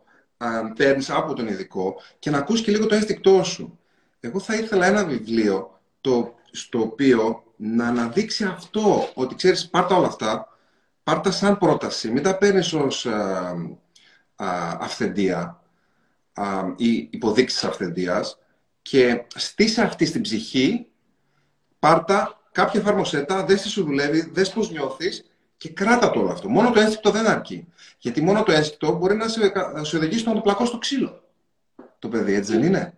παίρνεις 0.75 1.09
από 1.09 1.33
τον 1.33 1.47
ειδικό 1.47 1.95
και 2.19 2.29
να 2.29 2.37
ακούσει 2.37 2.63
και 2.63 2.71
λίγο 2.71 2.85
το 2.85 2.95
ένστικτό 2.95 3.43
σου. 3.43 3.79
Εγώ 4.25 4.39
θα 4.39 4.55
ήθελα 4.55 4.85
ένα 4.85 5.05
βιβλίο 5.05 5.79
το, 6.01 6.35
στο 6.51 6.79
οποίο 6.79 7.43
να 7.55 7.87
αναδείξει 7.87 8.43
αυτό, 8.43 9.11
ότι 9.13 9.35
ξέρεις 9.35 9.69
πάρτα 9.69 9.95
όλα 9.95 10.07
αυτά, 10.07 10.57
πάρτα 11.03 11.31
σαν 11.31 11.57
πρόταση, 11.57 12.11
μην 12.11 12.23
τα 12.23 12.37
παίρνεις 12.37 12.73
ως 12.73 13.07
αυθεντία 14.79 15.61
ή 16.75 17.07
υποδείξεις 17.11 17.63
αυθεντίας 17.63 18.37
και 18.81 19.25
στήσε 19.35 19.81
αυτή 19.81 20.05
στην 20.05 20.21
ψυχή, 20.21 20.87
πάρτα 21.79 22.41
κάποια 22.51 22.79
εφαρμοσέτα, 22.79 23.45
δες 23.45 23.61
τι 23.61 23.67
σου 23.67 23.83
δουλεύει, 23.83 24.29
δες 24.31 24.51
πώς 24.51 24.71
νιώθεις 24.71 25.25
και 25.57 25.69
κράτα 25.69 26.11
το 26.11 26.19
όλο 26.19 26.31
αυτό. 26.31 26.49
Μόνο 26.49 26.71
το 26.71 26.79
ένστικτο 26.79 27.11
δεν 27.11 27.27
αρκεί. 27.27 27.67
Γιατί 27.97 28.21
μόνο 28.21 28.43
το 28.43 28.51
ένστικτο 28.51 28.91
μπορεί 28.91 29.15
να 29.15 29.27
σε, 29.27 29.51
να 29.73 29.83
σε 29.83 29.97
οδηγήσει 29.97 30.19
στο 30.19 30.29
να 30.29 30.35
το 30.35 30.41
πλακώ 30.41 30.65
στο 30.65 30.77
ξύλο. 30.77 31.23
Το 31.99 32.07
παιδί, 32.07 32.33
έτσι 32.33 32.51
δεν 32.51 32.63
είναι; 32.63 32.97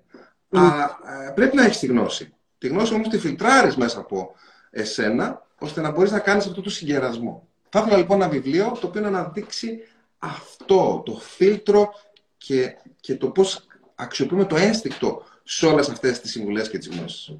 Mm. 0.56 0.60
Α, 0.60 0.84
ε, 1.28 1.32
πρέπει 1.36 1.56
να 1.56 1.64
έχεις 1.64 1.80
τη 1.80 1.86
γνώση. 1.86 2.34
Τη 2.58 2.68
γνώση 2.68 2.94
όμως 2.94 3.08
τη 3.08 3.18
φιλτράρεις 3.18 3.76
μέσα 3.76 4.00
από 4.00 4.36
εσένα, 4.70 5.48
ώστε 5.60 5.82
να 5.82 5.92
μπορείς 5.92 6.12
να 6.12 6.20
κάνεις 6.20 6.46
αυτό 6.46 6.62
το 6.62 6.70
συγκερασμό. 6.70 7.48
Θα 7.70 7.80
ήθελα 7.80 7.98
λοιπόν 7.98 8.22
ένα 8.22 8.30
βιβλίο 8.30 8.78
το 8.82 8.88
οποίο 8.88 9.02
να 9.02 9.08
αναδείξει 9.08 9.80
αυτό, 10.18 11.02
το 11.06 11.14
φίλτρο 11.16 11.94
και, 12.38 12.78
και 13.00 13.16
το 13.16 13.30
πώς 13.30 13.66
αξιοποιούμε 13.96 14.46
το 14.46 14.56
ένστικτο 14.56 15.24
σε 15.44 15.66
όλες 15.66 15.90
αυτές 15.90 16.20
τις 16.20 16.32
συμβουλές 16.32 16.70
και 16.70 16.78
τις 16.78 16.88
γνώσεις. 16.88 17.38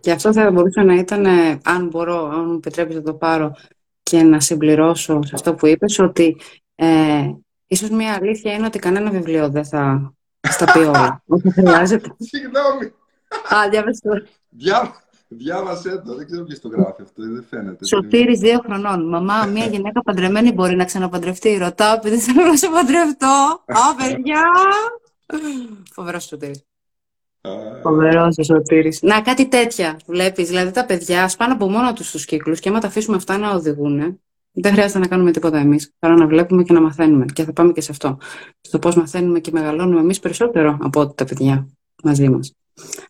Και 0.00 0.10
αυτό 0.10 0.32
θα 0.32 0.50
μπορούσε 0.50 0.82
να 0.82 0.94
ήταν, 0.94 1.24
ε, 1.24 1.60
αν 1.64 1.88
μπορώ, 1.88 2.28
αν 2.28 2.46
μου 2.46 2.54
επιτρέπεις 2.54 2.94
να 2.94 3.02
το 3.02 3.14
πάρω 3.14 3.56
και 4.02 4.22
να 4.22 4.40
συμπληρώσω 4.40 5.22
σε 5.22 5.34
αυτό 5.34 5.54
που 5.54 5.66
είπες, 5.66 5.98
ότι 5.98 6.36
ε, 6.74 7.30
ίσως 7.66 7.90
μια 7.90 8.14
αλήθεια 8.14 8.52
είναι 8.52 8.66
ότι 8.66 8.78
κανένα 8.78 9.10
βιβλίο 9.10 9.48
δεν 9.48 9.64
θα 9.64 10.14
στα 10.50 10.72
πει 10.72 10.78
όλα. 10.78 11.22
Όχι 11.26 11.50
χρειάζεται. 11.52 12.16
Συγγνώμη. 12.18 12.92
Α, 13.54 13.68
διάβασε 13.70 14.26
Διάβασέ 15.36 16.02
το, 16.06 16.14
δεν 16.14 16.26
ξέρω 16.26 16.44
ποιος 16.44 16.60
το 16.60 16.68
γράφει 16.68 17.02
αυτό, 17.02 17.22
δεν 17.22 17.44
φαίνεται. 17.50 17.86
Σωτήρης 17.86 18.38
δύο 18.38 18.60
χρονών. 18.64 19.08
Μαμά, 19.08 19.44
μια 19.44 19.66
γυναίκα 19.66 20.02
παντρεμένη 20.02 20.52
μπορεί 20.52 20.76
να 20.76 20.84
ξαναπαντρευτεί. 20.84 21.56
Ρωτάω 21.56 21.94
επειδή 21.94 22.18
θέλω 22.18 22.44
να 22.46 22.56
σε 22.56 22.68
παντρευτώ. 22.68 23.62
Α, 23.66 23.94
παιδιά! 23.96 24.42
Φοβερός 25.92 26.24
Σωτήρης. 26.24 26.64
Φοβερός 27.82 28.38
ο 28.38 28.42
Σωτήρης. 28.42 29.02
Να, 29.02 29.22
κάτι 29.22 29.48
τέτοια 29.48 29.98
βλέπεις. 30.06 30.48
Δηλαδή 30.48 30.70
τα 30.70 30.84
παιδιά 30.84 31.28
σπάνε 31.28 31.52
από 31.52 31.70
μόνο 31.70 31.92
τους 31.92 32.10
τους 32.10 32.24
κύκλους 32.24 32.60
και 32.60 32.68
άμα 32.68 32.80
τα 32.80 32.86
αφήσουμε 32.86 33.16
αυτά 33.16 33.38
να 33.38 33.50
οδηγούν, 33.50 34.20
δεν 34.54 34.72
χρειάζεται 34.72 34.98
να 34.98 35.06
κάνουμε 35.06 35.30
τίποτα 35.30 35.58
εμείς. 35.58 35.92
Παρά 35.98 36.14
να 36.14 36.26
βλέπουμε 36.26 36.62
και 36.62 36.72
να 36.72 36.80
μαθαίνουμε. 36.80 37.24
Και 37.32 37.44
θα 37.44 37.52
πάμε 37.52 37.72
και 37.72 37.80
σε 37.80 37.90
αυτό. 37.90 38.18
Στο 38.60 38.78
πώς 38.78 38.94
μαθαίνουμε 38.96 39.40
και 39.40 39.50
μεγαλώνουμε 39.50 40.00
εμείς 40.00 40.20
περισσότερο 40.20 40.78
από 40.80 41.00
ό,τι 41.00 41.14
τα 41.14 41.24
παιδιά 41.24 41.68
μαζί 42.02 42.28
μας. 42.28 42.54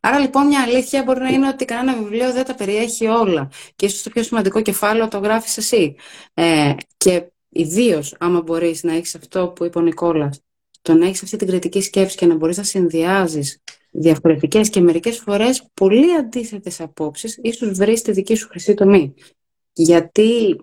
Άρα 0.00 0.18
λοιπόν 0.18 0.46
μια 0.46 0.62
αλήθεια 0.62 1.02
μπορεί 1.02 1.20
να 1.20 1.28
είναι 1.28 1.48
ότι 1.48 1.64
κανένα 1.64 1.98
βιβλίο 1.98 2.32
δεν 2.32 2.44
τα 2.44 2.54
περιέχει 2.54 3.06
όλα. 3.06 3.50
Και 3.76 3.86
ίσως 3.86 4.02
το 4.02 4.10
πιο 4.10 4.22
σημαντικό 4.22 4.60
κεφάλαιο 4.62 5.08
το 5.08 5.18
γράφεις 5.18 5.56
εσύ. 5.56 5.94
Ε, 6.34 6.74
και 6.96 7.32
ιδίως 7.48 8.16
άμα 8.18 8.42
μπορείς 8.42 8.82
να 8.82 8.94
έχεις 8.94 9.14
αυτό 9.14 9.48
που 9.48 9.64
είπε 9.64 9.78
ο 9.78 9.82
Νικόλας, 9.82 10.40
το 10.82 10.94
να 10.94 11.06
έχεις 11.06 11.22
αυτή 11.22 11.36
την 11.36 11.46
κριτική 11.46 11.80
σκέψη 11.80 12.16
και 12.16 12.26
να 12.26 12.34
μπορείς 12.34 12.56
να 12.56 12.62
συνδυάζεις 12.62 13.62
διαφορετικές 13.90 14.68
και 14.68 14.80
μερικές 14.80 15.18
φορές 15.18 15.70
πολύ 15.74 16.14
αντίθετες 16.14 16.80
απόψεις, 16.80 17.38
ίσως 17.42 17.70
βρεις 17.72 18.02
τη 18.02 18.12
δική 18.12 18.34
σου 18.34 18.48
χρυσή 18.48 18.74
τομή. 18.74 19.14
Γιατί 19.72 20.56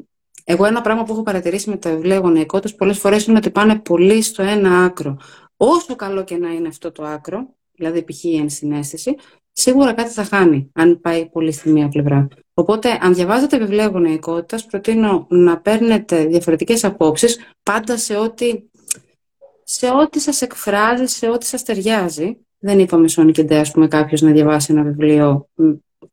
εγώ 0.44 0.66
ένα 0.66 0.82
πράγμα 0.82 1.04
που 1.04 1.12
έχω 1.12 1.24
παρατηρήσει 1.24 1.70
με 1.70 1.78
τα 1.78 1.90
βιβλία 1.90 2.18
γονεϊκότητας 2.18 2.76
πολλές 2.76 2.98
φορές 2.98 3.26
είναι 3.26 3.38
ότι 3.38 3.52
πάνε 3.52 3.80
πολύ 3.80 4.22
στο 4.22 4.44
ένα 4.44 4.84
άκρο. 4.84 5.18
Όσο 5.58 5.96
καλό 5.96 6.24
και 6.24 6.38
να 6.38 6.50
είναι 6.50 6.68
αυτό 6.68 6.92
το 6.92 7.04
άκρο, 7.04 7.56
δηλαδή 7.72 8.04
π.χ. 8.04 8.24
η 8.24 8.36
ενσυναίσθηση, 8.36 9.16
σίγουρα 9.52 9.94
κάτι 9.94 10.10
θα 10.10 10.24
χάνει 10.24 10.70
αν 10.74 11.00
πάει 11.02 11.30
πολύ 11.30 11.52
στη 11.52 11.70
μία 11.70 11.88
πλευρά. 11.88 12.28
Οπότε, 12.54 12.98
αν 13.02 13.14
διαβάζετε 13.14 13.58
βιβλία 13.58 13.88
γονεϊκότητας, 13.88 14.66
προτείνω 14.66 15.28
να 15.30 15.60
παίρνετε 15.60 16.26
διαφορετικές 16.26 16.84
απόψεις 16.84 17.40
πάντα 17.64 17.98
σε 17.98 18.18
ό,τι, 18.18 18.64
σε 19.64 19.90
ό,τι 19.90 20.20
σας 20.20 20.42
εκφράζει, 20.42 21.06
σε 21.06 21.30
ό,τι 21.30 21.46
σας 21.46 21.64
ταιριάζει. 21.64 22.38
Δεν 22.60 22.80
είπαμε 22.80 23.08
Sonic 23.16 23.40
Day, 23.40 23.54
ας 23.54 23.72
πούμε, 23.72 23.88
κάποιος 23.88 24.22
να 24.22 24.32
διαβάσει 24.32 24.74
ένα 24.74 24.84
βιβλίο 24.84 25.50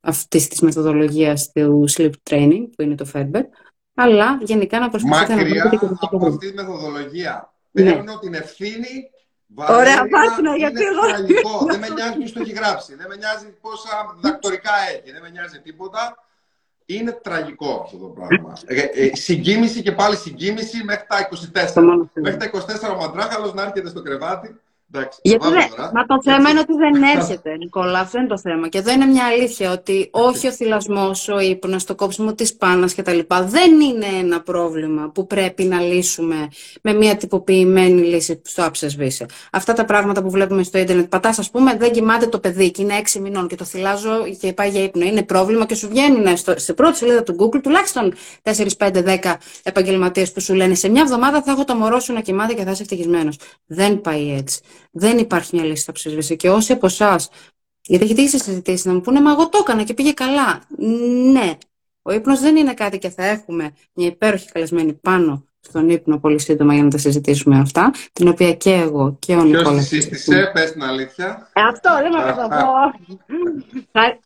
αυτής 0.01 0.49
της 0.49 0.61
μεθοδολογίας 0.61 1.53
του 1.53 1.85
sleep 1.97 2.11
training, 2.31 2.69
που 2.77 2.83
είναι 2.83 2.95
το 2.95 3.07
Ferber, 3.15 3.43
αλλά 4.01 4.39
γενικά 4.43 4.79
να 4.79 4.89
προσπαθείτε 4.89 5.35
να 5.35 5.45
βρείτε 5.45 5.77
και 5.77 5.87
από 6.01 6.27
αυτή 6.27 6.49
τη 6.49 6.55
μεθοδολογία. 6.55 7.53
Ναι. 7.71 7.93
Παίρνω 7.93 8.19
την 8.19 8.35
ευθύνη 8.35 9.11
Ωραία, 9.55 10.09
πάρτε 10.09 10.57
γιατί 10.57 10.83
εγώ. 10.83 11.07
Τραγικό. 11.07 11.67
δεν 11.71 11.79
με 11.79 11.89
νοιάζει 11.89 12.17
ποιος 12.19 12.33
το 12.33 12.41
έχει 12.41 12.53
γράψει. 12.53 12.95
Δεν 12.95 13.07
με 13.09 13.17
νοιάζει 13.17 13.47
πόσα 13.61 14.17
δακτορικά 14.21 14.73
έχει. 14.93 15.13
Δεν 15.13 15.23
με 15.23 15.29
νοιάζει 15.29 15.61
τίποτα. 15.61 16.25
Είναι 16.87 17.13
τραγικό 17.13 17.81
αυτό 17.85 17.97
το 17.97 18.07
πράγμα. 18.07 18.53
Ε, 18.67 18.81
ε, 18.81 19.11
συγκίνηση 19.15 19.83
και 19.83 19.93
πάλι 19.93 20.17
συγκίνηση 20.17 20.85
μέχρι 20.85 21.07
τα 21.09 21.29
24. 21.75 22.09
Μέχρι 22.13 22.39
τα 22.39 22.51
24 22.91 22.95
ο 22.95 22.97
Μαντράχαλος 23.01 23.55
να 23.55 23.63
έρχεται 23.63 23.89
στο 23.89 24.03
κρεβάτι 24.03 24.61
Εντάξει, 24.93 25.19
Γιατί 25.23 25.49
δεν, 25.49 25.69
μα 25.95 26.07
το 26.07 26.23
θέμα 26.23 26.51
είναι 26.51 26.59
ότι 26.59 26.73
δεν 26.73 27.03
έρχεται, 27.03 27.57
Νικόλα. 27.57 27.99
Αυτό 27.99 28.19
είναι 28.19 28.27
το 28.27 28.39
θέμα. 28.39 28.69
Και 28.69 28.79
εδώ 28.79 28.93
είναι 28.93 29.05
μια 29.05 29.25
αλήθεια 29.25 29.73
ότι 29.73 30.09
όχι 30.13 30.47
ο 30.47 30.53
θυλασμός, 30.53 31.29
ο 31.29 31.39
ύπνος, 31.39 31.85
το 31.85 31.95
κόψιμο 31.95 32.35
της 32.35 32.57
πάνας 32.57 32.95
κτλ. 32.95 33.19
δεν 33.45 33.81
είναι 33.81 34.07
ένα 34.21 34.43
πρόβλημα 34.43 35.11
που 35.15 35.27
πρέπει 35.27 35.65
να 35.65 35.81
λύσουμε 35.81 36.49
με 36.83 36.93
μια 36.93 37.17
τυποποιημένη 37.17 38.01
λύση 38.01 38.41
στο 38.45 38.65
άψες 38.65 38.97
Αυτά 39.53 39.73
τα 39.73 39.85
πράγματα 39.85 40.23
που 40.23 40.31
βλέπουμε 40.31 40.63
στο 40.63 40.79
Ιντερνετ, 40.79 41.09
πατάς, 41.09 41.39
ας 41.39 41.51
πούμε, 41.51 41.77
δεν 41.77 41.93
κοιμάται 41.93 42.27
το 42.27 42.39
παιδί 42.39 42.71
και 42.71 42.83
είναι 42.83 42.95
6 43.15 43.21
μηνών 43.21 43.49
και 43.49 43.57
το 43.57 43.65
θυλάζω 43.65 44.25
και 44.41 44.53
πάει 44.53 44.69
για 44.69 44.83
ύπνο. 44.83 45.05
Είναι 45.05 45.23
πρόβλημα 45.23 45.67
και 45.67 45.75
σου 45.75 45.89
βγαίνουν 45.89 46.37
στο, 46.37 46.55
στην 46.59 46.75
πρώτη 46.75 46.97
σελίδα 46.97 47.23
του 47.23 47.37
Google 47.39 47.61
τουλάχιστον 47.63 48.15
4, 48.43 48.67
5, 48.79 49.19
10 49.23 49.35
επαγγελματίες 49.63 50.33
που 50.33 50.41
σου 50.41 50.55
λένε 50.55 50.75
σε 50.75 50.89
μια 50.89 51.03
εβδομάδα 51.03 51.43
θα 51.43 51.51
έχω 51.51 51.65
το 51.65 51.75
μωρό 51.75 52.01
σου 52.01 52.13
να 52.13 52.21
κοιμάται 52.21 52.55
και 52.55 52.63
θα 52.63 52.71
είσαι 52.71 52.83
ευτυχισμένος. 52.83 53.39
Δεν 53.67 54.01
πάει 54.01 54.35
έτσι. 54.39 54.61
Δεν 54.91 55.19
υπάρχει 55.19 55.57
μια 55.57 55.65
λύση 55.65 55.83
στο 55.83 55.93
ψήφιση. 55.93 56.37
Και 56.37 56.51
όσοι 56.51 56.73
από 56.73 56.87
εσάς, 56.87 57.31
γιατί 57.83 58.05
έχετε 58.05 58.23
ήδη 58.23 58.39
συζητήσεις, 58.39 58.85
να 58.85 58.93
μου 58.93 59.01
πούνε, 59.01 59.21
Μα 59.21 59.31
εγώ 59.31 59.49
το 59.49 59.59
έκανα 59.61 59.83
και 59.83 59.95
πήγε 59.95 60.13
καλά. 60.13 60.63
Ναι. 61.33 61.59
Ο 62.03 62.13
ύπνος 62.13 62.41
δεν 62.41 62.57
είναι 62.57 62.75
κάτι 62.75 62.99
και 62.99 63.09
θα 63.09 63.25
έχουμε 63.25 63.73
μια 63.93 64.07
υπέροχη 64.07 64.53
καλεσμένη 64.53 64.93
πάνω 64.93 65.49
στον 65.61 65.89
ύπνο 65.89 66.19
πολύ 66.19 66.41
σύντομα 66.41 66.75
για 66.75 66.83
να 66.83 66.91
τα 66.91 66.99
συζητήσουμε 66.99 67.59
αυτά, 67.59 67.91
την 68.13 68.29
οποία 68.29 68.53
και 68.55 68.73
εγώ 68.73 69.17
και 69.19 69.35
ο 69.35 69.43
Νικόλας... 69.43 69.89
Ποιος 69.89 70.03
σύστησε, 70.03 70.51
πες 70.53 70.73
την 70.73 70.83
αλήθεια. 70.83 71.51
Ε, 71.53 71.61
αυτό 71.61 71.91
δεν 72.03 72.13
με 72.13 72.33
το 72.33 72.49
πω. 72.49 72.67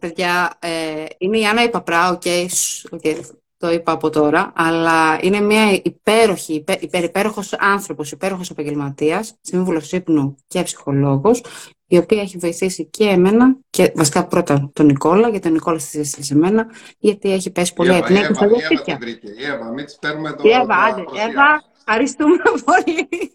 Παιδιά, 0.01 0.57
ε, 0.59 1.05
είναι 1.19 1.39
η 1.39 1.47
Άννα 1.47 1.63
Ιπαπρά, 1.63 2.11
OK, 2.11 2.23
okay, 2.25 2.47
okay, 2.91 3.21
το 3.63 3.71
είπα 3.71 3.93
από 3.93 4.11
τώρα, 4.11 4.53
αλλά 4.55 5.19
είναι 5.21 5.41
μια 5.41 5.81
υπέροχη, 5.83 6.55
υπέρ, 6.55 6.83
υπερυπέροχος 6.83 7.53
άνθρωπος, 7.53 8.13
υπέροχος 8.13 8.51
επαγγελματίας, 8.51 9.35
σύμβουλος 9.41 9.93
ύπνου 9.93 10.37
και 10.47 10.63
ψυχολόγος, 10.63 11.45
η 11.87 11.97
οποία 11.97 12.21
έχει 12.21 12.39
βοηθήσει 12.39 12.85
και 12.85 13.05
εμένα, 13.05 13.57
και 13.71 13.93
βασικά 13.97 14.27
πρώτα 14.27 14.71
τον 14.73 14.87
Νικόλα, 14.87 15.29
γιατί 15.29 15.41
τον 15.45 15.53
Νικόλας 15.53 15.83
σύστησε 15.83 16.23
σε 16.23 16.37
μένα, 16.37 16.67
γιατί 16.99 17.33
έχει 17.33 17.51
πέσει 17.51 17.73
πολύ 17.73 17.95
απνέα 17.95 18.27
και 18.27 18.35
στα 18.35 18.47
δύο 18.47 18.59
σπίτια. 18.61 18.99
Η 19.39 19.45
Εύα, 19.45 19.73
μην 19.73 19.85
τις 19.85 19.99
παίρνουμε 20.01 20.33
το... 20.33 20.49
Η 20.49 20.51
Εύα, 20.51 20.75
άντε, 20.75 21.01
Εύα, 21.01 21.63
ευχαριστούμε 21.79 22.37
πολύ. 22.65 23.33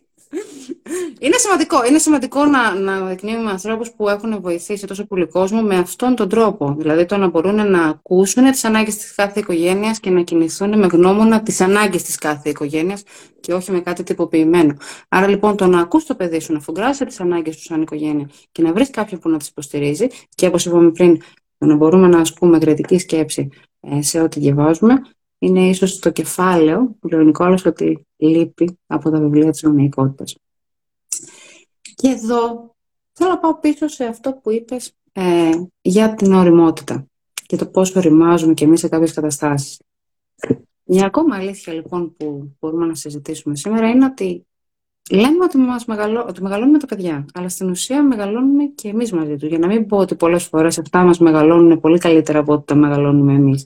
Είναι 1.20 1.38
σημαντικό, 1.38 1.86
είναι 1.86 1.98
σημαντικό 1.98 2.46
να, 2.46 2.74
να 2.74 3.06
δεικνύουμε 3.06 3.50
ανθρώπους 3.50 3.92
που 3.92 4.10
έχουν 4.10 4.42
βοηθήσει 4.42 4.88
τόσο 4.88 5.06
πολύ 5.06 5.28
κόσμο 5.28 5.62
με 5.62 5.78
αυτόν 5.78 6.16
τον 6.16 6.30
τρόπο. 6.30 6.76
Δηλαδή 6.78 7.06
το 7.06 7.18
να 7.18 7.28
μπορούν 7.28 7.72
να 7.72 7.84
ακούσουν 7.84 8.52
τις 8.52 8.64
ανάγκες 8.64 8.98
της 8.98 9.16
κάθε 9.16 9.40
οικογένειας 9.40 10.00
και 10.00 10.10
να 10.10 10.22
κινηθούν 10.22 10.78
με 10.78 10.88
γνώμονα 10.88 11.42
τις 11.42 11.62
ανάγκες 11.62 12.04
της 12.04 12.18
κάθε 12.18 12.50
οικογένειας 12.50 13.04
και 13.40 13.54
όχι 13.54 13.72
με 13.72 13.80
κάτι 13.80 14.04
τυποποιημένο. 14.04 14.74
Άρα 15.10 15.28
λοιπόν 15.28 15.58
το 15.58 15.68
να 15.68 15.80
ακούς 15.80 16.06
το 16.06 16.16
παιδί 16.16 16.40
σου, 16.40 16.54
να 16.54 16.60
φουγκράσει 16.60 17.06
τις 17.06 17.20
ανάγκες 17.20 17.56
του 17.56 17.62
σαν 17.62 17.82
οικογένεια 17.82 18.30
και 18.52 18.62
να 18.62 18.74
βρεις 18.74 18.90
κάποιον 18.90 19.20
που 19.20 19.30
να 19.30 19.38
τις 19.38 19.48
υποστηρίζει 19.48 20.08
και 20.36 20.48
όπως 20.48 20.66
είπαμε 20.66 20.92
πριν, 20.92 21.22
να 21.58 21.76
μπορούμε 21.76 22.08
να 22.08 22.20
ασκούμε 22.20 22.58
κριτική 22.58 22.98
σκέψη 22.98 23.50
ε, 23.80 24.02
σε 24.02 24.22
ό,τι 24.22 24.40
διαβάζουμε, 24.40 25.02
είναι 25.40 25.68
ίσως 25.68 26.00
το 26.00 26.10
κεφάλαιο 26.10 26.96
που 27.00 27.08
λέει 27.08 27.20
ο 27.20 27.24
Νικόλας 27.24 27.66
ότι 27.66 28.07
λείπει 28.18 28.80
από 28.88 29.10
τα 29.10 29.20
βιβλία 29.20 29.52
της 29.52 29.62
νομικότητας. 29.62 30.36
Και 31.96 32.08
εδώ 32.08 32.76
θέλω 33.12 33.30
να 33.30 33.40
πάω 33.40 33.60
πίσω 33.60 33.88
σε 33.88 34.06
αυτό 34.06 34.34
που 34.34 34.52
είπες 34.52 34.94
ε, 35.12 35.52
για 35.82 36.14
την 36.14 36.34
οριμότητα 36.34 37.08
και 37.46 37.56
το 37.56 37.66
πώς 37.66 37.96
οριμάζουμε 37.96 38.54
και 38.54 38.66
εμείς 38.66 38.80
σε 38.80 38.88
κάποιες 38.88 39.14
καταστάσεις. 39.14 39.80
Μια 40.84 41.06
ακόμα 41.06 41.36
αλήθεια 41.36 41.74
λοιπόν 41.74 42.16
που 42.18 42.56
μπορούμε 42.60 42.86
να 42.86 42.96
συζητήσουμε 42.96 43.56
σήμερα 43.56 43.90
είναι 43.90 44.06
ότι 44.06 44.48
λέμε 45.12 45.44
ότι, 45.44 45.58
μας 45.58 45.86
μεγαλώ, 45.86 46.26
ότι 46.28 46.42
μεγαλώνουμε 46.42 46.78
τα 46.78 46.86
παιδιά, 46.86 47.26
αλλά 47.34 47.50
στην 47.50 47.70
ουσία 47.70 48.04
μεγαλώνουμε 48.04 48.66
και 48.66 48.90
εμείς 48.90 49.12
μαζί 49.12 49.36
τους. 49.36 49.48
Για 49.50 49.58
να 49.58 49.68
μην 49.68 49.86
πω 49.86 49.98
ότι 49.98 50.16
πολλές 50.16 50.44
φορές 50.44 50.80
αυτά 50.80 51.04
μας 51.04 51.20
μεγαλώνουν 51.20 51.80
πολύ 51.80 51.98
καλύτερα 51.98 52.40
από 52.40 52.54
ό,τι 52.54 52.66
τα 52.66 52.76
μεγαλώνουμε 52.76 53.34
εμείς. 53.34 53.66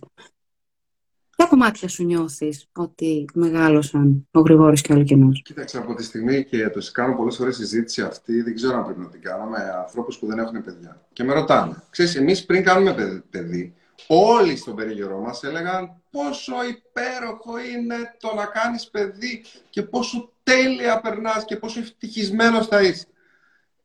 Ποια 1.41 1.49
κομμάτια 1.49 1.87
σου 1.87 2.03
νιώθεις 2.03 2.69
ότι 2.73 3.25
μεγάλωσαν 3.33 4.27
ο 4.31 4.39
Γρηγόρης 4.39 4.81
και 4.81 4.93
ο 4.93 4.95
Αλκινό. 4.95 5.31
Κοίταξε, 5.31 5.77
από 5.77 5.93
τη 5.93 6.03
στιγμή 6.03 6.45
και 6.45 6.69
το 6.69 6.79
κάνω 6.91 7.15
πολλές 7.15 7.35
φορές 7.35 7.55
συζήτηση 7.55 8.01
αυτή, 8.01 8.41
δεν 8.41 8.55
ξέρω 8.55 8.77
αν 8.77 8.83
πρέπει 8.83 8.99
να 8.99 9.09
την 9.09 9.21
κάνω 9.21 9.45
με 9.45 9.57
ανθρώπους 9.57 10.17
που 10.17 10.27
δεν 10.27 10.39
έχουν 10.39 10.63
παιδιά. 10.63 11.01
Και 11.13 11.23
με 11.23 11.33
ρωτάνε, 11.33 11.83
ξέρεις, 11.89 12.15
εμείς 12.15 12.45
πριν 12.45 12.63
κάνουμε 12.63 13.23
παιδί, 13.29 13.73
όλοι 14.07 14.55
στον 14.55 14.75
περίγυρό 14.75 15.19
μας 15.19 15.43
έλεγαν 15.43 16.01
πόσο 16.11 16.53
υπέροχο 16.69 17.59
είναι 17.59 17.95
το 18.19 18.33
να 18.35 18.45
κάνεις 18.45 18.89
παιδί 18.89 19.43
και 19.69 19.81
πόσο 19.81 20.31
τέλεια 20.43 21.01
περνάς 21.01 21.45
και 21.45 21.55
πόσο 21.55 21.79
ευτυχισμένος 21.79 22.67
θα 22.67 22.81
είσαι. 22.81 23.07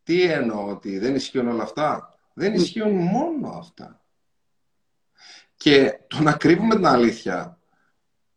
Τι 0.02 0.22
εννοώ, 0.22 0.68
ότι 0.68 0.98
δεν 0.98 1.14
ισχύουν 1.14 1.48
όλα 1.48 1.62
αυτά; 1.62 2.18
Δεν 2.34 2.54
ισχύουν 2.54 2.90
μόνο 2.90 3.48
αυτά. 3.58 4.00
Και 5.56 5.98
το 6.06 6.22
να 6.22 6.32
κρύβουμε 6.32 6.74
την 6.74 6.86
αλήθεια, 6.86 7.58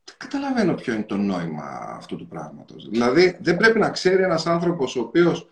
δεν 0.04 0.16
καταλαβαίνω 0.18 0.74
ποιο 0.74 0.94
είναι 0.94 1.04
το 1.04 1.18
νόημα 1.18 1.96
αυτού 1.98 2.16
του 2.16 2.28
πράγματος. 2.28 2.90
Δηλαδή, 2.90 3.38
δεν 3.42 3.58
πρέπει 3.58 3.80
να 3.80 3.90
ξέρει 3.90 4.24
ένας 4.24 4.46
άνθρωπος 4.48 4.96
ο 4.96 5.00
οποίος 5.00 5.48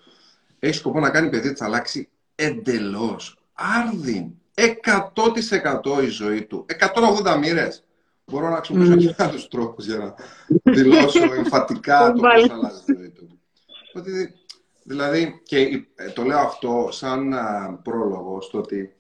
έχει 0.59 0.77
σκοπό 0.77 0.99
να 0.99 1.09
κάνει 1.09 1.29
παιδί, 1.29 1.53
θα 1.53 1.65
αλλάξει 1.65 2.09
εντελώς, 2.35 3.39
άρδιν, 3.53 4.31
100% 4.53 6.03
η 6.03 6.07
ζωή 6.07 6.43
του, 6.43 6.65
180 7.23 7.37
μοίρες. 7.37 7.83
Μπορώ 8.25 8.49
να 8.49 8.55
χρησιμοποιήσω 8.55 8.93
mm. 8.93 9.15
και 9.15 9.23
άλλους 9.23 9.47
τρόπους 9.47 9.85
για 9.85 9.97
να 9.97 10.15
δηλώσω 10.71 11.33
εμφατικά 11.37 12.13
το 12.13 12.21
πώς 12.21 12.49
αλλάζει 12.49 12.81
η 12.87 12.95
ζωή 12.97 13.09
του. 13.09 13.39
δηλαδή, 14.83 15.41
και 15.43 15.87
το 16.13 16.23
λέω 16.23 16.39
αυτό 16.39 16.89
σαν 16.91 17.35
πρόλογο 17.83 18.41
στο 18.41 18.57
ότι 18.57 18.95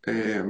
ε, 0.00 0.44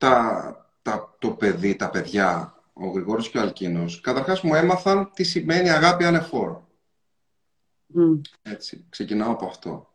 τα, 0.00 0.66
τα, 0.82 1.16
το 1.18 1.30
παιδί, 1.30 1.76
τα 1.76 1.90
παιδιά, 1.90 2.54
ο 2.72 2.86
Γρηγόρης 2.86 3.28
και 3.28 3.38
ο 3.38 3.40
Αλκίνος, 3.40 4.00
καταρχάς 4.00 4.40
μου 4.40 4.54
έμαθαν 4.54 5.10
τι 5.14 5.22
σημαίνει 5.22 5.70
αγάπη 5.70 6.04
ανεφόρο. 6.04 6.68
Mm. 7.96 8.20
Έτσι, 8.42 8.86
ξεκινάω 8.88 9.32
από 9.32 9.46
αυτό. 9.46 9.94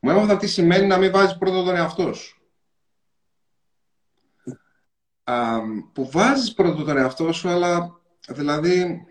Μου 0.00 0.10
έμαθαν 0.10 0.38
τι 0.38 0.46
σημαίνει 0.46 0.86
να 0.86 0.98
μην 0.98 1.12
βάζεις 1.12 1.38
πρώτο 1.38 1.62
τον 1.62 1.76
εαυτό 1.76 2.12
σου. 2.12 2.42
Α, 5.24 5.60
που 5.92 6.10
βάζεις 6.10 6.54
πρώτο 6.54 6.84
τον 6.84 6.96
εαυτό 6.96 7.32
σου, 7.32 7.48
αλλά 7.48 8.00
δηλαδή, 8.28 9.06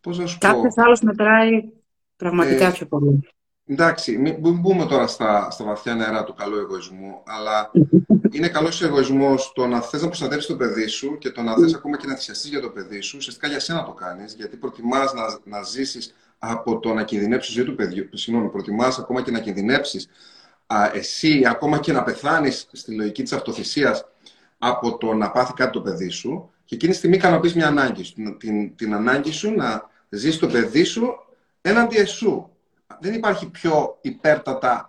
πώς 0.00 0.18
να 0.18 0.26
σου 0.26 0.38
Κάποιος 0.38 0.60
πω... 0.60 0.68
Κάποιος 0.68 0.86
άλλος 0.86 1.00
μετράει 1.00 1.72
πραγματικά 2.16 2.66
ε, 2.66 2.72
πιο 2.72 2.86
πολύ. 2.86 3.28
Εντάξει, 3.66 4.18
μην 4.18 4.58
μπούμε 4.58 4.86
τώρα 4.86 5.06
στα, 5.06 5.50
στα 5.50 5.64
βαθιά 5.64 5.94
νερά 5.94 6.24
του 6.24 6.34
καλού 6.34 6.58
εγωισμού, 6.58 7.22
αλλά 7.24 7.70
είναι 8.30 8.48
καλός 8.48 8.82
εγωισμός 8.82 9.52
το 9.54 9.66
να 9.66 9.80
θες 9.80 10.00
να 10.02 10.06
προστατεύσεις 10.06 10.46
το 10.46 10.56
παιδί 10.56 10.86
σου 10.86 11.18
και 11.18 11.30
το 11.30 11.42
να 11.42 11.54
θες 11.56 11.74
ακόμα 11.74 11.96
και 11.96 12.06
να 12.06 12.14
θυσιαστείς 12.14 12.50
για 12.50 12.60
το 12.60 12.68
παιδί 12.68 13.00
σου. 13.00 13.16
Ουσιαστικά 13.18 13.48
για 13.48 13.60
σένα 13.60 13.84
το 13.84 13.92
κάνεις, 13.92 14.34
γιατί 14.34 14.56
προτιμάς 14.56 15.14
να, 15.14 15.38
να 15.44 15.62
ζήσεις 15.62 16.14
από 16.38 16.78
το 16.78 16.94
να 16.94 17.04
κινδυνεύσει 17.04 17.48
τη 17.48 17.54
ζωή 17.54 17.64
του 17.64 17.74
παιδιού. 17.74 18.08
Συγγνώμη, 18.12 18.50
προτιμάς 18.50 18.98
ακόμα 18.98 19.22
και 19.22 19.30
να 19.30 19.40
κινδυνεύσει 19.40 20.06
εσύ, 20.92 21.42
ακόμα 21.46 21.78
και 21.78 21.92
να 21.92 22.02
πεθάνεις 22.02 22.68
στη 22.72 22.94
λογική 22.94 23.22
της 23.22 23.32
αυτοθυσίας 23.32 24.04
από 24.58 24.96
το 24.96 25.12
να 25.12 25.30
πάθει 25.30 25.52
κάτι 25.52 25.72
το 25.72 25.80
παιδί 25.80 26.08
σου. 26.08 26.50
Και 26.64 26.74
εκείνη 26.74 26.92
τη 26.92 26.98
στιγμή 26.98 27.16
ικανοποιείς 27.16 27.54
μια 27.54 27.66
ανάγκη 27.66 28.02
σου. 28.02 28.14
Την, 28.14 28.38
την, 28.38 28.76
την 28.76 28.94
ανάγκη 28.94 29.30
σου 29.30 29.50
να 29.50 29.90
ζει 30.08 30.38
το 30.38 30.46
παιδί 30.46 30.84
σου 30.84 31.14
έναντι 31.60 31.96
εσού 31.96 32.48
δεν 33.00 33.14
υπάρχει 33.14 33.50
πιο 33.50 33.98
υπέρτατα 34.00 34.88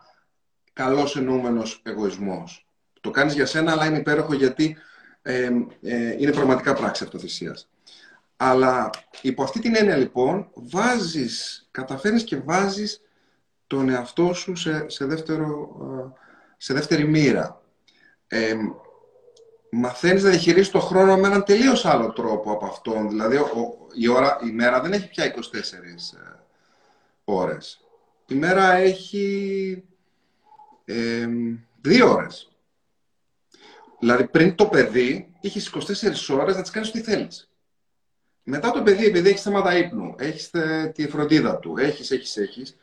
καλός 0.73 1.15
εννοούμενος 1.15 1.81
εγωισμός. 1.85 2.67
Το 3.01 3.11
κάνεις 3.11 3.33
για 3.33 3.45
σένα, 3.45 3.71
αλλά 3.71 3.85
είναι 3.85 3.97
υπέροχο 3.97 4.33
γιατί 4.33 4.77
ε, 5.21 5.49
ε, 5.81 6.15
είναι 6.19 6.31
πραγματικά 6.31 6.73
πράξη 6.73 7.03
αυτοθυσίας. 7.03 7.69
Αλλά 8.37 8.89
υπό 9.21 9.43
αυτή 9.43 9.59
την 9.59 9.75
έννοια 9.75 9.97
λοιπόν, 9.97 10.49
βάζεις, 10.53 11.67
καταφέρνεις 11.71 12.23
και 12.23 12.37
βάζεις 12.37 13.01
τον 13.67 13.89
εαυτό 13.89 14.33
σου 14.33 14.55
σε, 14.55 14.89
σε, 14.89 15.05
δεύτερο, 15.05 15.75
σε 16.57 16.73
δεύτερη 16.73 17.07
μοίρα. 17.07 17.61
Ε, 18.27 18.55
μαθαίνεις 19.69 20.23
να 20.23 20.29
διαχειρίζεις 20.29 20.71
το 20.71 20.79
χρόνο 20.79 21.17
με 21.17 21.27
έναν 21.27 21.43
τελείως 21.43 21.85
άλλο 21.85 22.13
τρόπο 22.13 22.51
από 22.51 22.65
αυτόν. 22.65 23.09
Δηλαδή, 23.09 23.39
η, 23.93 24.07
ώρα, 24.07 24.39
η 24.43 24.51
μέρα 24.51 24.81
δεν 24.81 24.93
έχει 24.93 25.09
πια 25.09 25.33
24 25.35 25.35
ε, 25.35 26.39
ώρες 27.23 27.84
η 28.27 28.35
μέρα 28.35 28.73
έχει 28.73 29.83
ε, 30.85 31.27
δύο 31.81 32.11
ώρες. 32.11 32.49
Δηλαδή 33.99 34.27
πριν 34.27 34.55
το 34.55 34.65
παιδί 34.65 35.33
είχες 35.41 35.71
24 36.29 36.39
ώρες 36.39 36.55
να 36.55 36.61
τις 36.61 36.71
κάνεις 36.71 36.89
ό,τι 36.89 37.01
θέλεις. 37.01 37.49
Μετά 38.43 38.71
το 38.71 38.81
παιδί, 38.81 39.05
επειδή 39.05 39.29
έχεις 39.29 39.41
θέματα 39.41 39.77
ύπνου, 39.77 40.15
έχεις 40.17 40.51
τη 40.93 41.07
φροντίδα 41.07 41.57
του, 41.57 41.77
έχεις, 41.77 42.11
έχεις, 42.11 42.37
έχεις, 42.37 42.77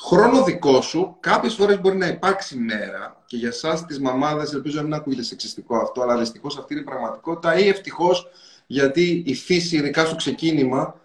χρόνο 0.00 0.44
δικό 0.44 0.80
σου, 0.80 1.16
κάποιες 1.20 1.54
φορές 1.54 1.80
μπορεί 1.80 1.96
να 1.96 2.06
υπάρξει 2.06 2.56
μέρα 2.56 3.22
και 3.26 3.36
για 3.36 3.48
εσάς 3.48 3.84
τις 3.86 4.00
μαμάδες, 4.00 4.52
ελπίζω 4.52 4.76
να 4.76 4.82
μην 4.82 4.94
ακούγεται 4.94 5.22
σεξιστικό 5.22 5.76
αυτό, 5.76 6.02
αλλά 6.02 6.18
δυστυχώς 6.18 6.58
αυτή 6.58 6.72
είναι 6.72 6.82
η 6.82 6.84
πραγματικότητα 6.84 7.58
ή 7.58 7.68
ευτυχώς 7.68 8.28
γιατί 8.66 9.22
η 9.26 9.34
φύση, 9.34 9.76
ειδικά 9.76 10.04
στο 10.04 10.16
ξεκίνημα, 10.16 11.00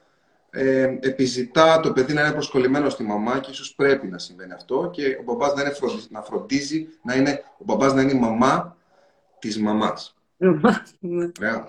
ε, 0.53 0.97
επιζητά 0.99 1.79
το 1.79 1.91
παιδί 1.93 2.13
να 2.13 2.21
είναι 2.21 2.31
προσκολλημένο 2.31 2.89
στη 2.89 3.03
μαμά 3.03 3.39
και 3.39 3.51
ίσως 3.51 3.75
πρέπει 3.75 4.07
να 4.07 4.17
συμβαίνει 4.17 4.53
αυτό 4.53 4.89
και 4.93 5.17
ο 5.19 5.23
μπαμπάς 5.23 5.53
να, 5.53 5.61
είναι 5.61 5.71
φροντίζει, 5.71 6.07
να 6.11 6.21
φροντίζει 6.21 6.87
να 7.03 7.15
είναι, 7.15 7.43
ο 7.57 7.63
μπαμπάς 7.63 7.93
να 7.93 8.01
είναι 8.01 8.11
η 8.11 8.19
μαμά 8.19 8.77
της 9.39 9.59
μαμάς. 9.59 10.15
yeah. 10.39 11.63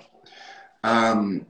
Um, 0.80 1.40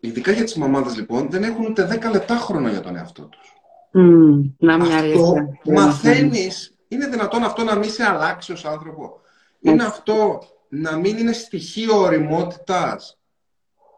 ειδικά 0.00 0.32
για 0.32 0.44
τις 0.44 0.54
μαμάδες 0.54 0.96
λοιπόν 0.96 1.30
δεν 1.30 1.42
έχουν 1.42 1.64
ούτε 1.64 2.00
10 2.06 2.10
λεπτά 2.12 2.36
χρόνο 2.36 2.68
για 2.68 2.80
τον 2.80 2.96
εαυτό 2.96 3.22
τους. 3.22 3.56
Mm, 3.94 4.54
να 4.58 4.78
μια 4.78 4.96
αυτό 4.96 5.34
μαθαίνεις, 5.64 6.74
είναι 6.88 7.06
δυνατόν 7.06 7.44
αυτό 7.44 7.64
να 7.64 7.74
μην 7.74 7.90
σε 7.90 8.04
αλλάξει 8.04 8.52
ως 8.52 8.64
άνθρωπο; 8.64 9.20
Είναι 9.60 9.84
αυτό 9.84 10.42
να 10.68 10.96
μην 10.96 11.18
είναι 11.18 11.32
στοιχείο 11.32 12.00
οριμότητας. 12.00 13.18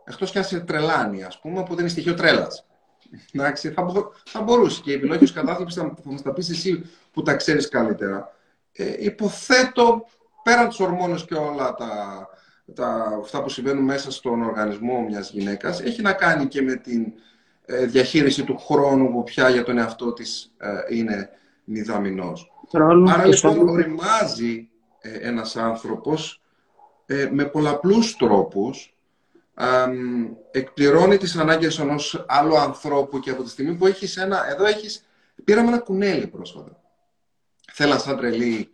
Εκτός 0.05 0.31
και 0.31 0.39
αν 0.39 0.45
σε 0.45 0.61
τρελάνει, 0.61 1.25
ας 1.25 1.41
πούμε, 1.41 1.63
που 1.63 1.69
δεν 1.69 1.79
είναι 1.79 1.89
στοιχείο 1.89 2.15
τρέλας; 2.15 2.68
Εντάξει, 3.33 3.71
θα, 3.71 3.83
μπο, 3.83 4.13
θα 4.25 4.43
μπορούσε 4.43 4.81
και 4.85 4.91
η 4.91 4.95
επιλογή 4.95 5.33
κατάθλιψης 5.33 5.83
θα, 5.83 5.95
θα 6.05 6.11
μας 6.13 6.23
τα 6.23 6.33
πεις 6.33 6.51
εσύ 6.51 6.91
που 7.13 7.23
τα 7.23 7.35
ξέρεις 7.35 7.69
καλύτερα. 7.69 8.35
Ε, 8.73 9.05
υποθέτω 9.05 10.07
πέραν 10.43 10.69
τους 10.69 10.81
ορμόνες 10.81 11.25
και 11.25 11.35
όλα 11.35 11.75
τα, 11.75 12.27
τα, 12.75 13.19
αυτά 13.21 13.43
που 13.43 13.49
συμβαίνουν 13.49 13.85
μέσα 13.85 14.11
στον 14.11 14.43
οργανισμό 14.43 15.01
μιας 15.01 15.31
γυναίκας, 15.31 15.81
έχει 15.81 16.03
να 16.03 16.13
κάνει 16.13 16.47
και 16.47 16.63
με 16.63 16.75
την 16.75 17.13
ε, 17.65 17.87
διαχείριση 17.87 18.45
του 18.45 18.59
χρόνου 18.59 19.13
που 19.13 19.23
πια 19.23 19.49
για 19.49 19.65
τον 19.65 19.79
εαυτό 19.79 20.13
της 20.13 20.53
ε, 20.59 20.97
είναι 20.97 21.31
μηδαμινός. 21.65 22.53
Άρα 23.09 23.27
λοιπόν 23.27 23.69
οριμάζει 23.69 24.69
ε, 25.01 25.29
ένας 25.29 25.57
άνθρωπος 25.57 26.43
ε, 27.07 27.29
με 27.33 27.45
πολλαπλούς 27.45 28.17
τρόπους 28.17 28.98
εκπληρώνει 30.51 31.17
τις 31.17 31.37
ανάγκες 31.37 31.79
ενός 31.79 32.25
άλλου 32.29 32.59
ανθρώπου 32.59 33.21
και 33.21 33.31
από 33.31 33.43
τη 33.43 33.51
στιγμή 33.51 33.75
που 33.75 33.87
έχεις 33.87 34.17
ένα... 34.17 34.51
Εδώ 34.51 34.65
έχεις... 34.65 35.03
Πήραμε 35.45 35.69
ένα 35.69 35.79
κουνέλι 35.79 36.27
πρόσφατα. 36.27 36.81
Θέλα 37.73 37.99
σαν 37.99 38.17
τρελή 38.17 38.71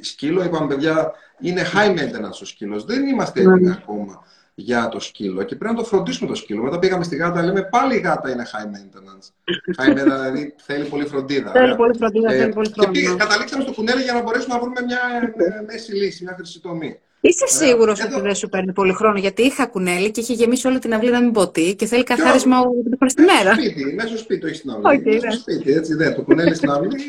σκύλο. 0.00 0.44
Είπαμε, 0.44 0.66
παιδιά, 0.66 1.12
είναι 1.40 1.62
high 1.74 1.90
maintenance 1.90 2.40
ο 2.42 2.44
σκύλος. 2.44 2.84
Δεν 2.84 3.06
είμαστε 3.06 3.40
έτοιμοι 3.40 3.60
ναι. 3.60 3.70
ακόμα 3.70 4.24
για 4.54 4.88
το 4.88 5.00
σκύλο 5.00 5.42
και 5.42 5.56
πρέπει 5.56 5.74
να 5.74 5.80
το 5.80 5.86
φροντίσουμε 5.86 6.28
το 6.28 6.34
σκύλο. 6.34 6.62
Μετά 6.62 6.78
πήγαμε 6.78 7.04
στη 7.04 7.16
γάτα, 7.16 7.42
λέμε 7.42 7.62
πάλι 7.62 7.96
η 7.96 8.00
γάτα 8.00 8.30
είναι 8.30 8.46
high 8.52 8.66
maintenance. 8.66 9.26
high 9.82 9.90
maintenance, 9.90 10.04
δηλαδή 10.04 10.54
θέλει 10.56 10.84
πολύ 10.84 11.06
φροντίδα. 11.06 11.50
Θέλει 11.50 11.76
πολύ 11.76 11.96
φροντίδα, 11.96 12.32
ε, 12.32 12.38
θέλει 12.38 12.52
πολύ 12.52 12.72
φροντίδα. 12.76 13.10
Και 13.10 13.16
καταλήξαμε 13.16 13.62
στο 13.62 13.72
κουνέλι 13.72 14.02
για 14.02 14.12
να 14.12 14.22
μπορέσουμε 14.22 14.54
να 14.54 14.60
βρούμε 14.60 14.80
μια 14.80 14.98
μέση 15.66 15.92
λύση, 15.92 16.24
μια 16.24 16.34
χρυσή 16.34 16.60
τομή. 16.60 17.00
Είσαι 17.24 17.46
σίγουρος 17.46 18.04
ότι 18.04 18.20
δεν 18.20 18.34
σου 18.34 18.48
παίρνει 18.48 18.72
πολύ 18.72 18.92
χρόνο, 18.92 19.18
γιατί 19.18 19.42
είχα 19.42 19.66
κουνέλι 19.66 20.10
και 20.10 20.20
είχε 20.20 20.32
γεμίσει 20.32 20.66
όλη 20.66 20.78
την 20.78 20.94
αυλή 20.94 21.10
να 21.10 21.20
μην 21.20 21.32
πω 21.32 21.50
τι 21.50 21.74
και 21.74 21.86
θέλει 21.86 22.02
καθάρισμα 22.02 22.60
δύο 22.60 22.96
φορέ 22.98 23.10
τη 23.10 23.22
μέρα. 23.22 23.54
Σπίτι, 23.54 23.94
μέσα 23.94 24.08
στο 24.08 24.16
σπίτι 24.16 24.40
το 24.40 24.46
έχει 24.46 24.56
στην 24.56 24.70
αυλή. 24.70 25.02
Okay, 25.04 25.20
μέσα 25.22 25.30
στο 25.30 25.40
σπίτι, 25.40 25.72
έτσι 25.72 25.94
δεν. 25.94 26.14
Το 26.14 26.22
κουνέλι 26.22 26.54
στην 26.54 26.70
αυλή, 26.70 27.00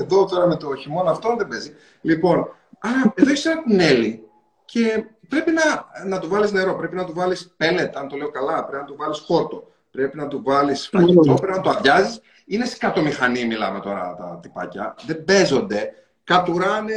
εδώ 0.00 0.26
τώρα 0.26 0.46
με 0.46 0.56
το 0.56 0.74
χειμώνα 0.74 1.10
αυτό 1.10 1.34
δεν 1.38 1.48
παίζει. 1.48 1.72
Λοιπόν, 2.00 2.48
άρα 2.78 3.14
εδώ 3.14 3.30
έχει 3.30 3.48
ένα 3.48 3.62
κουνέλι 3.62 4.22
και 4.64 5.04
πρέπει 5.28 5.50
να, 5.50 5.62
να 6.06 6.18
του 6.18 6.28
βάλεις 6.28 6.52
νερό, 6.52 6.74
πρέπει 6.74 6.96
να 6.96 7.04
του 7.04 7.12
βάλεις 7.14 7.54
πέλετ, 7.56 7.96
αν 7.96 8.08
το 8.08 8.16
λέω 8.16 8.30
καλά, 8.30 8.64
πρέπει 8.64 8.82
να 8.82 8.88
του 8.88 8.96
βάλεις 8.98 9.18
χόρτο, 9.18 9.72
πρέπει 9.90 10.16
να 10.16 10.28
του 10.28 10.42
βάλεις 10.44 10.88
φαγητό, 10.88 11.34
πρέπει 11.34 11.56
να 11.56 11.60
το 11.60 11.70
αδειάζεις. 11.70 12.20
Είναι 12.46 12.64
σκατομηχανή, 12.64 13.44
μιλάμε 13.44 13.80
τώρα 13.80 14.14
τα 14.18 14.38
τυπάκια. 14.42 14.94
Δεν 15.06 15.24
παίζονται. 15.24 15.92
Κατουράνε 16.24 16.94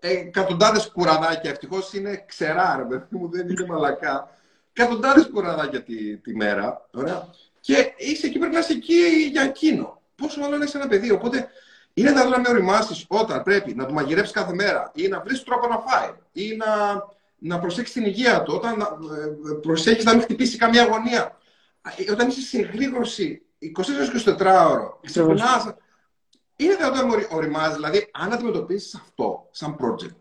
εκατοντάδες 0.00 0.90
κουραδάκια. 0.90 1.50
Ευτυχώς 1.50 1.92
είναι 1.92 2.24
ξερά, 2.26 2.76
ρε 2.76 2.84
παιδί 2.84 3.04
μου, 3.10 3.30
δεν 3.30 3.48
είναι 3.48 3.66
μαλακά. 3.66 4.28
Εκατοντάδες 4.72 5.28
κουραδάκια 5.32 5.82
τη, 5.82 6.16
τη 6.16 6.36
μέρα. 6.36 6.88
Ωραία. 6.94 7.28
Και 7.60 7.92
είσαι 7.96 8.26
εκεί, 8.26 8.38
πρέπει 8.38 8.54
να 8.54 8.60
είσαι 8.60 8.72
εκεί 8.72 9.28
για 9.30 9.42
εκείνο. 9.42 10.02
Πόσο 10.16 10.40
μάλλον 10.40 10.62
έχει 10.62 10.76
ένα 10.76 10.88
παιδί. 10.88 11.10
Οπότε 11.10 11.48
είναι 11.94 12.08
δυνατόν 12.08 12.30
να 12.30 12.38
με 12.38 12.48
οριμάσεις 12.48 13.04
όταν 13.08 13.42
πρέπει 13.42 13.74
να 13.74 13.86
του 13.86 13.92
μαγειρεύσει 13.92 14.32
κάθε 14.32 14.54
μέρα 14.54 14.90
ή 14.94 15.08
να 15.08 15.20
βρεις 15.20 15.42
τρόπο 15.42 15.66
να 15.66 15.78
φάει 15.78 16.10
ή 16.32 16.56
να, 16.56 16.66
να 17.38 17.58
προσέξεις 17.58 17.94
την 17.94 18.04
υγεία 18.04 18.42
του, 18.42 18.54
όταν 18.56 18.80
ε, 18.80 19.52
προσέχεις 19.62 20.04
να 20.04 20.12
μην 20.12 20.22
χτυπήσει 20.22 20.56
καμία 20.56 20.82
αγωνία. 20.82 21.38
Ε, 21.96 22.12
όταν 22.12 22.28
είσαι 22.28 22.40
σε 22.40 22.58
εγρήγορση 22.58 23.42
24-24 24.26 24.70
ώρο, 24.70 25.00
ξυπνάς 25.06 25.74
είναι 26.56 26.74
δυνατόν 26.74 27.08
να 27.08 27.36
οριμάζεις, 27.36 27.74
δηλαδή, 27.74 28.10
αν 28.12 28.32
αντιμετωπίσεις 28.32 28.94
αυτό 28.94 29.48
σαν 29.50 29.76
project, 29.80 30.14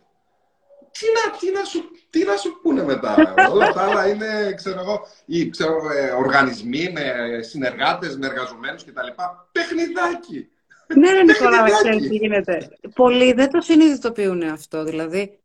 τι 0.91 1.05
να, 1.15 1.37
τι 1.37 1.51
να, 1.51 1.63
σου, 1.63 1.91
τι 2.09 2.23
να 2.23 2.35
σου 2.35 2.59
πούνε 2.61 2.83
μετά. 2.83 3.15
Όλα 3.53 3.65
αυτά 3.65 3.81
άλλα 3.81 4.09
είναι, 4.09 4.53
ξέρω 4.55 4.79
εγώ, 4.79 5.07
ή, 5.25 5.49
ξέρω, 5.49 5.89
ε, 5.97 6.09
οργανισμοί 6.09 6.91
με 6.91 7.03
συνεργάτες, 7.41 8.17
με 8.17 8.27
εργαζομένους 8.27 8.83
κτλ. 8.83 9.07
Παιχνιδάκι. 9.51 10.47
Ναι, 10.95 11.11
ναι, 11.11 11.23
Νικόλα, 11.23 11.63
ξέρεις 11.63 12.07
τι 12.07 12.15
γίνεται. 12.15 12.69
Πολλοί 12.95 13.33
δεν 13.33 13.49
το 13.49 13.61
συνειδητοποιούν 13.61 14.43
αυτό. 14.43 14.83
Δηλαδή, 14.83 15.39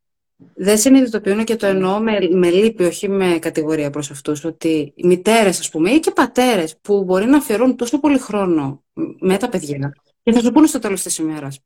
δεν 0.55 0.79
συνειδητοποιούν 0.79 1.45
και 1.45 1.57
το 1.57 1.67
εννοώ 1.67 1.99
με, 1.99 2.19
με 2.31 2.51
λύπη, 2.51 2.85
όχι 2.85 3.09
με 3.09 3.39
κατηγορία 3.39 3.91
προς 3.91 4.11
αυτούς, 4.11 4.45
ότι 4.45 4.93
οι 4.95 5.07
μητέρες, 5.07 5.59
ας 5.59 5.71
πούμε, 5.71 5.91
ή 5.91 6.01
και 6.01 6.11
πατέρες 6.11 6.77
που 6.81 7.05
μπορεί 7.05 7.27
να 7.27 7.37
αφιερώνουν 7.37 7.77
τόσο 7.77 8.01
πολύ 8.01 8.19
χρόνο 8.19 8.85
με 9.19 9.37
τα 9.37 9.49
παιδιά 9.49 9.95
και 10.29 10.35
θα 10.35 10.41
σου 10.41 10.53
πούνε 10.53 10.67
στο 10.67 10.79
τέλος 10.79 11.03
της 11.03 11.19
ημέρας, 11.19 11.59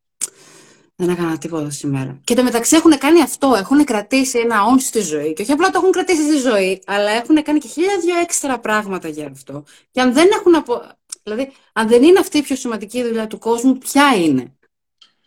δεν 0.97 1.09
έκανα 1.09 1.39
τίποτα 1.39 1.71
σήμερα. 1.71 2.21
Και 2.25 2.35
το 2.35 2.43
μεταξύ 2.43 2.77
έχουν 2.77 2.99
κάνει 2.99 3.23
αυτό, 3.23 3.55
έχουν 3.59 3.85
κρατήσει 3.85 4.39
ένα 4.39 4.65
όνς 4.65 4.85
στη 4.85 5.01
ζωή. 5.01 5.33
Και 5.33 5.43
όχι 5.43 5.53
απλά 5.53 5.71
το 5.71 5.79
έχουν 5.79 5.91
κρατήσει 5.91 6.23
στη 6.23 6.37
ζωή, 6.37 6.83
αλλά 6.87 7.11
έχουν 7.11 7.43
κάνει 7.43 7.59
και 7.59 7.69
χίλια 7.69 7.99
δυο 8.01 8.17
έξτρα 8.17 8.59
πράγματα 8.59 9.09
για 9.09 9.31
αυτό. 9.33 9.65
Και 9.91 10.01
αν 10.01 10.13
δεν 10.13 10.29
έχουν 10.33 10.55
απο... 10.55 10.83
Δηλαδή, 11.23 11.53
αν 11.73 11.89
δεν 11.89 12.03
είναι 12.03 12.19
αυτή 12.19 12.39
η 12.39 12.43
πιο 12.43 12.57
σημαντική 12.57 13.03
δουλειά 13.03 13.27
του 13.27 13.39
κόσμου, 13.39 13.79
ποια 13.79 14.15
είναι; 14.17 14.57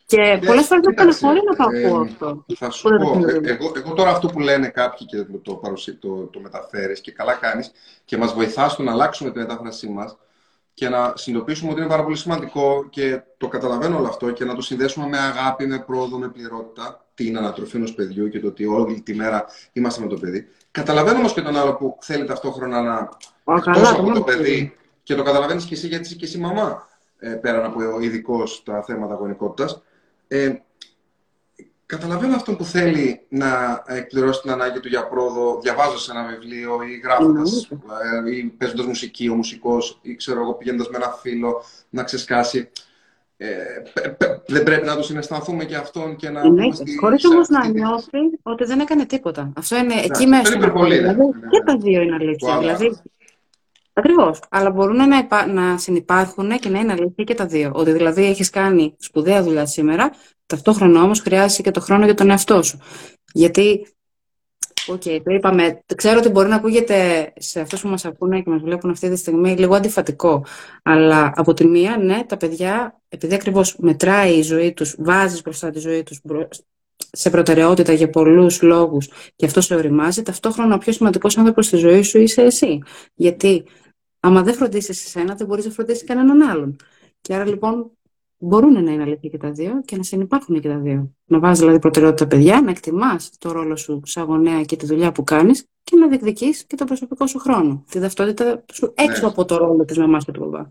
Και 0.06 0.22
ε, 0.22 0.40
πολλές 0.46 0.66
φορές 0.66 0.84
με 0.86 0.94
ταλαιπωρεί 0.94 1.40
να 1.50 1.56
το 1.56 1.64
ακούω 1.64 2.02
αυτό. 2.02 2.46
Θα 2.56 2.70
σου 2.70 2.90
πω. 2.90 3.28
Ε, 3.28 3.40
εγώ, 3.44 3.72
εγώ 3.76 3.94
τώρα 3.94 4.10
αυτό 4.10 4.28
που 4.28 4.40
λένε 4.40 4.68
κάποιοι 4.68 5.08
και 5.08 5.18
το, 5.18 5.38
το, 5.38 5.74
το, 6.00 6.26
το 6.26 6.40
μεταφέρεις 6.40 7.02
και 7.02 7.12
καλά 7.12 7.34
κάνεις 7.34 7.72
και 8.06 8.18
μας 8.18 8.34
βοηθάς 8.34 8.72
στο 8.72 8.84
να 8.84 8.92
αλλάξουμε 8.92 9.32
τη 9.32 9.38
μετάφρασή 9.40 9.88
μας 9.88 10.18
και 10.76 10.90
να 10.90 11.14
συνειδητοποιήσουμε 11.16 11.72
ότι 11.72 11.80
είναι 11.80 11.90
πάρα 11.90 12.04
πολύ 12.04 12.16
σημαντικό 12.16 12.88
και 12.90 13.22
το 13.38 13.48
καταλαβαίνω 13.48 13.98
όλο 13.98 14.08
αυτό 14.08 14.32
και 14.32 14.46
να 14.46 14.56
το 14.56 14.62
συνδέσουμε 14.62 15.08
με 15.08 15.18
αγάπη, 15.18 15.68
με 15.68 15.80
πρόοδο, 15.80 16.18
με 16.18 16.28
πληρότητα, 16.28 17.06
την 17.14 17.38
ανατροφή 17.38 17.78
ενός 17.78 17.94
παιδιού 17.94 18.30
και 18.30 18.40
το 18.40 18.48
ότι 18.48 18.66
όλη 18.66 19.02
τη 19.02 19.16
μέρα 19.16 19.46
είμαστε 19.74 20.02
με 20.02 20.08
το 20.08 20.16
παιδί. 20.16 20.48
Καταλαβαίνω 20.72 21.18
όμως 21.18 21.34
και 21.34 21.42
τον 21.42 21.58
άλλο 21.58 21.76
που 21.76 21.98
θέλει 22.02 22.26
ταυτόχρονα 22.26 22.82
να 22.82 23.10
εκτός 23.56 23.92
από 23.92 24.12
το 24.12 24.22
παιδί 24.22 24.76
και 25.04 25.16
το 25.16 25.24
καταλαβαίνεις 25.24 25.66
και 25.66 25.74
εσύ 25.74 25.88
γιατί 25.88 26.04
είσαι 26.04 26.16
και 26.16 26.26
εσύ 26.26 26.38
μαμά 26.38 26.88
ε, 27.20 27.30
πέραν 27.30 27.66
από 27.66 28.00
ειδικός 28.00 28.54
στα 28.54 28.84
θέματα 28.84 29.16
γονικότητας. 29.16 29.82
Ε, 30.28 30.56
καταλαβαίνω 31.86 32.36
αυτό 32.36 32.56
που 32.56 32.64
θέλει 32.64 33.26
να 33.30 33.84
εκπληρώσει 33.88 34.42
την 34.42 34.52
ανάγκη 34.52 34.80
του 34.80 34.88
για 34.88 35.08
πρόοδο, 35.08 35.60
διαβάζοντα 35.62 36.20
ένα 36.20 36.28
βιβλίο 36.28 36.82
ή 36.82 36.96
γράφοντας, 37.04 37.68
mm. 37.72 38.32
ή 38.34 38.44
παίζοντας 38.44 38.86
μουσική, 38.86 39.30
ο 39.30 39.36
μουσικός, 39.36 40.00
ή 40.02 40.16
ξέρω 40.16 40.42
εγώ 40.42 40.54
πηγαίνοντας 40.54 40.90
με 40.90 40.98
ένα 40.98 41.10
φίλο 41.22 41.64
να 41.90 42.04
ξεσκάσει. 42.04 42.70
Ε, 43.38 43.56
δεν 44.48 44.64
πρέπει 44.64 44.86
να 44.86 44.96
το 44.96 45.04
συναισθανθούμε 45.04 45.66
και 45.66 45.76
αυτόν 45.76 46.16
και 46.16 46.30
να. 46.30 46.50
Ναι, 46.50 46.64
χωρίς 47.00 47.26
όμως 47.26 47.50
να 47.50 47.68
νιώθει 47.68 48.20
ότι 48.42 48.64
δεν 48.64 48.80
έκανε 48.80 49.06
τίποτα. 49.06 49.54
Αυτό 49.56 49.76
είναι 49.76 49.96
ναι, 49.96 50.02
εκεί 50.02 50.28
μέσα. 50.28 50.56
Είναι 50.56 50.68
πολύ, 50.68 50.96
δηλαδή, 50.98 51.20
ναι, 51.20 51.48
και 51.50 51.64
τα 51.66 51.78
δύο 51.78 52.02
είναι 52.02 52.16
αλήθεια. 52.16 52.60
Δηλαδή, 52.60 53.00
Ακριβώς. 53.98 54.40
Αλλά 54.50 54.72
μπορούν 54.72 55.08
να, 55.08 55.18
υπά... 55.18 55.48
να 55.48 55.78
συνυπάρχουν 55.78 56.60
και 56.60 56.70
να 56.70 56.80
είναι 56.80 56.92
αλήθεια 56.92 57.24
και 57.24 57.36
τα 57.36 57.46
δύο. 57.46 57.72
Ότι 57.74 57.92
δηλαδή 57.92 58.26
έχεις 58.26 58.50
κάνει 58.50 58.96
σπουδαία 58.98 59.44
δουλειά 59.44 59.66
σήμερα, 59.66 60.12
ταυτόχρονα 60.46 61.04
όμως 61.04 61.20
χρειάζεσαι 61.20 61.62
και 61.62 61.72
το 61.72 61.80
χρόνο 61.80 62.06
για 62.06 62.14
τον 62.14 62.30
εαυτό 62.30 62.64
σου. 62.64 62.80
Γιατί, 63.34 63.88
OK, 64.88 65.02
okay, 65.06 65.20
το 65.24 65.34
είπαμε, 65.34 65.80
ξέρω 65.96 66.20
ότι 66.20 66.30
μπορεί 66.30 66.50
να 66.50 66.56
ακούγεται 66.56 67.32
σε 67.36 67.60
αυτούς 67.60 67.82
που 67.82 67.88
μας 67.88 68.06
ακούνε 68.06 68.42
και 68.42 68.50
μας 68.50 68.62
βλέπουν 68.62 68.90
αυτή 68.90 69.10
τη 69.10 69.16
στιγμή 69.16 69.56
λίγο 69.58 69.76
αντιφατικό. 69.76 70.46
Αλλά 70.84 71.32
από 71.36 71.54
τη 71.54 71.68
μία, 71.68 71.98
ναι, 71.98 72.24
τα 72.24 72.38
παιδιά, 72.38 73.02
επειδή 73.08 73.34
ακριβώς 73.34 73.76
μετράει 73.78 74.38
η 74.38 74.42
ζωή 74.42 74.74
τους, 74.74 74.96
βάζεις 74.98 75.42
μπροστά 75.42 75.70
τη 75.70 75.80
ζωή 75.80 76.04
τους 76.04 76.22
σε 77.12 77.30
προτεραιότητα 77.30 77.94
για 77.94 78.10
πολλούς 78.10 78.62
λόγους 78.62 79.10
και 79.36 79.46
αυτό 79.46 79.62
σε 79.62 79.76
οριμάζει, 79.76 80.22
ταυτόχρονα 80.22 80.76
ο 80.76 80.78
πιο 80.78 80.94
σημαντικός 80.94 81.38
άνθρωπος 81.38 81.66
στη 81.66 81.78
ζωή 81.78 82.02
σου 82.02 82.18
είσαι 82.20 82.42
εσύ. 82.42 82.80
Γιατί 83.14 83.64
Άμα 84.26 84.44
δεν 84.44 84.54
φροντίσεις 84.54 85.06
εσένα, 85.06 85.36
δεν 85.36 85.48
μπορείς 85.48 85.66
να 85.66 85.72
φροντίσεις 85.72 86.04
κανέναν 86.04 86.42
άλλον. 86.42 86.76
Και 87.22 87.36
άρα 87.36 87.46
λοιπόν 87.46 87.92
μπορούν 88.38 88.84
να 88.84 88.92
είναι 88.92 89.04
αλήθεια 89.04 89.30
και 89.30 89.38
τα 89.38 89.52
δύο 89.52 89.82
και 89.86 89.98
να 89.98 90.04
συνεπάρχουν 90.04 90.62
και 90.62 90.68
τα 90.68 90.78
δύο. 90.78 91.12
Να 91.26 91.40
βάζεις 91.40 91.60
δηλαδή 91.60 91.80
προτεραιότητα 91.80 92.28
παιδιά, 92.28 92.62
να 92.62 92.70
εκτιμάς 92.70 93.32
το 93.38 93.52
ρόλο 93.52 93.76
σου 93.76 94.02
σαν 94.06 94.24
γονέα 94.24 94.62
και 94.62 94.76
τη 94.76 94.86
δουλειά 94.86 95.12
που 95.12 95.24
κάνεις 95.24 95.66
και 95.84 95.96
να 95.96 96.08
διεκδικείς 96.08 96.66
και 96.66 96.76
το 96.76 96.86
προσωπικό 96.86 97.28
σου 97.28 97.40
χρόνο. 97.40 97.84
Τη 97.90 98.00
ταυτότητα 98.00 98.64
σου 98.74 98.94
έξω 98.96 99.22
ναι. 99.22 99.28
από 99.28 99.46
το 99.46 99.58
ρόλο 99.58 99.86
της 99.86 99.98
μαμάς 99.98 100.26
και 100.26 100.32
του 100.32 100.40
μπαμπά. 100.40 100.66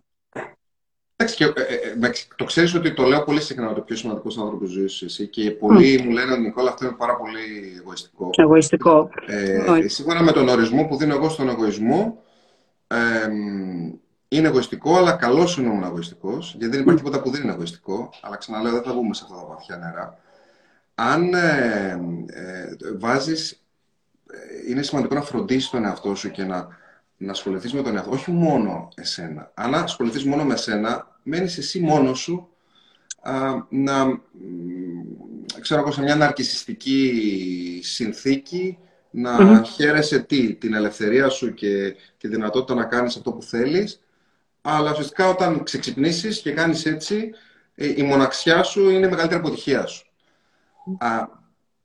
Εντάξει, 1.16 1.36
και, 1.36 1.44
ε, 1.44 1.74
ε, 1.74 2.06
ε 2.06 2.10
το 2.36 2.44
ξέρεις 2.44 2.74
ότι 2.74 2.94
το 2.94 3.02
λέω 3.02 3.24
πολύ 3.24 3.40
συχνά 3.40 3.70
ότι 3.70 3.80
ο 3.80 3.82
πιο 3.82 3.96
σημαντικός 3.96 4.38
άνθρωπος 4.38 4.70
ζωής 4.70 4.92
σου 4.92 5.04
εσύ 5.04 5.26
και 5.26 5.50
πολλοί 5.50 5.98
mm. 6.00 6.04
μου 6.04 6.10
λένε 6.10 6.32
ότι 6.32 6.40
Νικόλα 6.40 6.70
αυτό 6.70 6.84
είναι 6.86 6.94
πάρα 6.98 7.16
πολύ 7.16 7.40
εγωιστικό. 7.78 8.30
Εγωιστικό. 8.36 9.10
Ε, 9.26 9.88
σύμφωνα 9.88 10.22
με 10.22 10.32
τον 10.32 10.48
ορισμό 10.48 10.84
που 10.84 10.96
δίνω 10.96 11.14
εγώ 11.14 11.28
στον 11.28 11.48
εγωισμό, 11.48 12.22
είναι 14.36 14.48
εγωιστικό, 14.48 14.96
αλλά 14.96 15.12
καλός 15.12 15.56
είναι 15.56 15.68
ήμουν 15.68 15.82
εγωιστικό, 15.82 16.38
γιατί 16.38 16.66
δεν 16.66 16.80
υπάρχει 16.80 17.02
τίποτα 17.02 17.22
που 17.22 17.30
δεν 17.30 17.42
είναι 17.42 17.52
εγωιστικό. 17.52 18.10
Αλλά 18.22 18.36
ξαναλέω, 18.36 18.72
δεν 18.72 18.82
θα 18.82 18.92
βγούμε 18.92 19.14
σε 19.14 19.22
αυτά 19.24 19.36
τα 19.36 19.46
βαθιά 19.46 19.76
νερά. 19.76 20.18
Αν 20.94 21.34
ε, 21.34 22.00
ε, 22.26 22.76
βάζεις, 22.98 23.62
είναι 24.68 24.82
σημαντικό 24.82 25.14
να 25.14 25.22
φροντίσεις 25.22 25.70
τον 25.70 25.84
εαυτό 25.84 26.14
σου 26.14 26.30
και 26.30 26.44
να, 26.44 26.68
να 27.16 27.30
ασχοληθείς 27.30 27.72
με 27.72 27.82
τον 27.82 27.96
εαυτό, 27.96 28.10
όχι 28.10 28.30
μόνο 28.30 28.88
εσένα. 28.94 29.50
Αν 29.54 29.74
ασχοληθείς 29.74 30.24
μόνο 30.24 30.44
με 30.44 30.54
εσένα, 30.54 31.18
μένεις 31.22 31.58
εσύ 31.58 31.80
μόνος 31.80 32.18
σου 32.18 32.48
να, 33.68 34.20
ξέρω 35.60 35.80
εγώ, 35.80 35.90
σε 35.90 36.02
μια 36.02 36.16
ναρκισιστική 36.16 37.80
συνθήκη 37.82 38.78
να 39.10 39.36
mm 39.40 39.64
χαίρεσαι 39.66 40.18
τι, 40.18 40.54
την 40.54 40.74
ελευθερία 40.74 41.28
σου 41.28 41.54
και 41.54 41.96
τη 42.18 42.28
δυνατότητα 42.28 42.74
να 42.74 42.84
κάνεις 42.84 43.16
αυτό 43.16 43.32
που 43.32 43.42
θέλεις, 43.42 44.00
αλλά 44.66 44.90
ουσιαστικά 44.90 45.28
όταν 45.28 45.62
ξεξυπνήσεις 45.62 46.40
και 46.40 46.52
κάνεις 46.52 46.84
έτσι, 46.86 47.30
ε, 47.74 47.92
η 47.96 48.02
μοναξιά 48.02 48.62
σου 48.62 48.88
είναι 48.88 49.06
η 49.06 49.10
μεγαλύτερη 49.10 49.40
αποτυχία 49.40 49.86
σου. 49.86 50.06
Α, 50.98 51.28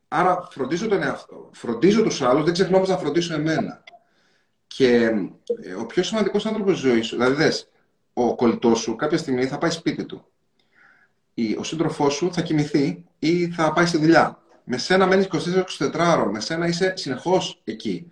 άρα 0.07 0.47
φροντίζω 0.51 0.87
τον 0.87 1.03
εαυτό, 1.03 1.49
φροντίζω 1.53 2.03
τους 2.03 2.21
άλλους, 2.21 2.43
δεν 2.43 2.53
ξεχνώ 2.53 2.79
να 2.79 2.97
φροντίσω 2.97 3.33
εμένα. 3.33 3.83
Και 4.67 4.95
ε, 5.61 5.73
ο 5.73 5.85
πιο 5.85 6.03
σημαντικός 6.03 6.45
άνθρωπος 6.45 6.73
της 6.73 6.81
ζωής 6.81 7.07
σου, 7.07 7.15
δηλαδή 7.15 7.35
δες, 7.35 7.69
ο 8.13 8.35
κολλητός 8.35 8.79
σου 8.79 8.95
κάποια 8.95 9.17
στιγμή 9.17 9.45
θα 9.45 9.57
πάει 9.57 9.71
σπίτι 9.71 10.05
του. 10.05 10.25
Ο 11.57 11.63
σύντροφός 11.63 12.13
σου 12.13 12.33
θα 12.33 12.41
κοιμηθεί 12.41 13.03
ή 13.19 13.49
θα 13.49 13.73
πάει 13.73 13.85
στη 13.85 13.97
δουλειά 13.97 14.39
με 14.71 14.77
σένα 14.77 15.05
μένεις 15.05 15.27
24-24 15.79 15.91
ώρο, 15.93 16.31
με 16.31 16.39
σένα 16.39 16.67
είσαι 16.67 16.93
συνεχώς 16.95 17.61
εκεί. 17.63 18.11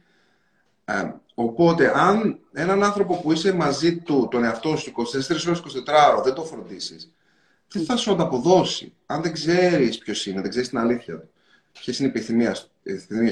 Ε, 0.86 1.12
οπότε, 1.40 1.92
αν 1.96 2.40
έναν 2.54 2.84
άνθρωπο 2.84 3.22
που 3.22 3.32
είσαι 3.32 3.54
μαζί 3.54 3.98
του, 3.98 4.28
τον 4.32 4.44
εαυτό 4.44 4.76
σου, 4.76 4.92
24 4.92 5.48
ώρες 5.48 5.60
24 5.60 6.10
ώρο, 6.10 6.22
δεν 6.24 6.34
το 6.34 6.44
φροντίσεις, 6.44 7.12
δεν 7.68 7.86
θα 7.86 7.96
σου 7.96 8.12
ανταποδώσει. 8.12 8.94
Αν 9.06 9.22
δεν 9.22 9.32
ξέρεις 9.34 9.98
ποιος 9.98 10.26
είναι, 10.26 10.42
δεν 10.42 10.50
ξέρεις 10.50 10.70
την 10.70 10.78
αλήθεια 10.78 11.20
του. 11.20 11.30
Ποιες 11.80 12.00
είναι 12.00 12.08
οι 12.08 12.12
επιθυμίες 12.12 12.58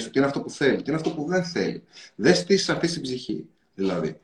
σου, 0.01 0.09
τι 0.09 0.17
είναι 0.17 0.25
αυτό 0.25 0.41
που 0.41 0.49
θέλει, 0.49 0.75
τι 0.75 0.83
είναι 0.87 0.95
αυτό 0.95 1.11
που 1.11 1.25
δεν 1.25 1.43
θέλει. 1.43 1.83
Δεν 2.15 2.35
στήσει 2.35 2.71
αυτή 2.71 2.87
την 2.87 3.01
ψυχή. 3.01 3.45
Δηλαδή, 3.75 4.19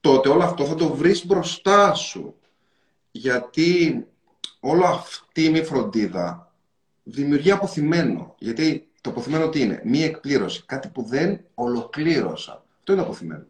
τότε 0.00 0.28
όλο 0.28 0.42
αυτό 0.42 0.64
θα 0.64 0.74
το 0.74 0.94
βρεις 0.94 1.26
μπροστά 1.26 1.94
σου. 1.94 2.34
Γιατί 3.10 4.06
όλο 4.60 4.84
αυτή 4.84 5.44
η 5.44 5.50
μη 5.50 5.64
φροντίδα 5.64 6.52
δημιουργεί 7.02 7.50
αποθυμένο. 7.50 8.34
Γιατί 8.38 8.88
το 9.00 9.10
αποθυμένο 9.10 9.48
τι 9.48 9.60
είναι, 9.60 9.80
μία 9.84 10.04
εκπλήρωση. 10.04 10.62
Κάτι 10.66 10.88
που 10.88 11.02
δεν 11.02 11.40
ολοκλήρωσα. 11.54 12.65
Αυτό 12.88 12.98
είναι 12.98 13.06
το 13.06 13.14
αποθυμένο. 13.14 13.46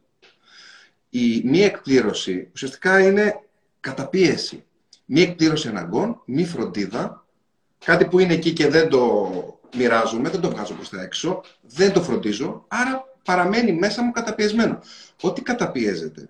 Η 1.11 1.43
μία 1.45 1.65
εκπλήρωση 1.65 2.49
ουσιαστικά 2.53 3.01
είναι 3.01 3.41
καταπίεση. 3.81 4.65
Μία 5.05 5.23
εκπλήρωση 5.23 5.69
αναγκών, 5.69 6.23
μη 6.25 6.45
φροντίδα, 6.45 7.27
κάτι 7.85 8.05
που 8.05 8.19
είναι 8.19 8.33
εκεί 8.33 8.53
και 8.53 8.69
δεν 8.69 8.89
το 8.89 9.31
μοιράζομαι, 9.77 10.29
δεν 10.29 10.41
το 10.41 10.51
βγάζω 10.51 10.75
προς 10.75 10.89
τα 10.89 11.03
έξω, 11.03 11.43
δεν 11.63 11.93
το 11.93 12.03
φροντίζω, 12.03 12.65
άρα 12.69 13.05
παραμένει 13.25 13.73
μέσα 13.73 14.03
μου 14.03 14.11
καταπιεσμένο. 14.11 14.79
Ό,τι 15.21 15.43
καταπιέζεται 15.43 16.29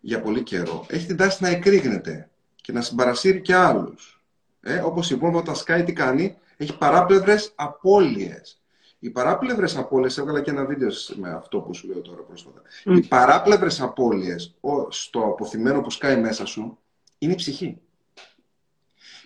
για 0.00 0.20
πολύ 0.20 0.42
καιρό 0.42 0.86
έχει 0.88 1.06
την 1.06 1.16
τάση 1.16 1.42
να 1.42 1.48
εκρήγνεται 1.48 2.30
και 2.56 2.72
να 2.72 2.80
συμπαρασύρει 2.80 3.40
και 3.40 3.54
άλλους. 3.54 4.22
Ε, 4.60 4.78
όπως 4.78 5.10
είπαμε, 5.10 5.36
όταν 5.36 5.56
σκάει 5.56 5.84
τι 5.84 5.92
κάνει, 5.92 6.36
έχει 6.56 6.78
παράπλευρες 6.78 7.52
απώλειες. 7.54 8.60
Οι 9.06 9.10
παράπλευρες 9.10 9.76
απώλειες, 9.76 10.18
έβγαλα 10.18 10.40
και 10.40 10.50
ένα 10.50 10.64
βίντεο 10.64 10.90
με 11.14 11.30
αυτό 11.30 11.58
που 11.60 11.74
σου 11.74 11.86
λέω 11.86 12.00
τώρα 12.00 12.22
πρόσφατα. 12.22 12.62
Οι 12.84 13.00
παράπλευρες 13.00 13.80
απώλειες 13.80 14.54
στο 14.88 15.20
αποθυμένο 15.24 15.80
που 15.80 15.90
σκάει 15.90 16.16
μέσα 16.16 16.46
σου 16.46 16.78
είναι 17.18 17.32
η 17.32 17.36
ψυχή. 17.36 17.78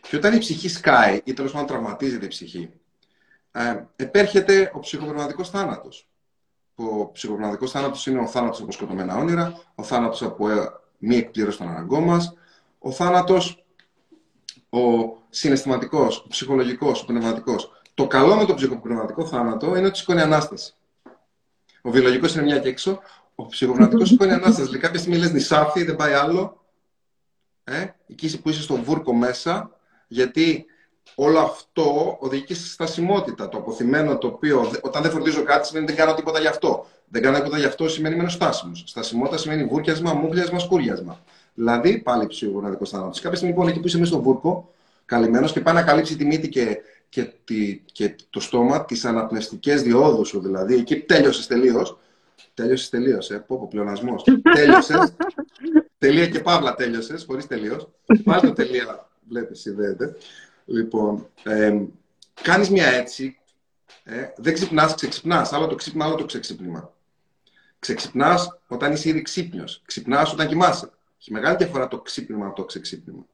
Και 0.09 0.16
όταν 0.16 0.35
η 0.35 0.39
ψυχή 0.39 0.68
σκάει 0.68 1.20
ή 1.24 1.33
τέλος 1.33 1.53
πάντων 1.53 1.66
τραυματίζεται 1.66 2.24
η 2.24 2.28
ψυχή, 2.28 2.70
ε, 3.51 3.85
επέρχεται 3.97 4.70
ο 4.74 4.78
ψυχοπνευματικός 4.78 5.51
θάνατος. 5.51 6.09
Ο 6.74 7.11
ψυχοπνευματικός 7.11 7.70
θάνατος 7.70 8.07
είναι 8.07 8.18
ο 8.18 8.26
θάνατος 8.26 8.61
από 8.61 8.72
σκοτωμένα 8.72 9.16
όνειρα, 9.16 9.62
ο 9.74 9.83
θάνατος 9.83 10.22
από 10.22 10.49
ε, 10.51 10.72
μη 10.99 11.16
εκπλήρωση 11.16 11.59
των 11.59 11.68
αναγκών 11.68 12.03
μας, 12.03 12.35
ο 12.78 12.91
θάνατος 12.91 13.64
ο 14.70 15.16
συναισθηματικός, 15.31 16.18
ο 16.18 16.28
ψυχολογικός, 16.28 17.03
ο 17.03 17.05
πνευματικός. 17.05 17.80
Το 18.01 18.07
καλό 18.07 18.36
με 18.36 18.44
τον 18.44 18.57
ψυχοπνευματικό 18.57 19.26
θάνατο 19.26 19.76
είναι 19.76 19.86
ότι 19.86 19.98
σηκώνει 19.98 20.20
ανάσταση. 20.20 20.74
Ο 21.82 21.90
βιολογικός 21.90 22.34
είναι 22.34 22.42
μια 22.42 22.59
και 22.59 22.68
έξω, 22.68 23.01
ο 23.34 23.46
ψυχοπνευματικός 23.46 24.09
σηκώνει 24.11 24.32
ανάσταση. 24.32 24.62
Δηλαδή, 24.62 24.78
κάποια 24.78 24.98
στιγμή 24.98 25.18
λες 25.18 25.32
νησάφι, 25.32 25.84
δεν 25.84 25.96
πάει 25.96 26.12
άλλο. 26.12 26.64
Ε, 27.64 27.86
εκεί 28.07 28.40
που 28.40 28.48
είσαι 28.48 28.62
στο 28.62 28.76
βούρκο 28.76 29.14
μέσα, 29.14 29.70
γιατί 30.09 30.64
όλο 31.14 31.38
αυτό 31.38 32.16
οδηγεί 32.20 32.44
και 32.44 32.55
στη 32.55 32.68
στασιμότητα. 32.68 33.48
Το 33.48 33.59
αποθυμένο 33.59 34.18
το 34.18 34.26
οποίο 34.26 34.70
όταν 34.82 35.03
δεν 35.03 35.11
φροντίζω 35.11 35.42
κάτι 35.42 35.66
σημαίνει 35.66 35.86
δεν 35.86 35.96
κάνω 35.96 36.14
τίποτα 36.14 36.40
γι' 36.40 36.46
αυτό. 36.46 36.86
Δεν 37.09 37.22
κάνω 37.22 37.36
τίποτα 37.36 37.59
γι' 37.59 37.66
αυτό 37.66 37.88
σημαίνει 37.88 38.16
μένω 38.16 38.28
στάσιμος. 38.28 38.84
Στασιμότητα 38.86 39.36
σημαίνει 39.36 39.64
βούρκιασμα, 39.64 40.14
μούχλιασμα, 40.14 40.59
σκούριασμα. 40.59 41.20
Δηλαδή 41.55 41.98
πάλι 41.98 42.26
ψυχογοναδικό 42.26 42.84
θάνατος. 42.84 43.20
Κάποια 43.20 43.36
στιγμή 43.36 43.55
λοιπόν 43.55 43.70
εκεί 43.70 43.80
που 43.80 43.86
είσαι 43.86 43.98
μέσα 43.98 44.12
στο 44.12 44.22
βούρκο, 44.22 44.72
καλυμμένος 45.05 45.53
και 45.53 45.61
πάει 45.61 45.74
να 45.74 45.82
καλύψει 45.82 46.16
τη 46.16 46.24
μύτη 46.24 46.48
και, 46.48 46.78
και, 47.11 47.32
τη, 47.44 47.82
και 47.92 48.16
το 48.30 48.40
στόμα, 48.40 48.84
τις 48.84 49.04
αναπνευστικές 49.04 49.82
διόδους 49.82 50.28
σου 50.28 50.40
δηλαδή. 50.40 50.74
Εκεί 50.74 51.00
τέλειωσες 51.00 51.46
τελείως. 51.46 51.98
Τέλειωσες 52.54 52.88
τελείως, 52.88 53.30
ε. 53.30 53.38
Πω, 53.38 53.58
πω 53.58 53.68
πλεονασμός. 53.70 54.24
τέλειωσες. 54.54 55.14
τελεία 55.98 56.28
και 56.28 56.40
παύλα 56.40 56.74
τέλειωσες, 56.74 57.24
χωρίς 57.24 57.46
τελείως. 57.46 57.88
Πάλι 58.24 58.40
το 58.40 58.52
τελεία, 58.52 59.08
βλέπεις, 59.28 59.61
συνδέεται. 59.61 60.16
Λοιπόν, 60.64 61.28
ε, 61.42 61.82
κάνεις 62.42 62.70
μια 62.70 62.86
έτσι. 62.86 63.38
Ε, 64.04 64.32
δεν 64.36 64.54
ξυπνάς, 64.54 64.94
ξεξυπνάς. 64.94 65.52
Άλλο 65.52 65.66
το 65.66 65.74
ξύπνημα, 65.74 66.04
άλλο 66.04 66.14
το 66.14 66.24
ξεξύπνημα. 66.24 66.94
Ξεξυπνάς 67.78 68.61
όταν 68.66 68.92
είσαι 68.92 69.08
ήδη 69.08 69.22
ξύπνιος. 69.22 69.82
Ξυπνάς 69.84 70.32
όταν 70.32 70.48
κοιμάσαι. 70.48 70.90
Έχει 71.20 71.32
μεγάλη 71.32 71.56
διαφορά 71.56 71.88
το 71.88 72.00
ξύπνημα 72.00 72.46
από 72.46 72.56
το 72.56 72.64
ξεξύπνημα. 72.64 73.26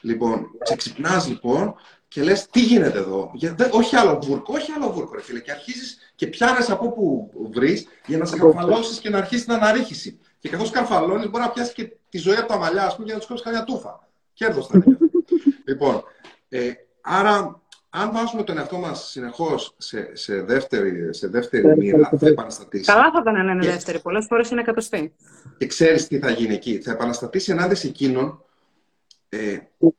Λοιπόν, 0.00 0.50
ξεξυπνάς 0.64 1.28
λοιπόν 1.28 1.74
και 2.16 2.22
λες 2.22 2.46
τι 2.46 2.60
γίνεται 2.60 2.98
εδώ; 2.98 3.30
Για, 3.34 3.56
όχι 3.70 3.96
άλλο 3.96 4.18
βούρκο, 4.22 4.54
όχι 4.54 4.72
άλλο 4.72 4.92
βούρκο, 4.92 5.14
ρε 5.14 5.22
φίλε. 5.22 5.40
Και 5.40 5.50
αρχίζεις 5.50 5.98
και 6.14 6.26
πιάνει 6.26 6.64
από 6.68 6.86
όπου 6.86 7.30
βρεις 7.52 7.86
για 8.06 8.18
να 8.18 8.24
σε 8.24 8.36
καρφαλώσει 8.36 9.00
και 9.00 9.10
να 9.10 9.18
αρχίσεις 9.18 9.44
την 9.44 9.54
αναρρίχηση. 9.54 10.18
Και 10.38 10.48
καθώς 10.48 10.70
καρφαλώνει, 10.70 11.28
μπορεί 11.28 11.42
να 11.42 11.50
πιάσεις 11.50 11.72
και 11.72 11.92
τη 12.08 12.18
ζωή 12.18 12.36
από 12.36 12.48
τα 12.48 12.56
μαλλιά, 12.56 12.84
ας 12.84 12.94
πούμε, 12.94 13.04
για 13.04 13.14
να 13.14 13.20
τους 13.20 13.28
κόψεις 13.28 13.46
καμιά 13.46 13.64
τούφα. 13.64 14.08
Κέρδος 14.32 14.66
θα 14.66 14.82
είναι. 14.86 14.98
λοιπόν, 15.68 16.02
ε, 16.48 16.72
άρα, 17.00 17.60
αν 17.90 18.10
βάζουμε 18.12 18.42
τον 18.42 18.58
εαυτό 18.58 18.78
μας 18.78 19.08
συνεχώς 19.10 19.74
σε, 19.76 20.16
σε, 20.16 20.42
δεύτερη, 20.42 21.14
σε 21.14 21.28
δεύτερη 21.28 21.76
μοίρα, 21.76 22.10
θα 22.18 22.28
επαναστατήσει. 22.28 22.84
Καλά 22.84 23.10
θα 23.10 23.18
ήταν 23.20 23.46
να 23.46 23.52
είναι 23.52 23.66
δεύτερη. 23.66 24.00
Πολλές 24.00 24.26
φορές 24.28 24.50
είναι 24.50 24.60
εκατοστή. 24.60 25.14
Και 25.58 25.66
ξέρεις 25.66 26.06
τι 26.06 26.18
θα 26.18 26.30
γίνει 26.30 26.54
εκεί. 26.54 26.80
Θα 26.80 26.92
επαναστατήσει 26.92 27.52
ενάντια 27.52 27.76
σε 27.76 27.86
εκείνον 27.86 28.44
ε, 29.28 29.58
που 29.78 29.94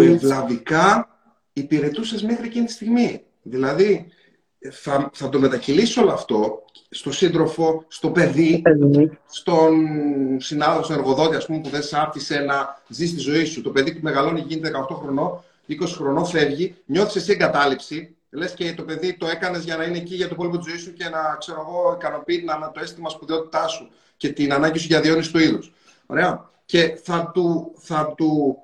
ευλαβικά 0.00 1.08
υπηρετούσες 1.52 2.22
μέχρι 2.22 2.46
εκείνη 2.46 2.64
τη 2.64 2.72
στιγμή. 2.72 3.22
Δηλαδή, 3.42 4.06
θα, 4.70 5.10
θα 5.12 5.28
το 5.28 5.38
μετακυλήσει 5.38 6.00
όλο 6.00 6.12
αυτό 6.12 6.64
στο 6.90 7.12
σύντροφο, 7.12 7.84
στο 7.88 8.10
παιδί, 8.10 8.62
στον 9.26 9.74
συνάδελφο, 10.40 10.82
στον 10.84 10.96
εργοδότη, 10.96 11.36
ας 11.36 11.46
πούμε, 11.46 11.60
που 11.60 11.68
δεν 11.68 11.82
σε 11.82 11.98
άφησε 11.98 12.38
να 12.38 12.82
ζει 12.88 13.14
τη 13.14 13.18
ζωή 13.18 13.44
σου. 13.44 13.62
Το 13.62 13.70
παιδί 13.70 13.94
που 13.94 14.00
μεγαλώνει 14.02 14.40
γίνεται 14.40 14.70
18 14.90 14.96
χρονών, 14.96 15.42
20 15.68 15.74
χρονών 15.86 16.26
φεύγει, 16.26 16.74
νιώθεις 16.86 17.16
εσύ 17.16 17.32
εγκατάλειψη. 17.32 18.14
Λες 18.30 18.54
και 18.54 18.74
το 18.74 18.82
παιδί 18.82 19.16
το 19.16 19.26
έκανες 19.26 19.64
για 19.64 19.76
να 19.76 19.84
είναι 19.84 19.96
εκεί 19.96 20.14
για 20.14 20.28
το 20.28 20.34
πόλεμο 20.34 20.56
της 20.56 20.66
ζωής 20.66 20.82
σου 20.82 20.92
και 20.92 21.08
να 21.08 21.36
ξέρω 21.38 21.66
εγώ, 21.68 21.96
ικανοποιεί 21.98 22.42
να, 22.46 22.70
το 22.72 22.80
αίσθημα 22.80 23.08
σπουδαιότητάς 23.08 23.72
σου 23.72 23.90
και 24.16 24.28
την 24.28 24.52
ανάγκη 24.52 24.78
σου 24.78 24.86
για 24.86 25.00
διόνυση 25.00 25.32
του 25.32 25.38
είδους. 25.38 25.72
Ωραία. 26.06 26.50
Και 26.64 26.98
θα 27.02 27.30
του, 27.34 27.72
θα 27.78 28.14
του 28.16 28.58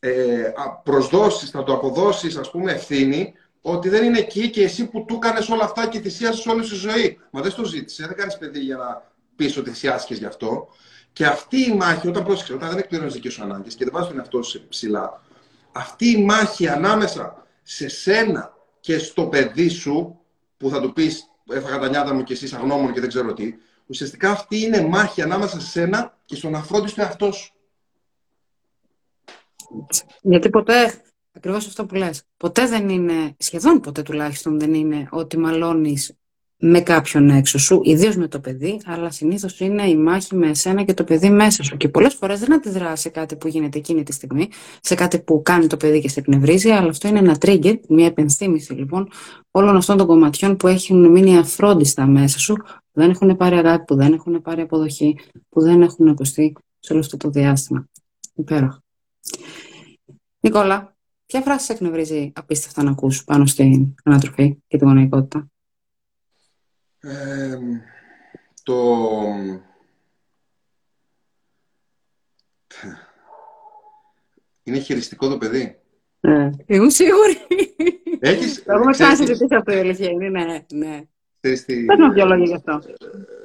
ε, 0.00 0.52
προσδώσεις, 0.84 1.50
θα 1.50 1.62
του 1.62 1.72
αποδώσεις 1.72 2.36
ας 2.36 2.50
πούμε 2.50 2.72
ευθύνη 2.72 3.34
ότι 3.60 3.88
δεν 3.88 4.04
είναι 4.04 4.18
εκεί 4.18 4.50
και 4.50 4.62
εσύ 4.62 4.86
που 4.86 5.04
του 5.04 5.14
έκανες 5.14 5.48
όλα 5.48 5.64
αυτά 5.64 5.88
και 5.88 6.00
θυσίασες 6.00 6.46
όλη 6.46 6.64
σου 6.64 6.76
ζωή. 6.76 7.18
Μα 7.30 7.40
δεν 7.40 7.54
το 7.54 7.64
ζήτησε, 7.64 8.06
δεν 8.06 8.16
κάνεις 8.16 8.38
παιδί 8.38 8.60
για 8.60 8.76
να 8.76 9.02
πεις 9.36 9.56
ότι 9.56 9.70
θυσιάστηκες 9.70 10.18
γι' 10.18 10.26
αυτό. 10.26 10.68
Και 11.12 11.26
αυτή 11.26 11.70
η 11.70 11.74
μάχη, 11.74 12.08
όταν 12.08 12.24
πρόσεξε, 12.24 12.52
όταν 12.52 12.68
δεν 12.68 12.78
εκπληρώνεις 12.78 13.14
δικές 13.14 13.32
σου 13.32 13.42
ανάγκες 13.42 13.74
και 13.74 13.84
δεν 13.84 13.92
βάζεις 13.92 14.08
τον 14.08 14.18
εαυτό 14.18 14.42
σου 14.42 14.68
ψηλά, 14.68 15.22
αυτή 15.72 16.10
η 16.10 16.24
μάχη 16.24 16.68
ανάμεσα 16.68 17.46
σε 17.62 17.88
σένα 17.88 18.54
και 18.80 18.98
στο 18.98 19.26
παιδί 19.26 19.68
σου, 19.68 20.20
που 20.56 20.68
θα 20.70 20.80
του 20.80 20.92
πεις 20.92 21.24
έφαγα 21.50 21.78
τα 21.78 21.88
νιάτα 21.88 22.14
μου 22.14 22.22
και 22.22 22.32
εσύ 22.32 22.54
αγνώμων 22.56 22.92
και 22.92 23.00
δεν 23.00 23.08
ξέρω 23.08 23.32
τι, 23.32 23.54
ουσιαστικά 23.86 24.30
αυτή 24.30 24.60
είναι 24.60 24.80
μάχη 24.80 25.22
ανάμεσα 25.22 25.60
σε 25.60 25.66
σένα 25.66 26.18
και 26.24 26.36
στον 26.36 26.54
αφρόντιστο 26.54 27.02
εαυτό 27.02 27.32
σου. 27.32 27.52
Γιατί 30.22 30.50
ποτέ, 30.50 31.02
ακριβώς 31.32 31.66
αυτό 31.66 31.86
που 31.86 31.94
λες, 31.94 32.22
ποτέ 32.36 32.66
δεν 32.66 32.88
είναι, 32.88 33.34
σχεδόν 33.38 33.80
ποτέ 33.80 34.02
τουλάχιστον 34.02 34.58
δεν 34.58 34.74
είναι 34.74 35.08
ότι 35.10 35.38
μαλώνεις 35.38 36.14
με 36.60 36.80
κάποιον 36.80 37.30
έξω 37.30 37.58
σου, 37.58 37.80
ιδίως 37.84 38.16
με 38.16 38.28
το 38.28 38.40
παιδί, 38.40 38.80
αλλά 38.84 39.10
συνήθως 39.10 39.60
είναι 39.60 39.88
η 39.88 39.96
μάχη 39.96 40.34
με 40.34 40.48
εσένα 40.48 40.82
και 40.82 40.94
το 40.94 41.04
παιδί 41.04 41.30
μέσα 41.30 41.62
σου. 41.62 41.76
Και 41.76 41.88
πολλές 41.88 42.14
φορές 42.14 42.40
δεν 42.40 42.52
αντιδράς 42.52 43.00
σε 43.00 43.08
κάτι 43.08 43.36
που 43.36 43.48
γίνεται 43.48 43.78
εκείνη 43.78 44.02
τη 44.02 44.12
στιγμή, 44.12 44.48
σε 44.80 44.94
κάτι 44.94 45.20
που 45.20 45.42
κάνει 45.42 45.66
το 45.66 45.76
παιδί 45.76 46.00
και 46.00 46.08
σε 46.08 46.20
εκνευρίζει, 46.20 46.70
αλλά 46.70 46.88
αυτό 46.88 47.08
είναι 47.08 47.18
ένα 47.18 47.36
trigger, 47.40 47.74
μια 47.88 48.06
επενθύμηση 48.06 48.72
λοιπόν 48.72 49.08
όλων 49.50 49.76
αυτών 49.76 49.96
των 49.96 50.06
κομματιών 50.06 50.56
που 50.56 50.66
έχουν 50.66 51.10
μείνει 51.10 51.36
αφρόντιστα 51.36 52.06
μέσα 52.06 52.38
σου, 52.38 52.54
που 52.54 53.00
δεν 53.00 53.10
έχουν 53.10 53.36
πάρει 53.36 53.56
αγάπη, 53.56 53.84
που 53.84 53.94
δεν 53.94 54.12
έχουν 54.12 54.42
πάρει 54.42 54.60
αποδοχή, 54.60 55.18
που 55.48 55.60
δεν 55.60 55.82
έχουν 55.82 56.08
ακουστεί 56.08 56.52
σε 56.78 56.92
όλο 56.92 57.02
αυτό 57.02 57.16
το 57.16 57.30
διάστημα. 57.30 57.88
Υπέροχο. 58.34 58.78
Νικόλα, 60.40 60.96
ποια 61.26 61.40
φράση 61.40 61.64
σε 61.64 61.72
εκνευρίζει 61.72 62.32
απίστευτα 62.34 62.82
να 62.82 62.90
ακούς 62.90 63.24
πάνω 63.24 63.46
στην 63.46 63.94
ανατροφή 64.04 64.62
και 64.66 64.76
την 64.76 64.86
γονεϊκότητα; 64.86 65.50
Ε, 67.00 67.58
το... 68.62 69.06
Είναι 74.62 74.78
χειριστικό 74.78 75.28
το 75.28 75.38
παιδί. 75.38 75.80
Ναι, 76.20 76.50
ήμουν 76.66 76.90
σίγουρη. 76.90 77.36
Έχεις... 78.18 78.62
Το 78.62 78.72
έχουμε 78.72 78.90
ξανασυζητήσει 78.90 79.54
αυτό 79.54 79.72
η 79.72 79.78
αλήθεια 79.78 80.10
είναι, 80.10 80.28
ναι. 80.28 80.64
ναι. 80.72 81.02
Πες 81.40 81.64
μου 81.98 82.12
δυο 82.12 82.26
λόγια 82.26 82.44
γι' 82.44 82.54
αυτό. 82.54 82.80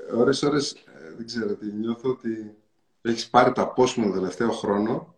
Ε, 0.10 0.14
ώρες, 0.14 0.44
ώρες, 0.44 0.72
ε, 0.72 1.14
δεν 1.16 1.26
ξέρω 1.26 1.56
τι, 1.56 1.66
νιώθω 1.66 2.10
ότι 2.10 2.56
έχεις 3.02 3.30
πάρει 3.30 3.52
το 3.52 3.62
απόσμο 3.62 4.06
το 4.06 4.12
τελευταίο 4.12 4.52
χρόνο 4.52 5.15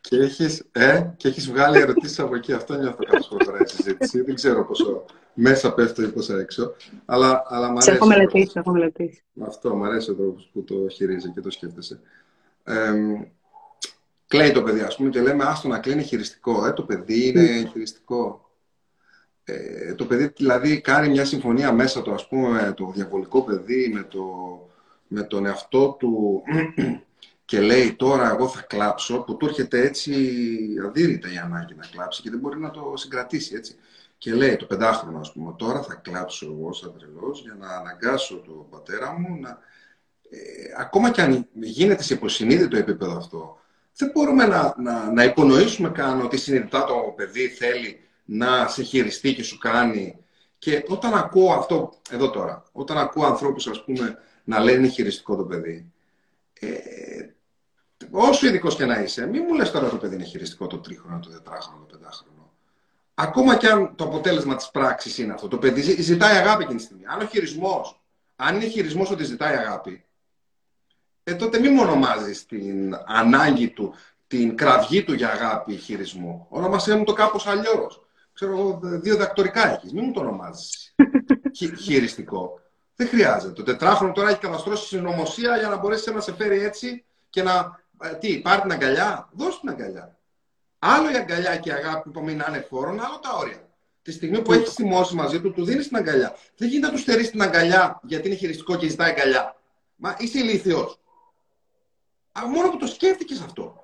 και 0.00 0.16
έχεις, 0.16 0.64
ε, 0.72 1.12
και 1.16 1.28
έχεις 1.28 1.50
βγάλει 1.50 1.78
ερωτήσεις 1.78 2.18
από 2.18 2.34
εκεί. 2.34 2.52
Αυτό 2.52 2.74
νιώθω 2.74 3.04
κάποιες 3.04 3.28
φορές 3.44 3.72
η 3.72 3.76
συζήτηση. 3.76 4.20
Δεν 4.20 4.34
ξέρω 4.34 4.64
πόσο 4.64 5.04
μέσα 5.34 5.74
πέφτω 5.74 6.02
ή 6.02 6.08
πόσο 6.08 6.36
έξω. 6.36 6.74
Αλλά, 7.04 7.42
αλλά 7.46 7.66
μ' 7.68 7.70
αρέσει. 7.70 7.90
Σε 7.90 7.96
έχω 7.96 8.06
μελετήσει, 8.06 8.52
έχω 8.54 8.70
μελετήσει. 8.70 9.22
Αυτό, 9.40 9.74
μου 9.74 9.84
αρέσει 9.84 10.10
ο 10.10 10.14
τρόπος 10.14 10.50
που 10.52 10.64
το 10.64 10.88
χειρίζει 10.88 11.30
και 11.30 11.40
το 11.40 11.50
σκέφτεσαι. 11.50 12.00
Ε, 12.64 12.92
κλαίει 14.26 14.52
το 14.52 14.62
παιδί, 14.62 14.80
ας 14.80 14.96
πούμε, 14.96 15.10
και 15.10 15.20
λέμε 15.20 15.44
άστο 15.44 15.68
να 15.68 15.78
κλείνει 15.78 16.02
χειριστικό. 16.02 16.66
Ε, 16.66 16.72
το 16.72 16.82
παιδί 16.82 17.28
είναι 17.28 17.68
χειριστικό. 17.72 18.50
Ε, 19.44 19.94
το 19.94 20.04
παιδί 20.04 20.32
δηλαδή 20.36 20.80
κάνει 20.80 21.08
μια 21.08 21.24
συμφωνία 21.24 21.72
μέσα 21.72 22.02
του, 22.02 22.12
ας 22.12 22.28
πούμε, 22.28 22.72
το 22.76 22.92
διαβολικό 22.94 23.42
παιδί 23.42 23.90
με, 23.94 24.02
το, 24.02 24.24
με 25.06 25.22
τον 25.22 25.46
εαυτό 25.46 25.96
του 25.98 26.42
και 27.52 27.60
λέει 27.60 27.94
τώρα 27.94 28.30
εγώ 28.30 28.48
θα 28.48 28.60
κλάψω, 28.60 29.18
που 29.18 29.36
του 29.36 29.46
έρχεται 29.46 29.80
έτσι 29.80 30.12
αδύρυτα 30.86 31.32
η 31.32 31.36
ανάγκη 31.36 31.74
να 31.74 31.86
κλάψει 31.86 32.22
και 32.22 32.30
δεν 32.30 32.38
μπορεί 32.38 32.60
να 32.60 32.70
το 32.70 32.92
συγκρατήσει 32.96 33.54
έτσι. 33.54 33.74
Και 34.18 34.34
λέει 34.34 34.56
το 34.56 34.66
πεντάχρονο, 34.66 35.18
ας 35.18 35.32
πούμε, 35.32 35.54
τώρα 35.58 35.82
θα 35.82 35.94
κλάψω 35.94 36.46
εγώ 36.46 36.72
σαν 36.72 36.94
τρελός 36.98 37.40
για 37.42 37.56
να 37.60 37.68
αναγκάσω 37.68 38.36
τον 38.36 38.68
πατέρα 38.70 39.12
μου 39.18 39.40
να. 39.40 39.58
Ε, 40.30 40.38
ακόμα 40.78 41.10
και 41.10 41.22
αν 41.22 41.48
γίνεται 41.52 42.02
σε 42.02 42.14
υποσυνείδητο 42.14 42.76
επίπεδο 42.76 43.16
αυτό, 43.16 43.58
δεν 43.96 44.10
μπορούμε 44.14 44.46
να, 44.46 44.74
να, 44.78 45.12
να 45.12 45.24
υπονοήσουμε 45.24 45.88
καν 45.88 46.20
ότι 46.20 46.36
συνειδητά 46.36 46.84
το 46.84 46.94
παιδί 47.16 47.48
θέλει 47.48 48.00
να 48.24 48.68
σε 48.68 48.82
χειριστεί 48.82 49.34
και 49.34 49.42
σου 49.42 49.58
κάνει. 49.58 50.16
Και 50.58 50.84
όταν 50.88 51.14
ακούω 51.14 51.52
αυτό, 51.52 51.92
εδώ 52.10 52.30
τώρα, 52.30 52.64
όταν 52.72 52.98
ακούω 52.98 53.26
ανθρώπους, 53.26 53.66
ας 53.66 53.84
πούμε, 53.84 54.18
να 54.44 54.60
λένε 54.60 54.78
είναι 54.78 54.88
χειριστικό 54.88 55.36
το 55.36 55.44
παιδί, 55.44 55.92
ε, 56.60 57.32
όσο 58.20 58.46
ειδικός 58.46 58.76
και 58.76 58.84
να 58.84 58.98
είσαι, 58.98 59.26
μην 59.26 59.44
μου 59.48 59.54
λες 59.54 59.70
τώρα 59.70 59.88
το 59.88 59.96
παιδί 59.96 60.14
είναι 60.14 60.24
χειριστικό 60.24 60.66
το 60.66 60.78
τρίχρονο, 60.78 61.20
το 61.20 61.28
τετράχρονο, 61.30 61.84
το 61.88 61.96
πεντάχρονο. 61.96 62.52
Ακόμα 63.14 63.56
και 63.56 63.68
αν 63.68 63.94
το 63.96 64.04
αποτέλεσμα 64.04 64.56
της 64.56 64.70
πράξης 64.70 65.18
είναι 65.18 65.32
αυτό. 65.32 65.48
Το 65.48 65.58
παιδί 65.58 66.02
ζητάει 66.02 66.36
αγάπη 66.36 66.62
εκείνη 66.62 66.78
τη 66.78 66.84
στιγμή. 66.84 67.02
Αν 67.06 67.20
ο 67.20 67.24
χειρισμός, 67.24 68.00
αν 68.36 68.54
είναι 68.54 68.66
χειρισμός 68.66 69.10
ότι 69.10 69.24
ζητάει 69.24 69.56
αγάπη, 69.56 70.04
ε, 71.24 71.34
τότε 71.34 71.58
μην 71.58 71.72
μου 71.72 71.82
ονομάζει 71.82 72.44
την 72.44 72.94
ανάγκη 73.06 73.68
του, 73.68 73.94
την 74.26 74.56
κραυγή 74.56 75.04
του 75.04 75.12
για 75.12 75.30
αγάπη 75.30 75.76
χειρισμό. 75.76 76.46
Ονομασέ 76.50 76.96
μου 76.96 77.04
το 77.04 77.12
κάπως 77.12 77.46
αλλιώς. 77.46 78.06
Ξέρω 78.32 78.52
εγώ, 78.52 78.80
δύο 78.82 79.16
δακτορικά 79.16 79.72
έχεις. 79.72 79.92
Μην 79.92 80.04
μου 80.04 80.12
το 80.12 80.20
ονομάζεις 80.20 80.94
χειριστικό. 81.84 82.60
Δεν 82.94 83.08
χρειάζεται. 83.08 83.52
Το 83.52 83.62
τετράχρονο 83.62 84.12
τώρα 84.12 84.28
έχει 84.28 84.38
καταστρώσει 84.38 84.86
συνωμοσία 84.86 85.56
για 85.56 85.68
να 85.68 85.76
μπορέσει 85.76 86.12
να 86.12 86.20
σε 86.20 86.34
φέρει 86.34 86.58
έτσι 86.62 87.04
και 87.30 87.42
να 87.42 87.52
ε, 87.52 87.81
τι, 88.20 88.38
πάρει 88.38 88.60
την 88.60 88.72
αγκαλιά, 88.72 89.28
δώσ' 89.32 89.60
την 89.60 89.68
αγκαλιά. 89.68 90.16
Άλλο 90.78 91.10
η 91.10 91.16
αγκαλιά 91.16 91.56
και 91.56 91.68
η 91.68 91.72
αγάπη 91.72 92.10
που 92.10 92.28
είναι 92.28 92.44
ανεφόρον, 92.46 93.04
άλλο 93.04 93.18
τα 93.18 93.32
όρια. 93.36 93.68
Τη 94.02 94.12
στιγμή 94.12 94.42
που 94.42 94.52
έχεις 94.52 94.72
θυμώσει 94.72 95.14
μαζί 95.14 95.40
του, 95.40 95.52
του 95.52 95.64
δίνεις 95.64 95.88
την 95.88 95.96
αγκαλιά. 95.96 96.36
Δεν 96.56 96.68
γίνεται 96.68 96.86
να 96.86 96.92
του 96.92 96.98
στερείς 96.98 97.30
την 97.30 97.42
αγκαλιά 97.42 98.00
γιατί 98.02 98.26
είναι 98.28 98.36
χειριστικό 98.36 98.76
και 98.76 98.88
ζητάει 98.88 99.10
αγκαλιά. 99.10 99.56
Μα 99.96 100.16
είσαι 100.18 100.38
ηλίθιος. 100.38 101.00
Μόνο 102.54 102.68
που 102.70 102.76
το 102.76 102.86
σκέφτηκες 102.86 103.40
αυτό. 103.40 103.80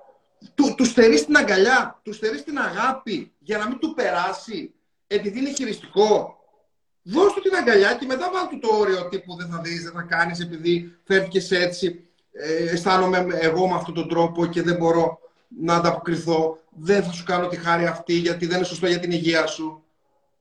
του, 0.55 0.75
του 0.75 0.85
στερείς 0.85 1.25
την 1.25 1.37
αγκαλιά, 1.37 1.99
του 2.03 2.13
στερείς 2.13 2.43
την 2.43 2.59
αγάπη 2.59 3.33
για 3.39 3.57
να 3.57 3.67
μην 3.67 3.79
του 3.79 3.93
περάσει 3.93 4.73
επειδή 5.07 5.39
είναι 5.39 5.53
χειριστικό. 5.53 6.37
Δώσ' 7.01 7.33
του 7.33 7.41
την 7.41 7.55
αγκαλιά 7.55 7.93
και 7.93 8.05
μετά 8.05 8.31
βάλ 8.33 8.47
του 8.47 8.59
το 8.59 8.75
όριο 8.75 9.07
τύπου 9.07 9.35
δεν 9.35 9.47
θα 9.47 9.61
δεις, 9.61 9.83
δεν 9.83 9.93
θα 9.93 10.01
κάνεις 10.01 10.39
επειδή 10.39 10.99
φεύγεις 11.03 11.51
έτσι. 11.51 12.08
Ε, 12.41 12.69
αισθάνομαι 12.69 13.25
εγώ 13.29 13.67
με 13.67 13.75
αυτόν 13.75 13.93
τον 13.93 14.07
τρόπο 14.07 14.45
και 14.45 14.61
δεν 14.61 14.75
μπορώ 14.75 15.19
να 15.61 15.75
ανταποκριθώ. 15.75 16.59
Δεν 16.69 17.03
θα 17.03 17.11
σου 17.11 17.23
κάνω 17.23 17.47
τη 17.47 17.55
χάρη 17.55 17.85
αυτή 17.85 18.13
γιατί 18.13 18.45
δεν 18.45 18.57
είναι 18.57 18.65
σωστό 18.65 18.87
για 18.87 18.99
την 18.99 19.11
υγεία 19.11 19.47
σου. 19.47 19.83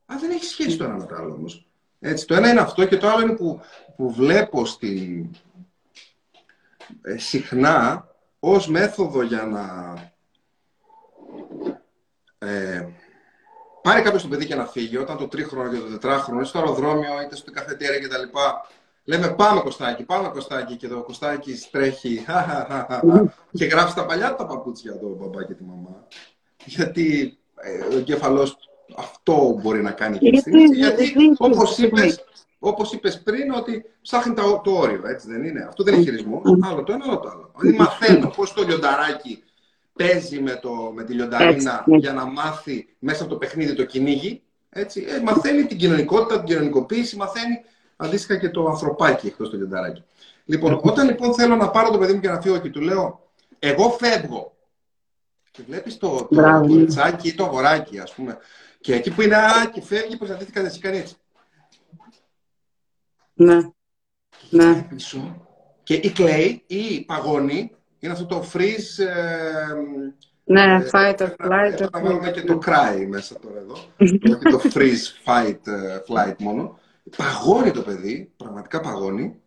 Α, 0.07 0.14
δεν 0.20 0.30
έχει 0.30 0.44
σχέση 0.44 0.76
το 0.76 0.84
ένα 0.84 0.96
με 0.96 1.07
το 1.07 1.14
άλλο 1.14 1.32
όμως. 1.32 1.66
Έτσι, 2.01 2.26
το 2.26 2.34
ένα 2.34 2.51
είναι 2.51 2.61
αυτό 2.61 2.84
και 2.84 2.96
το 2.96 3.09
άλλο 3.09 3.22
είναι 3.22 3.36
που, 3.36 3.61
που 3.96 4.12
βλέπω 4.12 4.66
στη, 4.66 5.30
ε, 7.03 7.18
συχνά 7.18 8.09
ως 8.40 8.68
μέθοδο 8.68 9.22
για 9.22 9.42
να 9.42 9.94
ε, 12.38 12.88
πάρει 13.82 14.03
κάποιος 14.03 14.22
το 14.22 14.28
παιδί 14.28 14.46
και 14.46 14.55
να 14.55 14.66
φύγει, 14.66 14.96
όταν 14.96 15.16
το 15.16 15.28
τρίχρονο 15.28 15.70
και 15.70 15.78
το 15.78 15.88
τετράχρονο, 15.88 16.40
είτε 16.40 16.49
στο 16.49 16.59
αεροδρόμιο, 16.59 17.20
είτε 17.22 17.36
στο 17.36 17.51
καφετέρια 17.51 18.09
κτλ. 18.09 18.38
Λέμε 19.09 19.28
πάμε 19.28 19.61
Κωστάκι, 19.61 20.04
πάμε 20.04 20.28
Κωστάκι 20.28 20.76
και 20.76 20.88
το 20.88 21.02
Κωστάκι 21.02 21.52
τρέχει 21.70 22.24
και 23.52 23.64
γράφει 23.64 23.94
τα 23.94 24.06
παλιά 24.06 24.34
τα 24.34 24.46
παπούτσια 24.46 24.98
το 24.98 25.16
μπαμπά 25.18 25.44
και 25.44 25.54
τη 25.54 25.64
μαμά. 25.64 26.06
Γιατί 26.64 27.38
ε, 27.56 27.94
ο 27.94 27.98
εγκέφαλο 27.98 28.56
αυτό 28.96 29.59
μπορεί 29.62 29.82
να 29.82 29.90
κάνει 29.90 30.18
και 30.18 30.42
Γιατί 30.72 31.12
όπως 31.38 31.78
είπες, 31.78 32.24
όπως 32.59 32.92
είπες 32.92 33.22
πριν, 33.22 33.52
ότι 33.52 33.84
ψάχνει 34.02 34.34
το, 34.34 34.61
το 34.64 34.70
όριο, 34.70 35.02
έτσι 35.06 35.28
δεν 35.28 35.44
είναι. 35.44 35.64
Αυτό 35.68 35.82
δεν 35.82 35.94
είναι 35.94 36.02
χειρισμό. 36.02 36.42
Άλλο 36.64 36.82
το 36.82 36.92
ένα, 36.92 37.04
άλλο 37.04 37.18
το 37.18 37.28
άλλο. 37.28 37.50
Δηλαδή 37.59 37.78
μαθαίνω 37.78 38.28
πώς 38.36 38.52
το 38.52 38.62
λιονταράκι 38.62 39.42
παίζει 39.92 40.40
με, 40.40 40.59
το, 40.62 40.92
με 40.94 41.04
τη 41.04 41.12
λιονταρίνα 41.12 41.84
ναι. 41.86 41.96
για 41.96 42.12
να 42.12 42.24
μάθει 42.24 42.88
μέσα 42.98 43.22
από 43.22 43.32
το 43.32 43.38
παιχνίδι 43.38 43.74
το 43.74 43.84
κυνήγι. 43.84 44.42
Έτσι. 44.70 45.04
Ε, 45.09 45.20
μαθαίνει 45.22 45.66
την 45.66 45.78
κοινωνικότητα, 45.78 46.36
την 46.36 46.46
κοινωνικοποίηση, 46.46 47.16
μαθαίνει 47.16 47.64
αντίστοιχα 48.01 48.38
και 48.38 48.49
το 48.49 48.66
ανθρωπάκι 48.66 49.26
εκτός 49.26 49.51
το 49.51 49.57
λιονταράκι. 49.57 50.05
Λοιπόν, 50.44 50.80
όταν 50.82 51.07
λοιπόν 51.07 51.34
θέλω 51.34 51.57
να 51.57 51.70
πάρω 51.70 51.90
το 51.90 51.99
παιδί 51.99 52.12
μου 52.12 52.20
και 52.20 52.28
να 52.28 52.40
φύγω 52.40 52.59
και 52.59 52.70
του 52.70 52.80
λέω, 52.80 53.30
εγώ 53.59 53.90
φεύγω. 53.90 54.57
Και 55.51 55.62
βλέπεις 55.66 55.96
το, 55.96 56.28
το, 56.30 56.61
το 56.68 56.84
τσάκι 56.86 57.28
ή 57.28 57.34
το 57.34 57.44
αγοράκι, 57.44 57.99
ας 57.99 58.14
πούμε. 58.14 58.38
Και 58.80 58.94
εκεί 58.94 59.14
που 59.14 59.22
είναι, 59.22 59.36
α, 59.36 59.70
και 59.72 59.82
φεύγει, 59.82 60.16
προστατεύτηκα 60.16 60.62
δεν 60.62 60.80
κάνει 60.80 60.99
έτσι. 60.99 61.16
Ναι. 63.34 63.59
ναι. 64.51 64.86
Πίσω, 64.88 65.46
και 65.82 65.94
ή 65.94 66.11
κλαίει 66.11 66.62
ή 66.66 67.05
παγώνει 67.05 67.70
είναι 67.99 68.12
αυτό 68.12 68.26
το 68.26 68.44
freeze... 68.53 69.05
Ε, 69.07 69.74
ναι, 70.44 70.62
ε, 70.62 70.88
fight 70.92 71.16
or 71.16 71.26
flight. 71.26 71.88
Θα 71.92 72.01
βάλουμε 72.03 72.30
και 72.30 72.42
το 72.42 72.59
cry 72.66 73.07
μέσα 73.09 73.38
τώρα 73.38 73.59
εδώ. 73.59 73.74
Όχι 73.99 74.18
το 74.51 74.61
freeze, 74.74 75.24
fight, 75.24 75.66
ε, 75.66 75.99
flight 76.09 76.34
μόνο. 76.38 76.78
Παγώνει 77.16 77.70
το 77.70 77.82
παιδί, 77.82 78.32
πραγματικά 78.36 78.80
παγώνει. 78.80 79.40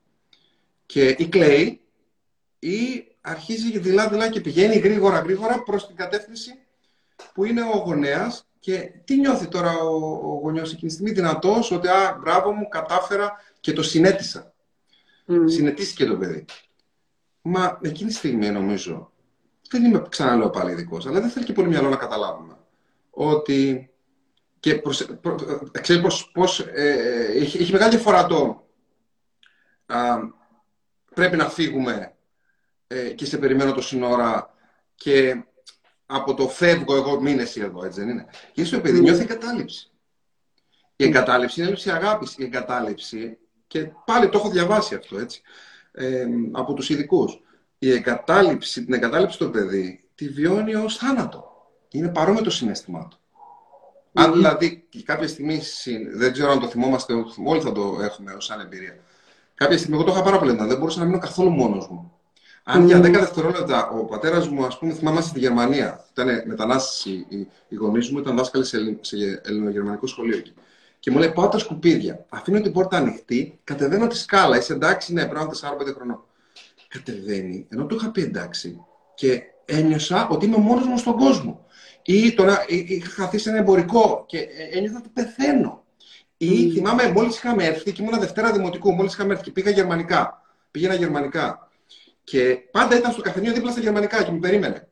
Και 0.86 1.16
ή 1.18 1.28
κλαίει 1.28 1.82
ή 2.60 3.08
αρχίζει 3.22 3.80
δειλά-δειλά 3.80 4.30
και 4.30 4.42
πηγαίνει 4.42 4.76
γρήγορα-γρήγορα 4.76 5.64
προς 5.64 5.88
την 5.88 5.96
κατεύθυνση 5.96 6.52
που 7.34 7.46
είναι 7.46 7.62
ο 7.62 7.78
γονέας 7.78 8.46
και 8.60 8.92
τι 9.04 9.18
νιώθει 9.18 9.48
τώρα 9.48 9.78
ο, 9.78 9.96
ο 10.06 10.40
γονιός 10.42 10.74
εκείνη 10.74 10.88
τη 10.88 10.94
στιγμή, 10.94 11.12
δυνατός, 11.12 11.72
ότι 11.72 11.88
α, 11.88 12.18
μπράβο 12.22 12.52
μου, 12.52 12.68
κατάφερα 12.68 13.32
και 13.60 13.74
το 13.74 13.84
συνέτησα. 13.84 14.54
Mm. 15.28 15.34
Συνετίστηκε 15.46 16.06
το 16.06 16.18
παιδί. 16.18 16.46
Μα 17.42 17.80
εκείνη 17.82 18.10
τη 18.10 18.16
στιγμή 18.16 18.50
νομίζω, 18.50 19.12
δεν 19.70 19.86
είμαι 19.86 20.06
ξαναλέω 20.10 20.50
πάλι 20.50 20.72
ειδικός, 20.72 21.08
αλλά 21.08 21.22
δεν 21.22 21.30
θέλει 21.30 21.46
και 21.46 21.54
πολύ 21.54 21.68
μυαλό 21.68 21.90
να 21.90 21.96
καταλάβουμε 21.96 22.58
ότι. 23.10 23.91
Και 24.62 24.76
προς, 24.76 25.06
προ, 25.22 25.36
ξέρεις 25.82 26.02
πώς, 26.02 26.32
πώς 26.34 26.60
ε, 26.60 27.32
έχει, 27.36 27.58
έχει, 27.58 27.72
μεγάλη 27.72 27.92
διαφορά 27.92 28.26
το 28.26 28.68
α, 29.86 30.18
πρέπει 31.14 31.36
να 31.36 31.50
φύγουμε 31.50 32.16
ε, 32.88 33.10
και 33.10 33.26
σε 33.26 33.38
περιμένω 33.38 33.74
το 33.74 33.82
σύνορα 33.82 34.54
και 34.96 35.44
από 36.06 36.34
το 36.34 36.48
φεύγω 36.48 36.96
εγώ 36.96 37.22
μήνες 37.22 37.58
εδώ, 37.58 37.86
έτσι 37.86 38.00
δεν 38.00 38.10
είναι. 38.10 38.26
Και 38.52 38.62
είσαι 38.62 38.76
ο 38.76 38.82
παιδί, 38.82 39.00
νιώθει 39.00 39.22
εγκατάλειψη. 39.22 39.92
Η 40.96 41.04
εγκατάλειψη 41.04 41.60
είναι 41.60 41.68
έλλειψη 41.68 41.92
αγάπης. 41.92 42.38
Η 42.38 42.44
εγκατάλειψη, 42.44 43.38
και 43.68 43.92
πάλι 44.06 44.30
το 44.30 44.38
έχω 44.38 44.50
διαβάσει 44.50 44.96
αυτό, 44.96 45.20
έτσι 45.20 45.42
ε, 45.92 46.26
από 46.52 46.74
τους 46.74 46.90
ειδικούς. 46.90 47.42
Η 47.78 47.92
εγκατάλειψη, 47.92 48.86
την 48.86 48.94
εγκατάλειψη 48.94 49.38
του 49.38 49.50
παιδί 49.50 50.10
τη 50.16 50.30
βιώνει 50.30 50.76
ως 50.76 50.98
θάνατο. 50.98 51.52
Είναι 51.92 52.10
παρόμοιο 52.10 52.44
το 52.44 52.50
συνέστημά 52.50 53.08
του. 53.08 53.21
Αν 54.14 54.34
δηλαδή 54.34 54.88
κάποια 55.06 55.28
στιγμή, 55.28 55.62
δεν 56.14 56.32
ξέρω 56.32 56.52
αν 56.52 56.60
το 56.60 56.68
θυμόμαστε, 56.68 57.14
όλοι 57.46 57.62
θα 57.62 57.72
το 57.72 58.00
έχουμε 58.02 58.32
ως 58.32 58.46
σαν 58.46 58.60
εμπειρία. 58.60 58.98
Κάποια 59.56 59.78
στιγμή, 59.78 59.96
εγώ 59.96 60.06
το 60.06 60.12
είχα 60.12 60.24
πάρα 60.24 60.40
πολύ 60.40 60.56
δεν 60.56 60.78
μπορούσα 60.78 61.00
να 61.00 61.06
μείνω 61.06 61.20
καθόλου 61.20 61.50
μόνος 61.50 61.88
μου. 61.90 62.12
Αν 62.64 62.86
για 62.86 63.00
10 63.00 63.02
δευτερόλεπτα 63.02 63.90
ο 63.90 64.06
πατέρας 64.06 64.48
μου, 64.48 64.66
ας 64.66 64.78
πούμε, 64.78 64.94
θυμάμαι 64.94 65.22
στη 65.22 65.40
Γερμανία, 65.40 66.06
ήταν 66.12 66.44
μετανάστες 66.46 67.06
οι, 67.06 67.26
οι, 67.30 67.48
οι 67.68 67.76
γονείς 67.76 68.10
μου, 68.10 68.20
ήταν 68.20 68.36
δάσκαλοι 68.36 68.66
σε, 68.66 68.98
σε 69.02 69.42
ελληνογερμανικό 69.46 70.08
σχολείο 70.08 70.38
εκεί. 70.38 70.54
Και 71.00 71.12
μου 71.12 71.18
λέει: 71.18 71.32
Πάω 71.32 71.48
τα 71.48 71.58
σκουπίδια. 71.58 72.26
Αφήνω 72.30 72.62
την 72.62 72.72
πόρτα 72.72 72.98
ανοιχτή, 72.98 73.60
κατεβαίνω 73.64 74.08
τη 74.08 74.18
σκάλα. 74.18 74.58
Είσαι 74.58 74.74
εντάξει, 74.74 75.14
ναι, 75.14 75.26
πρέπει 75.26 75.46
να 75.62 75.72
4-5 75.90 75.94
χρονών. 75.96 76.24
Κατεβαίνει, 76.88 77.68
ενώ 77.70 77.86
του 77.86 77.96
είχα 77.96 78.10
πει 78.10 78.22
εντάξει. 78.22 78.86
Και 79.16 79.42
ένιωσα 79.66 80.28
ότι 80.28 80.46
είμαι 80.46 80.58
μόνος 80.58 80.86
μου 80.86 80.98
στον 80.98 81.18
κόσμο. 81.18 81.66
Ή 82.04 82.34
τώρα 82.34 82.66
είχα 82.68 83.10
χαθεί 83.10 83.38
σε 83.38 83.50
ένα 83.50 83.58
εμπορικό 83.58 84.24
και 84.28 84.38
ε, 84.38 84.78
ένιωθα 84.78 84.98
ότι 84.98 85.10
πεθαίνω. 85.14 85.84
Ή 86.38 86.68
mm. 86.68 86.72
θυμάμαι, 86.74 87.12
μόλις 87.12 87.38
είχαμε 87.38 87.66
έρθει 87.66 87.92
και 87.92 88.02
ήμουν 88.02 88.20
Δευτέρα 88.20 88.52
Δημοτικού, 88.52 88.92
μόλις 88.94 89.14
είχαμε 89.14 89.32
έρθει 89.32 89.44
και 89.44 89.52
πήγα 89.52 89.72
γερμανικά. 89.72 90.42
Πήγαινα 90.72 90.94
γερμανικά. 90.94 91.70
Και 92.24 92.58
πάντα 92.72 92.98
ήταν 92.98 93.12
στο 93.12 93.22
καφενείο 93.22 93.54
δίπλα 93.54 93.72
στα 93.72 93.80
γερμανικά 93.80 94.24
και 94.24 94.32
μου 94.32 94.40
περίμενε. 94.40 94.88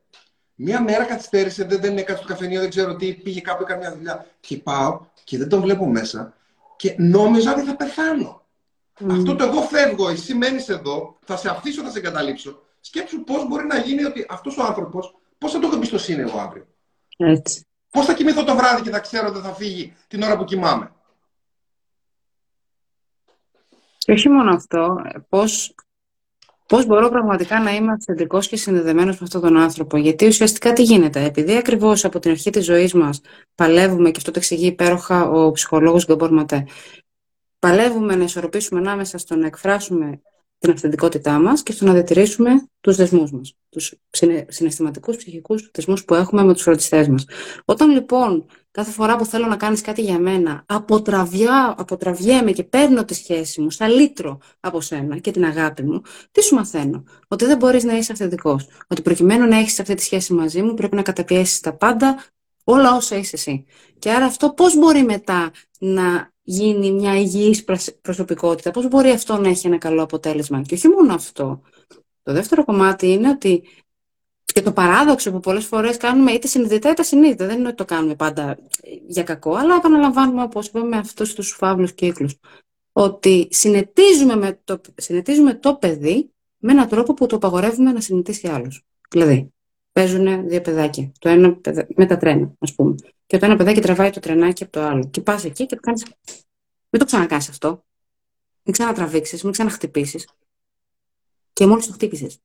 Μία 0.55 0.81
μέρα 0.81 1.03
καθυστέρησε, 1.03 1.63
δεν, 1.63 1.79
δεν 1.81 1.97
έκανε 1.97 2.17
στο 2.17 2.27
καφενείο, 2.27 2.59
δεν 2.59 2.69
ξέρω 2.69 2.95
τι, 2.95 3.13
πήγε 3.13 3.41
κάπου, 3.41 3.63
έκανε 3.63 3.79
μια 3.79 3.95
δουλειά. 3.95 4.25
Και 4.39 4.57
πάω 4.57 4.99
και 5.23 5.37
δεν 5.37 5.49
τον 5.49 5.61
βλέπω 5.61 5.85
μέσα 5.85 6.33
και 6.75 6.95
νόμιζα 6.97 7.51
ότι 7.51 7.61
θα 7.61 7.75
πεθάνω. 7.75 8.45
Αυτό 9.11 9.35
το 9.35 9.43
εγώ 9.43 9.61
φεύγω, 9.61 10.09
εσύ 10.09 10.33
μένεις 10.33 10.69
εδώ, 10.69 11.17
θα 11.25 11.37
σε 11.37 11.49
αφήσω, 11.49 11.83
θα 11.83 11.89
σε 11.89 11.97
εγκαταλείψω. 11.97 12.61
Σκέψου 12.79 13.23
πώς 13.23 13.47
μπορεί 13.47 13.65
να 13.65 13.77
γίνει 13.77 14.03
ότι 14.03 14.25
αυτός 14.29 14.57
ο 14.57 14.63
άνθρωπος, 14.63 15.15
πώς 15.37 15.51
θα 15.51 15.59
το 15.59 15.67
έχω 15.67 15.75
εμπιστοσύνη 15.75 16.21
εγώ 16.21 16.39
αύριο. 16.39 16.67
Έτσι. 17.21 17.65
Πώς 17.91 18.05
θα 18.05 18.13
κοιμηθώ 18.13 18.43
το 18.43 18.55
βράδυ 18.55 18.81
και 18.81 18.89
θα 18.89 18.99
ξέρω 18.99 19.27
ότι 19.27 19.39
θα 19.39 19.53
φύγει 19.53 19.93
την 20.07 20.23
ώρα 20.23 20.37
που 20.37 20.43
κοιμάμαι; 20.43 20.91
Και 23.97 24.11
όχι 24.11 24.29
μόνο 24.29 24.55
αυτό, 24.55 25.01
πώς 25.29 25.73
Πώς 26.69 26.85
μπορώ 26.85 27.09
πραγματικά 27.09 27.59
να 27.59 27.75
είμαι 27.75 27.91
αυθεντικός 27.91 28.47
και 28.47 28.55
συνδεδεμένος 28.55 29.19
με 29.19 29.25
αυτόν 29.25 29.41
τον 29.41 29.57
άνθρωπο. 29.57 29.97
Γιατί 29.97 30.27
ουσιαστικά 30.27 30.73
τι 30.73 30.81
γίνεται. 30.83 31.23
Επειδή 31.23 31.55
ακριβώς 31.55 32.05
από 32.05 32.19
την 32.19 32.31
αρχή 32.31 32.49
της 32.49 32.65
ζωής 32.65 32.93
μας 32.93 33.21
παλεύουμε, 33.55 34.11
και 34.11 34.17
αυτό 34.17 34.31
το 34.31 34.39
εξηγεί 34.39 34.65
υπέροχα 34.65 35.29
ο 35.29 35.51
ψυχολόγος 35.51 36.05
Γκομπορ 36.05 36.31
Ματέ, 36.31 36.67
παλεύουμε 37.59 38.15
να 38.15 38.23
ισορροπήσουμε 38.23 38.79
ανάμεσα 38.79 39.17
στο 39.17 39.35
να 39.35 39.45
εκφράσουμε 39.45 40.21
την 40.59 40.71
αυθεντικότητά 40.71 41.39
μας 41.39 41.63
και 41.63 41.71
στο 41.71 41.85
να 41.85 41.93
διατηρήσουμε 41.93 42.51
τους 42.81 42.95
δεσμούς 42.95 43.31
μας. 43.31 43.57
Τους 43.69 43.93
συναισθηματικούς, 44.47 45.15
ψυχικούς 45.15 45.69
δεσμούς 45.73 46.05
που 46.05 46.13
έχουμε 46.13 46.43
με 46.43 46.53
τους 46.53 46.61
φροντιστές 46.61 47.07
μας. 47.07 47.25
Όταν 47.65 47.89
λοιπόν 47.89 48.45
κάθε 48.71 48.91
φορά 48.91 49.15
που 49.15 49.25
θέλω 49.25 49.45
να 49.47 49.55
κάνεις 49.55 49.81
κάτι 49.81 50.01
για 50.01 50.19
μένα, 50.19 50.63
αποτραβιά, 50.65 51.75
αποτραβιέμαι 51.77 52.51
και 52.51 52.63
παίρνω 52.63 53.05
τη 53.05 53.13
σχέση 53.13 53.61
μου 53.61 53.69
σαν 53.69 53.91
λύτρο 53.91 54.37
από 54.59 54.81
σένα 54.81 55.17
και 55.17 55.31
την 55.31 55.45
αγάπη 55.45 55.83
μου, 55.83 56.01
τι 56.31 56.43
σου 56.43 56.55
μαθαίνω; 56.55 57.03
Ότι 57.27 57.45
δεν 57.45 57.57
μπορείς 57.57 57.83
να 57.83 57.97
είσαι 57.97 58.11
αυθεντικός. 58.11 58.67
Ότι 58.87 59.01
προκειμένου 59.01 59.47
να 59.47 59.57
έχεις 59.57 59.79
αυτή 59.79 59.93
τη 59.95 60.01
σχέση 60.01 60.33
μαζί 60.33 60.61
μου, 60.61 60.73
πρέπει 60.73 60.95
να 60.95 61.01
καταπιέσεις 61.01 61.59
τα 61.59 61.73
πάντα, 61.73 62.23
όλα 62.63 62.95
όσα 62.95 63.15
είσαι 63.15 63.35
εσύ. 63.35 63.65
Και 63.99 64.11
άρα 64.11 64.25
αυτό 64.25 64.49
πώς 64.53 64.77
μπορεί 64.77 65.03
μετά 65.03 65.51
να 65.79 66.31
γίνει 66.49 66.91
μια 66.91 67.19
υγιής 67.19 67.63
προσωπικότητα, 68.01 68.71
πώς 68.71 68.87
μπορεί 68.87 69.09
αυτό 69.09 69.37
να 69.37 69.49
έχει 69.49 69.67
ένα 69.67 69.77
καλό 69.77 70.03
αποτέλεσμα. 70.03 70.61
Και 70.61 70.73
όχι 70.73 70.87
μόνο 70.87 71.13
αυτό. 71.13 71.61
Το 72.23 72.33
δεύτερο 72.33 72.65
κομμάτι 72.65 73.11
είναι 73.11 73.29
ότι 73.29 73.63
και 74.43 74.61
το 74.61 74.71
παράδοξο 74.71 75.31
που 75.31 75.39
πολλές 75.39 75.65
φορές 75.65 75.97
κάνουμε 75.97 76.31
είτε 76.31 76.47
συνειδητά 76.47 76.89
είτε 76.89 77.03
συνείδητα, 77.03 77.45
δεν 77.45 77.57
είναι 77.57 77.67
ότι 77.67 77.77
το 77.77 77.85
κάνουμε 77.85 78.15
πάντα 78.15 78.57
για 79.07 79.23
κακό, 79.23 79.55
αλλά 79.55 79.75
επαναλαμβάνουμε 79.75 80.43
όπως 80.43 80.67
είπαμε 80.67 80.87
με 80.87 80.97
αυτούς 80.97 81.33
τους 81.33 81.51
φαύλους 81.51 81.93
κύκλους. 81.93 82.35
Ότι 82.91 83.47
συνετίζουμε, 83.51 84.35
με 84.35 84.59
το, 84.63 84.81
συνετίζουμε 84.95 85.53
το 85.53 85.75
παιδί 85.75 86.31
με 86.57 86.71
έναν 86.71 86.87
τρόπο 86.87 87.13
που 87.13 87.25
το 87.25 87.35
απαγορεύουμε 87.35 87.91
να 87.91 88.01
συνετίσει 88.01 88.47
άλλους. 88.47 88.85
Δηλαδή, 89.09 89.53
παίζουν 89.91 90.47
δύο 90.47 90.61
παιδάκια. 90.61 91.11
Το 91.19 91.29
ένα 91.29 91.57
με 91.95 92.05
τα 92.05 92.17
τρένα, 92.17 92.51
ας 92.59 92.75
πούμε. 92.75 92.95
Και 93.25 93.37
το 93.37 93.45
ένα 93.45 93.55
παιδάκι 93.55 93.81
τραβάει 93.81 94.09
το 94.09 94.19
τρενάκι 94.19 94.63
από 94.63 94.71
το 94.71 94.81
άλλο. 94.81 95.09
Και 95.11 95.21
πας 95.21 95.45
εκεί 95.45 95.65
και 95.65 95.75
το 95.75 95.81
κάνει. 95.81 96.01
Μην 96.89 97.01
το 97.01 97.05
ξανακάνει 97.05 97.45
αυτό. 97.49 97.85
Μην 98.63 98.73
ξανατραβήξεις, 98.73 99.43
μην 99.43 99.51
ξαναχτυπήσεις. 99.51 100.27
Και 101.53 101.65
μόλις 101.65 101.85
το 101.85 101.91
χτύπησες. 101.91 102.39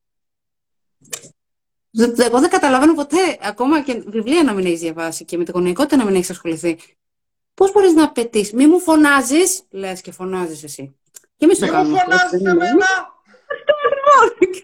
Εγώ 2.17 2.39
δεν 2.39 2.49
καταλαβαίνω 2.49 2.93
ποτέ, 2.93 3.37
ακόμα 3.41 3.83
και 3.83 4.03
βιβλία 4.07 4.43
να 4.43 4.53
μην 4.53 4.65
έχεις 4.65 4.79
διαβάσει 4.79 5.25
και 5.25 5.37
με 5.37 5.43
την 5.43 5.53
γονεϊκότητα 5.53 5.95
να 5.95 6.05
μην 6.05 6.15
έχεις 6.15 6.29
ασχοληθεί. 6.29 6.77
Πώς 7.53 7.71
μπορείς 7.71 7.93
να 7.93 8.03
απαιτείς, 8.03 8.53
Μη 8.53 8.67
μου 8.67 8.79
φωνάζεις, 8.79 9.63
λες 9.69 10.01
και 10.01 10.11
φωνάζεις 10.11 10.63
εσύ. 10.63 10.95
Και 11.37 11.45
εμείς 11.45 11.59
το 11.59 11.67
κάνουμε. 11.67 11.83
Μη 11.83 11.91
μου 11.91 11.99
φωνάζεις 11.99 12.43
εμένα. 12.45 12.85
Αυτό 13.53 13.73
ακριβώ. 13.85 14.63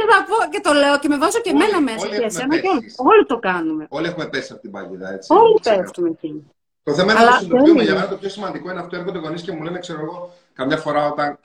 Και, 0.00 0.06
θα 0.12 0.18
πω, 0.28 0.50
και 0.50 0.60
το 0.60 0.72
λέω 0.72 0.98
και 0.98 1.08
με 1.08 1.18
βάζω 1.18 1.40
και 1.40 1.50
εμένα 1.50 1.80
μέσα. 1.80 2.06
Και 2.06 2.24
εσένα 2.24 2.58
και 2.58 2.68
όλοι. 2.68 2.92
Όλοι 2.96 3.26
το 3.26 3.38
κάνουμε. 3.38 3.86
Όλοι 3.88 4.06
έχουμε 4.06 4.26
πέσει 4.26 4.52
από 4.52 4.60
την 4.60 4.70
παγίδα, 4.70 5.12
έτσι. 5.12 5.32
Όλοι 5.32 5.58
πέφτουμε 5.62 6.08
εκεί. 6.08 6.44
Το 6.82 6.94
θέμα 6.94 7.12
είναι 7.12 7.20
να 7.22 7.26
το 7.26 7.32
συνειδητοποιούμε. 7.32 7.82
Για 7.82 7.94
μένα 7.94 8.08
το 8.08 8.16
πιο 8.16 8.28
σημαντικό 8.28 8.70
είναι 8.70 8.80
αυτό. 8.80 8.96
Έρχονται 8.96 9.18
γονείς 9.18 9.42
και 9.42 9.52
μου 9.52 9.62
λένε, 9.62 9.78
ξέρω 9.78 10.00
εγώ, 10.00 10.32
καμιά 10.52 10.76
φορά 10.76 11.06
όταν 11.06 11.38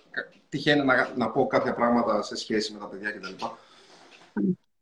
τυχαίνει 0.49 0.85
να, 0.85 1.09
να 1.15 1.29
πω 1.29 1.47
κάποια 1.47 1.73
πράγματα 1.73 2.21
σε 2.21 2.35
σχέση 2.35 2.73
με 2.73 2.79
τα 2.79 2.85
παιδιά 2.85 3.11
κτλ. 3.11 3.45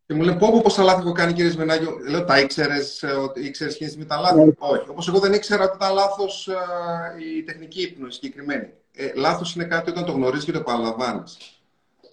Και 0.06 0.14
μου 0.14 0.22
λένε 0.22 0.38
πω, 0.38 0.62
πώ 0.62 0.72
τα 0.72 0.84
λάθη 0.84 1.00
έχω 1.00 1.12
κάνει, 1.12 1.34
κύριε 1.34 1.52
Σμενάγιο. 1.52 1.98
Λέω, 2.10 2.24
τα 2.26 2.40
ήξερες, 2.40 3.04
ότι 3.24 3.46
ήξερες 3.46 3.74
σχέση 3.74 3.98
με 3.98 4.06
τα 4.06 4.20
λάθη. 4.20 4.44
Ναι. 4.44 4.52
Όχι. 4.58 4.90
Όπως 4.90 5.08
εγώ 5.08 5.20
δεν 5.20 5.34
ήξερα 5.34 5.64
ότι 5.64 5.76
ήταν 5.76 5.94
λάθος 5.94 6.48
ε, 6.48 6.56
η 7.38 7.44
τεχνική 7.44 7.82
ύπνο 7.82 8.10
συγκεκριμένη. 8.10 8.70
Ε, 8.96 9.12
λάθος 9.16 9.56
είναι 9.56 9.66
κάτι 9.66 9.90
όταν 9.90 10.06
το 10.06 10.12
γνωρίζεις 10.12 10.46
και 10.46 10.52
το 10.52 10.60
επαναλαμβάνεις. 10.60 11.38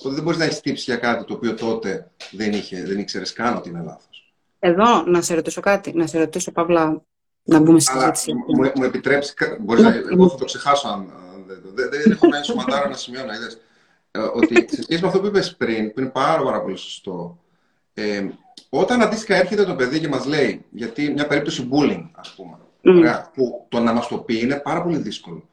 Οπότε 0.01 0.15
δεν 0.15 0.25
μπορείς 0.25 0.39
να 0.39 0.45
έχεις 0.45 0.61
τύψει 0.61 0.85
για 0.87 0.97
κάτι 0.97 1.25
το 1.25 1.35
οποίο 1.35 1.55
τότε 1.55 2.11
δεν, 2.31 2.53
είχε, 2.53 2.85
δεν 2.85 2.99
ήξερες 2.99 3.33
καν 3.33 3.57
ότι 3.57 3.69
είναι 3.69 3.83
λάθος. 3.85 4.35
Εδώ 4.59 5.03
να 5.03 5.23
σε 5.23 5.35
ρωτήσω 5.35 5.61
κάτι, 5.61 5.93
να 5.93 6.07
σε 6.07 6.19
ρωτήσω, 6.19 6.53
Παύλα, 6.53 7.03
να 7.43 7.61
μπούμε 7.61 7.81
στη 7.81 7.93
συζήτηση. 7.93 8.33
Μου, 8.33 8.73
μου 8.75 8.85
επιτρέψεις, 8.85 9.35
μπορείς 9.61 9.83
να, 9.83 9.95
εγώ 10.11 10.29
θα 10.29 10.37
το 10.37 10.45
ξεχάσω 10.45 10.89
αν 10.89 11.13
δεν, 11.75 11.89
δεν 11.91 12.11
έχω 12.11 12.27
να 12.27 12.43
σωματάρα 12.43 12.89
να 12.89 12.97
σημειώνω, 12.97 13.33
είδες. 13.33 13.61
Ε, 14.11 14.19
ότι 14.19 14.55
σε 14.55 14.83
σχέση 14.83 15.01
με 15.01 15.07
αυτό 15.07 15.21
που 15.21 15.27
είπες 15.27 15.57
πριν, 15.57 15.93
που 15.93 16.01
είναι 16.01 16.09
πάρα, 16.09 16.43
πάρα 16.43 16.63
πολύ 16.63 16.77
σωστό, 16.77 17.39
ε, 17.95 18.29
όταν 18.69 19.03
αντίστοιχα 19.03 19.35
έρχεται 19.35 19.65
το 19.65 19.75
παιδί 19.75 20.01
και 20.01 20.09
μας 20.09 20.27
λέει, 20.27 20.65
γιατί 20.71 21.11
μια 21.11 21.27
περίπτωση 21.27 21.69
bullying, 21.73 22.09
ας 22.13 22.35
πούμε, 22.35 22.59
mm. 22.85 23.23
που 23.35 23.67
το 23.69 23.81
να 23.81 23.93
μας 23.93 24.09
το 24.09 24.19
πει 24.19 24.41
είναι 24.41 24.57
πάρα 24.57 24.83
πολύ 24.83 24.97
δύσκολο. 24.97 25.49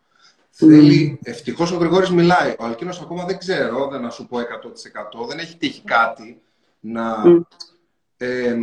Mm. 0.59 0.67
Θέλει, 0.67 1.19
ευτυχώς 1.23 1.71
ο 1.71 1.77
Γρηγόρης 1.77 2.09
μιλάει. 2.09 2.55
Ο 2.59 2.65
Αλκίνος 2.65 3.01
ακόμα 3.01 3.25
δεν 3.25 3.37
ξέρω, 3.37 3.87
δεν 3.87 4.01
να 4.01 4.09
σου 4.09 4.27
πω 4.27 4.37
100%. 4.39 5.27
Δεν 5.27 5.39
έχει 5.39 5.57
τύχει 5.57 5.81
κάτι 5.81 6.41
να. 6.79 7.23
Mm. 7.25 7.41
Ε, 8.17 8.55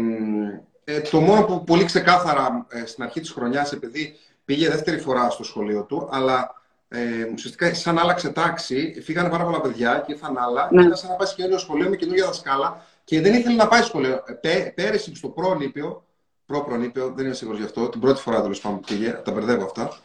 ε, 0.84 1.00
το 1.00 1.20
μόνο 1.20 1.44
που 1.44 1.64
πολύ 1.64 1.84
ξεκάθαρα 1.84 2.66
ε, 2.68 2.86
στην 2.86 3.04
αρχή 3.04 3.20
της 3.20 3.30
χρονιάς, 3.30 3.72
επειδή 3.72 4.16
πήγε 4.44 4.68
δεύτερη 4.68 4.98
φορά 4.98 5.30
στο 5.30 5.44
σχολείο 5.44 5.82
του, 5.82 6.08
αλλά 6.10 6.54
ε, 6.88 7.24
ουσιαστικά 7.32 7.74
σαν 7.74 7.98
άλλαξε 7.98 8.28
τάξη, 8.28 9.00
φύγανε 9.02 9.28
πάρα 9.28 9.44
πολλά 9.44 9.60
παιδιά 9.60 10.02
και 10.06 10.12
ήρθαν 10.12 10.38
άλλα. 10.38 10.68
Ναι. 10.72 10.82
Ήταν 10.82 10.96
σαν 10.96 11.10
να 11.10 11.16
πάει 11.16 11.26
σε 11.26 11.34
καινούριο 11.34 11.58
σχολείο 11.58 11.88
με 11.88 11.96
καινούργια 11.96 12.26
δασκάλα 12.26 12.84
και 13.04 13.20
δεν 13.20 13.34
ήθελε 13.34 13.54
να 13.56 13.68
πάει 13.68 13.82
σχολείο. 13.82 14.22
Ε, 14.26 14.32
πέ, 14.32 14.72
πέρυσι 14.74 15.14
στο 15.14 15.28
πρόνηπιο, 15.28 16.04
προ-προνήπιο, 16.46 17.12
δεν 17.16 17.24
είμαι 17.24 17.34
σίγουρος 17.34 17.60
γι' 17.60 17.66
αυτό, 17.66 17.88
την 17.88 18.00
πρώτη 18.00 18.20
φορά 18.20 18.42
τέλος 18.42 18.60
πάντων 18.60 18.80
που 18.80 18.86
πήγε, 18.86 19.10
τα 19.10 19.32
μπερδεύω 19.32 19.64
αυτά. 19.64 19.98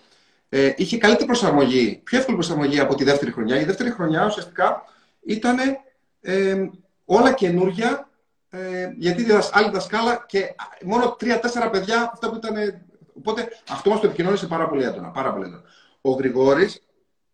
Ε, 0.50 0.74
είχε 0.76 0.97
καλύτερη 0.97 1.26
προσαρμογή, 1.26 2.02
πιο 2.04 2.18
εύκολη 2.18 2.38
προσαρμογή 2.38 2.80
από 2.80 2.95
τη 2.95 3.04
δεύτερη 3.04 3.32
χρονιά. 3.32 3.60
Η 3.60 3.64
δεύτερη 3.64 3.89
χρονιά 3.89 4.26
ουσιαστικά 4.26 4.84
ήταν 5.26 5.58
ε, 6.22 6.70
όλα 7.06 7.34
καινούργια, 7.34 8.10
ε, 8.50 8.89
γιατί 8.97 9.26
άλλη 9.52 9.70
δασκάλα 9.70 10.26
και 10.28 10.56
μόνο 10.84 11.16
τρία-τέσσερα 11.20 11.70
παιδιά 11.70 12.10
αυτά 12.14 12.30
που 12.30 12.36
ήταν. 12.36 12.84
Οπότε 13.14 13.47
αυτό 13.70 13.89
μας 13.89 14.00
το 14.00 14.08
επικοινώνησε 14.08 14.47
πάρα 14.47 14.68
πολύ 14.68 14.84
έντονα. 14.84 15.10
Πάρα 15.10 15.34
πολύ 15.34 15.45
έντονα 15.45 15.64
ο 16.02 16.12
Γρηγόρης 16.12 16.84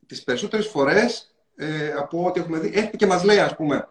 τις 0.07 0.24
περισσότερες 0.24 0.68
φορές 0.68 1.36
ε, 1.55 1.91
από 1.97 2.26
ό,τι 2.26 2.39
έχουμε 2.39 2.59
δει 2.59 2.68
έρχεται 2.68 2.97
και 2.97 3.05
μας 3.05 3.24
λέει 3.24 3.39
ας 3.39 3.55
πούμε 3.55 3.88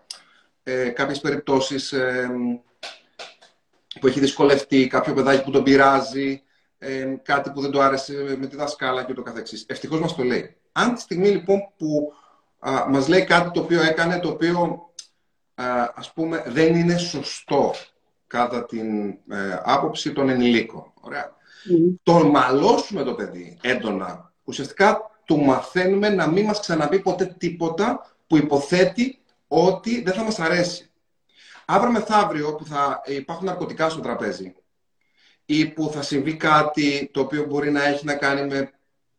ε, 0.62 0.88
κάποιες 0.88 1.20
περιπτώσεις 1.20 1.92
ε, 1.92 2.30
που 4.00 4.06
έχει 4.06 4.20
δυσκολευτεί, 4.20 4.86
κάποιο 4.86 5.14
παιδάκι 5.14 5.44
που 5.44 5.50
τον 5.50 5.62
πειράζει, 5.62 6.42
ε, 6.84 7.20
κάτι 7.22 7.50
που 7.50 7.60
δεν 7.60 7.70
του 7.70 7.82
άρεσε 7.82 8.36
με 8.38 8.46
τη 8.46 8.56
δασκάλα 8.56 9.04
και 9.04 9.14
το 9.14 9.22
καθεξής. 9.22 9.64
Ευτυχώς 9.68 10.00
μας 10.00 10.14
το 10.14 10.22
λέει. 10.22 10.56
Αν 10.72 10.94
τη 10.94 11.00
στιγμή 11.00 11.28
λοιπόν 11.28 11.58
που 11.76 12.12
α, 12.58 12.88
μας 12.88 13.08
λέει 13.08 13.24
κάτι 13.24 13.50
το 13.50 13.60
οποίο 13.60 13.82
έκανε, 13.82 14.18
το 14.18 14.28
οποίο 14.28 14.90
α, 15.54 15.64
ας 15.94 16.12
πούμε 16.12 16.44
δεν 16.46 16.74
είναι 16.74 16.96
σωστό 16.96 17.74
κατά 18.26 18.64
την 18.64 19.08
ε, 19.08 19.60
άποψη 19.62 20.12
των 20.12 20.28
ενηλίκων. 20.28 20.92
Ωραία. 21.00 21.32
Mm. 21.70 21.94
Τον 22.02 22.26
μαλώσουμε 22.26 23.02
το 23.02 23.14
παιδί 23.14 23.58
έντονα 23.62 24.32
ουσιαστικά 24.44 25.10
του 25.24 25.38
μαθαίνουμε 25.38 26.08
να 26.08 26.28
μην 26.28 26.44
μας 26.44 26.60
ξαναπεί 26.60 27.00
ποτέ 27.00 27.34
τίποτα 27.38 28.16
που 28.26 28.36
υποθέτει 28.36 29.18
ότι 29.48 30.02
δεν 30.02 30.14
θα 30.14 30.22
μας 30.22 30.38
αρέσει. 30.38 30.90
Αύριο 31.64 31.92
μεθαύριο 31.92 32.54
που 32.54 32.66
θα 32.66 33.02
υπάρχουν 33.04 33.46
ναρκωτικά 33.46 33.88
στο 33.88 34.00
τραπέζι 34.00 34.54
ή 35.46 35.66
που 35.66 35.90
θα 35.92 36.02
συμβεί 36.02 36.36
κάτι 36.36 37.10
το 37.12 37.20
οποίο 37.20 37.44
μπορεί 37.44 37.70
να 37.70 37.84
έχει 37.84 38.04
να 38.04 38.14
κάνει 38.14 38.46
με 38.46 38.70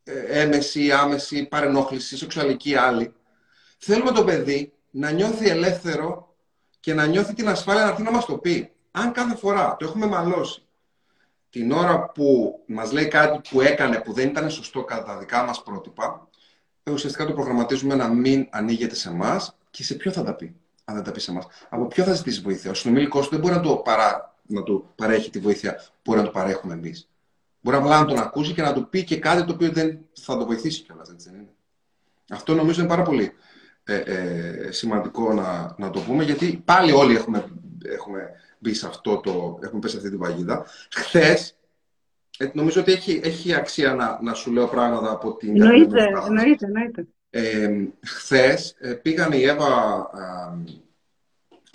ε, 0.04 0.42
έμεση 0.42 0.86
ή 0.86 0.92
άμεση 0.92 1.46
παρενόχληση, 1.46 2.18
σεξουαλική 2.18 2.76
άλλη, 2.76 3.14
θέλουμε 3.78 4.12
το 4.12 4.24
παιδί 4.24 4.74
να 4.92 5.12
νιώθει 5.12 5.50
ελεύθερο 5.50 6.36
και 6.80 6.94
να 6.94 7.06
νιώθει 7.06 7.34
την 7.34 7.50
ασφάλεια 7.50 7.84
να 7.84 7.90
έρθει 7.90 8.04
να 8.04 8.12
μας 8.12 8.26
το 8.26 8.38
πει. 8.38 8.72
Αν 8.92 9.12
κάθε 9.12 9.36
φορά 9.36 9.76
το 9.80 9.86
έχουμε 9.86 10.06
μαλώσει 10.06 10.66
την 11.50 11.72
ώρα 11.72 12.10
που 12.10 12.60
μας 12.66 12.92
λέει 12.92 13.08
κάτι 13.08 13.50
που 13.50 13.62
έκανε 13.62 14.00
που 14.00 14.14
δεν 14.14 14.28
ήταν 14.28 14.50
σωστό 14.50 14.84
κατά 14.84 15.04
τα 15.04 15.18
δικά 15.18 15.44
μας 15.44 15.64
πρότυπα, 15.64 16.28
ε, 16.84 16.92
ουσιαστικά 16.92 17.26
το 17.26 17.34
προγραμματίζουμε 17.34 17.96
να 17.96 18.08
μην 18.08 18.48
ανοίγεται 18.50 18.96
σε 18.96 19.10
εμάς 19.10 19.58
και 19.70 19.84
σε 19.84 19.94
ποιο 19.94 20.12
θα 20.12 20.24
τα 20.24 20.34
πει, 20.34 20.56
αν 20.86 20.96
δεν 20.96 21.04
τα 21.04 21.12
πει 21.12 21.20
σε 21.20 21.32
εμάς. 21.32 21.46
Από 21.70 21.86
ποιο 21.86 22.04
θα 22.04 22.14
ζητήσει 22.14 22.42
βοήθεια. 22.42 22.72
Ο 22.72 22.74
συνομιλικός 22.74 23.24
του 23.26 23.30
δεν 23.30 23.40
μπορεί 23.40 23.54
να 23.54 23.62
του, 23.62 23.82
παρά, 23.84 24.35
να 24.48 24.64
του 24.64 24.90
παρέχει 24.96 25.30
τη 25.30 25.40
βοήθεια 25.40 25.74
που 25.76 26.00
μπορεί 26.04 26.20
να 26.20 26.26
του 26.26 26.32
παρέχουμε 26.32 26.74
εμείς. 26.74 27.10
Μπορεί 27.62 27.78
απλά 27.78 28.00
να 28.00 28.06
τον 28.06 28.18
ακούσει 28.18 28.54
και 28.54 28.62
να 28.62 28.74
του 28.74 28.90
πει 28.90 29.04
και 29.04 29.20
κάτι 29.20 29.46
το 29.46 29.54
οποίο 29.54 29.72
δεν 29.72 30.00
θα 30.14 30.38
το 30.38 30.46
βοηθήσει 30.46 30.82
κιόλας, 30.82 31.10
έτσι 31.10 31.30
δεν 31.30 31.40
είναι. 31.40 31.54
Αυτό 32.30 32.54
νομίζω 32.54 32.80
είναι 32.80 32.90
πάρα 32.90 33.02
πολύ 33.02 33.32
ε, 33.84 33.96
ε, 33.96 34.72
σημαντικό 34.72 35.34
να, 35.34 35.76
να 35.78 35.90
το 35.90 36.00
πούμε, 36.00 36.24
γιατί 36.24 36.62
πάλι 36.66 36.92
όλοι 36.92 37.16
έχουμε, 37.16 37.46
έχουμε 37.86 38.30
μπει 38.60 38.74
σε 38.74 38.88
αυτό 38.88 39.18
το, 39.18 39.60
έχουμε 39.64 39.80
πέσει 39.80 39.94
σε 39.94 39.98
αυτή 39.98 40.10
την 40.10 40.20
παγίδα. 40.20 40.66
Χθες, 40.92 41.58
ε, 42.38 42.50
νομίζω 42.54 42.82
ότι 42.82 42.92
έχει, 42.92 43.22
έχει 43.24 43.54
αξία 43.54 43.94
να, 43.94 44.20
να 44.22 44.34
σου 44.34 44.52
λέω 44.52 44.68
πράγματα 44.68 45.12
από 45.12 45.36
την. 45.36 45.62
Εννοείται, 45.62 46.04
εννοείται, 46.28 46.66
εννοείται. 46.66 47.08
Ε, 47.30 47.70
Χθες 48.06 48.76
ε, 48.80 48.94
πήγαν 48.94 49.32
η 49.32 49.44
Εύα, 49.44 49.66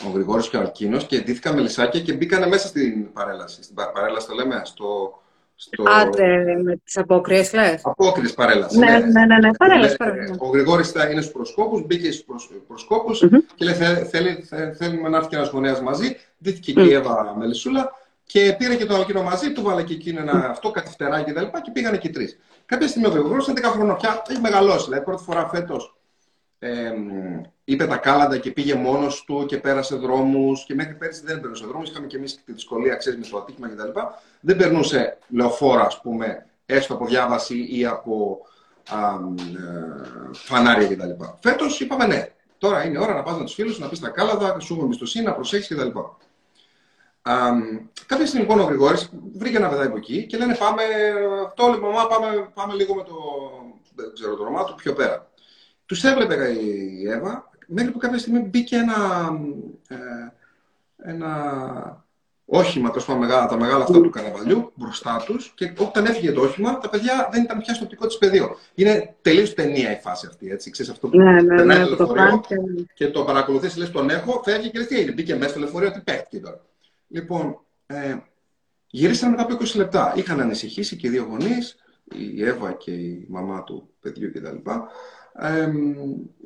ο 0.07 0.11
Γρηγόρης 0.11 0.48
και 0.48 0.57
ο 0.57 0.61
Αλκίνος 0.61 1.07
και 1.07 1.20
ντύθηκαν 1.20 1.55
με 1.55 1.61
λυσάκια 1.61 2.01
και 2.01 2.12
μπήκαν 2.12 2.48
μέσα 2.48 2.68
στην 2.68 3.12
παρέλαση. 3.12 3.62
Στην 3.62 3.74
παρέλαση 3.92 4.26
το 4.26 4.34
λέμε, 4.34 4.62
στο, 4.64 5.20
στο... 5.55 5.82
Άντε, 5.86 6.61
με 6.62 6.76
τις 6.84 6.96
απόκριες 6.96 7.53
λες. 7.53 7.80
Απόκριες 7.84 8.34
παρέλαση. 8.34 8.78
Ναι, 8.78 8.86
ναι, 8.86 8.98
ναι, 8.98 9.24
ναι, 9.26 9.38
ναι. 9.38 9.51
παρέλαση, 9.57 9.96
παρέλαση. 9.96 10.34
Ο 10.38 10.48
Γρηγόρης 10.48 10.92
είναι 11.12 11.20
στους 11.20 11.32
προσκόπους, 11.32 11.86
μπήκε 11.86 12.12
στους 12.12 12.51
προσκόπους 12.66 13.24
mm-hmm. 13.24 13.38
και 13.55 13.64
λέει 13.64 13.74
θέλει, 13.74 14.46
θέλει, 14.48 14.72
θέλουμε 14.72 15.09
να 15.09 15.16
έρθει 15.16 15.36
ένας 15.36 15.48
γονέας 15.48 15.80
μαζί. 15.80 16.16
Δίθηκε 16.38 16.72
και 16.72 16.82
η 16.82 16.92
Εύα 16.92 17.34
Μελισσούλα 17.38 17.92
και 18.26 18.55
πήρε 18.59 18.74
και 18.76 18.84
τον 18.84 18.96
Αλκίνο 18.96 19.22
μαζί, 19.22 19.53
του 19.53 19.62
βάλε 19.62 19.82
και 19.82 19.92
εκείνο 19.92 20.20
ένα 20.20 20.48
αυτό, 20.51 20.70
κάτι 20.70 20.90
φτεράκι 20.90 21.24
και 21.24 21.32
τα 21.32 21.40
λοιπά 21.40 21.61
και 21.61 21.70
πήγανε 21.70 21.96
και 21.96 22.09
τρεις. 22.09 22.38
Κάποια 22.66 22.88
στιγμή 22.88 23.09
ο 23.09 23.11
Γρηγόρης 23.11 23.46
είναι 23.46 23.61
10 23.64 23.70
χρόνια 23.70 23.94
πια, 23.94 24.22
έχει 24.28 24.40
μεγαλώσει. 24.40 24.84
Δηλαδή, 24.84 25.05
πρώτη 25.05 25.22
φορά 25.22 25.48
φέτος 25.48 25.99
ε, 26.62 26.92
είπε 27.64 27.86
τα 27.86 27.96
κάλαντα 27.96 28.38
και 28.38 28.50
πήγε 28.50 28.74
μόνος 28.74 29.24
του 29.24 29.46
και 29.46 29.58
πέρασε 29.58 29.96
δρόμους. 29.96 30.64
Και 30.64 30.74
μέχρι 30.74 30.94
πέρυσι 30.94 31.22
δεν 31.24 31.40
περνούσε 31.40 31.66
δρόμους. 31.66 31.90
Είχαμε 31.90 32.06
και 32.06 32.16
εμείς 32.16 32.44
τη 32.44 32.52
δυσκολία, 32.52 32.94
ξέρεις, 32.94 33.18
με 33.18 33.26
το 33.30 33.38
ατύχημα 33.38 33.68
κτλ. 33.68 33.98
Δεν 34.40 34.56
περνούσε 34.56 35.18
λεωφόρα, 35.28 35.84
ας 35.84 36.00
πούμε, 36.00 36.46
έστω 36.66 36.94
από 36.94 37.06
διάβαση 37.06 37.78
ή 37.78 37.86
από 37.86 38.40
α, 38.88 38.98
ε, 38.98 40.30
φανάρια 40.32 40.88
κτλ. 40.88 41.24
Φέτος 41.40 41.80
είπαμε 41.80 42.06
ναι. 42.06 42.28
Τώρα 42.58 42.84
είναι 42.84 42.98
ώρα 42.98 43.14
να 43.14 43.22
πας 43.22 43.36
με 43.36 43.44
τους 43.44 43.54
φίλους, 43.54 43.78
να 43.78 43.88
πεις 43.88 44.00
τα 44.00 44.08
κάλαντα, 44.08 44.61
σου 44.61 44.72
έχουμε 44.72 44.84
εμπιστοσύνη, 44.84 45.24
να 45.24 45.34
προσέχεις 45.34 45.68
κτλ. 45.68 45.88
Um, 47.26 47.80
κάποια 48.06 48.26
στιγμή 48.26 48.46
λοιπόν 48.46 48.61
ο 48.61 48.64
Γρηγόρης 48.64 49.11
βρήκε 49.32 49.56
ένα 49.56 49.68
παιδάκι 49.68 49.86
από 49.86 49.96
εκεί 49.96 50.26
και 50.26 50.36
λένε 50.36 50.54
πάμε, 50.54 50.82
αυτό 51.46 51.66
λέει 51.66 51.80
μαμά, 51.80 52.06
πάμε, 52.06 52.50
πάμε 52.54 52.74
λίγο 52.74 52.94
με 52.94 53.02
το, 53.02 53.14
δεν 53.94 54.11
ξέρω 54.14 54.36
το 54.36 54.42
όνομά 54.42 54.64
του, 54.64 54.74
πιο 54.74 54.92
πέρα. 54.92 55.30
Τους 55.91 56.05
έβλεπε 56.05 56.49
η 56.49 57.09
Εύα, 57.09 57.51
μέχρι 57.66 57.91
που 57.91 57.99
κάποια 57.99 58.18
στιγμή 58.18 58.38
μπήκε 58.38 58.76
ένα, 58.76 59.30
ε, 59.88 59.97
ένα 61.11 62.05
όχημα, 62.45 62.91
τόσο 62.91 63.16
μεγάλα, 63.16 63.47
τα 63.47 63.57
μεγάλα 63.57 63.82
αυτά 63.82 64.01
του 64.01 64.11
καραβαλιού, 64.11 64.72
μπροστά 64.74 65.22
τους 65.26 65.53
και 65.55 65.72
όταν 65.78 66.05
έφυγε 66.05 66.32
το 66.32 66.41
όχημα, 66.41 66.78
τα 66.78 66.88
παιδιά 66.88 67.28
δεν 67.32 67.43
ήταν 67.43 67.59
πια 67.59 67.74
στο 67.74 67.84
οπτικό 67.84 68.07
της 68.07 68.18
πεδίο. 68.18 68.57
Είναι 68.74 69.14
τελείως 69.22 69.55
ταινία 69.55 69.93
η 69.93 70.01
φάση 70.01 70.26
αυτή. 70.26 70.51
Έτσι. 70.51 70.70
Ξέρεις, 70.70 70.91
αυτό 70.91 71.09
που 71.09 71.16
ναι, 71.16 71.43
ναι, 71.43 71.64
ναι, 71.64 71.84
το 71.84 71.97
λεωφορείο 71.97 72.43
και 72.95 73.09
το 73.09 73.24
παρακολουθείς, 73.24 73.76
λες 73.76 73.91
τον 73.91 74.11
έχω, 74.11 74.43
φεύγει 74.45 74.70
και 74.70 74.78
λες 74.78 74.86
τι 74.86 74.97
έγινε. 74.97 75.12
Μπήκε 75.12 75.34
μέσα 75.34 75.51
στο 75.51 75.61
λεωφορείο, 75.61 75.91
τι 75.91 76.01
παίχτηκε 76.01 76.38
τώρα. 76.38 76.61
Λοιπόν, 77.09 77.61
ε, 77.86 78.16
γυρίσαμε 78.86 79.30
μετά 79.30 79.43
από 79.43 79.64
20 79.64 79.76
λεπτά. 79.76 80.12
Είχαν 80.16 80.41
ανησυχήσει 80.41 80.97
και 80.97 81.07
οι 81.07 81.11
δύο 81.11 81.26
γονείς, 81.30 81.76
η 82.34 82.45
Εύα 82.45 82.72
και 82.72 82.91
η 82.91 83.26
μαμά 83.28 83.64
του 83.64 83.88
παιδιού 84.01 84.32
κτλ. 84.32 84.70
Ε, 85.33 85.70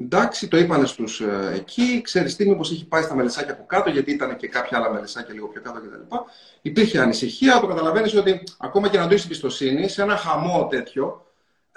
εντάξει, 0.01 0.49
το 0.49 0.57
είπανε 0.57 0.87
στους 0.87 1.21
ε, 1.21 1.53
εκεί, 1.55 2.01
ξέρεις 2.03 2.37
τι, 2.37 2.49
μήπως 2.49 2.71
έχει 2.73 2.87
πάει 2.87 3.03
στα 3.03 3.15
μελισσάκια 3.15 3.53
από 3.53 3.65
κάτω, 3.67 3.91
γιατί 3.91 4.11
ήταν 4.11 4.37
και 4.37 4.49
κάποια 4.49 4.79
άλλα 4.79 4.93
μελισσάκια 4.93 5.35
λίγο 5.35 5.47
πιο 5.47 5.61
κάτω 5.61 5.81
κτλ. 5.81 6.17
Υπήρχε 6.63 7.01
ανησυχία, 7.01 7.61
το 7.61 7.67
καταλαβαίνεις 7.67 8.15
ότι 8.15 8.43
ακόμα 8.59 8.89
και 8.89 8.99
να 8.99 9.09
το 9.09 9.15
έχει 9.15 9.25
εμπιστοσύνη, 9.25 9.89
σε 9.89 10.03
ένα 10.03 10.17
χαμό 10.17 10.67
τέτοιο, 10.67 11.27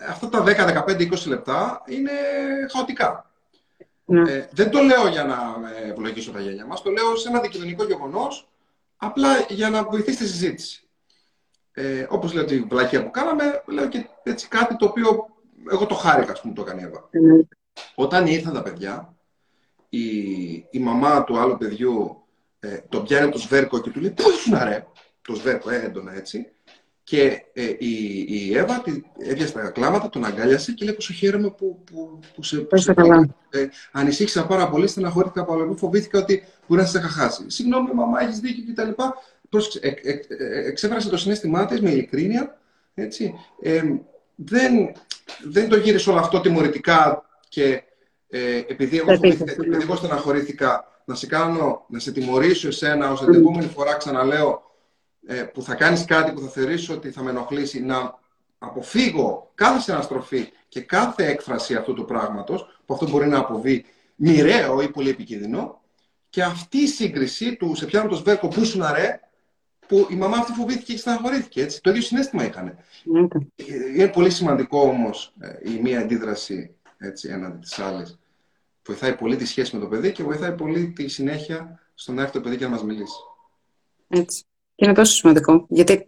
αυτά 0.09 0.29
τα 0.29 0.43
10, 0.43 0.45
15, 0.87 1.11
20 1.11 1.27
λεπτά 1.27 1.83
είναι 1.85 2.11
χαοτικά. 2.71 3.31
Ναι. 4.05 4.31
Ε, 4.31 4.47
δεν 4.51 4.69
το 4.69 4.81
λέω 4.81 5.07
για 5.07 5.23
να 5.23 5.37
ευλογήσω 5.89 6.31
τα 6.31 6.39
γένια 6.39 6.65
μας, 6.65 6.81
το 6.81 6.89
λέω 6.89 7.15
σε 7.15 7.29
ένα 7.29 7.39
δικαιολογικό 7.39 7.83
γεγονός, 7.83 8.47
απλά 8.97 9.29
για 9.49 9.69
να 9.69 9.83
βοηθήσει 9.83 10.17
τη 10.17 10.27
συζήτηση. 10.27 10.81
Ε, 11.73 12.05
όπως 12.09 12.33
λέω 12.33 12.45
την 12.45 12.67
πλακία 12.67 13.03
που 13.03 13.11
κάναμε, 13.11 13.63
λέω 13.65 13.87
και 13.87 14.07
έτσι 14.23 14.47
κάτι 14.47 14.75
το 14.75 14.85
οποίο 14.85 15.36
εγώ 15.71 15.85
το 15.85 15.95
χάρηκα, 15.95 16.31
ας 16.31 16.41
πούμε, 16.41 16.53
το 16.53 16.61
έκανε 16.61 16.81
η 16.81 16.83
Εύα. 16.83 17.09
Ναι. 17.11 17.41
Όταν 17.95 18.27
ήρθαν 18.27 18.53
τα 18.53 18.61
παιδιά, 18.61 19.15
η, 19.89 20.07
η 20.69 20.79
μαμά 20.79 21.23
του 21.23 21.39
άλλου 21.39 21.57
παιδιού 21.57 22.21
ε, 22.59 22.77
τον 22.89 23.03
πιάνει 23.03 23.31
το 23.31 23.37
σβέρκο 23.37 23.81
και 23.81 23.89
του 23.89 23.99
λέει 23.99 24.11
«Πού 24.11 24.29
ήσουν 24.29 24.57
ρε» 24.63 24.85
το 25.21 25.35
σβέρκο, 25.35 25.69
ε, 25.69 25.85
έντονα 25.85 26.15
έτσι. 26.15 26.51
Και 27.03 27.41
ε, 27.53 27.63
η, 27.77 28.25
η 28.27 28.57
Εύα 28.57 28.83
έβιασε 29.17 29.53
τα 29.53 29.69
κλάματα, 29.69 30.09
τον 30.09 30.25
αγκάλιασε 30.25 30.71
και 30.71 30.85
λέει 30.85 30.93
πόσο 30.93 31.13
χαίρομαι 31.13 31.49
που, 31.49 31.83
που, 31.83 32.19
που 32.35 32.43
σε, 32.43 32.57
που 32.57 32.77
σε 32.77 32.93
ε, 33.49 33.67
ανησύχησα 33.91 34.45
πάρα 34.45 34.69
πολύ, 34.69 34.87
στεναχωρήθηκα 34.87 35.45
πάρα 35.45 35.63
πολύ, 35.63 35.77
φοβήθηκα 35.77 36.19
ότι 36.19 36.43
μπορεί 36.67 36.81
να 36.81 36.87
σε 36.87 36.97
είχα 36.97 37.07
χάσει. 37.07 37.43
Συγγνώμη, 37.47 37.93
μαμά, 37.93 38.21
έχεις 38.21 38.39
δίκιο 38.39 38.73
κτλ. 38.73 39.01
Ε, 39.81 39.89
ε, 39.89 40.19
ε, 40.27 40.67
εξέφρασε 40.67 41.09
το 41.09 41.17
συνέστημά 41.17 41.65
της 41.65 41.81
με 41.81 41.91
ειλικρίνεια. 41.91 42.59
Έτσι. 42.93 43.33
Ε, 43.61 43.83
δεν, 44.35 44.91
δεν 45.43 45.69
το 45.69 45.77
γύρισε 45.77 46.09
όλο 46.09 46.19
αυτό 46.19 46.41
τιμωρητικά 46.41 47.23
και 47.49 47.83
ε, 48.29 48.57
επειδή, 48.57 48.97
εγώ, 48.97 49.11
επειδή 49.11 49.77
εγώ 49.81 49.95
στεναχωρήθηκα 49.95 51.01
να 51.05 51.15
σε 51.15 51.27
κάνω, 51.27 51.85
να 51.87 51.99
σε 51.99 52.11
τιμωρήσω 52.11 52.67
εσένα, 52.67 53.11
ώστε 53.11 53.25
την 53.25 53.39
επόμενη 53.39 53.67
φορά 53.67 53.95
ξαναλέω 53.95 54.61
ε, 55.27 55.41
που 55.41 55.61
θα 55.61 55.75
κάνεις 55.75 56.05
κάτι 56.05 56.31
που 56.31 56.39
θα 56.39 56.47
θεωρήσω 56.47 56.93
ότι 56.93 57.11
θα 57.11 57.23
με 57.23 57.29
ενοχλήσει, 57.29 57.81
να 57.81 58.19
αποφύγω 58.57 59.51
κάθε 59.55 59.79
συναστροφή 59.79 60.51
και 60.67 60.81
κάθε 60.81 61.25
έκφραση 61.27 61.75
αυτού 61.75 61.93
του 61.93 62.05
πράγματος, 62.05 62.81
που 62.85 62.93
αυτό 62.93 63.09
μπορεί 63.09 63.27
να 63.27 63.37
αποβεί 63.37 63.85
μοιραίο 64.15 64.81
ή 64.81 64.89
πολύ 64.89 65.09
επικίνδυνο, 65.09 65.81
και 66.29 66.43
αυτή 66.43 66.77
η 66.77 66.87
σύγκριση 66.87 67.55
του 67.55 67.75
σε 67.75 67.85
πιάνω 67.85 68.09
το 68.09 68.15
σβέρκο 68.15 68.47
που 68.47 68.61
ήσουν 68.61 68.81
αρέ, 68.81 69.19
που 69.87 70.07
η 70.09 70.15
μαμά 70.15 70.37
αυτή 70.37 70.51
φοβήθηκε 70.51 70.93
και 70.93 70.99
στεναχωρήθηκε. 70.99 71.61
Έτσι. 71.61 71.81
Το 71.81 71.89
ίδιο 71.89 72.01
συνέστημα 72.01 72.45
είχαν. 72.45 72.77
Ναι. 73.03 73.27
Είναι 73.95 74.07
πολύ 74.07 74.29
σημαντικό 74.29 74.79
όμως 74.79 75.33
ε, 75.39 75.71
η 75.71 75.79
μία 75.81 75.99
αντίδραση 75.99 76.75
έτσι, 76.97 77.29
έναντι 77.29 77.57
της 77.57 77.79
άλλης. 77.79 78.19
Βοηθάει 78.85 79.15
πολύ 79.15 79.35
τη 79.35 79.45
σχέση 79.45 79.75
με 79.75 79.81
το 79.81 79.87
παιδί 79.87 80.11
και 80.11 80.23
βοηθάει 80.23 80.55
πολύ 80.55 80.91
τη 80.91 81.07
συνέχεια 81.07 81.79
στο 81.93 82.11
να 82.11 82.21
έρθει 82.21 82.33
το 82.33 82.41
παιδί 82.41 82.57
και 82.57 82.63
να 82.63 82.69
μας 82.69 82.83
μιλήσει. 82.83 83.17
Έτσι. 84.07 84.43
Και 84.75 84.85
είναι 84.85 84.93
τόσο 84.93 85.13
σημαντικό. 85.13 85.65
Γιατί 85.69 86.05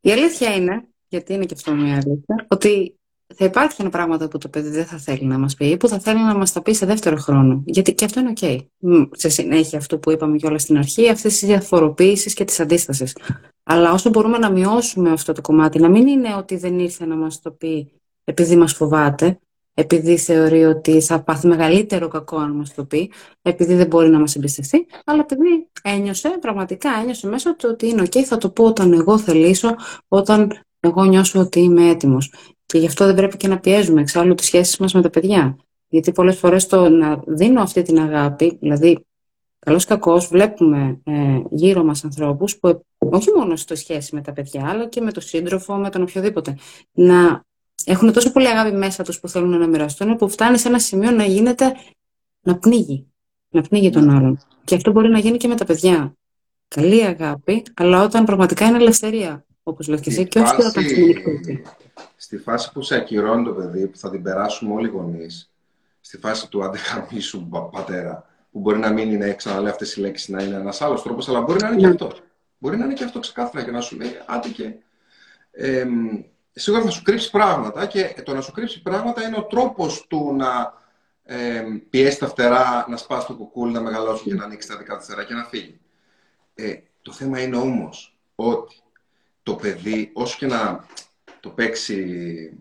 η 0.00 0.12
αλήθεια 0.12 0.54
είναι, 0.54 0.88
γιατί 1.08 1.32
είναι 1.32 1.44
και 1.44 1.54
αυτό 1.54 1.74
μια 1.74 1.94
αλήθεια, 1.94 2.46
ότι 2.48 2.98
θα 3.36 3.44
υπάρχουν 3.44 3.90
πράγματα 3.90 4.28
που 4.28 4.38
το 4.38 4.48
παιδί 4.48 4.68
δεν 4.68 4.84
θα 4.84 4.98
θέλει 4.98 5.24
να 5.24 5.38
μας 5.38 5.54
πει 5.54 5.66
ή 5.66 5.76
που 5.76 5.88
θα 5.88 5.98
θέλει 5.98 6.22
να 6.22 6.34
μας 6.36 6.52
τα 6.52 6.62
πει 6.62 6.72
σε 6.72 6.86
δεύτερο 6.86 7.16
χρόνο. 7.16 7.62
Γιατί 7.66 7.94
και 7.94 8.04
αυτό 8.04 8.20
είναι 8.20 8.30
οκ. 8.30 8.60
Σε 9.10 9.28
συνέχεια 9.28 9.78
αυτό 9.78 9.98
που 9.98 10.10
είπαμε 10.10 10.36
και 10.36 10.46
όλα 10.46 10.58
στην 10.58 10.78
αρχή, 10.78 11.08
αυτές 11.08 11.38
τις 11.38 11.48
διαφοροποιήσεις 11.48 12.34
και 12.34 12.44
τις 12.44 12.60
αντίσταση. 12.60 13.12
Αλλά 13.62 13.92
όσο 13.92 14.10
μπορούμε 14.10 14.38
να 14.38 14.50
μειώσουμε 14.50 15.10
αυτό 15.10 15.32
το 15.32 15.40
κομμάτι, 15.40 15.78
να 15.78 15.88
μην 15.88 16.06
είναι 16.06 16.34
ότι 16.34 16.56
δεν 16.56 16.78
ήρθε 16.78 17.06
να 17.06 17.16
μας 17.16 17.40
το 17.40 17.50
πει 17.50 17.92
επειδή 18.24 18.56
μας 18.56 18.72
φοβάται, 18.72 19.38
επειδή 19.74 20.16
θεωρεί 20.16 20.64
ότι 20.64 21.00
θα 21.00 21.22
πάθει 21.22 21.46
μεγαλύτερο 21.46 22.08
κακό 22.08 22.36
αν 22.36 22.50
μας 22.50 22.74
το 22.74 22.84
πει, 22.84 23.10
επειδή 23.42 23.74
δεν 23.74 23.86
μπορεί 23.86 24.08
να 24.08 24.18
μας 24.18 24.36
εμπιστευτεί, 24.36 24.86
αλλά 25.04 25.20
επειδή 25.20 25.68
ένιωσε, 25.82 26.38
πραγματικά 26.40 26.90
ένιωσε 27.00 27.26
μέσα 27.26 27.56
του 27.56 27.68
ότι 27.72 27.88
είναι 27.88 28.02
ok, 28.02 28.20
θα 28.20 28.36
το 28.36 28.50
πω 28.50 28.64
όταν 28.64 28.92
εγώ 28.92 29.18
θελήσω, 29.18 29.74
όταν 30.08 30.52
εγώ 30.80 31.04
νιώσω 31.04 31.40
ότι 31.40 31.60
είμαι 31.60 31.88
έτοιμος. 31.88 32.32
Και 32.66 32.78
γι' 32.78 32.86
αυτό 32.86 33.04
δεν 33.06 33.14
πρέπει 33.14 33.36
και 33.36 33.48
να 33.48 33.58
πιέζουμε 33.58 34.00
εξάλλου 34.00 34.34
τις 34.34 34.46
σχέσεις 34.46 34.76
μας 34.76 34.94
με 34.94 35.02
τα 35.02 35.10
παιδιά. 35.10 35.56
Γιατί 35.88 36.12
πολλές 36.12 36.36
φορές 36.36 36.66
το 36.66 36.88
να 36.88 37.22
δίνω 37.26 37.62
αυτή 37.62 37.82
την 37.82 37.98
αγάπη, 37.98 38.56
δηλαδή 38.60 39.04
καλώς 39.58 39.84
κακώς 39.84 40.26
βλέπουμε 40.26 41.00
ε, 41.04 41.40
γύρω 41.50 41.84
μας 41.84 42.04
ανθρώπους 42.04 42.58
που 42.58 42.84
όχι 42.98 43.30
μόνο 43.36 43.56
στο 43.56 43.76
σχέση 43.76 44.14
με 44.14 44.20
τα 44.20 44.32
παιδιά, 44.32 44.68
αλλά 44.68 44.86
και 44.86 45.00
με 45.00 45.12
τον 45.12 45.22
σύντροφο, 45.22 45.74
με 45.74 45.90
τον 45.90 46.02
οποιοδήποτε, 46.02 46.56
να 46.92 47.44
έχουν 47.84 48.12
τόσο 48.12 48.32
πολύ 48.32 48.48
αγάπη 48.48 48.76
μέσα 48.76 49.02
τους 49.02 49.20
που 49.20 49.28
θέλουν 49.28 49.58
να 49.58 49.66
μοιραστούν, 49.66 50.16
που 50.16 50.28
φτάνει 50.28 50.58
σε 50.58 50.68
ένα 50.68 50.78
σημείο 50.78 51.10
να 51.10 51.24
γίνεται 51.24 51.72
να 52.40 52.58
πνίγει. 52.58 53.06
Να 53.48 53.62
πνίγει 53.62 53.90
τον 53.90 54.10
άλλον. 54.10 54.38
Και 54.64 54.74
αυτό 54.74 54.90
μπορεί 54.90 55.08
να 55.08 55.18
γίνει 55.18 55.36
και 55.36 55.48
με 55.48 55.54
τα 55.54 55.64
παιδιά. 55.64 56.14
Καλή 56.68 57.04
αγάπη, 57.04 57.62
αλλά 57.74 58.02
όταν 58.02 58.24
πραγματικά 58.24 58.66
είναι 58.66 58.76
ελευθερία, 58.76 59.44
όπως 59.62 59.88
λέω 59.88 59.98
και 59.98 60.10
εσύ, 60.10 60.28
και 60.28 60.38
όχι 60.38 60.62
όταν 60.62 60.84
είναι 60.84 61.62
Στη 62.16 62.38
φάση 62.38 62.72
που 62.72 62.82
σε 62.82 62.94
ακυρώνει 62.94 63.44
το 63.44 63.52
παιδί, 63.52 63.86
που 63.86 63.98
θα 63.98 64.10
την 64.10 64.22
περάσουμε 64.22 64.74
όλοι 64.74 64.86
οι 64.86 64.90
γονείς, 64.90 65.50
στη 66.00 66.18
φάση 66.18 66.48
του 66.48 66.70
σου 67.20 67.48
πατέρα, 67.72 68.26
που 68.52 68.58
μπορεί 68.58 68.78
να 68.78 68.90
μην 68.90 69.10
είναι, 69.10 69.34
ξαναλέω 69.34 69.70
αυτές 69.70 69.96
οι 69.96 70.00
λέξεις, 70.00 70.28
να 70.28 70.42
είναι 70.42 70.54
ένας 70.54 70.80
άλλος 70.80 71.02
τρόπος, 71.02 71.28
αλλά 71.28 71.40
μπορεί 71.40 71.62
να 71.62 71.68
είναι 71.68 71.76
και 71.76 71.86
ναι. 71.86 71.92
αυτό. 71.92 72.12
Μπορεί 72.58 72.76
να 72.76 72.84
είναι 72.84 72.94
και 72.94 73.04
αυτό 73.04 73.18
ξεκάθαρα 73.18 73.64
και 73.64 73.70
να 73.70 73.80
σου 73.80 73.96
λέει, 73.96 74.18
άντε 74.26 74.48
και. 74.48 74.74
Ε, 75.50 75.86
σίγουρα 76.52 76.82
θα 76.82 76.90
σου 76.90 77.02
κρύψει 77.02 77.30
πράγματα 77.30 77.86
και 77.86 78.14
το 78.24 78.34
να 78.34 78.40
σου 78.40 78.52
κρύψει 78.52 78.82
πράγματα 78.82 79.26
είναι 79.26 79.36
ο 79.36 79.44
τρόπος 79.44 80.06
του 80.06 80.34
να 80.36 80.82
ε, 81.24 81.64
πιέσεις 81.90 82.18
τα 82.18 82.26
φτερά, 82.26 82.86
να 82.88 82.96
σπάσει 82.96 83.26
το 83.26 83.34
κουκούλι, 83.34 83.72
να 83.72 83.80
μεγαλώσεις 83.80 84.22
και 84.22 84.34
να 84.34 84.44
ανοίξεις 84.44 84.70
τα 84.70 84.76
δικά 84.76 84.96
του 84.96 85.02
φτερά 85.02 85.24
και 85.24 85.34
να 85.34 85.44
φύγει. 85.44 85.80
Ε, 86.54 86.74
το 87.02 87.12
θέμα 87.12 87.40
είναι 87.40 87.56
όμως 87.56 88.18
ότι 88.34 88.76
το 89.42 89.54
παιδί, 89.54 90.10
όσο 90.14 90.36
και 90.38 90.46
να 90.46 90.84
το 91.44 91.50
παίξει 91.50 91.98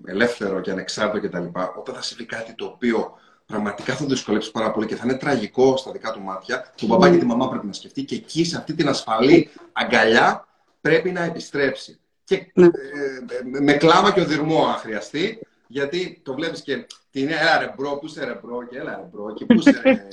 ελεύθερο 0.06 0.62
και 0.62 0.72
ανεξάρτητο 0.72 1.28
κτλ., 1.28 1.60
όταν 1.78 1.96
θα 1.96 2.02
συμβεί 2.02 2.26
κάτι 2.26 2.54
το 2.54 2.66
οποίο 2.66 3.18
πραγματικά 3.46 3.94
θα 3.94 4.04
το 4.04 4.10
δυσκολέψει 4.10 4.52
πάρα 4.52 4.72
πολύ 4.72 4.88
και 4.88 4.96
θα 4.96 5.02
είναι 5.06 5.18
τραγικό 5.18 5.78
στα 5.78 5.92
δικά 5.92 6.12
του 6.12 6.22
μάτια, 6.22 6.74
το 6.78 6.86
μπαμπά 6.86 7.10
και 7.10 7.18
τη 7.18 7.26
μαμά 7.26 7.50
πρέπει 7.50 7.66
να 7.66 7.74
σκεφτεί 7.74 8.04
και 8.04 8.16
εκεί 8.16 8.44
σε 8.46 8.58
αυτή 8.58 8.74
την 8.74 8.88
ασφαλή 8.88 9.50
αγκαλιά 9.72 10.48
πρέπει 10.82 11.12
να 11.12 11.24
επιστρέψει 11.24 12.00
και 12.24 12.52
ναι. 12.54 12.66
ε, 12.66 13.62
με 13.62 13.74
κλάμα 13.74 14.12
και 14.12 14.22
οδυρμό 14.22 14.66
αν 14.66 14.74
χρειαστεί, 14.76 15.40
γιατί 15.68 16.22
το 16.24 16.34
βλέπεις 16.34 16.62
και 16.62 16.86
την 17.12 17.28
έλα 17.28 17.60
ρε 17.60 17.74
bro, 17.78 17.98
πού 17.98 18.08
'σαι 18.08 18.26
ρε 18.26 18.40
bro 18.44 18.68
και 18.68 18.78
έλα 18.78 18.96
ρε 18.96 19.08
bro 19.12 19.34
και 19.34 19.46
πού 19.46 19.62
'σαι 19.62 19.82
ρε, 19.84 20.08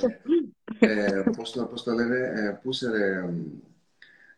ε, 0.93 1.23
πώς, 1.37 1.53
το, 1.53 1.65
πώς 1.65 1.83
το 1.83 1.93
λένε, 1.93 2.17
ε, 2.17 2.59
πού 2.63 2.73
'σαι 2.73 2.91
ρε 2.91 3.25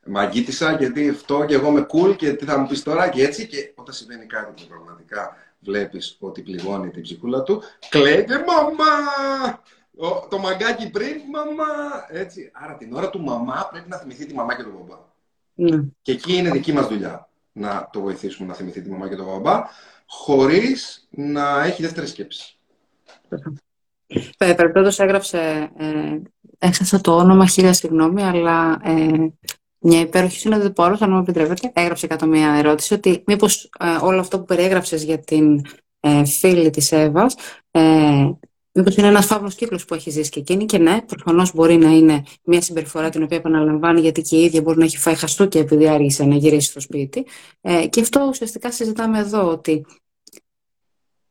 μαγκίτισσα 0.06 0.76
γιατί 0.76 1.08
αυτό 1.08 1.44
και 1.44 1.54
εγώ 1.54 1.70
είμαι 1.70 1.86
cool 1.92 2.16
και 2.16 2.32
τι 2.32 2.44
θα 2.44 2.58
μου 2.58 2.66
πεις 2.66 2.82
τώρα 2.82 3.08
και 3.08 3.22
έτσι 3.22 3.46
και 3.46 3.72
όταν 3.74 3.94
συμβαίνει 3.94 4.26
κάτι 4.26 4.62
που 4.62 4.68
πραγματικά 4.68 5.36
βλέπεις 5.60 6.16
ότι 6.20 6.42
πληγώνει 6.42 6.90
την 6.90 7.02
ψυχούλα 7.02 7.42
του, 7.42 7.62
κλαίτε 7.88 8.44
μαμά! 8.46 9.60
το 10.28 10.38
μαγκάκι 10.38 10.90
πριν, 10.90 11.16
μαμά! 11.30 12.04
Έτσι. 12.08 12.50
Άρα 12.52 12.76
την 12.76 12.94
ώρα 12.94 13.10
του 13.10 13.20
μαμά 13.20 13.68
πρέπει 13.72 13.88
να 13.88 13.96
θυμηθεί 13.96 14.26
τη 14.26 14.34
μαμά 14.34 14.56
και 14.56 14.62
τον 14.62 14.72
μπαμπά. 14.72 14.98
Ναι. 15.54 15.82
Και 16.02 16.12
εκεί 16.12 16.36
είναι 16.36 16.50
δική 16.50 16.72
μας 16.72 16.88
δουλειά 16.88 17.28
να 17.52 17.88
το 17.92 18.00
βοηθήσουμε 18.00 18.48
να 18.48 18.54
θυμηθεί 18.54 18.82
τη 18.82 18.90
μαμά 18.90 19.08
και 19.08 19.16
τον 19.16 19.26
μπαμπά, 19.26 19.62
χωρίς 20.06 21.08
να 21.10 21.62
έχει 21.64 21.82
δεύτερη 21.82 22.06
σκέψη. 22.06 22.56
Περιπέτως 24.36 24.98
έγραψε, 24.98 25.70
ε, 25.76 26.18
έξασα 26.58 27.00
το 27.00 27.16
όνομα, 27.16 27.46
χίλια 27.46 27.72
συγγνώμη, 27.72 28.22
αλλά 28.22 28.80
ε, 28.82 29.26
μια 29.82 30.00
υπέροχη 30.00 30.38
συνοδοιπόρος, 30.38 31.02
αν 31.02 31.10
μου 31.10 31.18
επιτρέπετε, 31.18 31.70
έγραψε 31.74 32.06
κάτω 32.06 32.26
μια 32.26 32.54
ερώτηση 32.54 32.94
ότι 32.94 33.22
μήπως 33.26 33.70
ε, 33.78 33.86
όλο 34.04 34.20
αυτό 34.20 34.38
που 34.38 34.44
περιέγραψες 34.44 35.02
για 35.02 35.18
την 35.18 35.64
ε, 36.00 36.24
φίλη 36.24 36.70
της 36.70 36.92
Εύας 36.92 37.34
ε, 37.70 38.30
Μήπως 38.74 38.96
είναι 38.96 39.06
ένας 39.06 39.26
φαύλος 39.26 39.54
κύκλος 39.54 39.84
που 39.84 39.94
έχεις 39.94 40.12
ζήσει 40.12 40.30
και 40.30 40.40
εκείνη. 40.40 40.64
Και 40.64 40.78
ναι, 40.78 41.02
προφανώς 41.02 41.54
μπορεί 41.54 41.76
να 41.76 41.90
είναι 41.90 42.22
μια 42.44 42.60
συμπεριφορά 42.60 43.08
την 43.08 43.22
οποία 43.22 43.36
επαναλαμβάνει, 43.36 44.00
γιατί 44.00 44.22
και 44.22 44.36
η 44.36 44.44
ίδια 44.44 44.62
μπορεί 44.62 44.78
να 44.78 44.84
έχει 44.84 44.98
φάει 44.98 45.14
χαστούκια 45.14 45.60
επειδή 45.60 45.88
άργησε 45.88 46.24
να 46.24 46.34
γυρίσει 46.34 46.70
στο 46.70 46.80
σπίτι. 46.80 47.26
Ε, 47.60 47.86
και 47.86 48.00
αυτό 48.00 48.26
ουσιαστικά 48.28 48.72
συζητάμε 48.72 49.18
εδώ, 49.18 49.48
ότι 49.48 49.86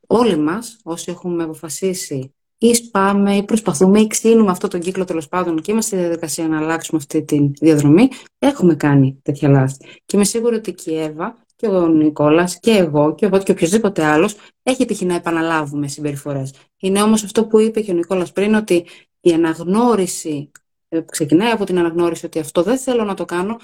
όλοι 0.07 0.37
μας, 0.37 0.79
όσοι 0.83 1.11
έχουμε 1.11 1.43
αποφασίσει 1.43 2.33
ή 2.63 2.73
σπάμε 2.73 3.35
ή 3.35 3.43
προσπαθούμε 3.43 3.99
ή 3.99 4.07
ξύνουμε 4.07 4.51
αυτό 4.51 4.67
τον 4.67 4.79
κύκλο 4.79 5.05
τέλος 5.05 5.27
πάντων 5.27 5.61
και 5.61 5.71
είμαστε 5.71 5.95
στη 5.95 6.05
διαδικασία 6.05 6.47
να 6.47 6.57
αλλάξουμε 6.57 6.99
αυτή 6.99 7.23
τη 7.23 7.51
διαδρομή, 7.59 8.07
έχουμε 8.39 8.75
κάνει 8.75 9.19
τέτοια 9.21 9.49
λάθη. 9.49 9.77
Και 10.05 10.15
είμαι 10.15 10.23
σίγουρη 10.25 10.55
ότι 10.55 10.73
και 10.73 10.91
η 10.91 10.97
Εύα 10.99 11.37
και 11.55 11.67
ο 11.67 11.87
Νικόλας 11.87 12.59
και 12.59 12.71
εγώ 12.71 13.15
και 13.15 13.25
εγώ 13.25 13.37
και 13.37 13.51
οποιοδήποτε 13.51 14.05
άλλος 14.05 14.35
έχει 14.63 14.85
τύχει 14.85 15.05
να 15.05 15.15
επαναλάβουμε 15.15 15.87
συμπεριφορές. 15.87 16.53
Είναι 16.79 17.01
όμως 17.01 17.23
αυτό 17.23 17.45
που 17.45 17.59
είπε 17.59 17.81
και 17.81 17.91
ο 17.91 17.93
Νικόλας 17.93 18.31
πριν, 18.31 18.53
ότι 18.53 18.85
η 19.21 19.31
αναγνώριση, 19.31 20.51
ε, 20.89 21.01
ξεκινάει 21.01 21.51
από 21.51 21.65
την 21.65 21.79
αναγνώριση 21.79 22.25
ότι 22.25 22.39
αυτό 22.39 22.63
δεν 22.63 22.77
θέλω 22.77 23.03
να 23.03 23.13
το 23.13 23.25
κάνω 23.25 23.57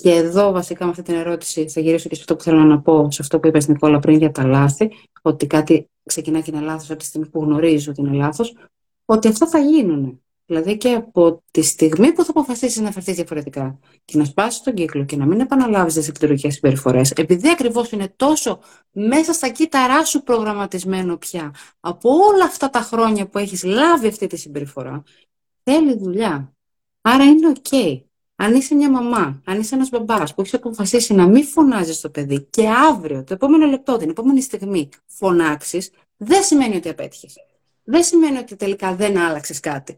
Και 0.00 0.10
εδώ 0.10 0.52
βασικά 0.52 0.84
με 0.84 0.90
αυτή 0.90 1.02
την 1.02 1.14
ερώτηση 1.14 1.68
θα 1.68 1.80
γυρίσω 1.80 2.08
και 2.08 2.14
σε 2.14 2.20
αυτό 2.20 2.36
που 2.36 2.42
θέλω 2.42 2.64
να 2.64 2.80
πω, 2.80 3.10
σε 3.10 3.22
αυτό 3.22 3.38
που 3.40 3.46
είπες 3.46 3.68
Νικόλα 3.68 3.98
πριν 3.98 4.18
για 4.18 4.30
τα 4.30 4.44
λάθη, 4.44 4.90
ότι 5.22 5.46
κάτι 5.46 5.90
ξεκινά 6.02 6.40
και 6.40 6.50
είναι 6.54 6.64
λάθος 6.64 6.90
από 6.90 6.98
τη 6.98 7.04
στιγμή 7.04 7.28
που 7.28 7.42
γνωρίζει 7.42 7.90
ότι 7.90 8.00
είναι 8.00 8.12
λάθος, 8.12 8.56
ότι 9.04 9.28
αυτά 9.28 9.46
θα 9.46 9.58
γίνουν. 9.58 10.22
Δηλαδή 10.46 10.76
και 10.76 10.92
από 10.92 11.42
τη 11.50 11.62
στιγμή 11.62 12.12
που 12.12 12.24
θα 12.24 12.30
αποφασίσεις 12.30 12.80
να 12.80 12.90
φερθείς 12.90 13.14
διαφορετικά 13.14 13.78
και 14.04 14.18
να 14.18 14.24
σπάσεις 14.24 14.60
τον 14.60 14.74
κύκλο 14.74 15.04
και 15.04 15.16
να 15.16 15.26
μην 15.26 15.40
επαναλάβεις 15.40 15.94
τις 15.94 16.08
εκλογικέ 16.08 16.50
συμπεριφορές, 16.50 17.10
επειδή 17.10 17.48
ακριβώς 17.48 17.90
είναι 17.90 18.12
τόσο 18.16 18.60
μέσα 18.90 19.32
στα 19.32 19.48
κύτταρά 19.48 20.04
σου 20.04 20.22
προγραμματισμένο 20.22 21.16
πια 21.16 21.54
από 21.80 22.10
όλα 22.10 22.44
αυτά 22.44 22.70
τα 22.70 22.80
χρόνια 22.80 23.26
που 23.26 23.38
έχεις 23.38 23.64
λάβει 23.64 24.06
αυτή 24.06 24.26
τη 24.26 24.36
συμπεριφορά, 24.36 25.02
θέλει 25.62 25.98
δουλειά. 25.98 26.52
Άρα 27.00 27.24
είναι 27.24 27.52
OK. 27.54 28.07
Αν 28.40 28.54
είσαι 28.54 28.74
μια 28.74 28.90
μαμά, 28.90 29.42
αν 29.44 29.60
είσαι 29.60 29.74
ένας 29.74 29.88
μπαμπάς 29.88 30.34
που 30.34 30.40
έχει 30.40 30.56
αποφασίσει 30.56 31.14
να 31.14 31.26
μην 31.26 31.44
φωνάζεις 31.44 32.00
το 32.00 32.10
παιδί 32.10 32.46
και 32.50 32.68
αύριο, 32.68 33.24
το 33.24 33.34
επόμενο 33.34 33.66
λεπτό, 33.66 33.96
την 33.96 34.08
επόμενη 34.08 34.40
στιγμή 34.40 34.88
φωνάξεις, 35.06 35.90
δεν 36.16 36.42
σημαίνει 36.42 36.76
ότι 36.76 36.88
απέτυχες. 36.88 37.36
Δεν 37.84 38.02
σημαίνει 38.02 38.38
ότι 38.38 38.56
τελικά 38.56 38.94
δεν 38.94 39.18
άλλαξες 39.18 39.60
κάτι 39.60 39.96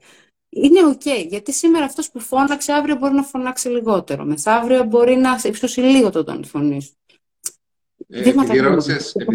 είναι 0.51 0.87
οκ. 0.87 1.07
γιατί 1.29 1.53
σήμερα 1.53 1.85
αυτός 1.85 2.11
που 2.11 2.21
φώναξε 2.21 2.73
αύριο 2.73 2.97
μπορεί 2.97 3.15
να 3.15 3.23
φωνάξει 3.23 3.69
λιγότερο. 3.69 4.25
Μεθαύριο 4.25 4.85
μπορεί 4.85 5.17
να 5.17 5.41
υψώσει 5.43 5.81
λίγο 5.81 6.11
τον 6.11 6.25
τόνο 6.25 6.45
φωνής 6.45 6.85
σου. 6.85 6.95
Ε, 8.09 8.19
επειδή 8.19 8.59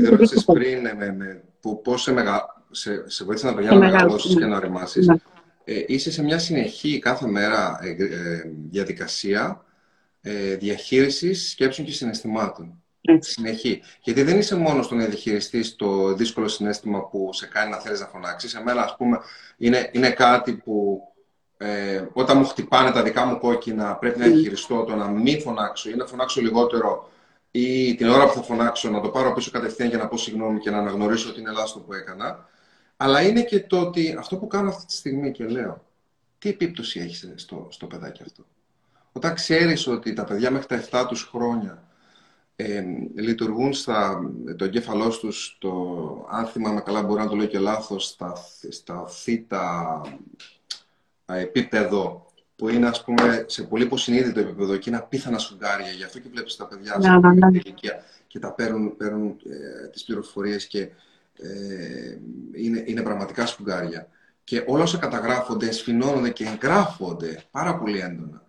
ρώτησες 0.09 0.45
πριν 0.45 0.81
με, 0.81 1.11
με, 1.11 1.43
πώς 1.83 2.01
σε, 2.01 2.11
μεγα... 2.11 2.65
σε, 2.71 3.09
σε 3.09 3.23
βοήθησε 3.23 3.47
να 3.47 3.53
παιδιά 3.53 3.71
να 3.71 3.77
μεγαλώσεις 3.77 4.35
και 4.35 4.45
να 4.45 4.57
οριμάσεις, 4.57 5.07
ναι. 5.07 5.15
Ε, 5.65 5.83
είσαι 5.87 6.11
σε 6.11 6.23
μια 6.23 6.39
συνεχή 6.39 6.99
κάθε 6.99 7.27
μέρα 7.27 7.79
ε, 7.81 7.89
ε, 7.89 8.51
διαδικασία 8.69 9.65
ε, 10.21 10.55
διαχείρισης 10.55 11.49
σκέψεων 11.49 11.87
και 11.87 11.93
συναισθημάτων. 11.93 12.83
Συνεχή. 13.19 13.81
Γιατί 14.01 14.23
δεν 14.23 14.37
είσαι 14.37 14.55
μόνος 14.55 14.85
στο 14.85 14.95
να 14.95 15.05
διαχειριστεί 15.05 15.75
το 15.75 16.13
δύσκολο 16.13 16.47
συνέστημα 16.47 17.07
που 17.07 17.29
σε 17.33 17.47
κάνει 17.47 17.71
να 17.71 17.77
θέλεις 17.77 17.99
να 17.99 18.05
φωνάξεις. 18.05 18.53
Εμένα, 18.53 18.81
ας 18.81 18.95
πούμε, 18.95 19.19
είναι, 19.57 19.89
είναι 19.93 20.09
κάτι 20.09 20.53
που 20.53 21.01
ε, 21.57 22.05
όταν 22.13 22.37
μου 22.37 22.45
χτυπάνε 22.45 22.91
τα 22.91 23.03
δικά 23.03 23.25
μου 23.25 23.39
κόκκινα, 23.39 23.95
πρέπει 23.95 24.19
να 24.19 24.25
διαχειριστώ 24.25 24.83
το 24.83 24.95
να 24.95 25.07
μην 25.07 25.41
φωνάξω 25.41 25.89
ή 25.89 25.95
να 25.95 26.05
φωνάξω 26.05 26.41
λιγότερο 26.41 27.09
ή 27.51 27.95
την 27.95 28.09
ώρα 28.09 28.27
που 28.27 28.33
θα 28.33 28.41
φωνάξω 28.41 28.89
να 28.89 29.01
το 29.01 29.09
πάρω 29.09 29.33
πίσω 29.33 29.51
κατευθείαν 29.51 29.89
για 29.89 29.97
να 29.97 30.07
πω 30.07 30.17
συγγνώμη 30.17 30.59
και 30.59 30.69
να 30.69 30.77
αναγνωρίσω 30.77 31.29
ότι 31.29 31.39
είναι 31.39 31.51
λάθο 31.51 31.79
που 31.79 31.93
έκανα. 31.93 32.49
Αλλά 32.97 33.21
είναι 33.21 33.43
και 33.43 33.59
το 33.59 33.79
ότι 33.79 34.15
αυτό 34.19 34.37
που 34.37 34.47
κάνω 34.47 34.69
αυτή 34.69 34.85
τη 34.85 34.93
στιγμή 34.93 35.31
και 35.31 35.45
λέω, 35.45 35.85
τι 36.39 36.49
επίπτωση 36.49 36.99
έχει 36.99 37.33
στο, 37.35 37.67
στο 37.71 37.85
παιδάκι 37.87 38.23
αυτό; 38.25 38.45
Όταν 39.11 39.33
ξέρεις 39.33 39.87
ότι 39.87 40.13
τα 40.13 40.23
παιδιά 40.23 40.51
μέχρι 40.51 40.67
τα 40.89 41.03
7 41.03 41.07
τους 41.07 41.23
χρόνια 41.23 41.83
ε, 42.55 42.83
λειτουργούν 43.15 43.73
στα, 43.73 44.31
το 44.57 44.65
εγκέφαλό 44.65 45.09
τους, 45.09 45.57
το, 45.59 45.71
αν 46.29 46.45
θυμάμαι 46.45 46.81
καλά 46.81 47.03
μπορεί 47.03 47.21
να 47.21 47.27
το 47.27 47.35
λέω 47.35 47.45
και 47.45 47.59
λάθος, 47.59 48.05
στα, 48.05 48.33
στα 48.69 49.07
θήτα 49.07 50.01
επίπεδο 51.25 52.25
που 52.55 52.69
είναι 52.69 52.87
ας 52.87 53.03
πούμε 53.03 53.45
σε 53.47 53.63
πολύ 53.63 53.83
υποσυνείδητο 53.83 54.39
επίπεδο 54.39 54.77
και 54.77 54.89
είναι 54.89 54.99
απίθανα 54.99 55.37
σφουγγάρια. 55.37 55.91
Γι' 55.91 56.03
αυτό 56.03 56.19
και 56.19 56.29
βλέπεις 56.29 56.55
τα 56.55 56.67
παιδιά 56.67 57.01
σε 57.01 57.09
ναι, 57.09 57.17
ναι, 57.17 57.49
ναι. 57.49 57.57
ηλικία 57.57 58.03
και 58.27 58.39
τα 58.39 58.51
παίρνουν, 58.51 58.97
παίρνουν 58.97 59.35
ε, 59.83 59.87
τις 59.87 60.03
πληροφορίες 60.03 60.67
και 60.67 60.89
ε, 61.41 62.17
είναι, 62.53 62.83
είναι 62.85 63.01
πραγματικά 63.01 63.45
σφουγγάρια. 63.45 64.09
Και 64.43 64.63
όλα 64.67 64.83
όσα 64.83 64.97
καταγράφονται, 64.97 65.71
σφινώνονται 65.71 66.29
και 66.29 66.45
εγγράφονται 66.45 67.43
πάρα 67.51 67.77
πολύ 67.77 67.99
έντονα. 67.99 68.45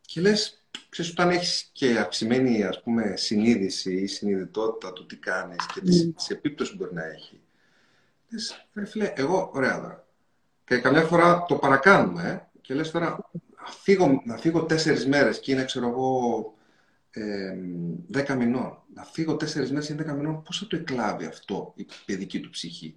Και 0.00 0.20
λες, 0.20 0.64
ξέρεις, 0.88 1.10
όταν 1.10 1.30
έχεις 1.30 1.68
και 1.72 1.98
αυξημένη 1.98 2.64
ας 2.64 2.82
πούμε, 2.82 3.16
συνείδηση 3.16 3.94
ή 3.94 4.06
συνειδητότητα 4.06 4.92
του 4.92 5.06
τι 5.06 5.16
κάνεις 5.16 5.66
και 5.74 5.80
τις 5.80 6.02
mm. 6.02 6.30
επίπτωση 6.30 6.70
που 6.70 6.76
μπορεί 6.76 6.94
να 6.94 7.04
έχει, 7.04 7.40
λες, 8.28 8.66
φίλε, 8.86 9.12
εγώ, 9.16 9.50
ωραία 9.52 9.80
τώρα. 9.80 10.06
Και 10.64 10.78
καμιά 10.78 11.02
φορά 11.02 11.44
το 11.48 11.54
παρακάνουμε 11.54 12.22
ε, 12.54 12.58
και 12.60 12.74
λες 12.74 12.90
τώρα, 12.90 13.30
φύγω, 13.82 14.22
να 14.24 14.36
φύγω 14.36 14.64
τέσσερις 14.64 15.06
μέρες 15.06 15.40
και 15.40 15.52
είναι, 15.52 15.64
ξέρω 15.64 15.88
εγώ, 15.88 16.54
ε, 17.10 17.56
δέκα 18.08 18.34
μηνών. 18.34 18.78
Να 18.94 19.04
φύγω 19.04 19.36
τέσσερις 19.36 19.70
μέρες 19.70 19.88
ή 19.88 19.94
δέκα 19.94 20.12
μηνών, 20.12 20.42
πώς 20.42 20.58
θα 20.58 20.66
το 20.66 20.76
εκλάβει 20.76 21.26
αυτό 21.26 21.72
η 21.76 21.86
παιδική 22.04 22.40
του 22.40 22.50
ψυχή; 22.50 22.96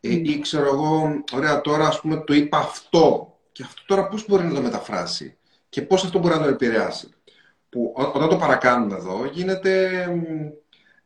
Ε, 0.00 0.08
mm. 0.08 0.28
Ή 0.28 0.38
ξέρω 0.38 0.66
εγώ, 0.66 1.24
ωραία, 1.32 1.60
τώρα 1.60 1.86
ας 1.86 2.00
πούμε 2.00 2.16
το 2.26 2.34
είπα 2.34 2.58
αυτό 2.58 3.36
και 3.52 3.62
αυτό 3.62 3.82
τώρα 3.86 4.08
πώς 4.08 4.26
μπορεί 4.28 4.44
να 4.44 4.54
το 4.54 4.60
μεταφράσει; 4.60 5.36
Και 5.68 5.82
πώς 5.82 6.04
αυτό 6.04 6.18
μπορεί 6.18 6.34
να 6.34 6.42
το 6.42 6.48
επηρεάσει; 6.48 7.08
Που 7.68 7.92
όταν 7.96 8.28
το 8.28 8.36
παρακάνουμε 8.36 8.96
εδώ 8.96 9.30
γίνεται 9.32 10.04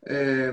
ε, 0.01 0.53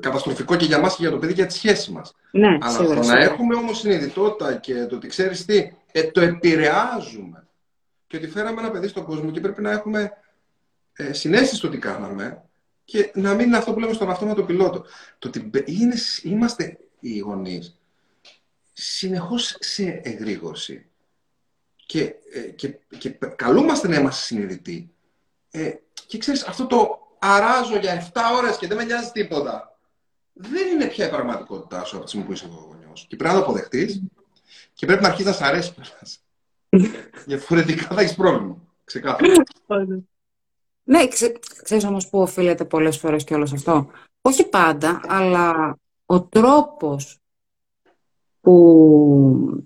καταστροφικό 0.00 0.56
και 0.56 0.64
για 0.64 0.80
μας 0.80 0.96
και 0.96 1.02
για 1.02 1.10
το 1.10 1.18
παιδί 1.18 1.32
και 1.32 1.40
για 1.40 1.48
τη 1.50 1.54
σχέση 1.54 1.92
μας. 1.92 2.14
Ναι, 2.30 2.58
Αλλά 2.60 2.78
το 2.78 2.94
να 2.94 3.18
έχουμε 3.18 3.54
όμως 3.54 3.78
συνειδητότητα 3.78 4.54
και 4.54 4.86
το 4.86 4.96
ότι 4.96 5.06
ξέρεις 5.08 5.44
τι, 5.44 5.72
ε, 5.92 6.02
το 6.02 6.20
επηρεάζουμε 6.20 7.46
και 8.06 8.16
ότι 8.16 8.28
φέραμε 8.28 8.60
ένα 8.60 8.70
παιδί 8.70 8.88
στον 8.88 9.04
κόσμο 9.04 9.30
και 9.30 9.40
πρέπει 9.40 9.62
να 9.62 9.70
έχουμε 9.70 10.12
ε, 10.92 11.12
συνέστηση 11.12 11.56
στο 11.56 11.68
τι 11.68 11.78
κάναμε 11.78 12.45
και 12.86 13.10
να 13.14 13.34
μην 13.34 13.46
είναι 13.46 13.56
αυτό 13.56 13.72
που 13.72 13.80
λέμε 13.80 13.92
στον 13.92 14.10
αυτόματο 14.10 14.44
πιλότο. 14.44 14.84
Το 15.18 15.28
ότι 15.28 15.50
είναι, 15.64 15.94
είμαστε 16.22 16.78
οι 17.00 17.18
γονείς 17.18 17.80
συνεχώς 18.72 19.56
σε 19.60 20.00
εγρήγορση 20.04 20.86
και, 21.86 22.14
ε, 22.32 22.40
και, 22.40 22.78
και 22.98 23.10
καλούμαστε 23.36 23.88
να 23.88 23.96
είμαστε 23.96 24.24
συνειδητοί. 24.24 24.94
Ε, 25.50 25.72
και 26.06 26.18
ξέρεις, 26.18 26.44
αυτό 26.44 26.66
το 26.66 26.98
αράζω 27.18 27.78
για 27.78 28.10
7 28.14 28.20
ώρες 28.36 28.56
και 28.56 28.66
δεν 28.66 28.76
με 28.76 28.84
νοιάζει 28.84 29.10
τίποτα. 29.10 29.78
Δεν 30.32 30.66
είναι 30.66 30.86
πια 30.86 31.06
η 31.06 31.10
πραγματικότητά 31.10 31.84
σου 31.84 31.96
από 31.96 32.04
τη 32.04 32.10
στιγμή 32.10 32.26
που 32.26 32.32
είσαι 32.32 32.46
εγώ 32.46 32.68
γονιός. 32.68 33.06
Και 33.08 33.16
πρέπει 33.16 33.34
να 33.34 33.40
το 33.40 33.44
αποδεχτείς 33.46 34.02
και 34.74 34.86
πρέπει 34.86 35.02
να 35.02 35.08
αρχίσεις 35.08 35.30
να 35.30 35.32
σ' 35.32 35.42
αρέσει 35.48 35.74
πέρας. 35.74 36.20
Διαφορετικά 37.26 37.94
θα 37.94 38.00
έχεις 38.00 38.14
πρόβλημα. 38.14 38.56
Ξεκάθαρα. 38.84 39.32
Ναι, 40.88 41.08
ξέ, 41.08 41.32
ξέρεις 41.62 41.84
όμως 41.84 42.08
που 42.08 42.20
οφείλεται 42.20 42.64
πολλές 42.64 42.98
φορές 42.98 43.24
και 43.24 43.34
όλο 43.34 43.48
αυτό. 43.52 43.86
Όχι 44.20 44.48
πάντα, 44.48 45.00
αλλά 45.06 45.78
ο 46.06 46.22
τρόπος 46.22 47.18
που 48.40 49.64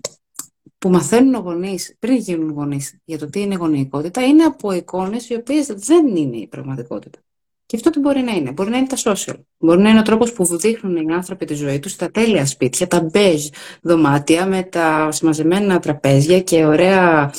που 0.77 0.89
μαθαίνουν 0.89 1.33
οι 1.33 1.37
γονείς 1.37 1.95
πριν 1.99 2.15
γίνουν 2.15 2.51
γονείς 2.51 2.97
για 3.05 3.17
το 3.17 3.29
τι 3.29 3.41
είναι 3.41 3.55
γονεϊκότητα 3.55 4.25
είναι 4.25 4.43
από 4.43 4.71
εικόνες 4.71 5.29
οι 5.29 5.35
οποίες 5.35 5.65
δεν 5.67 6.15
είναι 6.15 6.37
η 6.37 6.47
πραγματικότητα. 6.47 7.19
Και 7.65 7.75
αυτό 7.75 7.89
τι 7.89 7.99
μπορεί 7.99 8.21
να 8.21 8.31
είναι. 8.31 8.51
Μπορεί 8.51 8.69
να 8.69 8.77
είναι 8.77 8.87
τα 8.87 8.97
social. 9.03 9.35
Μπορεί 9.57 9.81
να 9.81 9.89
είναι 9.89 9.99
ο 9.99 10.01
τρόπος 10.01 10.33
που 10.33 10.57
δείχνουν 10.57 11.09
οι 11.09 11.13
άνθρωποι 11.13 11.45
τη 11.45 11.53
ζωή 11.53 11.79
τους 11.79 11.95
τα 11.95 12.11
τέλεια 12.11 12.45
σπίτια, 12.45 12.87
τα 12.87 13.01
μπέζ 13.01 13.47
δωμάτια 13.81 14.45
με 14.45 14.63
τα 14.63 15.11
συμμαζεμένα 15.11 15.79
τραπέζια 15.79 16.41
και 16.41 16.65
ωραία 16.65 17.33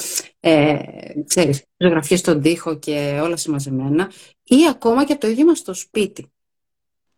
ε, 0.45 0.79
ξέρεις, 1.27 1.65
ζωγραφίες 1.77 2.19
στον 2.19 2.41
τοίχο 2.41 2.79
και 2.79 3.21
όλα 3.23 3.37
συμμαζεμένα. 3.37 4.11
Ή 4.43 4.57
ακόμα 4.71 5.05
και 5.05 5.13
από 5.13 5.21
το 5.21 5.29
ίδιο 5.29 5.45
μας 5.45 5.63
το 5.63 5.75
σπίτι. 5.75 6.33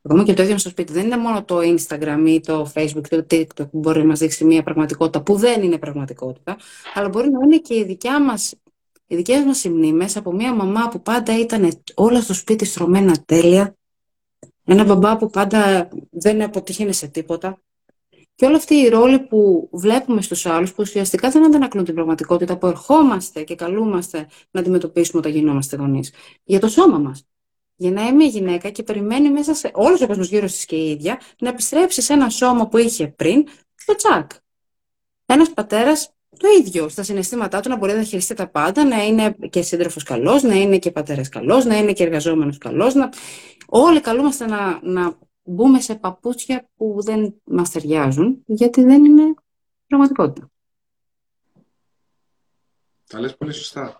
Ακόμα 0.02 0.24
και 0.24 0.34
το 0.34 0.42
ίδιο 0.42 0.58
στο 0.58 0.68
σπίτι. 0.68 0.92
Δεν 0.92 1.04
είναι 1.04 1.16
μόνο 1.16 1.44
το 1.44 1.58
Instagram 1.58 2.24
ή 2.26 2.40
το 2.40 2.72
Facebook 2.74 3.12
ή 3.12 3.16
το 3.16 3.26
TikTok 3.30 3.70
που 3.70 3.78
μπορεί 3.78 3.98
να 3.98 4.06
μας 4.06 4.18
δείξει 4.18 4.44
μια 4.44 4.62
πραγματικότητα 4.62 5.22
που 5.22 5.36
δεν 5.36 5.62
είναι 5.62 5.78
πραγματικότητα, 5.78 6.56
αλλά 6.94 7.08
μπορεί 7.08 7.30
να 7.30 7.38
είναι 7.44 7.58
και 7.58 7.74
η 7.74 7.84
δικιά 7.84 8.22
μας, 8.22 8.54
οι 9.06 9.16
δικές 9.16 9.44
μας 9.44 9.64
μνήμες 9.64 10.16
από 10.16 10.32
μια 10.32 10.54
μαμά 10.54 10.88
που 10.88 11.02
πάντα 11.02 11.38
ήταν 11.38 11.82
όλα 11.94 12.20
στο 12.20 12.34
σπίτι 12.34 12.64
στρωμένα 12.64 13.22
τέλεια, 13.26 13.76
ένα 14.64 14.84
μπαμπά 14.84 15.16
που 15.16 15.30
πάντα 15.30 15.88
δεν 16.10 16.42
αποτύχαινε 16.42 16.92
σε 16.92 17.06
τίποτα. 17.06 17.58
Και 18.34 18.46
όλοι 18.46 18.56
αυτοί 18.56 18.74
οι 18.74 18.88
ρόλοι 18.88 19.18
που 19.18 19.68
βλέπουμε 19.72 20.22
στους 20.22 20.46
άλλους, 20.46 20.70
που 20.70 20.76
ουσιαστικά 20.78 21.30
δεν 21.30 21.44
αντανακλούν 21.44 21.84
την 21.84 21.94
πραγματικότητα, 21.94 22.56
που 22.58 22.66
ερχόμαστε 22.66 23.42
και 23.42 23.54
καλούμαστε 23.54 24.26
να 24.50 24.60
αντιμετωπίσουμε 24.60 25.18
όταν 25.18 25.32
γινόμαστε 25.32 25.76
γονείς. 25.76 26.12
Για 26.44 26.60
το 26.60 26.68
σώμα 26.68 26.98
μας 26.98 27.26
για 27.76 27.90
να 27.90 28.06
είμαι 28.06 28.24
γυναίκα 28.24 28.70
και 28.70 28.82
περιμένει 28.82 29.30
μέσα 29.30 29.54
σε 29.54 29.70
όλος 29.74 30.00
ο 30.00 30.06
κόσμος 30.06 30.28
γύρω 30.28 30.46
της 30.46 30.64
και 30.64 30.76
η 30.76 30.90
ίδια 30.90 31.20
να 31.38 31.48
επιστρέψει 31.48 32.02
σε 32.02 32.12
ένα 32.12 32.28
σώμα 32.28 32.68
που 32.68 32.78
είχε 32.78 33.08
πριν 33.08 33.46
στο 33.74 33.94
τσακ. 33.94 34.30
Ένας 35.26 35.50
πατέρας 35.50 36.14
το 36.38 36.48
ίδιο 36.58 36.88
στα 36.88 37.02
συναισθήματά 37.02 37.60
του 37.60 37.68
να 37.68 37.76
μπορεί 37.76 37.92
να 37.92 38.02
χειριστεί 38.02 38.34
τα 38.34 38.48
πάντα, 38.48 38.84
να 38.84 39.04
είναι 39.04 39.36
και 39.50 39.62
σύντροφος 39.62 40.02
καλός, 40.02 40.42
να 40.42 40.54
είναι 40.54 40.78
και 40.78 40.90
πατέρας 40.90 41.28
καλός, 41.28 41.64
να 41.64 41.76
είναι 41.76 41.92
και 41.92 42.02
εργαζόμενος 42.02 42.58
καλός. 42.58 42.94
Να... 42.94 43.08
Όλοι 43.66 44.00
καλούμαστε 44.00 44.46
να, 44.46 44.78
να 44.82 45.18
μπούμε 45.44 45.80
σε 45.80 45.94
παπούτσια 45.94 46.68
που 46.76 46.96
δεν 47.02 47.34
μας 47.44 47.70
ταιριάζουν, 47.70 48.42
γιατί 48.46 48.84
δεν 48.84 49.04
είναι 49.04 49.34
πραγματικότητα. 49.86 50.48
Τα 53.08 53.20
λες 53.20 53.36
πολύ 53.36 53.52
σωστά. 53.52 53.98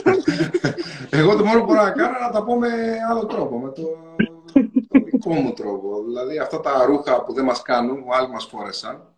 Εγώ 1.10 1.36
το 1.36 1.44
μόνο 1.44 1.58
που 1.60 1.66
μπορώ 1.66 1.82
να 1.82 1.90
κάνω 1.90 2.16
είναι 2.16 2.26
να 2.26 2.30
τα 2.30 2.44
πω 2.44 2.58
με 2.58 2.68
άλλο 3.10 3.26
τρόπο, 3.26 3.58
με 3.58 3.70
το, 3.70 3.82
το 4.88 5.00
δικό 5.04 5.34
μου 5.34 5.52
τρόπο. 5.52 6.02
Δηλαδή 6.04 6.38
αυτά 6.38 6.60
τα 6.60 6.84
ρούχα 6.84 7.22
που 7.22 7.32
δεν 7.32 7.44
μας 7.44 7.62
κάνουν, 7.62 8.04
που 8.04 8.14
άλλοι 8.14 8.28
μας 8.28 8.44
φόρεσαν 8.44 9.16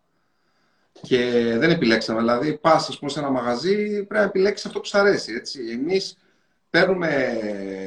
και 1.01 1.31
δεν 1.57 1.69
επιλέξαμε. 1.69 2.19
Δηλαδή 2.19 2.57
πας 2.57 2.89
ας 2.89 2.99
πούμε, 2.99 3.11
σε 3.11 3.19
ένα 3.19 3.29
μαγαζί, 3.29 3.85
πρέπει 3.85 4.13
να 4.13 4.21
επιλέξεις 4.21 4.65
αυτό 4.65 4.79
που 4.79 4.85
σου 4.85 4.97
αρέσει. 4.97 5.33
Έτσι. 5.33 5.59
Εμείς 5.71 6.17
παίρνουμε 6.69 7.33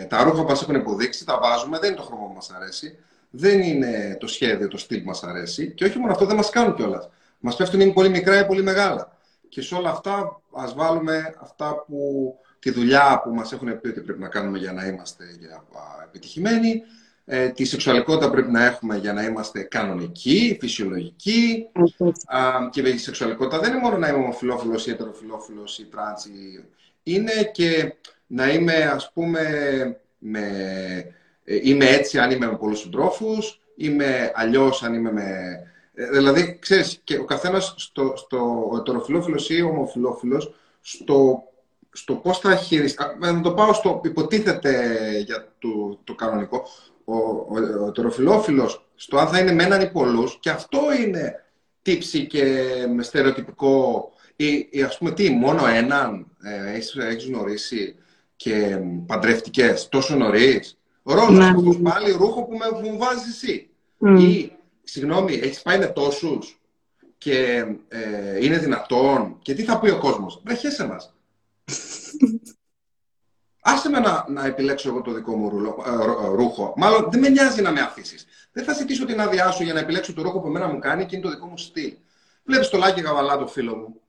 τα 0.08 0.22
ρούχα 0.22 0.42
που 0.42 0.48
μας 0.48 0.62
έχουν 0.62 0.74
υποδείξει, 0.74 1.26
τα 1.26 1.38
βάζουμε, 1.38 1.78
δεν 1.78 1.88
είναι 1.88 1.98
το 2.00 2.04
χρώμα 2.06 2.26
που 2.26 2.34
μας 2.34 2.50
αρέσει, 2.50 2.98
δεν 3.34 3.60
είναι 3.60 4.16
το 4.20 4.26
σχέδιο, 4.26 4.68
το 4.68 4.76
στυλ 4.76 5.00
που 5.00 5.06
μας 5.06 5.22
αρέσει 5.22 5.70
και 5.70 5.84
όχι 5.84 5.98
μόνο 5.98 6.12
αυτό 6.12 6.24
δεν 6.24 6.36
μας 6.36 6.50
κάνουν 6.50 6.74
κιόλας. 6.74 7.08
Μας 7.38 7.56
πέφτουν 7.56 7.80
ή 7.80 7.92
πολύ 7.92 8.08
μικρά 8.08 8.40
ή 8.40 8.46
πολύ 8.46 8.62
μεγάλα. 8.62 9.16
Και 9.48 9.62
σε 9.62 9.74
όλα 9.74 9.90
αυτά 9.90 10.40
ας 10.52 10.74
βάλουμε 10.74 11.34
αυτά 11.40 11.84
που, 11.86 12.34
τη 12.58 12.70
δουλειά 12.70 13.20
που 13.24 13.34
μας 13.34 13.52
έχουν 13.52 13.80
πει 13.80 13.88
ότι 13.88 14.00
πρέπει 14.00 14.20
να 14.20 14.28
κάνουμε 14.28 14.58
για 14.58 14.72
να 14.72 14.86
είμαστε 14.86 15.24
επιτυχημένοι, 16.04 16.82
ε, 17.24 17.48
τη 17.48 17.64
σεξουαλικότητα 17.64 18.30
πρέπει 18.30 18.50
να 18.50 18.64
έχουμε 18.64 18.96
για 18.96 19.12
να 19.12 19.22
είμαστε 19.22 19.62
κανονικοί, 19.62 20.56
φυσιολογικοί. 20.60 21.68
Α, 22.26 22.68
και 22.70 22.80
η 22.80 22.98
σεξουαλικότητα 22.98 23.60
δεν 23.60 23.72
είναι 23.72 23.80
μόνο 23.80 23.96
να 23.96 24.08
είμαι 24.08 24.18
ομοφυλόφιλος 24.18 24.86
ή 24.86 24.90
ετεροφυλόφιλος 24.90 25.78
ή 25.78 25.84
τρανς. 25.84 26.24
Είναι 27.02 27.50
και 27.52 27.94
να 28.26 28.52
είμαι, 28.52 28.74
ας 28.74 29.12
πούμε, 29.12 29.40
με, 30.18 30.40
ε, 30.40 31.04
είμαι 31.44 31.86
έτσι 31.86 32.18
αν 32.18 32.30
είμαι 32.30 32.46
με 32.46 32.56
πολλούς 32.56 32.78
συντρόφους, 32.78 33.60
είμαι 33.76 34.32
αλλιώς 34.34 34.82
αν 34.82 34.94
είμαι 34.94 35.12
με... 35.12 35.26
Ε, 35.94 36.10
δηλαδή, 36.10 36.58
ξέρεις, 36.60 37.00
και 37.04 37.18
ο 37.18 37.24
καθένας 37.24 37.74
στο, 37.76 38.12
στο 38.16 38.70
ετεροφυλόφιλος 38.80 39.50
ή 39.50 39.62
ομοφυλόφιλος, 39.62 40.54
στο, 40.80 41.42
στο 41.92 42.14
πώς 42.14 42.38
θα 42.38 42.56
χειριστεί... 42.56 43.04
Να 43.18 43.40
το 43.40 43.52
πάω 43.52 43.72
στο 43.72 44.00
υποτίθεται 44.04 44.98
για 45.24 45.52
το, 45.58 45.98
το 46.04 46.14
κανονικό 46.14 46.66
ο, 47.04 47.16
ο, 47.16 48.58
ο 48.58 48.68
στο 48.94 49.16
αν 49.18 49.28
θα 49.28 49.38
είναι 49.38 49.52
με 49.52 49.62
έναν 49.62 49.80
ή 49.80 49.90
πολλούς, 49.90 50.38
και 50.40 50.50
αυτό 50.50 50.80
είναι 51.00 51.44
τύψη 51.82 52.26
και 52.26 52.66
με 52.94 53.02
στερεοτυπικό 53.02 54.10
ή, 54.36 54.68
ή 54.70 54.82
ας 54.82 54.98
πούμε 54.98 55.12
τι, 55.12 55.30
μόνο 55.30 55.66
έναν 55.66 56.26
ε, 56.42 56.72
έχεις, 56.72 56.96
έχεις 56.96 57.26
γνωρίσει 57.26 57.96
και 58.36 58.78
παντρευτικές 59.06 59.88
τόσο 59.88 60.16
νωρίς; 60.16 60.78
Ρόλος, 61.02 61.38
ναι. 61.38 61.44
αυτός 61.44 61.78
πάλι 61.82 62.12
ρούχο 62.12 62.42
που, 62.42 62.56
με, 62.56 62.90
μου 62.90 62.98
βάζεις 62.98 63.42
εσύ. 63.42 63.70
Mm. 64.00 64.20
Ή, 64.20 64.52
συγγνώμη, 64.82 65.34
έχεις 65.34 65.62
πάει 65.62 65.78
με 65.78 65.86
τόσους 65.86 66.60
και 67.18 67.66
ε, 67.88 68.44
είναι 68.44 68.58
δυνατόν 68.58 69.38
και 69.42 69.54
τι 69.54 69.62
θα 69.62 69.78
πει 69.78 69.90
ο 69.90 69.98
κόσμος. 69.98 70.40
Βρεχέσαι 70.44 70.86
μας. 70.86 71.14
Άσε 73.64 73.88
με 73.88 73.98
να, 73.98 74.24
να 74.28 74.46
επιλέξω 74.46 74.88
εγώ 74.88 75.00
το 75.00 75.12
δικό 75.12 75.36
μου 75.36 75.48
ρουλο, 75.48 75.84
ε, 75.86 75.90
ε, 75.90 76.34
ρούχο. 76.34 76.74
Μάλλον 76.76 77.08
δεν 77.10 77.20
με 77.20 77.28
νοιάζει 77.28 77.62
να 77.62 77.70
με 77.70 77.80
αφήσεις. 77.80 78.26
Δεν 78.52 78.64
θα 78.64 78.72
ζητήσω 78.72 79.04
την 79.04 79.20
άδειά 79.20 79.50
σου 79.50 79.62
για 79.62 79.72
να 79.72 79.80
επιλέξω 79.80 80.14
το 80.14 80.22
ρούχο 80.22 80.40
που 80.40 80.46
εμένα 80.46 80.66
μου 80.66 80.78
κάνει 80.78 81.06
και 81.06 81.16
είναι 81.16 81.24
το 81.24 81.30
δικό 81.30 81.46
μου 81.46 81.58
στυλ. 81.58 81.94
Βλέπεις 82.44 82.68
το 82.68 82.78
Λάκη 82.78 83.00
Γαβαλά, 83.00 83.38
το 83.38 83.46
φίλο 83.46 83.76
μου. 83.76 84.00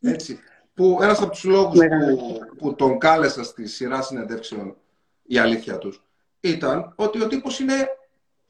Έτσι. 0.00 0.38
Που 0.74 0.98
ένας 1.02 1.20
από 1.20 1.30
τους 1.30 1.44
λόγους 1.44 1.78
που, 1.78 2.38
που 2.58 2.74
τον 2.74 2.98
κάλεσα 2.98 3.44
στη 3.44 3.66
σειρά 3.66 4.02
συνεντεύξεων, 4.02 4.76
η 5.22 5.38
αλήθεια 5.38 5.78
τους, 5.78 6.02
ήταν 6.40 6.92
ότι 6.96 7.22
ο 7.22 7.26
τύπος 7.26 7.58
είναι. 7.58 7.88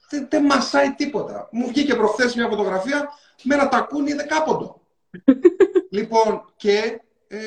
Δεν, 0.09 0.27
δεν 0.31 0.45
μασάει 0.45 0.95
τίποτα. 0.95 1.49
Μου 1.53 1.67
βγήκε 1.67 1.95
προχθές 1.95 2.35
μια 2.35 2.49
φωτογραφία 2.49 3.09
με 3.43 3.55
ένα 3.55 3.69
τακούνι 3.69 4.13
δεκάποντο. 4.13 4.81
λοιπόν, 5.97 6.53
και 6.57 7.01
ε, 7.29 7.39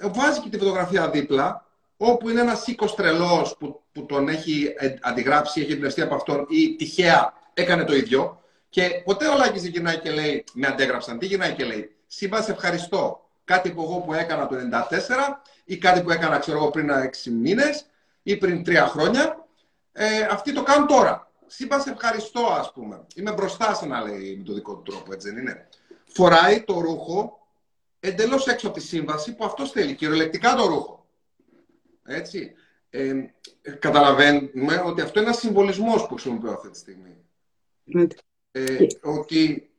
βάζει 0.00 0.40
και 0.40 0.48
τη 0.48 0.58
φωτογραφία 0.58 1.10
δίπλα 1.10 1.64
όπου 1.96 2.28
είναι 2.28 2.40
ένας 2.40 2.66
οίκος 2.66 2.94
τρελός 2.94 3.56
που, 3.58 3.82
που 3.92 4.06
τον 4.06 4.28
έχει 4.28 4.74
αντιγράψει, 5.00 5.60
έχει 5.60 5.72
εμπνευστεί 5.72 6.00
από 6.00 6.14
αυτόν 6.14 6.46
ή 6.48 6.76
τυχαία 6.76 7.32
έκανε 7.54 7.84
το 7.84 7.94
ίδιο. 7.94 8.42
Και 8.68 9.02
ποτέ 9.04 9.28
ο 9.28 9.36
Λάκης 9.36 9.62
δεν 9.62 9.70
γυρνάει 9.70 9.98
και 9.98 10.10
λέει, 10.10 10.44
με 10.52 10.66
αντέγραψαν. 10.66 11.18
Τι 11.18 11.26
γυρνάει 11.26 11.54
και 11.54 11.64
λέει, 11.64 11.94
Σύμπα, 12.06 12.42
σε 12.42 12.52
ευχαριστώ. 12.52 13.28
Κάτι 13.44 13.70
που 13.70 13.82
εγώ 13.82 14.00
που 14.00 14.14
έκανα 14.14 14.46
το 14.46 14.56
1994 14.56 15.40
ή 15.64 15.76
κάτι 15.76 16.02
που 16.02 16.10
έκανα, 16.10 16.38
ξέρω 16.38 16.58
εγώ, 16.58 16.70
πριν 16.70 16.90
6 16.90 17.30
μήνες 17.30 17.86
ή 18.22 18.36
πριν 18.36 18.62
3 18.66 18.86
χρόνια. 18.88 19.46
Ε, 19.92 20.22
αυτοί 20.22 20.52
το 20.52 20.62
κάνουν 20.62 20.86
τώρα. 20.86 21.32
Σύμπα, 21.46 21.80
σε 21.80 21.90
ευχαριστώ, 21.90 22.46
ας 22.46 22.72
πούμε. 22.72 23.06
Είμαι 23.14 23.32
μπροστά 23.32 23.74
σε 23.74 23.86
να 23.86 24.02
λέει 24.02 24.36
με 24.36 24.44
τον 24.44 24.54
δικό 24.54 24.74
του 24.76 24.90
τρόπο, 24.92 25.12
έτσι 25.12 25.30
δεν 25.30 25.38
είναι. 25.38 25.68
Φοράει 26.04 26.62
το 26.62 26.80
ρούχο 26.80 27.46
εντελώς 28.00 28.46
έξω 28.46 28.66
από 28.66 28.76
τη 28.78 28.82
σύμβαση 28.82 29.34
που 29.34 29.44
αυτός 29.44 29.70
θέλει. 29.70 29.94
Κυριολεκτικά 29.94 30.54
το 30.54 30.66
ρούχο. 30.66 31.06
Έτσι. 32.04 32.52
Ε, 32.90 33.24
καταλαβαίνουμε 33.78 34.82
ότι 34.84 35.00
αυτό 35.00 35.20
είναι 35.20 35.28
ένας 35.28 35.40
συμβολισμός 35.40 36.06
που 36.06 36.14
χρησιμοποιώ 36.14 36.52
αυτή 36.52 36.70
τη 36.70 36.78
στιγμή. 36.78 37.16
Ναι. 37.84 38.06
Ε, 38.52 38.86
ότι 39.02 39.70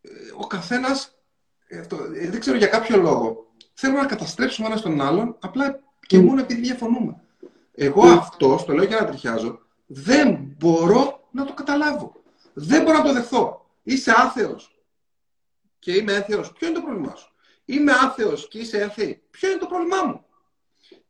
ε, 0.00 0.10
ο 0.38 0.46
καθένας, 0.46 1.18
ε, 1.66 1.82
δεν 2.28 2.40
ξέρω 2.40 2.56
για 2.56 2.66
κάποιο 2.66 2.96
λόγο, 2.96 3.52
θέλουμε 3.72 4.00
να 4.00 4.06
καταστρέψουμε 4.06 4.66
ένα 4.68 4.80
τον 4.80 5.00
άλλον, 5.00 5.36
απλά 5.40 5.82
και 6.06 6.18
mm. 6.18 6.22
μόνο 6.22 6.40
επειδή 6.40 6.60
διαφωνούμε. 6.60 7.22
Εγώ 7.82 8.02
mm. 8.02 8.16
αυτός, 8.18 8.60
στο 8.60 8.72
λέω 8.72 8.84
για 8.84 9.00
να 9.00 9.06
τριχιάζω, 9.06 9.58
δεν 9.86 10.54
μπορώ 10.58 11.28
να 11.30 11.44
το 11.44 11.54
καταλάβω. 11.54 12.12
Δεν 12.52 12.82
μπορώ 12.82 12.98
να 12.98 13.04
το 13.04 13.12
δεχθώ. 13.12 13.66
Είσαι 13.82 14.12
άθεος 14.16 14.80
και 15.78 15.92
είμαι 15.92 16.12
έθεος. 16.12 16.52
Ποιο 16.52 16.68
είναι 16.68 16.76
το 16.76 16.82
πρόβλημά 16.82 17.14
σου; 17.16 17.32
Είμαι 17.64 17.92
άθεος 17.92 18.48
και 18.48 18.58
είσαι 18.58 18.78
έθεη. 18.78 19.22
Ποιο 19.30 19.50
είναι 19.50 19.58
το 19.58 19.66
πρόβλημά 19.66 20.04
μου; 20.04 20.24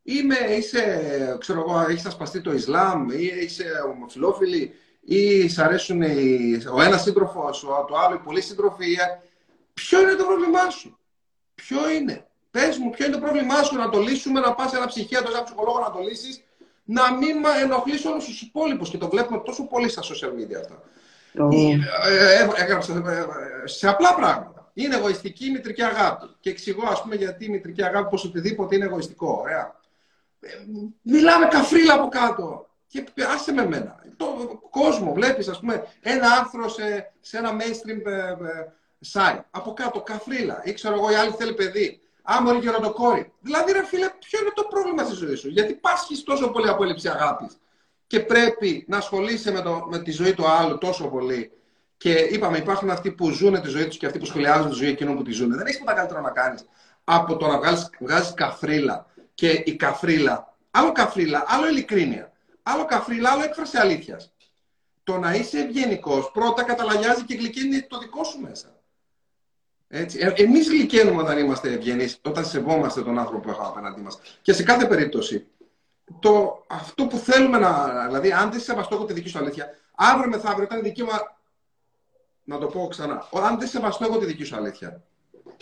Είμαι, 0.02 0.36
είσαι, 0.36 1.36
ξέρω 1.40 1.60
εγώ, 1.60 1.80
έχεις 1.80 2.06
ασπαστεί 2.06 2.40
το 2.40 2.52
Ισλάμ 2.52 3.10
ή 3.10 3.30
είσαι 3.40 3.64
ομοφιλόφιλη 3.94 4.72
ή 5.00 5.48
σ' 5.48 5.58
αρέσουν 5.58 6.02
οι, 6.02 6.62
ο 6.72 6.82
ένας 6.82 7.02
σύντροφος, 7.02 7.64
ο, 7.64 7.84
το 7.88 7.96
άλλο, 7.96 8.14
οι 8.14 8.18
πολλοί 8.18 8.40
σύντροφοι. 8.40 8.96
Ποιο 9.74 10.00
είναι 10.00 10.14
το 10.14 10.24
πρόβλημά 10.24 10.70
σου; 10.70 10.98
Ποιο 11.54 11.90
είναι; 11.90 12.26
Πες 12.50 12.78
μου, 12.78 12.90
ποιο 12.90 13.06
είναι 13.06 13.14
το 13.14 13.20
πρόβλημά 13.20 13.62
σου 13.62 13.76
να 13.76 13.88
το 13.88 13.98
λύσουμε, 13.98 14.40
να 14.40 14.54
πας 14.54 14.70
σε 14.70 14.76
ένα 14.76 14.86
ψυχίατρο, 14.86 15.30
σε 15.30 15.36
ένα 15.36 15.44
ψυχολόγο 15.44 15.78
να 15.78 15.90
το 15.90 15.98
λύσεις, 15.98 16.44
να 16.92 17.12
μην 17.12 17.36
ενοχλείς 17.62 18.04
όλους 18.04 18.24
τους 18.24 18.42
υπόλοιπους. 18.42 18.90
Και 18.90 18.98
το 18.98 19.08
βλέπουμε 19.08 19.40
τόσο 19.44 19.66
πολύ 19.66 19.88
στα 19.88 20.02
social 20.02 20.32
media 20.40 20.56
αυτά. 20.60 20.82
Oh. 21.38 21.78
Έγραψα 22.56 23.02
σε 23.64 23.88
απλά 23.88 24.14
πράγματα. 24.14 24.70
Είναι 24.74 24.96
εγωιστική 24.96 25.46
η 25.46 25.50
μητρική 25.50 25.82
αγάπη. 25.82 26.26
Και 26.40 26.50
εξηγώ, 26.50 26.86
ας 26.88 27.02
πούμε, 27.02 27.14
γιατί 27.14 27.44
η 27.44 27.48
μητρική 27.48 27.84
αγάπη, 27.84 28.08
πως 28.10 28.24
οτιδήποτε 28.24 28.74
είναι 28.74 28.84
εγωιστικό. 28.84 29.38
Ωραία 29.42 29.74
μιλάμε 31.02 31.46
καφρίλα 31.46 31.94
από 31.94 32.08
κάτω. 32.08 32.68
Και 32.86 33.04
άσε 33.34 33.52
με 33.52 33.66
μένα. 33.66 34.02
Το 34.16 34.60
κόσμο, 34.70 35.12
βλέπεις, 35.12 35.48
ας 35.48 35.60
πούμε, 35.60 35.86
ένα 36.00 36.30
άρθρο 36.30 36.68
σε, 36.68 37.12
σε 37.20 37.38
ένα 37.38 37.50
mainstream 37.50 38.06
ε, 38.06 38.28
ε, 38.28 38.36
site. 39.12 39.40
Από 39.50 39.72
κάτω, 39.72 40.00
καφρίλα. 40.00 40.60
Ή 40.64 40.72
ξέρω 40.72 40.94
εγώ, 40.94 41.10
η 41.10 41.14
άλλη 41.14 41.30
θέλει 41.30 41.54
παιδί. 41.54 42.00
Άμορη 42.32 42.58
γεροντοκόρη. 42.58 43.32
Δηλαδή, 43.40 43.72
ρε 43.72 43.84
φίλε, 43.84 44.08
ποιο 44.18 44.40
είναι 44.40 44.50
το 44.54 44.62
πρόβλημα 44.62 45.04
στη 45.04 45.14
ζωή 45.14 45.34
σου; 45.34 45.48
Γιατί 45.48 45.74
πάσχεις 45.74 46.22
τόσο 46.22 46.50
πολύ 46.50 46.68
από 46.68 46.82
έλλειψη 46.82 47.08
αγάπης. 47.08 47.58
Και 48.06 48.20
πρέπει 48.20 48.84
να 48.88 48.96
ασχολείσαι 48.96 49.52
με, 49.52 49.60
το, 49.60 49.86
με 49.90 49.98
τη 49.98 50.10
ζωή 50.10 50.34
του 50.34 50.48
άλλου 50.48 50.78
τόσο 50.78 51.08
πολύ. 51.08 51.52
Και 51.96 52.12
είπαμε, 52.12 52.58
υπάρχουν 52.58 52.90
αυτοί 52.90 53.10
που 53.10 53.30
ζουν 53.30 53.60
τη 53.60 53.68
ζωή 53.68 53.86
τους 53.86 53.96
και 53.96 54.06
αυτοί 54.06 54.18
που 54.18 54.24
σχολιάζουν 54.24 54.70
τη 54.70 54.74
ζωή 54.74 54.88
εκείνων 54.88 55.16
που 55.16 55.22
τη 55.22 55.32
ζουν. 55.32 55.50
Δεν 55.50 55.60
έχεις 55.60 55.76
τίποτα 55.76 55.96
καλύτερο 55.96 56.20
να 56.20 56.30
κάνεις 56.30 56.64
από 57.04 57.36
το 57.36 57.46
να 57.46 57.58
βγάζεις 58.00 58.34
καφρίλα 58.34 59.06
και 59.34 59.50
η 59.50 59.76
καφρίλα. 59.76 60.56
Άλλο 60.70 60.92
καφρίλα, 60.92 61.44
άλλο 61.46 61.68
ειλικρίνεια. 61.68 62.32
Άλλο 62.62 62.84
καφρίλα, 62.84 63.30
άλλο 63.30 63.42
έκφραση 63.42 63.76
αλήθειας. 63.76 64.32
Το 65.04 65.18
να 65.18 65.34
είσαι 65.34 65.58
ευγενικός 65.58 66.30
πρώτα 66.30 66.62
καταλαγιάζει 66.62 67.24
και 67.24 67.34
γλυκαίνει 67.34 67.82
το 67.82 67.98
δικό 67.98 68.24
σου 68.24 68.40
μέσα. 68.40 68.69
Έτσι. 69.92 70.18
Ε, 70.18 70.42
εμείς 70.42 70.68
γλυκαίνουμε 70.68 71.22
όταν 71.22 71.38
είμαστε 71.38 71.72
ευγενείς, 71.72 72.18
όταν 72.22 72.44
σεβόμαστε 72.44 73.02
τον 73.02 73.18
άνθρωπο 73.18 73.40
που 73.42 73.50
έχουμε 73.50 73.66
απέναντί 73.66 74.00
μας. 74.00 74.20
Και 74.42 74.52
σε 74.52 74.62
κάθε 74.62 74.86
περίπτωση, 74.86 75.46
το, 76.20 76.64
αυτό 76.66 77.06
που 77.06 77.16
θέλουμε 77.16 77.58
να. 77.58 78.04
Δηλαδή, 78.06 78.32
αν 78.32 78.50
δεν 78.50 78.60
σεβαστώ 78.60 78.94
εγώ 78.94 79.04
τη 79.04 79.12
δική 79.12 79.28
σου 79.28 79.38
αλήθεια, 79.38 79.66
αύριο 79.94 80.28
μεθαύριο, 80.28 80.64
όταν 80.64 80.78
η 80.78 80.82
δική 80.82 81.02
μου. 81.02 81.10
Να 82.44 82.58
το 82.58 82.66
πω 82.66 82.86
ξανά. 82.86 83.28
Αν 83.32 83.58
δεν 83.58 83.68
σεβαστώ 83.68 84.04
εγώ 84.04 84.18
τη 84.18 84.24
δική 84.24 84.44
σου 84.44 84.56
αλήθεια, 84.56 85.02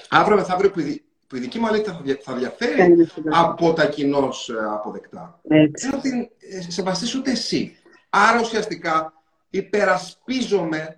αύριο 0.09 0.37
μεθαύριο 0.37 0.71
που 0.71 0.81
που 1.27 1.37
η 1.37 1.39
δική 1.39 1.59
μου 1.59 1.67
αλήθεια 1.67 2.01
θα 2.23 2.35
διαφέρει 2.35 3.09
από 3.31 3.73
τα 3.73 3.87
κοινώς 3.87 4.49
ε, 4.49 4.65
αποδεκτά. 4.65 5.41
Έτσι. 5.49 5.91
Δεν 5.91 6.01
την 6.01 6.29
ε, 6.39 6.71
σεβαστείς 6.71 7.15
ούτε 7.15 7.31
εσύ. 7.31 7.77
Άρα 8.11 8.41
ουσιαστικά 8.41 9.13
υπερασπίζομαι 9.51 10.98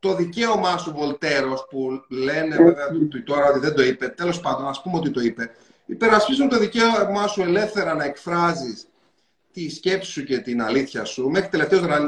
το 0.00 0.14
δικαίωμά 0.14 0.78
σου 0.78 0.92
Βολτέρος 0.96 1.66
που 1.70 2.04
λένε 2.08 2.56
βέβαια 2.56 2.86
τώρα 3.24 3.48
ότι 3.48 3.58
δεν 3.58 3.74
το 3.74 3.82
είπε, 3.82 4.08
τέλος 4.08 4.40
πάντων 4.40 4.68
ας 4.68 4.82
πούμε 4.82 4.96
ότι 4.96 5.10
το 5.10 5.20
είπε. 5.20 5.50
Υπερασπίζομαι 5.86 6.50
το 6.50 6.58
δικαίωμά 6.58 7.26
σου 7.26 7.42
ελεύθερα 7.42 7.94
να 7.94 8.04
εκφράζεις 8.04 8.88
τη 9.52 9.70
σκέψη 9.70 10.10
σου 10.10 10.24
και 10.24 10.38
την 10.38 10.62
αλήθεια 10.62 11.04
σου 11.04 11.28
μέχρι 11.28 11.48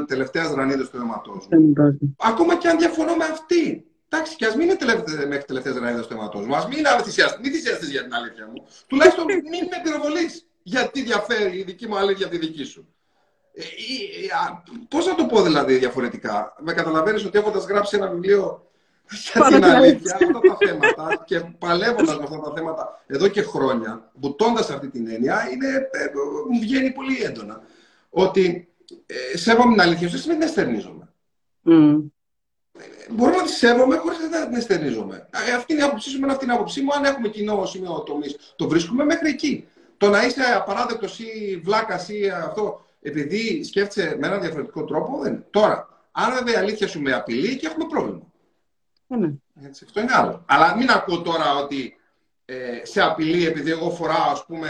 τελευταίας 0.07 0.53
ρανίδες 0.53 0.89
του 0.89 0.97
αίματός 0.97 1.47
μου. 1.49 1.73
Ακόμα 2.17 2.57
και 2.57 2.67
αν 2.67 2.77
διαφωνώ 2.77 3.15
με 3.15 3.23
αυτή. 3.23 3.85
Εντάξει, 4.09 4.35
και 4.35 4.45
ας 4.45 4.55
μην 4.55 4.65
είναι 4.65 4.75
τελευταίε, 4.75 5.25
μέχρι 5.25 5.45
τελευταίας 5.45 5.75
ραϊδα 5.75 6.01
στο 6.01 6.13
αίματό 6.13 6.39
μου. 6.39 6.55
Α 6.55 6.67
μην 6.67 6.77
είναι 6.77 6.89
θυσιαστή, 7.03 7.39
μην 7.41 7.51
θυσιαστείς 7.51 7.89
για 7.89 8.03
την 8.03 8.13
αλήθεια 8.13 8.47
μου. 8.47 8.67
Τουλάχιστον 8.87 9.25
μην 9.51 9.63
με 9.69 9.81
πυροβολείς. 9.83 10.45
Γιατί 10.63 11.01
διαφέρει 11.01 11.57
η 11.57 11.63
δική 11.63 11.87
μου 11.87 11.97
αλήθεια 11.97 12.25
από 12.25 12.35
τη 12.35 12.45
δική 12.45 12.63
σου. 12.63 12.87
Ε, 13.53 13.63
Πώς 14.89 15.05
να 15.05 15.15
το 15.15 15.25
πω 15.25 15.41
δηλαδή 15.41 15.77
διαφορετικά; 15.77 16.55
Με 16.59 16.73
καταλαβαίνεις 16.73 17.25
ότι 17.25 17.37
έχοντας 17.37 17.65
γράψει 17.65 17.97
ένα 17.97 18.07
βιβλίο 18.07 18.71
Για 19.33 19.41
την 19.47 19.63
αλήθεια, 19.63 20.13
αυτά 20.13 20.39
τα 20.39 20.57
θέματα 20.67 21.23
και 21.25 21.39
παλεύοντας 21.39 22.17
με 22.17 22.23
αυτά 22.23 22.39
τα 22.39 22.53
θέματα 22.55 23.03
εδώ 23.07 23.27
και 23.27 23.41
χρόνια, 23.41 24.11
μπουτώντα 24.13 24.59
αυτή 24.59 24.89
την 24.89 25.07
έννοια, 25.07 25.49
είναι, 25.51 25.67
ε, 25.91 26.11
μου 26.51 26.59
βγαίνει 26.59 26.91
πολύ 26.91 27.23
έντονα. 27.23 27.61
Ότι 28.09 28.73
ε, 29.05 29.37
σέβομαι 29.37 29.71
την 29.71 29.81
αλήθεια, 29.81 30.07
δεν 30.07 30.19
σημαίνει 30.19 30.39
την 30.39 30.47
εστερνίζομαι. 30.47 31.09
Mm. 31.65 32.03
Μπορώ 33.09 33.35
να 33.35 33.43
τη 33.43 33.49
σέβομαι 33.49 33.95
χωρίς 33.95 34.17
να 34.31 34.47
την 34.47 34.55
εστερνίζομαι. 34.55 35.27
Ε, 35.47 35.51
αυτή 35.51 35.73
είναι 35.73 35.81
η 35.81 35.85
άποψή 35.85 36.09
σου, 36.09 36.19
με 36.19 36.31
αυτή 36.31 36.43
είναι 36.43 36.53
η 36.53 36.55
άποψή 36.55 36.81
μου. 36.81 36.93
Αν 36.93 37.03
έχουμε 37.03 37.27
κοινό 37.27 37.65
σημείο 37.65 38.03
τομής, 38.05 38.53
το 38.55 38.67
βρίσκουμε 38.67 39.03
μέχρι 39.03 39.29
εκεί. 39.29 39.67
Το 39.97 40.09
να 40.09 40.25
είσαι 40.25 40.41
απαράδεκτος 40.55 41.19
ή 41.19 41.61
βλάκας 41.63 42.09
ή 42.09 42.29
αυτό, 42.29 42.85
επειδή 43.01 43.63
σκέφτεσαι 43.63 44.17
με 44.19 44.27
έναν 44.27 44.41
διαφορετικό 44.41 44.83
τρόπο, 44.83 45.19
δεν. 45.19 45.45
Τώρα, 45.49 45.87
αν 46.11 46.33
βέβαια 46.33 46.53
η 46.53 46.57
αλήθεια 46.57 46.87
σου 46.87 47.01
με 47.01 47.13
απειλεί 47.13 47.57
και 47.57 47.67
έχουμε 47.67 47.85
πρόβλημα. 47.85 48.21
Ναι. 49.07 49.33
Έτσι, 49.65 49.83
αυτό 49.85 49.99
είναι 49.99 50.13
άλλο. 50.13 50.43
Αλλά 50.47 50.75
μην 50.75 50.89
ακούω 50.89 51.21
τώρα 51.21 51.55
ότι 51.55 51.95
ε, 52.45 52.81
σε 52.83 53.01
απειλεί 53.01 53.45
επειδή 53.45 53.71
εγώ 53.71 53.91
φοράω, 53.91 54.31
ας 54.31 54.45
πούμε, 54.45 54.69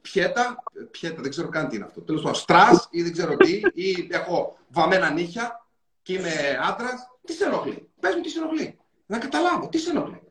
πιέτα, 0.00 0.62
πιέτα, 0.90 1.22
δεν 1.22 1.30
ξέρω 1.30 1.48
καν 1.48 1.68
τι 1.68 1.76
είναι 1.76 1.84
αυτό. 1.84 2.00
Τέλος 2.00 2.22
πάντων, 2.22 2.38
στρας 2.38 2.88
ή 2.90 3.02
δεν 3.02 3.12
ξέρω 3.12 3.36
τι, 3.36 3.60
ή 3.74 4.08
έχω 4.10 4.58
βαμμένα 4.68 5.10
νύχια 5.10 5.66
και 6.02 6.12
είμαι 6.12 6.58
άντρας. 6.62 7.10
Τι 7.24 7.32
σε 7.32 7.44
ενοχλεί; 7.44 7.88
Πες 8.00 8.14
μου 8.14 8.20
τι 8.20 8.28
σε 8.28 8.38
ενοχλεί. 8.38 8.78
Να 9.06 9.18
καταλάβω, 9.18 9.68
τι 9.68 9.78
σε 9.78 9.90
ενοχλεί. 9.90 10.22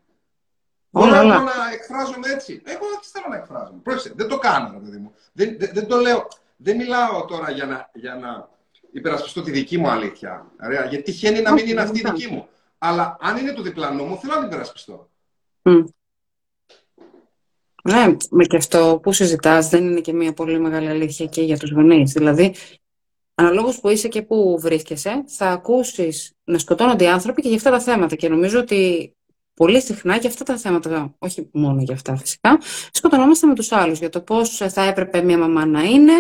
Μπορώ 0.89 1.15
εγώ 1.15 1.27
να 1.27 1.52
εκφράζομαι 1.73 2.31
έτσι. 2.31 2.61
Εγώ 2.65 2.85
δεν 2.89 2.99
θέλω 3.02 3.26
να 3.30 3.35
εκφράζομαι. 3.35 3.80
Πρόσεχε, 3.84 4.14
δεν 4.18 4.27
το 4.27 4.38
κάνω, 4.38 4.80
παιδί 4.80 4.98
μου. 4.98 5.14
Δεν, 5.34 5.56
δεν, 5.60 5.69
δεν, 5.73 5.88
το 5.88 5.98
λέω. 5.98 6.27
Δεν 6.63 6.75
μιλάω 6.75 7.25
τώρα 7.25 7.51
για 7.51 7.65
να, 7.65 7.89
για 7.93 8.15
να 8.15 8.49
υπερασπιστώ 8.91 9.41
τη 9.41 9.51
δική 9.51 9.77
μου 9.77 9.89
αλήθεια. 9.89 10.51
Ωραία, 10.63 10.85
γιατί 10.85 11.03
τυχαίνει 11.03 11.41
να 11.41 11.51
μην 11.53 11.67
είναι 11.67 11.81
αυτή 11.81 11.99
η 11.99 12.01
δική 12.05 12.27
μου. 12.27 12.47
Αλλά 12.77 13.17
αν 13.19 13.38
είναι 13.38 13.53
του 13.53 13.61
διπλανού 13.61 14.03
μου, 14.03 14.17
θέλω 14.17 14.33
να 14.33 14.39
την 14.39 14.47
υπερασπιστώ. 14.47 15.09
Mm. 15.63 15.83
Ναι, 17.83 18.15
με 18.29 18.43
και 18.43 18.57
αυτό 18.57 18.99
που 19.03 19.13
συζητάς 19.13 19.69
δεν 19.69 19.83
είναι 19.83 20.01
και 20.01 20.13
μια 20.13 20.33
πολύ 20.33 20.59
μεγάλη 20.59 20.88
αλήθεια 20.88 21.25
και 21.25 21.41
για 21.41 21.57
τους 21.57 21.71
γονείς. 21.71 22.11
Δηλαδή, 22.11 22.55
αναλόγως 23.35 23.79
που 23.79 23.89
είσαι 23.89 24.07
και 24.07 24.21
που 24.21 24.57
βρίσκεσαι, 24.59 25.23
θα 25.27 25.45
ακούσεις 25.45 26.33
να 26.43 26.57
σκοτώνονται 26.57 27.03
οι 27.03 27.07
άνθρωποι 27.07 27.41
και 27.41 27.47
για 27.47 27.57
αυτά 27.57 27.71
τα 27.71 27.79
θέματα. 27.79 28.15
Και 28.15 28.29
νομίζω 28.29 28.59
ότι 28.59 29.13
πολύ 29.53 29.81
συχνά 29.81 30.15
για 30.15 30.29
αυτά 30.29 30.43
τα 30.43 30.57
θέματα, 30.57 31.15
όχι 31.19 31.49
μόνο 31.53 31.81
για 31.81 31.93
αυτά 31.93 32.17
φυσικά, 32.17 32.59
σκοτωνόμαστε 32.91 33.47
με 33.47 33.55
τους 33.55 33.71
άλλους 33.71 33.99
για 33.99 34.09
το 34.09 34.21
πώς 34.21 34.57
θα 34.57 34.81
έπρεπε 34.81 35.21
μια 35.21 35.38
μαμά 35.38 35.65
να 35.65 35.83
είναι, 35.83 36.13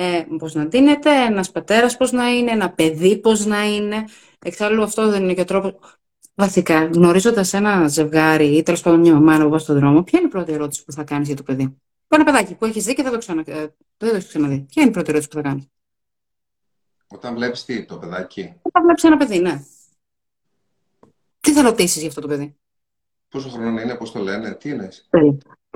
ε, 0.00 0.26
πώς 0.38 0.54
να 0.54 0.64
δίνεται, 0.64 1.10
ένας 1.10 1.50
πατέρας 1.50 1.96
πώς 1.96 2.12
να 2.12 2.28
είναι, 2.28 2.50
ένα 2.50 2.70
παιδί 2.70 3.18
πώς 3.18 3.46
να 3.46 3.64
είναι. 3.64 4.04
Εξάλλου 4.38 4.82
αυτό 4.82 5.10
δεν 5.10 5.22
είναι 5.22 5.34
και 5.34 5.40
ο 5.40 5.44
τρόπος... 5.44 5.74
Βασικά, 6.34 6.84
γνωρίζοντας 6.84 7.52
ένα 7.52 7.88
ζευγάρι 7.88 8.56
ή 8.56 8.62
τέλος 8.62 8.80
πάντων 8.80 9.00
μια 9.00 9.12
μαμά 9.12 9.38
να 9.38 9.58
στον 9.58 9.78
δρόμο, 9.78 10.02
ποια 10.02 10.18
είναι 10.18 10.28
η 10.28 10.30
πρώτη 10.30 10.52
ερώτηση 10.52 10.84
που 10.84 10.92
θα 10.92 11.04
κάνεις 11.04 11.26
για 11.26 11.36
το 11.36 11.42
παιδί; 11.42 11.76
Ένα 12.08 12.24
παιδάκι 12.24 12.54
που 12.54 12.64
έχεις 12.64 12.84
δει 12.84 12.94
και 12.94 13.02
δεν 13.02 13.12
το, 13.12 13.18
ξανα... 13.18 13.42
Ε, 13.46 13.52
δεν 13.96 14.08
το 14.08 14.14
έχεις 14.14 14.28
ξαναδεί. 14.28 14.66
Ποια 14.68 14.82
είναι 14.82 14.90
η 14.90 14.94
πρώτη 14.94 15.10
ερώτηση 15.10 15.30
που 15.30 15.36
θα 15.36 15.42
κάνεις; 15.42 15.64
Όταν 17.08 17.34
βλέπεις 17.34 17.64
τι, 17.64 17.84
το 17.84 17.98
παιδάκι. 17.98 18.54
Όταν 18.62 18.82
βλέπεις 18.82 19.04
ένα 19.04 19.16
παιδί, 19.16 19.38
ναι. 19.38 19.64
Τι 21.40 21.52
θα 21.52 21.62
ρωτήσεις 21.62 21.98
για 21.98 22.08
αυτό 22.08 22.20
το 22.20 22.26
παιδί; 22.26 22.56
Πόσο 23.28 23.48
χρόνο 23.48 23.80
είναι, 23.80 23.94
πώς 23.94 24.12
το 24.12 24.18
λένε, 24.18 24.54
τι 24.54 24.68
είναι. 24.70 24.88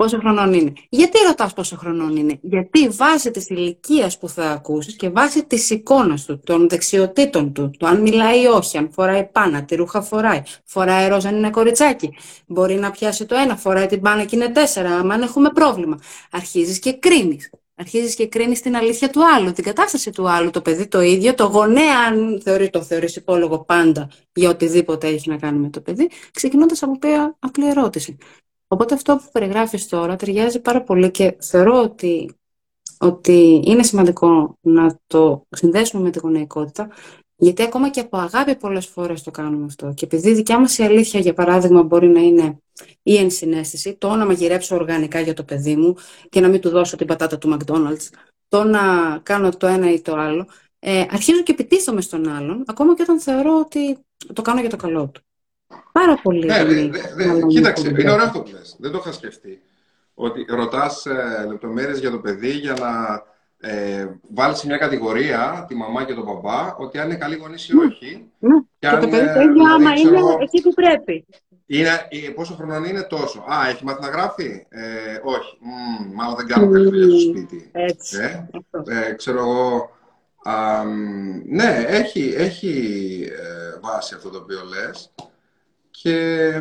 Πόσο 0.03 0.17
χρονών 0.17 0.53
είναι. 0.53 0.73
Γιατί 0.89 1.17
ρωτάς 1.27 1.53
πόσο 1.53 1.77
χρονών 1.77 2.15
είναι; 2.15 2.39
Γιατί 2.41 2.87
βάσει 2.87 3.31
της 3.31 3.49
ηλικίας 3.49 4.17
που 4.17 4.29
θα 4.29 4.49
ακούσεις 4.51 4.95
και 4.95 5.09
βάσει 5.09 5.45
της 5.45 5.69
εικόνας 5.69 6.25
του, 6.25 6.39
των 6.43 6.69
δεξιοτήτων 6.69 7.53
του, 7.53 7.71
το 7.77 7.87
αν 7.87 8.01
μιλάει 8.01 8.41
ή 8.41 8.45
όχι, 8.45 8.77
αν 8.77 8.89
φοράει 8.91 9.23
πάνα, 9.23 9.63
τι 9.63 9.75
ρούχα 9.75 10.01
φοράει, 10.01 10.41
φοράει 10.65 11.07
ροζ 11.07 11.25
αν 11.25 11.35
είναι 11.35 11.49
κοριτσάκι. 11.49 12.13
Μπορεί 12.47 12.75
να 12.75 12.91
πιάσει 12.91 13.25
το 13.25 13.35
ένα, 13.35 13.55
φοράει 13.55 13.85
την 13.85 14.01
πάνα 14.01 14.23
και 14.23 14.35
είναι 14.35 14.49
τέσσερα, 14.49 14.89
αν 14.95 15.21
έχουμε 15.21 15.49
πρόβλημα. 15.49 15.99
Αρχίζεις 16.31 16.79
και 16.79 16.93
κρίνεις. 16.93 17.49
Αρχίζεις 17.75 18.15
και 18.15 18.27
κρίνεις 18.27 18.61
την 18.61 18.75
αλήθεια 18.75 19.09
του 19.09 19.21
άλλου, 19.35 19.51
την 19.51 19.63
κατάσταση 19.63 20.11
του 20.11 20.29
άλλου, 20.29 20.49
το 20.49 20.61
παιδί 20.61 20.87
το 20.87 21.01
ίδιο, 21.01 21.33
το 21.33 21.43
γονέα, 21.43 21.99
αν 22.07 22.41
θεωρεί, 22.43 22.69
το 22.69 22.81
θεωρείς 22.83 23.15
υπόλογο 23.15 23.59
πάντα 23.63 24.09
για 24.33 24.49
οτιδήποτε 24.49 25.07
έχει 25.07 25.29
να 25.29 25.37
κάνει 25.37 25.57
με 25.59 25.69
το 25.69 25.81
παιδί, 25.81 26.09
ξεκινώντας 26.31 26.83
από 26.83 26.97
μια 27.01 27.35
απλή 27.39 27.69
ερώτηση. 27.69 28.17
Οπότε 28.73 28.93
αυτό 28.93 29.15
που 29.15 29.29
περιγράφεις 29.31 29.87
τώρα 29.87 30.15
ταιριάζει 30.15 30.59
πάρα 30.59 30.81
πολύ 30.81 31.11
και 31.11 31.35
θεωρώ 31.39 31.81
ότι, 31.81 32.35
ότι 32.97 33.61
είναι 33.65 33.83
σημαντικό 33.83 34.57
να 34.61 34.99
το 35.07 35.45
συνδέσουμε 35.49 36.03
με 36.03 36.09
τη 36.09 36.19
γονεϊκότητα, 36.19 36.89
γιατί 37.35 37.63
ακόμα 37.63 37.89
και 37.89 37.99
από 37.99 38.17
αγάπη 38.17 38.55
πολλές 38.55 38.85
φορές 38.87 39.23
το 39.23 39.31
κάνουμε 39.31 39.65
αυτό. 39.65 39.93
Και 39.95 40.05
επειδή 40.05 40.29
η 40.29 40.33
δικιά 40.33 40.59
μας 40.59 40.77
η 40.77 40.83
αλήθεια, 40.83 41.19
για 41.19 41.33
παράδειγμα, 41.33 41.83
μπορεί 41.83 42.07
να 42.07 42.19
είναι 42.19 42.57
η 43.03 43.17
ενσυναίσθηση, 43.17 43.95
το 43.95 44.15
να 44.15 44.25
μαγειρέψω 44.25 44.75
οργανικά 44.75 45.19
για 45.19 45.33
το 45.33 45.43
παιδί 45.43 45.75
μου 45.75 45.95
και 46.29 46.39
να 46.39 46.47
μην 46.47 46.61
του 46.61 46.69
δώσω 46.69 46.95
την 46.95 47.07
πατάτα 47.07 47.37
του 47.37 47.57
McDonald's, 47.57 48.09
το 48.47 48.63
να 48.63 49.17
κάνω 49.23 49.49
το 49.49 49.67
ένα 49.67 49.91
ή 49.93 50.01
το 50.01 50.15
άλλο, 50.15 50.47
ε, 50.79 51.05
αρχίζω 51.09 51.43
και 51.43 51.51
επιτίθομαι 51.51 52.01
στον 52.01 52.27
άλλον, 52.27 52.63
ακόμα 52.67 52.95
και 52.95 53.01
όταν 53.01 53.19
θεωρώ 53.19 53.59
ότι 53.59 53.97
το 54.33 54.41
κάνω 54.41 54.59
για 54.59 54.69
το 54.69 54.77
καλό 54.77 55.07
του. 55.07 55.21
Πάρα 55.91 56.19
πολύ. 56.23 56.45
Ναι, 56.45 56.63
δε, 56.63 56.89
δε, 57.15 57.45
κοίταξε, 57.47 57.87
είναι 57.87 58.11
ωραίο 58.11 58.25
αυτό 58.25 58.39
που 58.39 58.49
λες. 58.51 58.75
Δεν 58.79 58.91
το 58.91 58.97
είχα 58.97 59.11
σκεφτεί. 59.11 59.61
Ότι 60.13 60.45
ρωτάς 60.49 61.05
ε, 61.05 61.45
λεπτομέρειες 61.47 61.99
για 61.99 62.11
το 62.11 62.19
παιδί 62.19 62.51
για 62.51 62.73
να 62.73 63.23
ε, 63.69 64.07
βάλεις 64.33 64.57
σε 64.57 64.65
μια 64.65 64.77
κατηγορία 64.77 65.65
τη 65.67 65.75
μαμά 65.75 66.03
και 66.03 66.13
τον 66.13 66.25
παπά 66.25 66.75
ότι 66.79 66.99
αν 66.99 67.09
είναι 67.09 67.17
καλή 67.17 67.35
γονεί 67.35 67.55
ή 67.69 67.73
ναι. 67.75 67.85
όχι. 67.85 68.31
Ναι. 68.39 68.55
Και, 68.79 68.87
αν, 68.87 68.99
το 68.99 69.07
παιδί 69.07 69.33
το 69.33 69.41
ίδιο 69.41 69.63
άμα 69.73 69.91
είναι 69.93 70.19
εκεί 70.39 70.61
που 70.61 70.73
πρέπει. 70.73 71.25
Είναι, 71.65 72.07
ε, 72.09 72.29
πόσο 72.29 72.53
χρόνο 72.53 72.85
είναι 72.85 73.01
τόσο. 73.01 73.39
Α, 73.39 73.67
έχει 73.69 73.83
μάθει 73.85 74.01
να 74.01 74.07
γράφει; 74.07 74.65
Ε, 74.69 75.19
όχι. 75.23 75.57
Μ, 75.59 76.15
μάλλον 76.15 76.35
δεν 76.35 76.47
κάνω 76.47 76.71
καλή 76.71 76.85
δουλειά 76.85 77.19
στο 77.19 77.29
σπίτι. 77.29 77.69
Έτσι. 77.71 78.17
Ε, 78.17 79.07
ε, 79.07 79.13
ξέρω 79.13 79.39
εγώ. 79.39 79.91
Α, 80.43 80.83
ναι, 81.45 81.83
έχει, 81.87 82.33
έχει 82.37 82.71
ε, 83.31 83.79
βάση 83.81 84.15
αυτό 84.15 84.29
το 84.29 84.37
οποίο 84.37 84.59
λες. 84.63 85.11
Και 86.01 86.51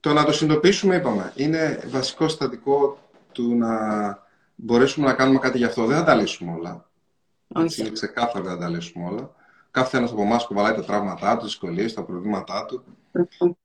το 0.00 0.12
να 0.12 0.24
το 0.24 0.32
συνειδητοποιήσουμε, 0.32 0.96
είπαμε, 0.96 1.32
είναι 1.36 1.82
βασικό 1.86 2.28
στατικό 2.28 2.98
του 3.32 3.54
να 3.54 3.68
μπορέσουμε 4.54 5.06
να 5.06 5.14
κάνουμε 5.14 5.38
κάτι 5.38 5.58
γι' 5.58 5.64
αυτό. 5.64 5.86
Δεν 5.86 5.96
θα 5.96 6.04
τα 6.04 6.14
λύσουμε 6.14 6.52
όλα. 6.52 6.90
Έτσι, 7.56 7.80
είναι 7.80 7.90
ξεκάθαρο 7.90 8.44
δεν 8.44 8.52
θα 8.52 8.58
τα 8.58 8.68
λύσουμε 8.68 9.08
όλα. 9.08 9.34
Κάθε 9.70 9.96
ένας 9.96 10.10
από 10.10 10.22
εμάς 10.22 10.46
κουβαλάει 10.46 10.74
τα 10.74 10.84
τραύματά 10.84 11.30
του, 11.32 11.36
τις 11.36 11.44
δυσκολίες, 11.44 11.94
τα 11.94 12.02
προβλήματά 12.02 12.64
του. 12.64 12.84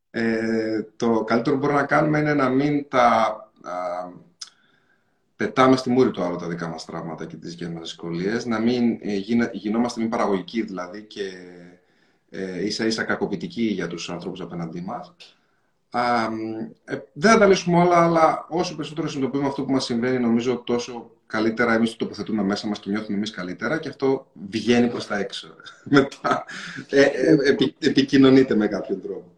Ε, 0.10 0.84
το 0.96 1.24
καλύτερο 1.24 1.56
που 1.56 1.62
μπορούμε 1.62 1.80
να 1.80 1.88
κάνουμε 1.88 2.20
είναι 2.20 2.34
να 2.34 2.50
μην 2.50 2.88
τα 2.90 3.06
α, 3.62 3.74
πετάμε 5.36 5.76
στη 5.76 5.90
μούρη 5.90 6.12
του 6.12 6.24
άλλου 6.24 6.36
τα 6.36 6.48
δικά 6.48 6.68
μας 6.68 6.86
τραύματα 6.86 7.26
και 7.26 7.36
τις 7.36 7.50
δικές 7.50 7.68
μας 7.68 7.82
δυσκολίες, 7.82 8.46
να 8.46 8.60
μην 8.60 9.00
ε, 9.02 9.16
γινόμαστε 9.52 10.02
μη 10.02 10.08
παραγωγικοί 10.08 10.62
δηλαδή 10.62 11.04
και 11.04 11.32
ε, 12.30 12.66
ίσα 12.66 12.86
ίσα 12.86 13.04
κακοποιητικοί 13.04 13.64
για 13.64 13.88
τους 13.88 14.10
ανθρώπους 14.10 14.42
απέναντί 14.42 14.82
μας. 14.82 15.16
Ε, 16.86 16.98
δεν 17.14 17.32
θα 17.32 17.38
τα 17.38 17.46
λύσουμε 17.46 17.80
όλα, 17.80 18.04
αλλά 18.04 18.46
όσο 18.50 18.76
περισσότερο 18.76 19.08
συνειδητοποιούμε 19.08 19.48
αυτό 19.48 19.64
που 19.64 19.72
μας 19.72 19.84
συμβαίνει, 19.84 20.20
νομίζω 20.20 20.58
τόσο 20.66 21.12
καλύτερα 21.28 21.74
εμείς 21.74 21.92
το 21.92 21.98
τοποθετούμε 21.98 22.44
μέσα 22.44 22.68
μας 22.68 22.80
και 22.80 22.90
νιώθουμε 22.90 23.18
εμείς 23.18 23.32
καλύτερα 23.32 23.80
και 23.80 23.90
αυτό 23.90 24.28
βγαίνει 24.50 24.88
προς 24.88 25.08
τα 25.08 25.18
έξω. 25.18 25.48
Μετά 25.84 26.46
ε, 26.90 27.02
ε, 27.02 27.50
επι, 27.50 27.76
επικοινωνείται 27.80 28.56
με 28.56 28.68
κάποιον 28.68 29.02
τρόπο. 29.02 29.32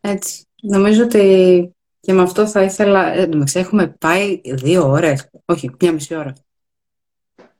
Έτσι. 0.00 0.44
Νομίζω 0.62 1.02
ότι 1.02 1.74
και 2.00 2.12
με 2.12 2.22
αυτό 2.22 2.46
θα 2.46 2.62
ήθελα... 2.62 3.12
Ε, 3.12 3.28
έχουμε 3.52 3.96
πάει 3.98 4.40
δύο 4.44 4.90
ώρες, 4.90 5.28
όχι, 5.44 5.70
μια 5.80 5.92
μισή 5.92 6.14
ώρα. 6.14 6.32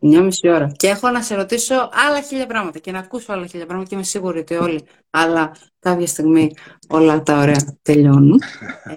Μια 0.01 0.23
μισή 0.23 0.49
ώρα. 0.49 0.73
Και 0.77 0.89
έχω 0.89 1.11
να 1.11 1.23
σε 1.23 1.35
ρωτήσω 1.35 1.75
άλλα 2.09 2.21
χίλια 2.21 2.47
πράγματα 2.47 2.79
και 2.79 2.93
να 2.93 2.99
ακούσω 2.99 3.33
άλλα 3.33 3.47
χίλια 3.47 3.67
πράγματα 3.67 3.89
και 3.89 3.95
είμαι 3.95 4.05
σίγουρη 4.05 4.39
ότι 4.39 4.55
όλοι, 4.55 4.85
αλλά 5.11 5.57
κάποια 5.79 6.07
στιγμή 6.07 6.55
όλα 6.89 7.23
τα 7.23 7.39
ωραία 7.39 7.79
τελειώνουν. 7.83 8.41
ε, 8.85 8.97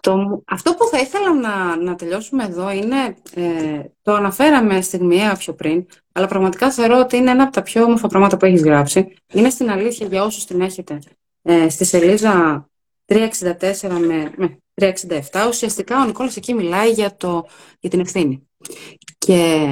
το, 0.00 0.42
αυτό 0.46 0.74
που 0.74 0.88
θα 0.90 0.98
ήθελα 0.98 1.34
να, 1.34 1.76
να 1.76 1.94
τελειώσουμε 1.94 2.44
εδώ 2.44 2.70
είναι, 2.70 3.16
ε, 3.34 3.80
το 4.02 4.12
αναφέραμε 4.12 4.80
στιγμιαία 4.80 5.36
πιο 5.36 5.54
πριν, 5.54 5.86
αλλά 6.12 6.26
πραγματικά 6.26 6.70
θεωρώ 6.70 6.98
ότι 6.98 7.16
είναι 7.16 7.30
ένα 7.30 7.42
από 7.42 7.52
τα 7.52 7.62
πιο 7.62 7.82
όμορφα 7.82 8.08
πράγματα 8.08 8.36
που 8.36 8.44
έχεις 8.44 8.62
γράψει. 8.62 9.14
Είναι 9.32 9.50
στην 9.50 9.70
αλήθεια 9.70 10.06
για 10.06 10.24
όσους 10.24 10.44
την 10.44 10.60
έχετε. 10.60 10.98
Ε, 11.42 11.68
στη 11.68 11.84
σελίδα 11.84 12.66
364 13.06 13.28
με, 13.80 14.32
με 14.36 14.58
367, 14.74 14.90
ουσιαστικά 15.48 16.02
ο 16.02 16.04
Νικόλας 16.04 16.36
εκεί 16.36 16.54
μιλάει 16.54 16.90
για, 16.90 17.16
το, 17.16 17.46
για 17.80 17.90
την 17.90 18.00
ευθύνη. 18.00 18.48
Και 19.18 19.68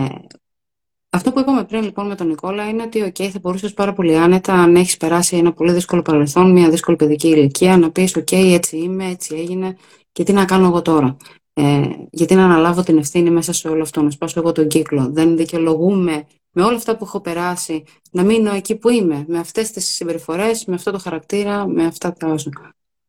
αυτό 1.14 1.32
που 1.32 1.40
είπαμε 1.40 1.64
πριν 1.64 1.82
λοιπόν 1.82 2.06
με 2.06 2.14
τον 2.14 2.26
Νικόλα 2.26 2.68
είναι 2.68 2.82
ότι 2.82 3.04
okay, 3.06 3.28
θα 3.28 3.38
μπορούσες 3.38 3.74
πάρα 3.74 3.92
πολύ 3.92 4.16
άνετα, 4.16 4.52
αν 4.52 4.76
έχεις 4.76 4.96
περάσει 4.96 5.36
ένα 5.36 5.52
πολύ 5.52 5.72
δύσκολο 5.72 6.02
παρελθόν, 6.02 6.50
μια 6.52 6.70
δύσκολη 6.70 6.96
παιδική 6.96 7.28
ηλικία, 7.28 7.76
να 7.76 7.90
πεις: 7.90 8.16
OK, 8.18 8.32
έτσι 8.32 8.76
είμαι, 8.76 9.08
έτσι 9.10 9.34
έγινε, 9.34 9.76
και 10.12 10.22
τι 10.22 10.32
να 10.32 10.44
κάνω 10.44 10.66
εγώ 10.66 10.82
τώρα; 10.82 11.16
Ε, 11.52 11.90
γιατί 12.10 12.34
να 12.34 12.44
αναλάβω 12.44 12.82
την 12.82 12.98
ευθύνη 12.98 13.30
μέσα 13.30 13.52
σε 13.52 13.68
όλο 13.68 13.82
αυτό, 13.82 14.02
να 14.02 14.10
σπάσω 14.10 14.40
εγώ 14.40 14.52
τον 14.52 14.68
κύκλο; 14.68 15.08
Δεν 15.12 15.36
δικαιολογούμε 15.36 16.26
με 16.50 16.62
όλα 16.62 16.76
αυτά 16.76 16.96
που 16.96 17.04
έχω 17.04 17.20
περάσει, 17.20 17.84
να 18.10 18.22
μείνω 18.22 18.52
εκεί 18.54 18.76
που 18.76 18.88
είμαι, 18.88 19.24
με 19.28 19.38
αυτές 19.38 19.70
τις 19.70 19.84
συμπεριφορές, 19.86 20.64
με 20.64 20.74
αυτό 20.74 20.90
το 20.90 20.98
χαρακτήρα, 20.98 21.66
με 21.66 21.84
αυτά 21.84 22.12
τα 22.12 22.28
όσα. 22.28 22.50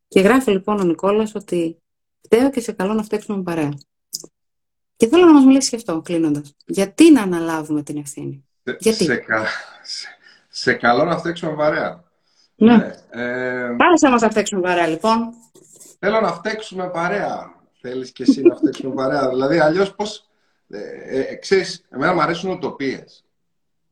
Και 0.08 0.20
γράφει 0.20 0.52
λοιπόν 0.52 0.80
ο 0.80 0.84
Νικόλας 0.84 1.36
ότι 1.36 1.78
φταίω 2.22 2.50
και 2.50 2.60
σε 2.60 2.72
καλό 2.72 2.94
να 2.94 3.04
φταίξουμε 3.04 3.44
παρέα. 3.44 3.70
Και 4.98 5.08
θέλω 5.08 5.26
να 5.26 5.34
μας 5.34 5.46
μιλήσει 5.46 5.70
γι' 5.70 5.76
αυτό, 5.76 6.02
κλείνοντας. 6.02 6.56
Γιατί 6.66 7.12
να 7.12 7.22
αναλάβουμε 7.22 7.84
την 7.84 7.98
ευθύνη; 7.98 8.46
Γιατί; 8.64 9.04
Σε, 9.04 9.16
κα... 9.16 9.46
σε, 10.50 10.74
καλό 10.74 11.04
να 11.04 11.18
φταίξουμε 11.18 11.56
παρέα. 11.56 12.04
Ναι. 12.56 12.78
ναι. 12.78 12.96
Ε... 13.10 13.76
Πάμε 13.78 13.98
σε 13.98 14.10
μας 14.10 14.22
να 14.22 14.30
φταίξουμε 14.30 14.62
παρέα, 14.62 14.88
λοιπόν. 14.88 15.34
Θέλω 16.00 16.22
να 16.22 16.32
φταίξουμε 16.32 16.90
παρέα. 16.90 17.54
Θέλεις 17.82 18.12
και 18.12 18.24
εσύ 18.24 18.42
να 18.42 18.56
φταίξουμε 18.56 18.94
παρέα. 18.94 19.30
Δηλαδή, 19.30 19.60
αλλιώς 19.60 19.96
πώς... 19.96 20.30
Ε, 20.70 21.20
ε, 21.20 21.36
ξέρεις, 21.36 21.86
εμένα 21.90 22.14
μου 22.14 22.22
αρέσουν 22.22 22.52
utopίες. 22.52 23.26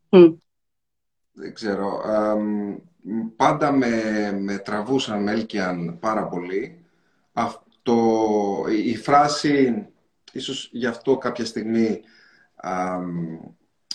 Mm. 0.09 0.35
Δεν 1.31 1.53
ξέρω. 1.53 2.01
πάντα 3.35 3.71
με, 3.71 3.91
με 4.39 4.57
τραβούσαν 4.57 5.23
Μέλκιαν 5.23 5.97
πάρα 5.99 6.27
πολύ. 6.27 6.85
Αυτό, 7.33 7.95
η 8.83 8.95
φράση, 8.95 9.87
ίσως 10.37 10.69
γι' 10.71 10.87
αυτό 10.87 11.17
κάποια 11.17 11.45
στιγμή 11.45 12.01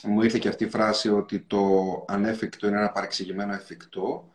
μου 0.02 0.22
ήρθε 0.22 0.38
και 0.38 0.48
αυτή 0.48 0.64
η 0.64 0.68
φράση 0.68 1.10
ότι 1.10 1.40
το 1.40 2.04
ανέφικτο 2.08 2.66
είναι 2.66 2.78
ένα 2.78 2.90
παρεξηγημένο 2.90 3.52
εφικτό. 3.52 4.32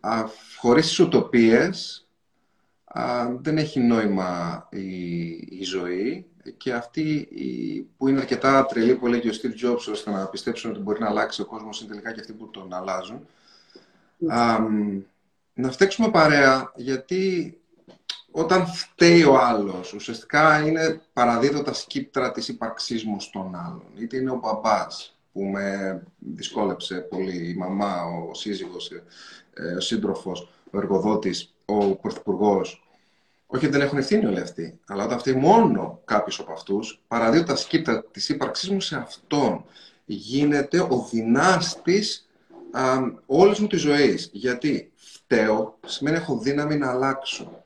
Α, 0.00 0.24
χωρίς 0.56 0.86
τις 0.86 0.98
ουτοπίες 0.98 2.06
δεν 3.40 3.58
έχει 3.58 3.80
νόημα 3.80 4.68
η, 4.70 5.26
η 5.32 5.62
ζωή 5.62 6.26
και 6.56 6.72
αυτή 6.72 7.28
που 7.96 8.08
είναι 8.08 8.20
αρκετά 8.20 8.66
τρελή 8.66 8.94
που 8.94 9.06
έλεγε 9.06 9.28
ο 9.28 9.32
Steve 9.42 9.66
Jobs 9.66 9.90
ώστε 9.90 10.10
να 10.10 10.26
πιστέψουν 10.26 10.70
ότι 10.70 10.80
μπορεί 10.80 11.00
να 11.00 11.08
αλλάξει 11.08 11.40
ο 11.40 11.44
κόσμος 11.44 11.80
είναι 11.80 11.88
τελικά 11.88 12.12
και 12.12 12.20
αυτοί 12.20 12.32
που 12.32 12.50
τον 12.50 12.74
αλλάζουν. 12.74 13.26
να 15.54 15.70
φταίξουμε 15.70 16.10
παρέα 16.10 16.72
γιατί 16.76 17.56
όταν 18.32 18.66
φταίει 18.66 19.22
ο 19.22 19.38
άλλος 19.38 19.92
ουσιαστικά 19.92 20.66
είναι 20.66 21.00
παραδίδοντα 21.12 21.72
σκύπτρα 21.72 22.30
της 22.32 22.48
ύπαρξής 22.48 23.04
μου 23.04 23.20
στον 23.20 23.54
άλλον. 23.54 23.86
Είτε 23.98 24.16
είναι 24.16 24.30
ο 24.30 24.40
μπαμπάς 24.42 25.16
που 25.32 25.42
με 25.42 26.02
δυσκόλεψε 26.18 26.94
πολύ, 26.94 27.48
η 27.50 27.54
μαμά, 27.54 28.04
ο 28.04 28.34
σύζυγος, 28.34 28.90
ε, 29.54 29.74
ο 29.74 29.80
σύντροφος, 29.80 30.48
ο 30.70 30.78
εργοδότης, 30.78 31.54
ο 31.64 31.94
πρωθυπουργός, 31.94 32.86
όχι 33.46 33.66
ότι 33.66 33.74
δεν 33.74 33.86
έχουν 33.86 33.98
ευθύνη 33.98 34.26
όλοι 34.26 34.40
αυτοί, 34.40 34.78
αλλά 34.86 35.04
όταν 35.04 35.18
φταίει 35.18 35.34
μόνο 35.34 36.00
κάποιος 36.04 36.40
από 36.40 36.52
αυτούς, 36.52 37.00
παραδίδω 37.08 37.44
τα 37.44 37.56
σκύπτα 37.56 38.04
της 38.10 38.28
ύπαρξή 38.28 38.72
μου 38.72 38.80
σε 38.80 38.96
αυτόν. 38.96 39.64
Γίνεται 40.04 40.80
ο 40.80 41.08
δυνάστης 41.10 42.28
όλης 43.26 43.58
μου 43.58 43.66
της 43.66 43.80
ζωής. 43.80 44.30
Γιατί 44.32 44.92
φταίω 44.94 45.78
σημαίνει 45.86 46.16
έχω 46.16 46.38
δύναμη 46.38 46.76
να 46.76 46.90
αλλάξω. 46.90 47.61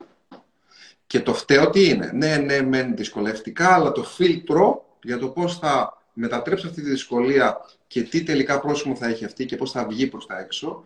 Και 1.07 1.19
το 1.19 1.33
φταίω 1.33 1.69
τι 1.69 1.89
είναι. 1.89 2.11
Ναι, 2.13 2.35
ναι, 2.35 2.61
μεν 2.61 2.95
δυσκολευτικά, 2.95 3.73
αλλά 3.73 3.91
το 3.91 4.03
φίλτρο 4.03 4.85
για 5.03 5.17
το 5.17 5.29
πώς 5.29 5.57
θα 5.57 5.97
μετατρέψω 6.13 6.67
αυτή 6.67 6.81
τη 6.81 6.89
δυσκολία 6.89 7.57
και 7.87 8.03
τι 8.03 8.23
τελικά 8.23 8.59
πρόσημο 8.59 8.95
θα 8.95 9.07
έχει 9.07 9.25
αυτή 9.25 9.45
και 9.45 9.55
πώς 9.55 9.71
θα 9.71 9.85
βγει 9.85 10.07
προς 10.07 10.25
τα 10.25 10.39
έξω, 10.39 10.85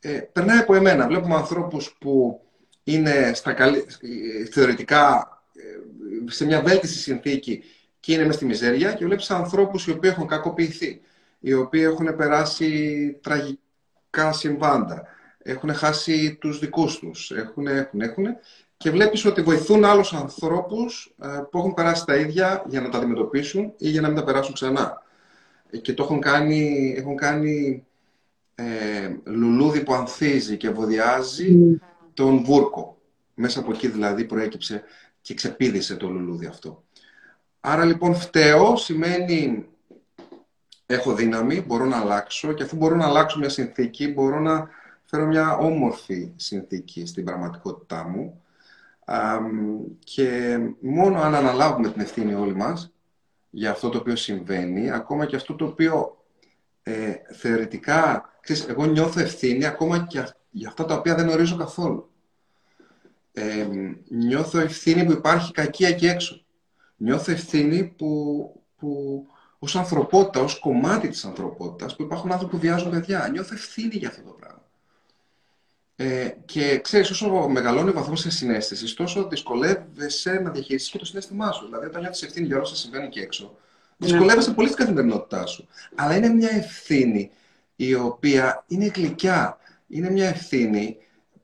ε, 0.00 0.10
περνάει 0.10 0.58
από 0.58 0.74
εμένα. 0.74 1.06
Βλέπουμε 1.06 1.34
ανθρώπους 1.34 1.96
που 2.00 2.40
είναι 2.84 3.32
στα 3.34 3.52
καλή, 3.52 3.86
θεωρητικά 4.52 5.30
ε, 5.54 6.30
σε 6.30 6.44
μια 6.44 6.62
βέλτιστη 6.62 6.98
συνθήκη 6.98 7.62
και 8.00 8.12
είναι 8.12 8.24
μέσα 8.24 8.32
στη 8.32 8.44
μιζέρια 8.44 8.92
και 8.92 9.04
βλέπεις 9.04 9.30
ανθρώπους 9.30 9.86
οι 9.86 9.90
οποίοι 9.90 10.10
έχουν 10.12 10.26
κακοποιηθεί, 10.26 11.00
οι 11.40 11.52
οποίοι 11.52 11.82
έχουν 11.84 12.16
περάσει 12.16 13.12
τραγικά 13.22 14.32
συμβάντα, 14.32 15.06
έχουν 15.38 15.74
χάσει 15.74 16.34
τους 16.40 16.58
δικούς 16.58 16.98
τους, 16.98 17.30
έχουν, 17.30 17.66
έχουν, 17.66 18.00
έχουν 18.00 18.26
και 18.76 18.90
βλέπεις 18.90 19.24
ότι 19.24 19.42
βοηθούν 19.42 19.84
άλλους 19.84 20.12
ανθρώπους 20.12 21.14
ε, 21.22 21.28
που 21.50 21.58
έχουν 21.58 21.74
περάσει 21.74 22.04
τα 22.04 22.16
ίδια 22.16 22.64
για 22.68 22.80
να 22.80 22.88
τα 22.88 22.98
αντιμετωπίσουν 22.98 23.72
ή 23.76 23.88
για 23.88 24.00
να 24.00 24.08
μην 24.08 24.16
τα 24.16 24.24
περάσουν 24.24 24.54
ξανά. 24.54 25.02
Και 25.82 25.92
το 25.92 26.02
έχουν 26.02 26.20
κάνει, 26.20 26.94
έχουν 26.96 27.16
κάνει 27.16 27.84
ε, 28.54 28.64
λουλούδι 29.24 29.82
που 29.82 29.94
ανθίζει 29.94 30.56
και 30.56 30.70
βοδιάζει 30.70 31.58
mm 31.60 31.80
τον 32.14 32.44
Βούρκο. 32.44 32.98
Μέσα 33.34 33.60
από 33.60 33.72
εκεί 33.72 33.88
δηλαδή 33.88 34.24
προέκυψε 34.24 34.82
και 35.20 35.34
ξεπίδησε 35.34 35.96
το 35.96 36.08
λουλούδι 36.08 36.46
αυτό. 36.46 36.82
Άρα 37.60 37.84
λοιπόν 37.84 38.14
φταίω 38.14 38.76
σημαίνει 38.76 39.66
έχω 40.86 41.14
δύναμη, 41.14 41.60
μπορώ 41.60 41.84
να 41.84 41.96
αλλάξω 41.96 42.52
και 42.52 42.62
αφού 42.62 42.76
μπορώ 42.76 42.96
να 42.96 43.06
αλλάξω 43.06 43.38
μια 43.38 43.48
συνθήκη 43.48 44.08
μπορώ 44.08 44.40
να 44.40 44.68
φέρω 45.04 45.26
μια 45.26 45.56
όμορφη 45.56 46.32
συνθήκη 46.36 47.06
στην 47.06 47.24
πραγματικότητά 47.24 48.08
μου 48.08 48.42
και 49.98 50.58
μόνο 50.80 51.20
αν 51.20 51.34
αναλάβουμε 51.34 51.90
την 51.90 52.00
ευθύνη 52.00 52.34
όλοι 52.34 52.54
μας 52.54 52.92
για 53.50 53.70
αυτό 53.70 53.88
το 53.88 53.98
οποίο 53.98 54.16
συμβαίνει, 54.16 54.90
ακόμα 54.90 55.26
και 55.26 55.36
αυτό 55.36 55.54
το 55.54 55.64
οποίο 55.64 56.24
ε, 56.82 57.14
θεωρητικά, 57.32 58.32
ξέρεις, 58.40 58.68
εγώ 58.68 58.84
νιώθω 58.84 59.20
ευθύνη 59.20 59.66
ακόμα 59.66 60.06
και 60.06 60.24
για 60.50 60.68
αυτά 60.68 60.84
τα 60.84 60.94
οποία 60.94 61.14
δεν 61.14 61.28
ορίζω 61.28 61.56
καθόλου. 61.56 62.10
Ε, 63.32 63.68
νιώθω 64.08 64.58
ευθύνη 64.58 65.04
που 65.04 65.12
υπάρχει 65.12 65.52
κακία 65.52 65.88
εκεί 65.88 66.06
έξω. 66.06 66.44
Νιώθω 66.96 67.32
ευθύνη 67.32 67.84
που, 67.84 68.50
που 68.76 69.26
ως 69.58 69.76
ανθρωπότητα, 69.76 70.40
ως 70.40 70.58
κομμάτι 70.58 71.08
της 71.08 71.24
ανθρωπότητας, 71.24 71.96
που 71.96 72.02
υπάρχουν 72.02 72.32
άνθρωποι 72.32 72.54
που 72.54 72.60
βιάζουν 72.60 72.90
παιδιά. 72.90 73.28
Νιώθω 73.32 73.54
ευθύνη 73.54 73.96
για 73.96 74.08
αυτό 74.08 74.22
το 74.22 74.30
πράγμα. 74.30 74.55
Ε, 75.96 76.28
και 76.44 76.78
ξέρεις, 76.82 77.10
όσο 77.10 77.48
μεγαλώνει 77.48 77.88
ο 77.88 77.92
βαθμός 77.92 78.22
της 78.22 78.36
συνέστησης, 78.36 78.94
τόσο 78.94 79.28
δυσκολεύεσαι 79.28 80.32
να 80.32 80.50
διαχειριστείς 80.50 80.90
και 80.90 80.98
το 80.98 81.04
συνέστημά 81.04 81.52
σου. 81.52 81.64
Δηλαδή, 81.64 81.86
όταν 81.86 82.00
νιώθεις 82.00 82.22
ευθύνη 82.22 82.46
για 82.46 82.54
όλα 82.54 82.64
όσα 82.64 82.76
συμβαίνει 82.76 83.04
εκεί 83.04 83.18
έξω, 83.18 83.56
ναι. 83.96 84.06
δυσκολεύεσαι 84.06 84.52
πολύ 84.52 84.68
στην 84.68 84.84
καθημερινότητά 84.84 85.46
σου. 85.46 85.68
Αλλά 85.94 86.16
είναι 86.16 86.28
μια 86.28 86.50
ευθύνη 86.50 87.30
η 87.76 87.94
οποία 87.94 88.64
είναι 88.66 88.90
γλυκιά 88.94 89.58
είναι 89.88 90.10
μια 90.10 90.28
ευθύνη 90.28 90.96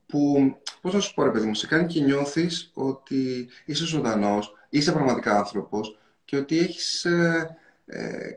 που, 0.06 0.54
πώς 0.80 0.94
να 0.94 1.00
σου 1.00 1.14
πω 1.14 1.22
ρε 1.22 1.30
παιδί 1.30 1.46
μου, 1.46 1.54
σε 1.54 1.66
κάνει 1.66 1.86
και 1.86 2.00
νιώθεις 2.00 2.70
ότι 2.74 3.48
είσαι 3.64 3.86
ζωντανός, 3.86 4.54
είσαι 4.68 4.92
πραγματικά 4.92 5.36
άνθρωπος 5.36 5.98
και 6.24 6.36
ότι 6.36 6.58
έχεις 6.58 7.04
ε, 7.04 7.56
ε, 7.86 8.30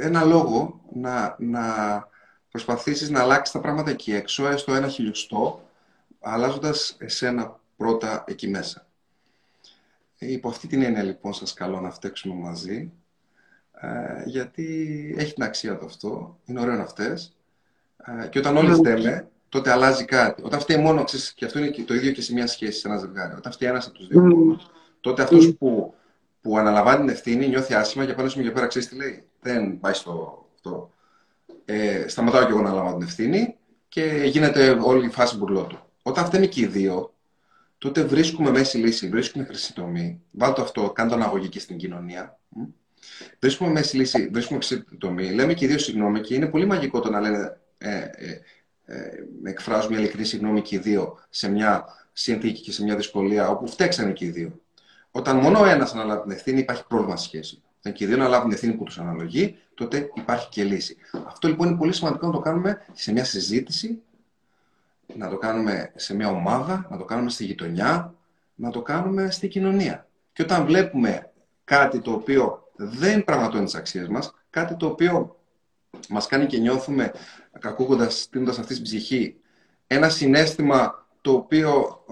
ένα 0.00 0.24
λόγο 0.24 0.84
να, 0.92 1.36
να 1.38 1.62
προσπαθήσεις 2.54 3.10
να 3.10 3.20
αλλάξεις 3.20 3.54
τα 3.54 3.60
πράγματα 3.60 3.90
εκεί 3.90 4.12
έξω, 4.12 4.48
έστω 4.48 4.74
ένα 4.74 4.88
χιλιοστό, 4.88 5.68
αλλάζοντας 6.20 6.96
εσένα 6.98 7.60
πρώτα 7.76 8.24
εκεί 8.26 8.48
μέσα. 8.48 8.86
Υπό 10.18 10.48
αυτή 10.48 10.66
την 10.66 10.82
έννοια 10.82 11.02
λοιπόν 11.02 11.32
σας 11.32 11.52
καλώ 11.52 11.80
να 11.80 11.90
φταίξουμε 11.90 12.34
μαζί, 12.34 12.92
ε, 13.80 14.22
γιατί 14.24 15.14
έχει 15.18 15.34
την 15.34 15.42
αξία 15.42 15.78
το 15.78 15.84
αυτό, 15.84 16.38
είναι 16.44 16.60
ωραίο 16.60 16.74
να 16.74 16.86
φταίς, 16.86 17.36
ε, 17.96 18.26
και 18.28 18.38
όταν 18.38 18.56
όλοι 18.56 18.68
ναι. 18.68 18.74
φταίμε, 18.74 19.28
τότε 19.48 19.70
αλλάζει 19.70 20.04
κάτι. 20.04 20.42
Όταν 20.44 20.60
φταίει 20.60 20.78
μόνο, 20.78 21.04
ξέρεις, 21.04 21.32
και 21.32 21.44
αυτό 21.44 21.58
είναι 21.58 21.70
το 21.70 21.94
ίδιο 21.94 22.12
και 22.12 22.22
σε 22.22 22.32
μια 22.32 22.46
σχέση, 22.46 22.78
σε 22.78 22.88
ένα 22.88 22.96
ζευγάρι. 22.96 23.34
Όταν 23.34 23.52
φταίει 23.52 23.68
ένας 23.68 23.86
από 23.86 23.94
τους 23.96 24.06
δύο 24.08 24.22
mm. 24.26 24.70
τότε 25.00 25.22
αυτός 25.22 25.46
mm. 25.46 25.58
που, 25.58 25.94
που 26.40 26.58
αναλαμβάνει 26.58 26.98
την 26.98 27.08
ευθύνη 27.08 27.48
νιώθει 27.48 27.74
άσχημα 27.74 28.06
και 28.06 28.14
πάνω 28.14 28.28
σου 28.28 28.40
για 28.40 28.52
πέρα 28.52 28.66
ξέρεις 28.66 28.88
τι 28.88 28.96
λέει. 28.96 29.24
Δεν 29.40 29.80
πάει 29.80 29.92
στο 29.92 30.46
αυτό. 30.54 30.93
Ε, 31.64 32.08
σταματάω 32.08 32.44
και 32.44 32.50
εγώ 32.50 32.60
να 32.60 32.68
αναλαμβάνω 32.68 32.96
την 32.96 33.06
ευθύνη 33.06 33.56
και 33.88 34.22
γίνεται 34.24 34.78
όλη 34.82 35.06
η 35.06 35.10
φάση 35.10 35.36
μπουρλότου. 35.36 35.78
Όταν 36.02 36.24
φταίνει 36.24 36.48
και 36.48 36.60
οι 36.60 36.66
δύο, 36.66 37.14
τότε 37.78 38.02
βρίσκουμε 38.02 38.50
μέση 38.50 38.78
λύση, 38.78 39.08
βρίσκουμε 39.08 39.44
χρυσή 39.44 39.74
τομή. 39.74 40.22
Βάλτε 40.30 40.60
αυτό, 40.60 40.90
κάντε 40.90 41.08
το 41.08 41.14
αναγωγική 41.14 41.60
στην 41.60 41.76
κοινωνία. 41.76 42.38
Βρίσκουμε 43.40 43.70
μέση 43.70 43.96
λύση, 43.96 44.28
βρίσκουμε 44.32 44.58
χρυσή 44.58 44.84
τομή. 44.98 45.32
Λέμε 45.32 45.54
και 45.54 45.64
οι 45.64 45.68
δύο 45.68 45.78
συγγνώμη 45.78 46.20
και 46.20 46.34
είναι 46.34 46.46
πολύ 46.46 46.66
μαγικό 46.66 47.00
το 47.00 47.10
να 47.10 47.20
λένε 47.20 47.58
ε, 47.78 47.96
ε, 47.96 48.40
ε, 48.84 49.24
εκφράζουμε 49.44 49.96
ειλικρινή 49.96 50.24
συγγνώμη 50.24 50.62
και 50.62 50.74
οι 50.74 50.78
δύο 50.78 51.18
σε 51.30 51.50
μια 51.50 51.84
συνθήκη 52.12 52.60
και 52.60 52.72
σε 52.72 52.82
μια 52.82 52.96
δυσκολία 52.96 53.48
όπου 53.48 53.68
φταίξανε 53.68 54.12
και 54.12 54.24
οι 54.24 54.30
δύο. 54.30 54.60
Όταν 55.10 55.36
μόνο 55.36 55.60
ο 55.60 55.64
ένας 55.64 55.92
αναλάβει 55.92 56.22
την 56.22 56.30
ευθύνη, 56.30 56.58
υπάρχει 56.58 56.86
πρόβλημα 56.86 57.16
στη 57.16 57.26
σχέση. 57.26 57.62
Όταν 57.86 57.98
και 57.98 58.04
οι 58.04 58.06
δύο 58.06 58.16
αναλάβουν 58.16 58.44
την 58.44 58.54
ευθύνη 58.54 58.72
που 58.72 58.84
τους 58.84 58.98
αναλογεί, 58.98 59.58
τότε 59.74 60.10
υπάρχει 60.14 60.48
και 60.48 60.64
λύση. 60.64 60.96
Αυτό 61.26 61.48
λοιπόν 61.48 61.68
είναι 61.68 61.76
πολύ 61.76 61.92
σημαντικό 61.92 62.26
να 62.26 62.32
το 62.32 62.38
κάνουμε 62.38 62.84
σε 62.92 63.12
μια 63.12 63.24
συζήτηση, 63.24 64.02
να 65.16 65.28
το 65.28 65.36
κάνουμε 65.36 65.92
σε 65.94 66.14
μια 66.14 66.28
ομάδα, 66.28 66.86
να 66.90 66.96
το 66.96 67.04
κάνουμε 67.04 67.30
στη 67.30 67.44
γειτονιά, 67.44 68.14
να 68.54 68.70
το 68.70 68.82
κάνουμε 68.82 69.30
στη 69.30 69.48
κοινωνία. 69.48 70.08
Και 70.32 70.42
όταν 70.42 70.66
βλέπουμε 70.66 71.32
κάτι 71.64 72.00
το 72.00 72.12
οποίο 72.12 72.68
δεν 72.76 73.24
πραγματώνει 73.24 73.64
τις 73.64 73.74
αξίες 73.74 74.08
μας, 74.08 74.34
κάτι 74.50 74.74
το 74.74 74.86
οποίο 74.86 75.40
μας 76.08 76.26
κάνει 76.26 76.46
και 76.46 76.58
νιώθουμε 76.58 77.12
ακούγοντα, 77.62 78.10
στείνοντας 78.10 78.58
αυτή 78.58 78.74
την 78.74 78.82
ψυχή, 78.82 79.36
ένα 79.86 80.08
συνέστημα 80.08 81.06
το 81.20 81.32
οποίο 81.32 82.04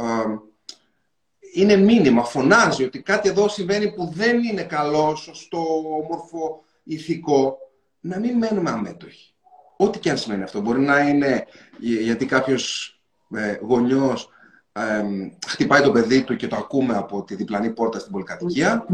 είναι 1.52 1.76
μήνυμα, 1.76 2.24
φωνάζει 2.24 2.84
ότι 2.84 3.02
κάτι 3.02 3.28
εδώ 3.28 3.48
συμβαίνει 3.48 3.92
που 3.92 4.12
δεν 4.14 4.42
είναι 4.42 4.62
καλό, 4.62 5.14
σωστό, 5.14 5.64
όμορφο, 6.02 6.64
ηθικό. 6.82 7.56
να 8.00 8.18
μην 8.18 8.36
μένουμε 8.36 8.70
αμέτωχοι. 8.70 9.34
Ό,τι 9.76 9.98
και 9.98 10.10
αν 10.10 10.18
σημαίνει 10.18 10.42
αυτό. 10.42 10.60
Μπορεί 10.60 10.80
να 10.80 10.98
είναι 10.98 11.46
γιατί 11.78 12.26
κάποιος 12.26 12.96
ε, 13.34 13.58
γονιός 13.60 14.28
ε, 14.72 15.02
χτυπάει 15.46 15.82
το 15.82 15.90
παιδί 15.90 16.22
του 16.22 16.36
και 16.36 16.46
το 16.46 16.56
ακούμε 16.56 16.96
από 16.96 17.22
τη 17.22 17.34
διπλανή 17.34 17.70
πόρτα 17.70 17.98
στην 17.98 18.12
πολυκατοικία. 18.12 18.86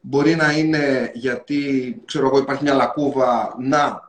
Μπορεί 0.00 0.34
να 0.34 0.52
είναι 0.52 1.10
γιατί, 1.14 2.02
ξέρω 2.04 2.26
εγώ, 2.26 2.38
υπάρχει 2.38 2.62
μια 2.62 2.74
λακκούβα, 2.74 3.56
να, 3.58 4.00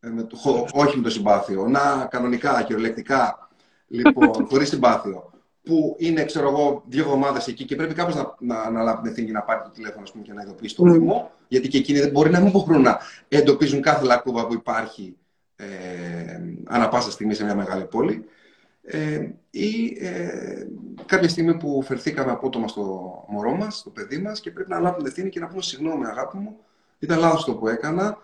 ε, 0.00 0.08
με 0.08 0.22
το, 0.22 0.66
όχι 0.72 0.96
με 0.96 1.02
το 1.02 1.10
συμπάθειο, 1.10 1.68
να 1.68 2.06
κανονικά, 2.10 2.62
κυριολεκτικά, 2.62 3.48
λοιπόν, 3.88 4.46
χωρίς 4.48 4.68
συμπάθειο, 4.68 5.30
που 5.68 5.96
είναι, 5.98 6.24
ξέρω 6.24 6.48
εγώ, 6.48 6.82
δύο 6.86 7.02
εβδομάδες 7.02 7.46
εκεί 7.46 7.64
και 7.64 7.76
πρέπει 7.76 7.94
κάπως 7.94 8.14
να, 8.14 8.34
να, 8.38 8.70
να 8.70 8.82
λάβει 8.82 9.00
την 9.00 9.10
ευθύνη 9.10 9.30
να 9.30 9.42
πάρει 9.42 9.60
το 9.64 9.70
τηλέφωνο 9.70 10.06
πούμε, 10.12 10.24
και 10.24 10.32
να 10.32 10.42
ειδοποιήσει 10.42 10.74
το 10.74 10.82
Δήμο, 10.82 11.30
γιατί 11.48 11.68
και 11.68 11.78
εκείνοι 11.78 12.10
μπορεί 12.10 12.30
να 12.30 12.40
μην 12.40 12.50
μπορούν 12.50 12.82
να 12.82 12.98
εντοπίζουν 13.28 13.80
κάθε 13.80 14.04
λακκούβα 14.04 14.46
που 14.46 14.54
υπάρχει 14.54 15.16
ε, 15.56 15.66
ανά 16.64 16.88
πάσα 16.88 17.10
στιγμή 17.10 17.34
σε 17.34 17.44
μια 17.44 17.54
μεγάλη 17.54 17.84
πόλη. 17.84 18.24
Ε, 18.82 19.28
ή 19.50 19.96
ε, 20.00 20.66
κάποια 21.06 21.28
στιγμή 21.28 21.56
που 21.56 21.82
φερθήκαμε 21.82 22.30
απότομα 22.30 22.68
στο 22.68 22.84
μωρό 23.28 23.56
μας, 23.56 23.76
στο 23.76 23.90
παιδί 23.90 24.18
μας 24.18 24.40
και 24.40 24.50
πρέπει 24.50 24.70
να 24.70 24.78
λάβουμε 24.78 25.08
ευθύνη 25.08 25.28
και 25.28 25.40
να 25.40 25.46
πούμε 25.46 25.62
συγγνώμη 25.62 26.06
αγάπη 26.06 26.36
μου, 26.36 26.56
ήταν 26.98 27.18
λάθος 27.18 27.44
το 27.44 27.54
που 27.54 27.68
έκανα. 27.68 28.18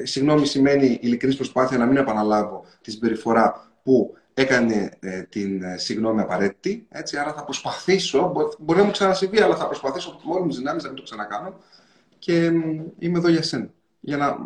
Ε, 0.00 0.04
συγγνώμη 0.04 0.46
σημαίνει 0.46 0.98
ειλικρινής 1.00 1.36
προσπάθεια 1.36 1.78
να 1.78 1.86
μην 1.86 1.96
επαναλάβω 1.96 2.64
τη 2.82 2.90
συμπεριφορά 2.90 3.72
που 3.82 4.14
έκανε 4.40 4.96
ε, 5.00 5.22
την 5.22 5.62
ε, 5.62 5.76
συγγνώμη 5.76 6.20
απαραίτητη. 6.20 6.86
Έτσι, 6.88 7.16
άρα 7.16 7.32
θα 7.32 7.44
προσπαθήσω, 7.44 8.32
μπορεί 8.58 8.78
να 8.78 8.84
μου 8.84 8.90
ξανασυμβεί, 8.90 9.40
αλλά 9.40 9.56
θα 9.56 9.66
προσπαθήσω 9.66 10.20
με 10.24 10.34
όλη 10.34 10.44
μου 10.44 10.52
δυνάμεις 10.52 10.82
να 10.82 10.88
μην 10.88 10.98
το 10.98 11.02
ξανακάνω 11.02 11.54
και 12.18 12.44
είμαι 12.98 13.18
εδώ 13.18 13.28
για 13.28 13.42
σένα. 13.42 13.70
Για 14.00 14.16
να 14.16 14.36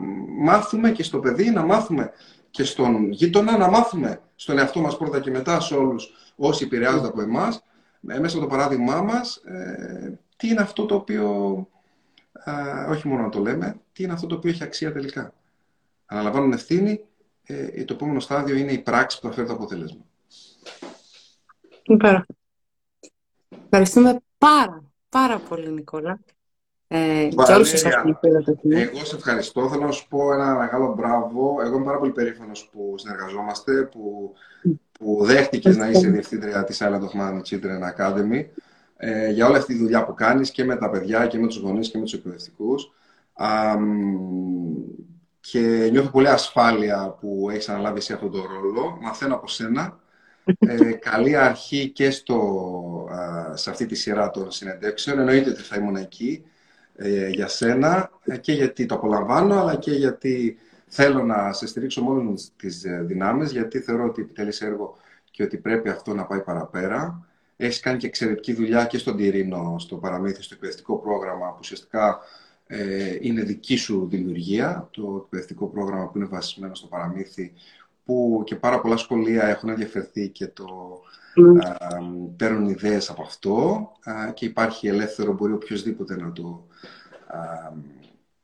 μάθουμε 0.43 0.91
και 0.91 1.03
στο 1.03 1.19
παιδί, 1.19 1.51
να 1.51 1.63
μάθουμε 1.63 2.13
και 2.51 2.65
στον 2.65 3.11
γείτονα, 3.11 3.57
να 3.57 3.71
μάθουμε 3.71 4.21
στον 4.35 4.59
εαυτό 4.59 4.81
μας 4.81 4.97
πρώτα 4.97 5.21
και 5.21 5.31
μετά 5.31 5.61
σε 5.61 5.75
όλους 5.75 6.11
όσοι 6.37 6.65
επηρεάζονται 6.65 7.07
από 7.07 7.21
εμάς, 7.21 7.63
ε, 8.09 8.19
μέσα 8.19 8.37
από 8.37 8.45
το 8.45 8.51
παράδειγμά 8.57 9.03
μας, 9.03 9.37
ε, 9.37 10.19
τι 10.37 10.49
είναι 10.49 10.61
αυτό 10.61 10.87
το 10.87 10.95
οποίο, 10.95 11.57
ε, 12.45 12.91
όχι 12.91 13.09
μόνο 13.09 13.23
να 13.23 13.29
το 13.29 13.41
λέμε, 13.41 13.81
τι 13.93 14.03
είναι 14.03 14.13
αυτό 14.13 14.27
το 14.27 14.35
οποίο 14.35 14.51
έχει 14.51 14.63
αξία 14.63 14.93
τελικά. 14.93 15.33
Αναλαμβάνουν 16.07 16.53
ευθύνη, 16.53 17.05
ε, 17.47 17.85
το 17.85 17.95
επόμενο 17.95 18.21
στάδιο 18.21 18.57
είναι 18.57 18.73
η 18.73 18.79
πράξη 18.79 19.21
που 19.21 19.27
θα 19.27 19.33
φέρει 19.33 19.47
το 19.47 19.53
αποτέλεσμα. 19.53 20.05
Υπέροχα. 21.83 22.27
Ευχαριστούμε 23.65 24.21
πάρα, 24.39 24.85
πάρα 25.09 25.39
πολύ, 25.39 25.71
Νικόλα. 25.71 26.21
Ε, 26.87 27.29
Εγώ 28.63 29.05
σε 29.05 29.17
ευχαριστώ. 29.17 29.69
Θέλω 29.69 29.85
να 29.85 29.91
σου 29.91 30.09
πω 30.09 30.33
ένα 30.33 30.55
μεγάλο 30.55 30.95
μπράβο. 30.95 31.57
Εγώ 31.65 31.77
είμαι 31.77 31.85
πάρα 31.85 31.99
πολύ 31.99 32.13
περήφανος 32.13 32.69
που 32.73 32.95
συνεργαζόμαστε, 32.99 33.83
που, 33.83 34.35
που 34.93 35.25
δέχτηκες 35.25 35.77
να 35.77 35.91
είσαι 35.91 36.09
διευθύντρια 36.09 36.65
της 36.65 36.83
Island 36.83 37.01
of 37.01 37.21
Man 37.21 37.41
Children 37.43 37.97
Academy 37.97 38.45
ε, 38.97 39.31
για 39.31 39.47
όλη 39.47 39.57
αυτή 39.57 39.73
τη 39.73 39.79
δουλειά 39.79 40.05
που 40.05 40.15
κάνεις 40.15 40.51
και 40.51 40.65
με 40.65 40.77
τα 40.77 40.91
παιδιά 40.91 41.27
και 41.27 41.39
με 41.39 41.47
τους 41.47 41.57
γονείς 41.57 41.91
και 41.91 41.99
με 41.99 42.05
τους 42.05 42.13
εκπαιδευτικούς. 42.13 42.93
Και 45.51 45.89
νιώθω 45.91 46.11
πολύ 46.11 46.29
ασφάλεια 46.29 47.17
που 47.21 47.49
έχεις 47.51 47.69
αναλάβει 47.69 47.99
εσύ 47.99 48.13
αυτόν 48.13 48.31
τον 48.31 48.43
ρόλο. 48.43 48.99
Μαθαίνω 49.01 49.35
από 49.35 49.49
σένα. 49.49 49.99
Ε, 50.59 50.93
καλή 50.93 51.37
αρχή 51.37 51.89
και 51.89 52.11
στο, 52.11 53.09
σε 53.55 53.71
αυτή 53.71 53.87
τη 53.87 53.95
σειρά 53.95 54.31
των 54.31 54.51
συνεντεύξεων. 54.51 55.19
Εννοείται 55.19 55.51
ότι 55.51 55.63
θα 55.63 55.77
ήμουν 55.77 55.97
εκεί. 55.97 56.45
Ε, 56.97 57.29
για 57.29 57.49
σένα 57.49 58.11
ε, 58.25 58.37
και 58.37 58.53
γιατί 58.53 58.87
το 58.87 58.95
απολαμβάνω, 58.95 59.61
αλλά 59.61 59.77
και 59.77 59.91
γιατί 59.91 60.59
θέλω 60.87 61.23
να 61.23 61.53
σε 61.53 61.67
στηρίξω 61.67 62.03
μόνος 62.03 62.51
τις 62.57 62.85
ε, 62.85 63.03
δυνάμεις, 63.07 63.53
γιατί 63.53 63.81
θεωρώ 63.81 64.05
ότι 64.05 64.23
επιτελείς 64.23 64.61
έργο 64.61 64.97
και 65.31 65.43
ότι 65.43 65.57
πρέπει 65.57 65.89
αυτό 65.89 66.15
να 66.15 66.25
πάει 66.25 66.41
παραπέρα. 66.41 67.27
Έχεις 67.57 67.81
κάνει 67.81 67.99
και 67.99 68.07
εξαιρετική 68.07 68.53
δουλειά 68.53 68.85
και 68.85 68.99
στον 68.99 69.17
Τυρίνο, 69.17 69.77
στο 69.79 69.97
παραμύθι, 69.97 70.43
στο 70.43 70.55
εκπαιδευτικό 70.55 70.99
πρόγραμμα, 70.99 71.49
που 71.49 71.59
ουσιαστικά 71.61 72.19
ε, 72.67 73.17
είναι 73.21 73.43
δική 73.43 73.77
σου 73.77 74.07
δημιουργία, 74.11 74.89
το 74.91 75.21
εκπαιδευτικό 75.23 75.67
πρόγραμμα 75.67 76.09
που 76.09 76.19
είναι 76.19 76.27
βασισμένο 76.27 76.75
στο 76.75 76.87
παραμύθι, 76.87 77.53
που 78.05 78.43
και 78.47 78.57
πάρα 78.57 78.81
πολλά 78.81 78.97
σχολεία 78.97 79.45
έχουν 79.45 79.69
ενδιαφερθεί 79.69 80.29
και 80.29 80.47
το 80.47 81.01
mm. 81.37 82.31
παίρνουν 82.37 82.69
ιδέες 82.69 83.11
από 83.11 83.23
αυτό 83.23 83.89
και 84.35 84.45
υπάρχει 84.45 84.89
ελεύθερο, 84.89 85.33
μπορεί 85.33 85.53
οποιοδήποτε 85.53 86.17
να 86.17 86.33
το 86.33 86.67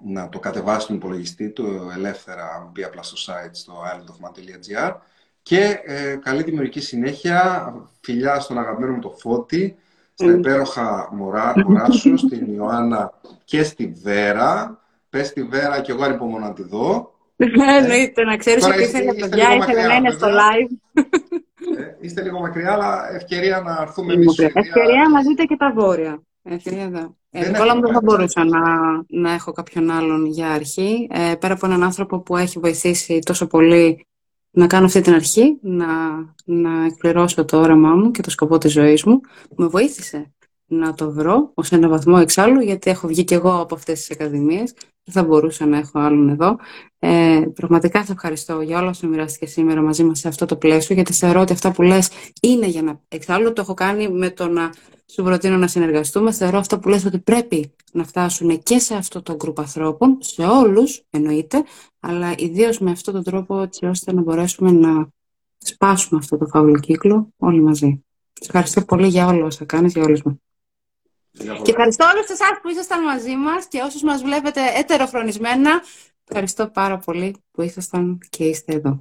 να 0.02 0.28
το 0.28 0.38
κατεβάσει 0.38 0.80
στον 0.80 0.96
υπολογιστή 0.96 1.48
του 1.50 1.90
ελεύθερα, 1.96 2.54
αν 2.54 2.70
μπει 2.72 2.84
απλά 2.84 3.02
στο 3.02 3.32
site 3.32 3.50
στο 3.52 3.74
islandofman.gr 3.84 4.94
και 5.42 5.80
ε, 5.84 6.16
καλή 6.16 6.42
δημιουργική 6.42 6.80
συνέχεια, 6.80 7.74
φιλιά 8.00 8.40
στον 8.40 8.58
αγαπημένο 8.58 8.92
μου 8.92 9.00
το 9.00 9.10
Φώτη, 9.10 9.76
στα 10.20 10.32
υπέροχα 10.32 11.08
μωρά, 11.12 11.52
μωρά 11.66 11.90
σου, 11.90 12.16
στην 12.16 12.54
Ιωάννα 12.54 13.12
και 13.44 13.62
στη 13.62 13.92
Βέρα. 14.02 14.78
Πες 15.10 15.26
στη 15.26 15.42
Βέρα 15.42 15.80
και 15.80 15.92
εγώ 15.92 16.04
ανυπομονώ 16.04 16.46
να 16.46 16.52
τη 16.52 16.62
δω. 16.62 17.14
Ναι, 17.36 17.76
εννοείται, 17.80 18.24
να 18.24 18.36
ξέρεις 18.36 18.66
ότι 18.66 18.82
ήθελε 18.82 19.14
παιδιά, 19.14 19.54
ήθελε 19.54 19.86
να 19.86 19.94
είναι 19.94 20.10
στο 20.10 20.26
live. 20.26 21.02
Ε, 21.78 21.96
είστε 22.00 22.22
λίγο 22.22 22.40
μακριά, 22.40 22.72
αλλά 22.72 23.14
ευκαιρία 23.14 23.60
να 23.60 23.78
έρθουμε 23.80 24.12
εμείς. 24.12 24.38
Ευκαιρία 24.38 25.08
να 25.12 25.20
δείτε 25.22 25.44
και 25.44 25.56
τα 25.56 25.72
βόρεια. 25.74 26.22
Ευκαιρία 26.42 26.82
εδώ. 26.82 27.16
Ε, 27.30 27.48
μου 27.48 27.80
δεν 27.80 27.92
θα 27.92 28.00
μπορούσα 28.02 28.44
να, 28.44 28.60
να 29.08 29.32
έχω 29.32 29.52
κάποιον 29.52 29.90
άλλον 29.90 30.26
για 30.26 30.50
αρχή. 30.50 31.08
Ε, 31.10 31.34
πέρα 31.34 31.54
από 31.54 31.66
έναν 31.66 31.82
άνθρωπο 31.82 32.20
που 32.20 32.36
έχει 32.36 32.58
βοηθήσει 32.58 33.18
τόσο 33.18 33.46
πολύ 33.46 34.06
να 34.50 34.66
κάνω 34.66 34.86
αυτή 34.86 35.00
την 35.00 35.12
αρχή, 35.12 35.58
να, 35.62 35.86
να 36.44 36.84
εκπληρώσω 36.84 37.44
το 37.44 37.60
όραμά 37.60 37.94
μου 37.94 38.10
και 38.10 38.22
το 38.22 38.30
σκοπό 38.30 38.58
της 38.58 38.72
ζωής 38.72 39.04
μου, 39.04 39.20
με 39.56 39.66
βοήθησε 39.66 40.32
να 40.66 40.94
το 40.94 41.12
βρω 41.12 41.50
ως 41.54 41.72
ένα 41.72 41.88
βαθμό 41.88 42.18
εξάλλου, 42.20 42.60
γιατί 42.60 42.90
έχω 42.90 43.08
βγει 43.08 43.24
και 43.24 43.34
εγώ 43.34 43.60
από 43.60 43.74
αυτές 43.74 43.98
τις 43.98 44.10
ακαδημίες. 44.10 44.74
Δεν 45.04 45.14
θα 45.14 45.24
μπορούσα 45.24 45.66
να 45.66 45.78
έχω 45.78 45.98
άλλον 45.98 46.28
εδώ. 46.28 46.56
Ε, 46.98 47.42
πραγματικά 47.54 48.04
σε 48.04 48.12
ευχαριστώ 48.12 48.60
για 48.60 48.78
όλα 48.78 48.88
όσα 48.88 49.06
μοιράστηκε 49.06 49.46
σήμερα 49.46 49.82
μαζί 49.82 50.04
μας 50.04 50.18
σε 50.18 50.28
αυτό 50.28 50.46
το 50.46 50.56
πλαίσιο, 50.56 50.94
γιατί 50.94 51.12
θεωρώ 51.12 51.40
ότι 51.40 51.52
αυτά 51.52 51.72
που 51.72 51.82
λες 51.82 52.10
είναι 52.42 52.66
για 52.66 52.82
να... 52.82 53.00
Εξάλλου 53.08 53.52
το 53.52 53.60
έχω 53.60 53.74
κάνει 53.74 54.08
με 54.08 54.30
το 54.30 54.48
να 54.48 54.70
σου 55.06 55.22
προτείνω 55.22 55.56
να 55.56 55.66
συνεργαστούμε. 55.66 56.32
Θεωρώ 56.32 56.58
αυτό 56.58 56.78
που 56.78 56.88
λες 56.88 57.04
ότι 57.04 57.18
πρέπει 57.18 57.74
να 57.92 58.04
φτάσουν 58.04 58.62
και 58.62 58.78
σε 58.78 58.94
αυτό 58.94 59.22
το 59.22 59.34
γκρουπ 59.34 59.60
ανθρώπων, 59.60 60.18
σε 60.20 60.42
όλους 60.42 61.02
εννοείται, 61.10 61.64
αλλά 62.00 62.34
ιδίως 62.36 62.78
με 62.78 62.90
αυτόν 62.90 63.14
τον 63.14 63.22
τρόπο 63.22 63.60
έτσι 63.60 63.86
ώστε 63.86 64.12
να 64.12 64.22
μπορέσουμε 64.22 64.70
να 64.70 65.08
σπάσουμε 65.58 66.20
αυτό 66.20 66.38
το 66.38 66.46
φαύλο 66.46 66.78
κύκλο 66.78 67.28
όλοι 67.36 67.62
μαζί. 67.62 68.04
Σας 68.32 68.48
ευχαριστώ 68.48 68.84
πολύ 68.84 69.06
για 69.08 69.26
όλα 69.26 69.44
όσα 69.44 69.64
κάνεις 69.64 69.92
για 69.92 70.02
όλους 70.02 70.22
μας. 70.22 70.34
Και 71.40 71.70
ευχαριστώ 71.70 72.06
όλους 72.14 72.28
εσάς 72.28 72.58
που 72.62 72.68
ήσασταν 72.68 73.02
μαζί 73.02 73.36
μας 73.36 73.66
και 73.66 73.80
όσους 73.80 74.02
μας 74.02 74.22
βλέπετε 74.22 74.60
ετεροφρονισμένα. 74.76 75.82
Ευχαριστώ 76.28 76.68
πάρα 76.68 76.98
πολύ 76.98 77.36
που 77.50 77.62
ήσασταν 77.62 78.18
και 78.30 78.44
είστε 78.44 78.72
εδώ. 78.72 79.00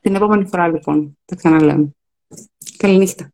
Την 0.00 0.14
επόμενη 0.14 0.46
φορά 0.46 0.68
λοιπόν, 0.68 1.18
τα 1.24 1.36
ξαναλέμε. 1.36 1.90
Καληνύχτα. 2.76 3.33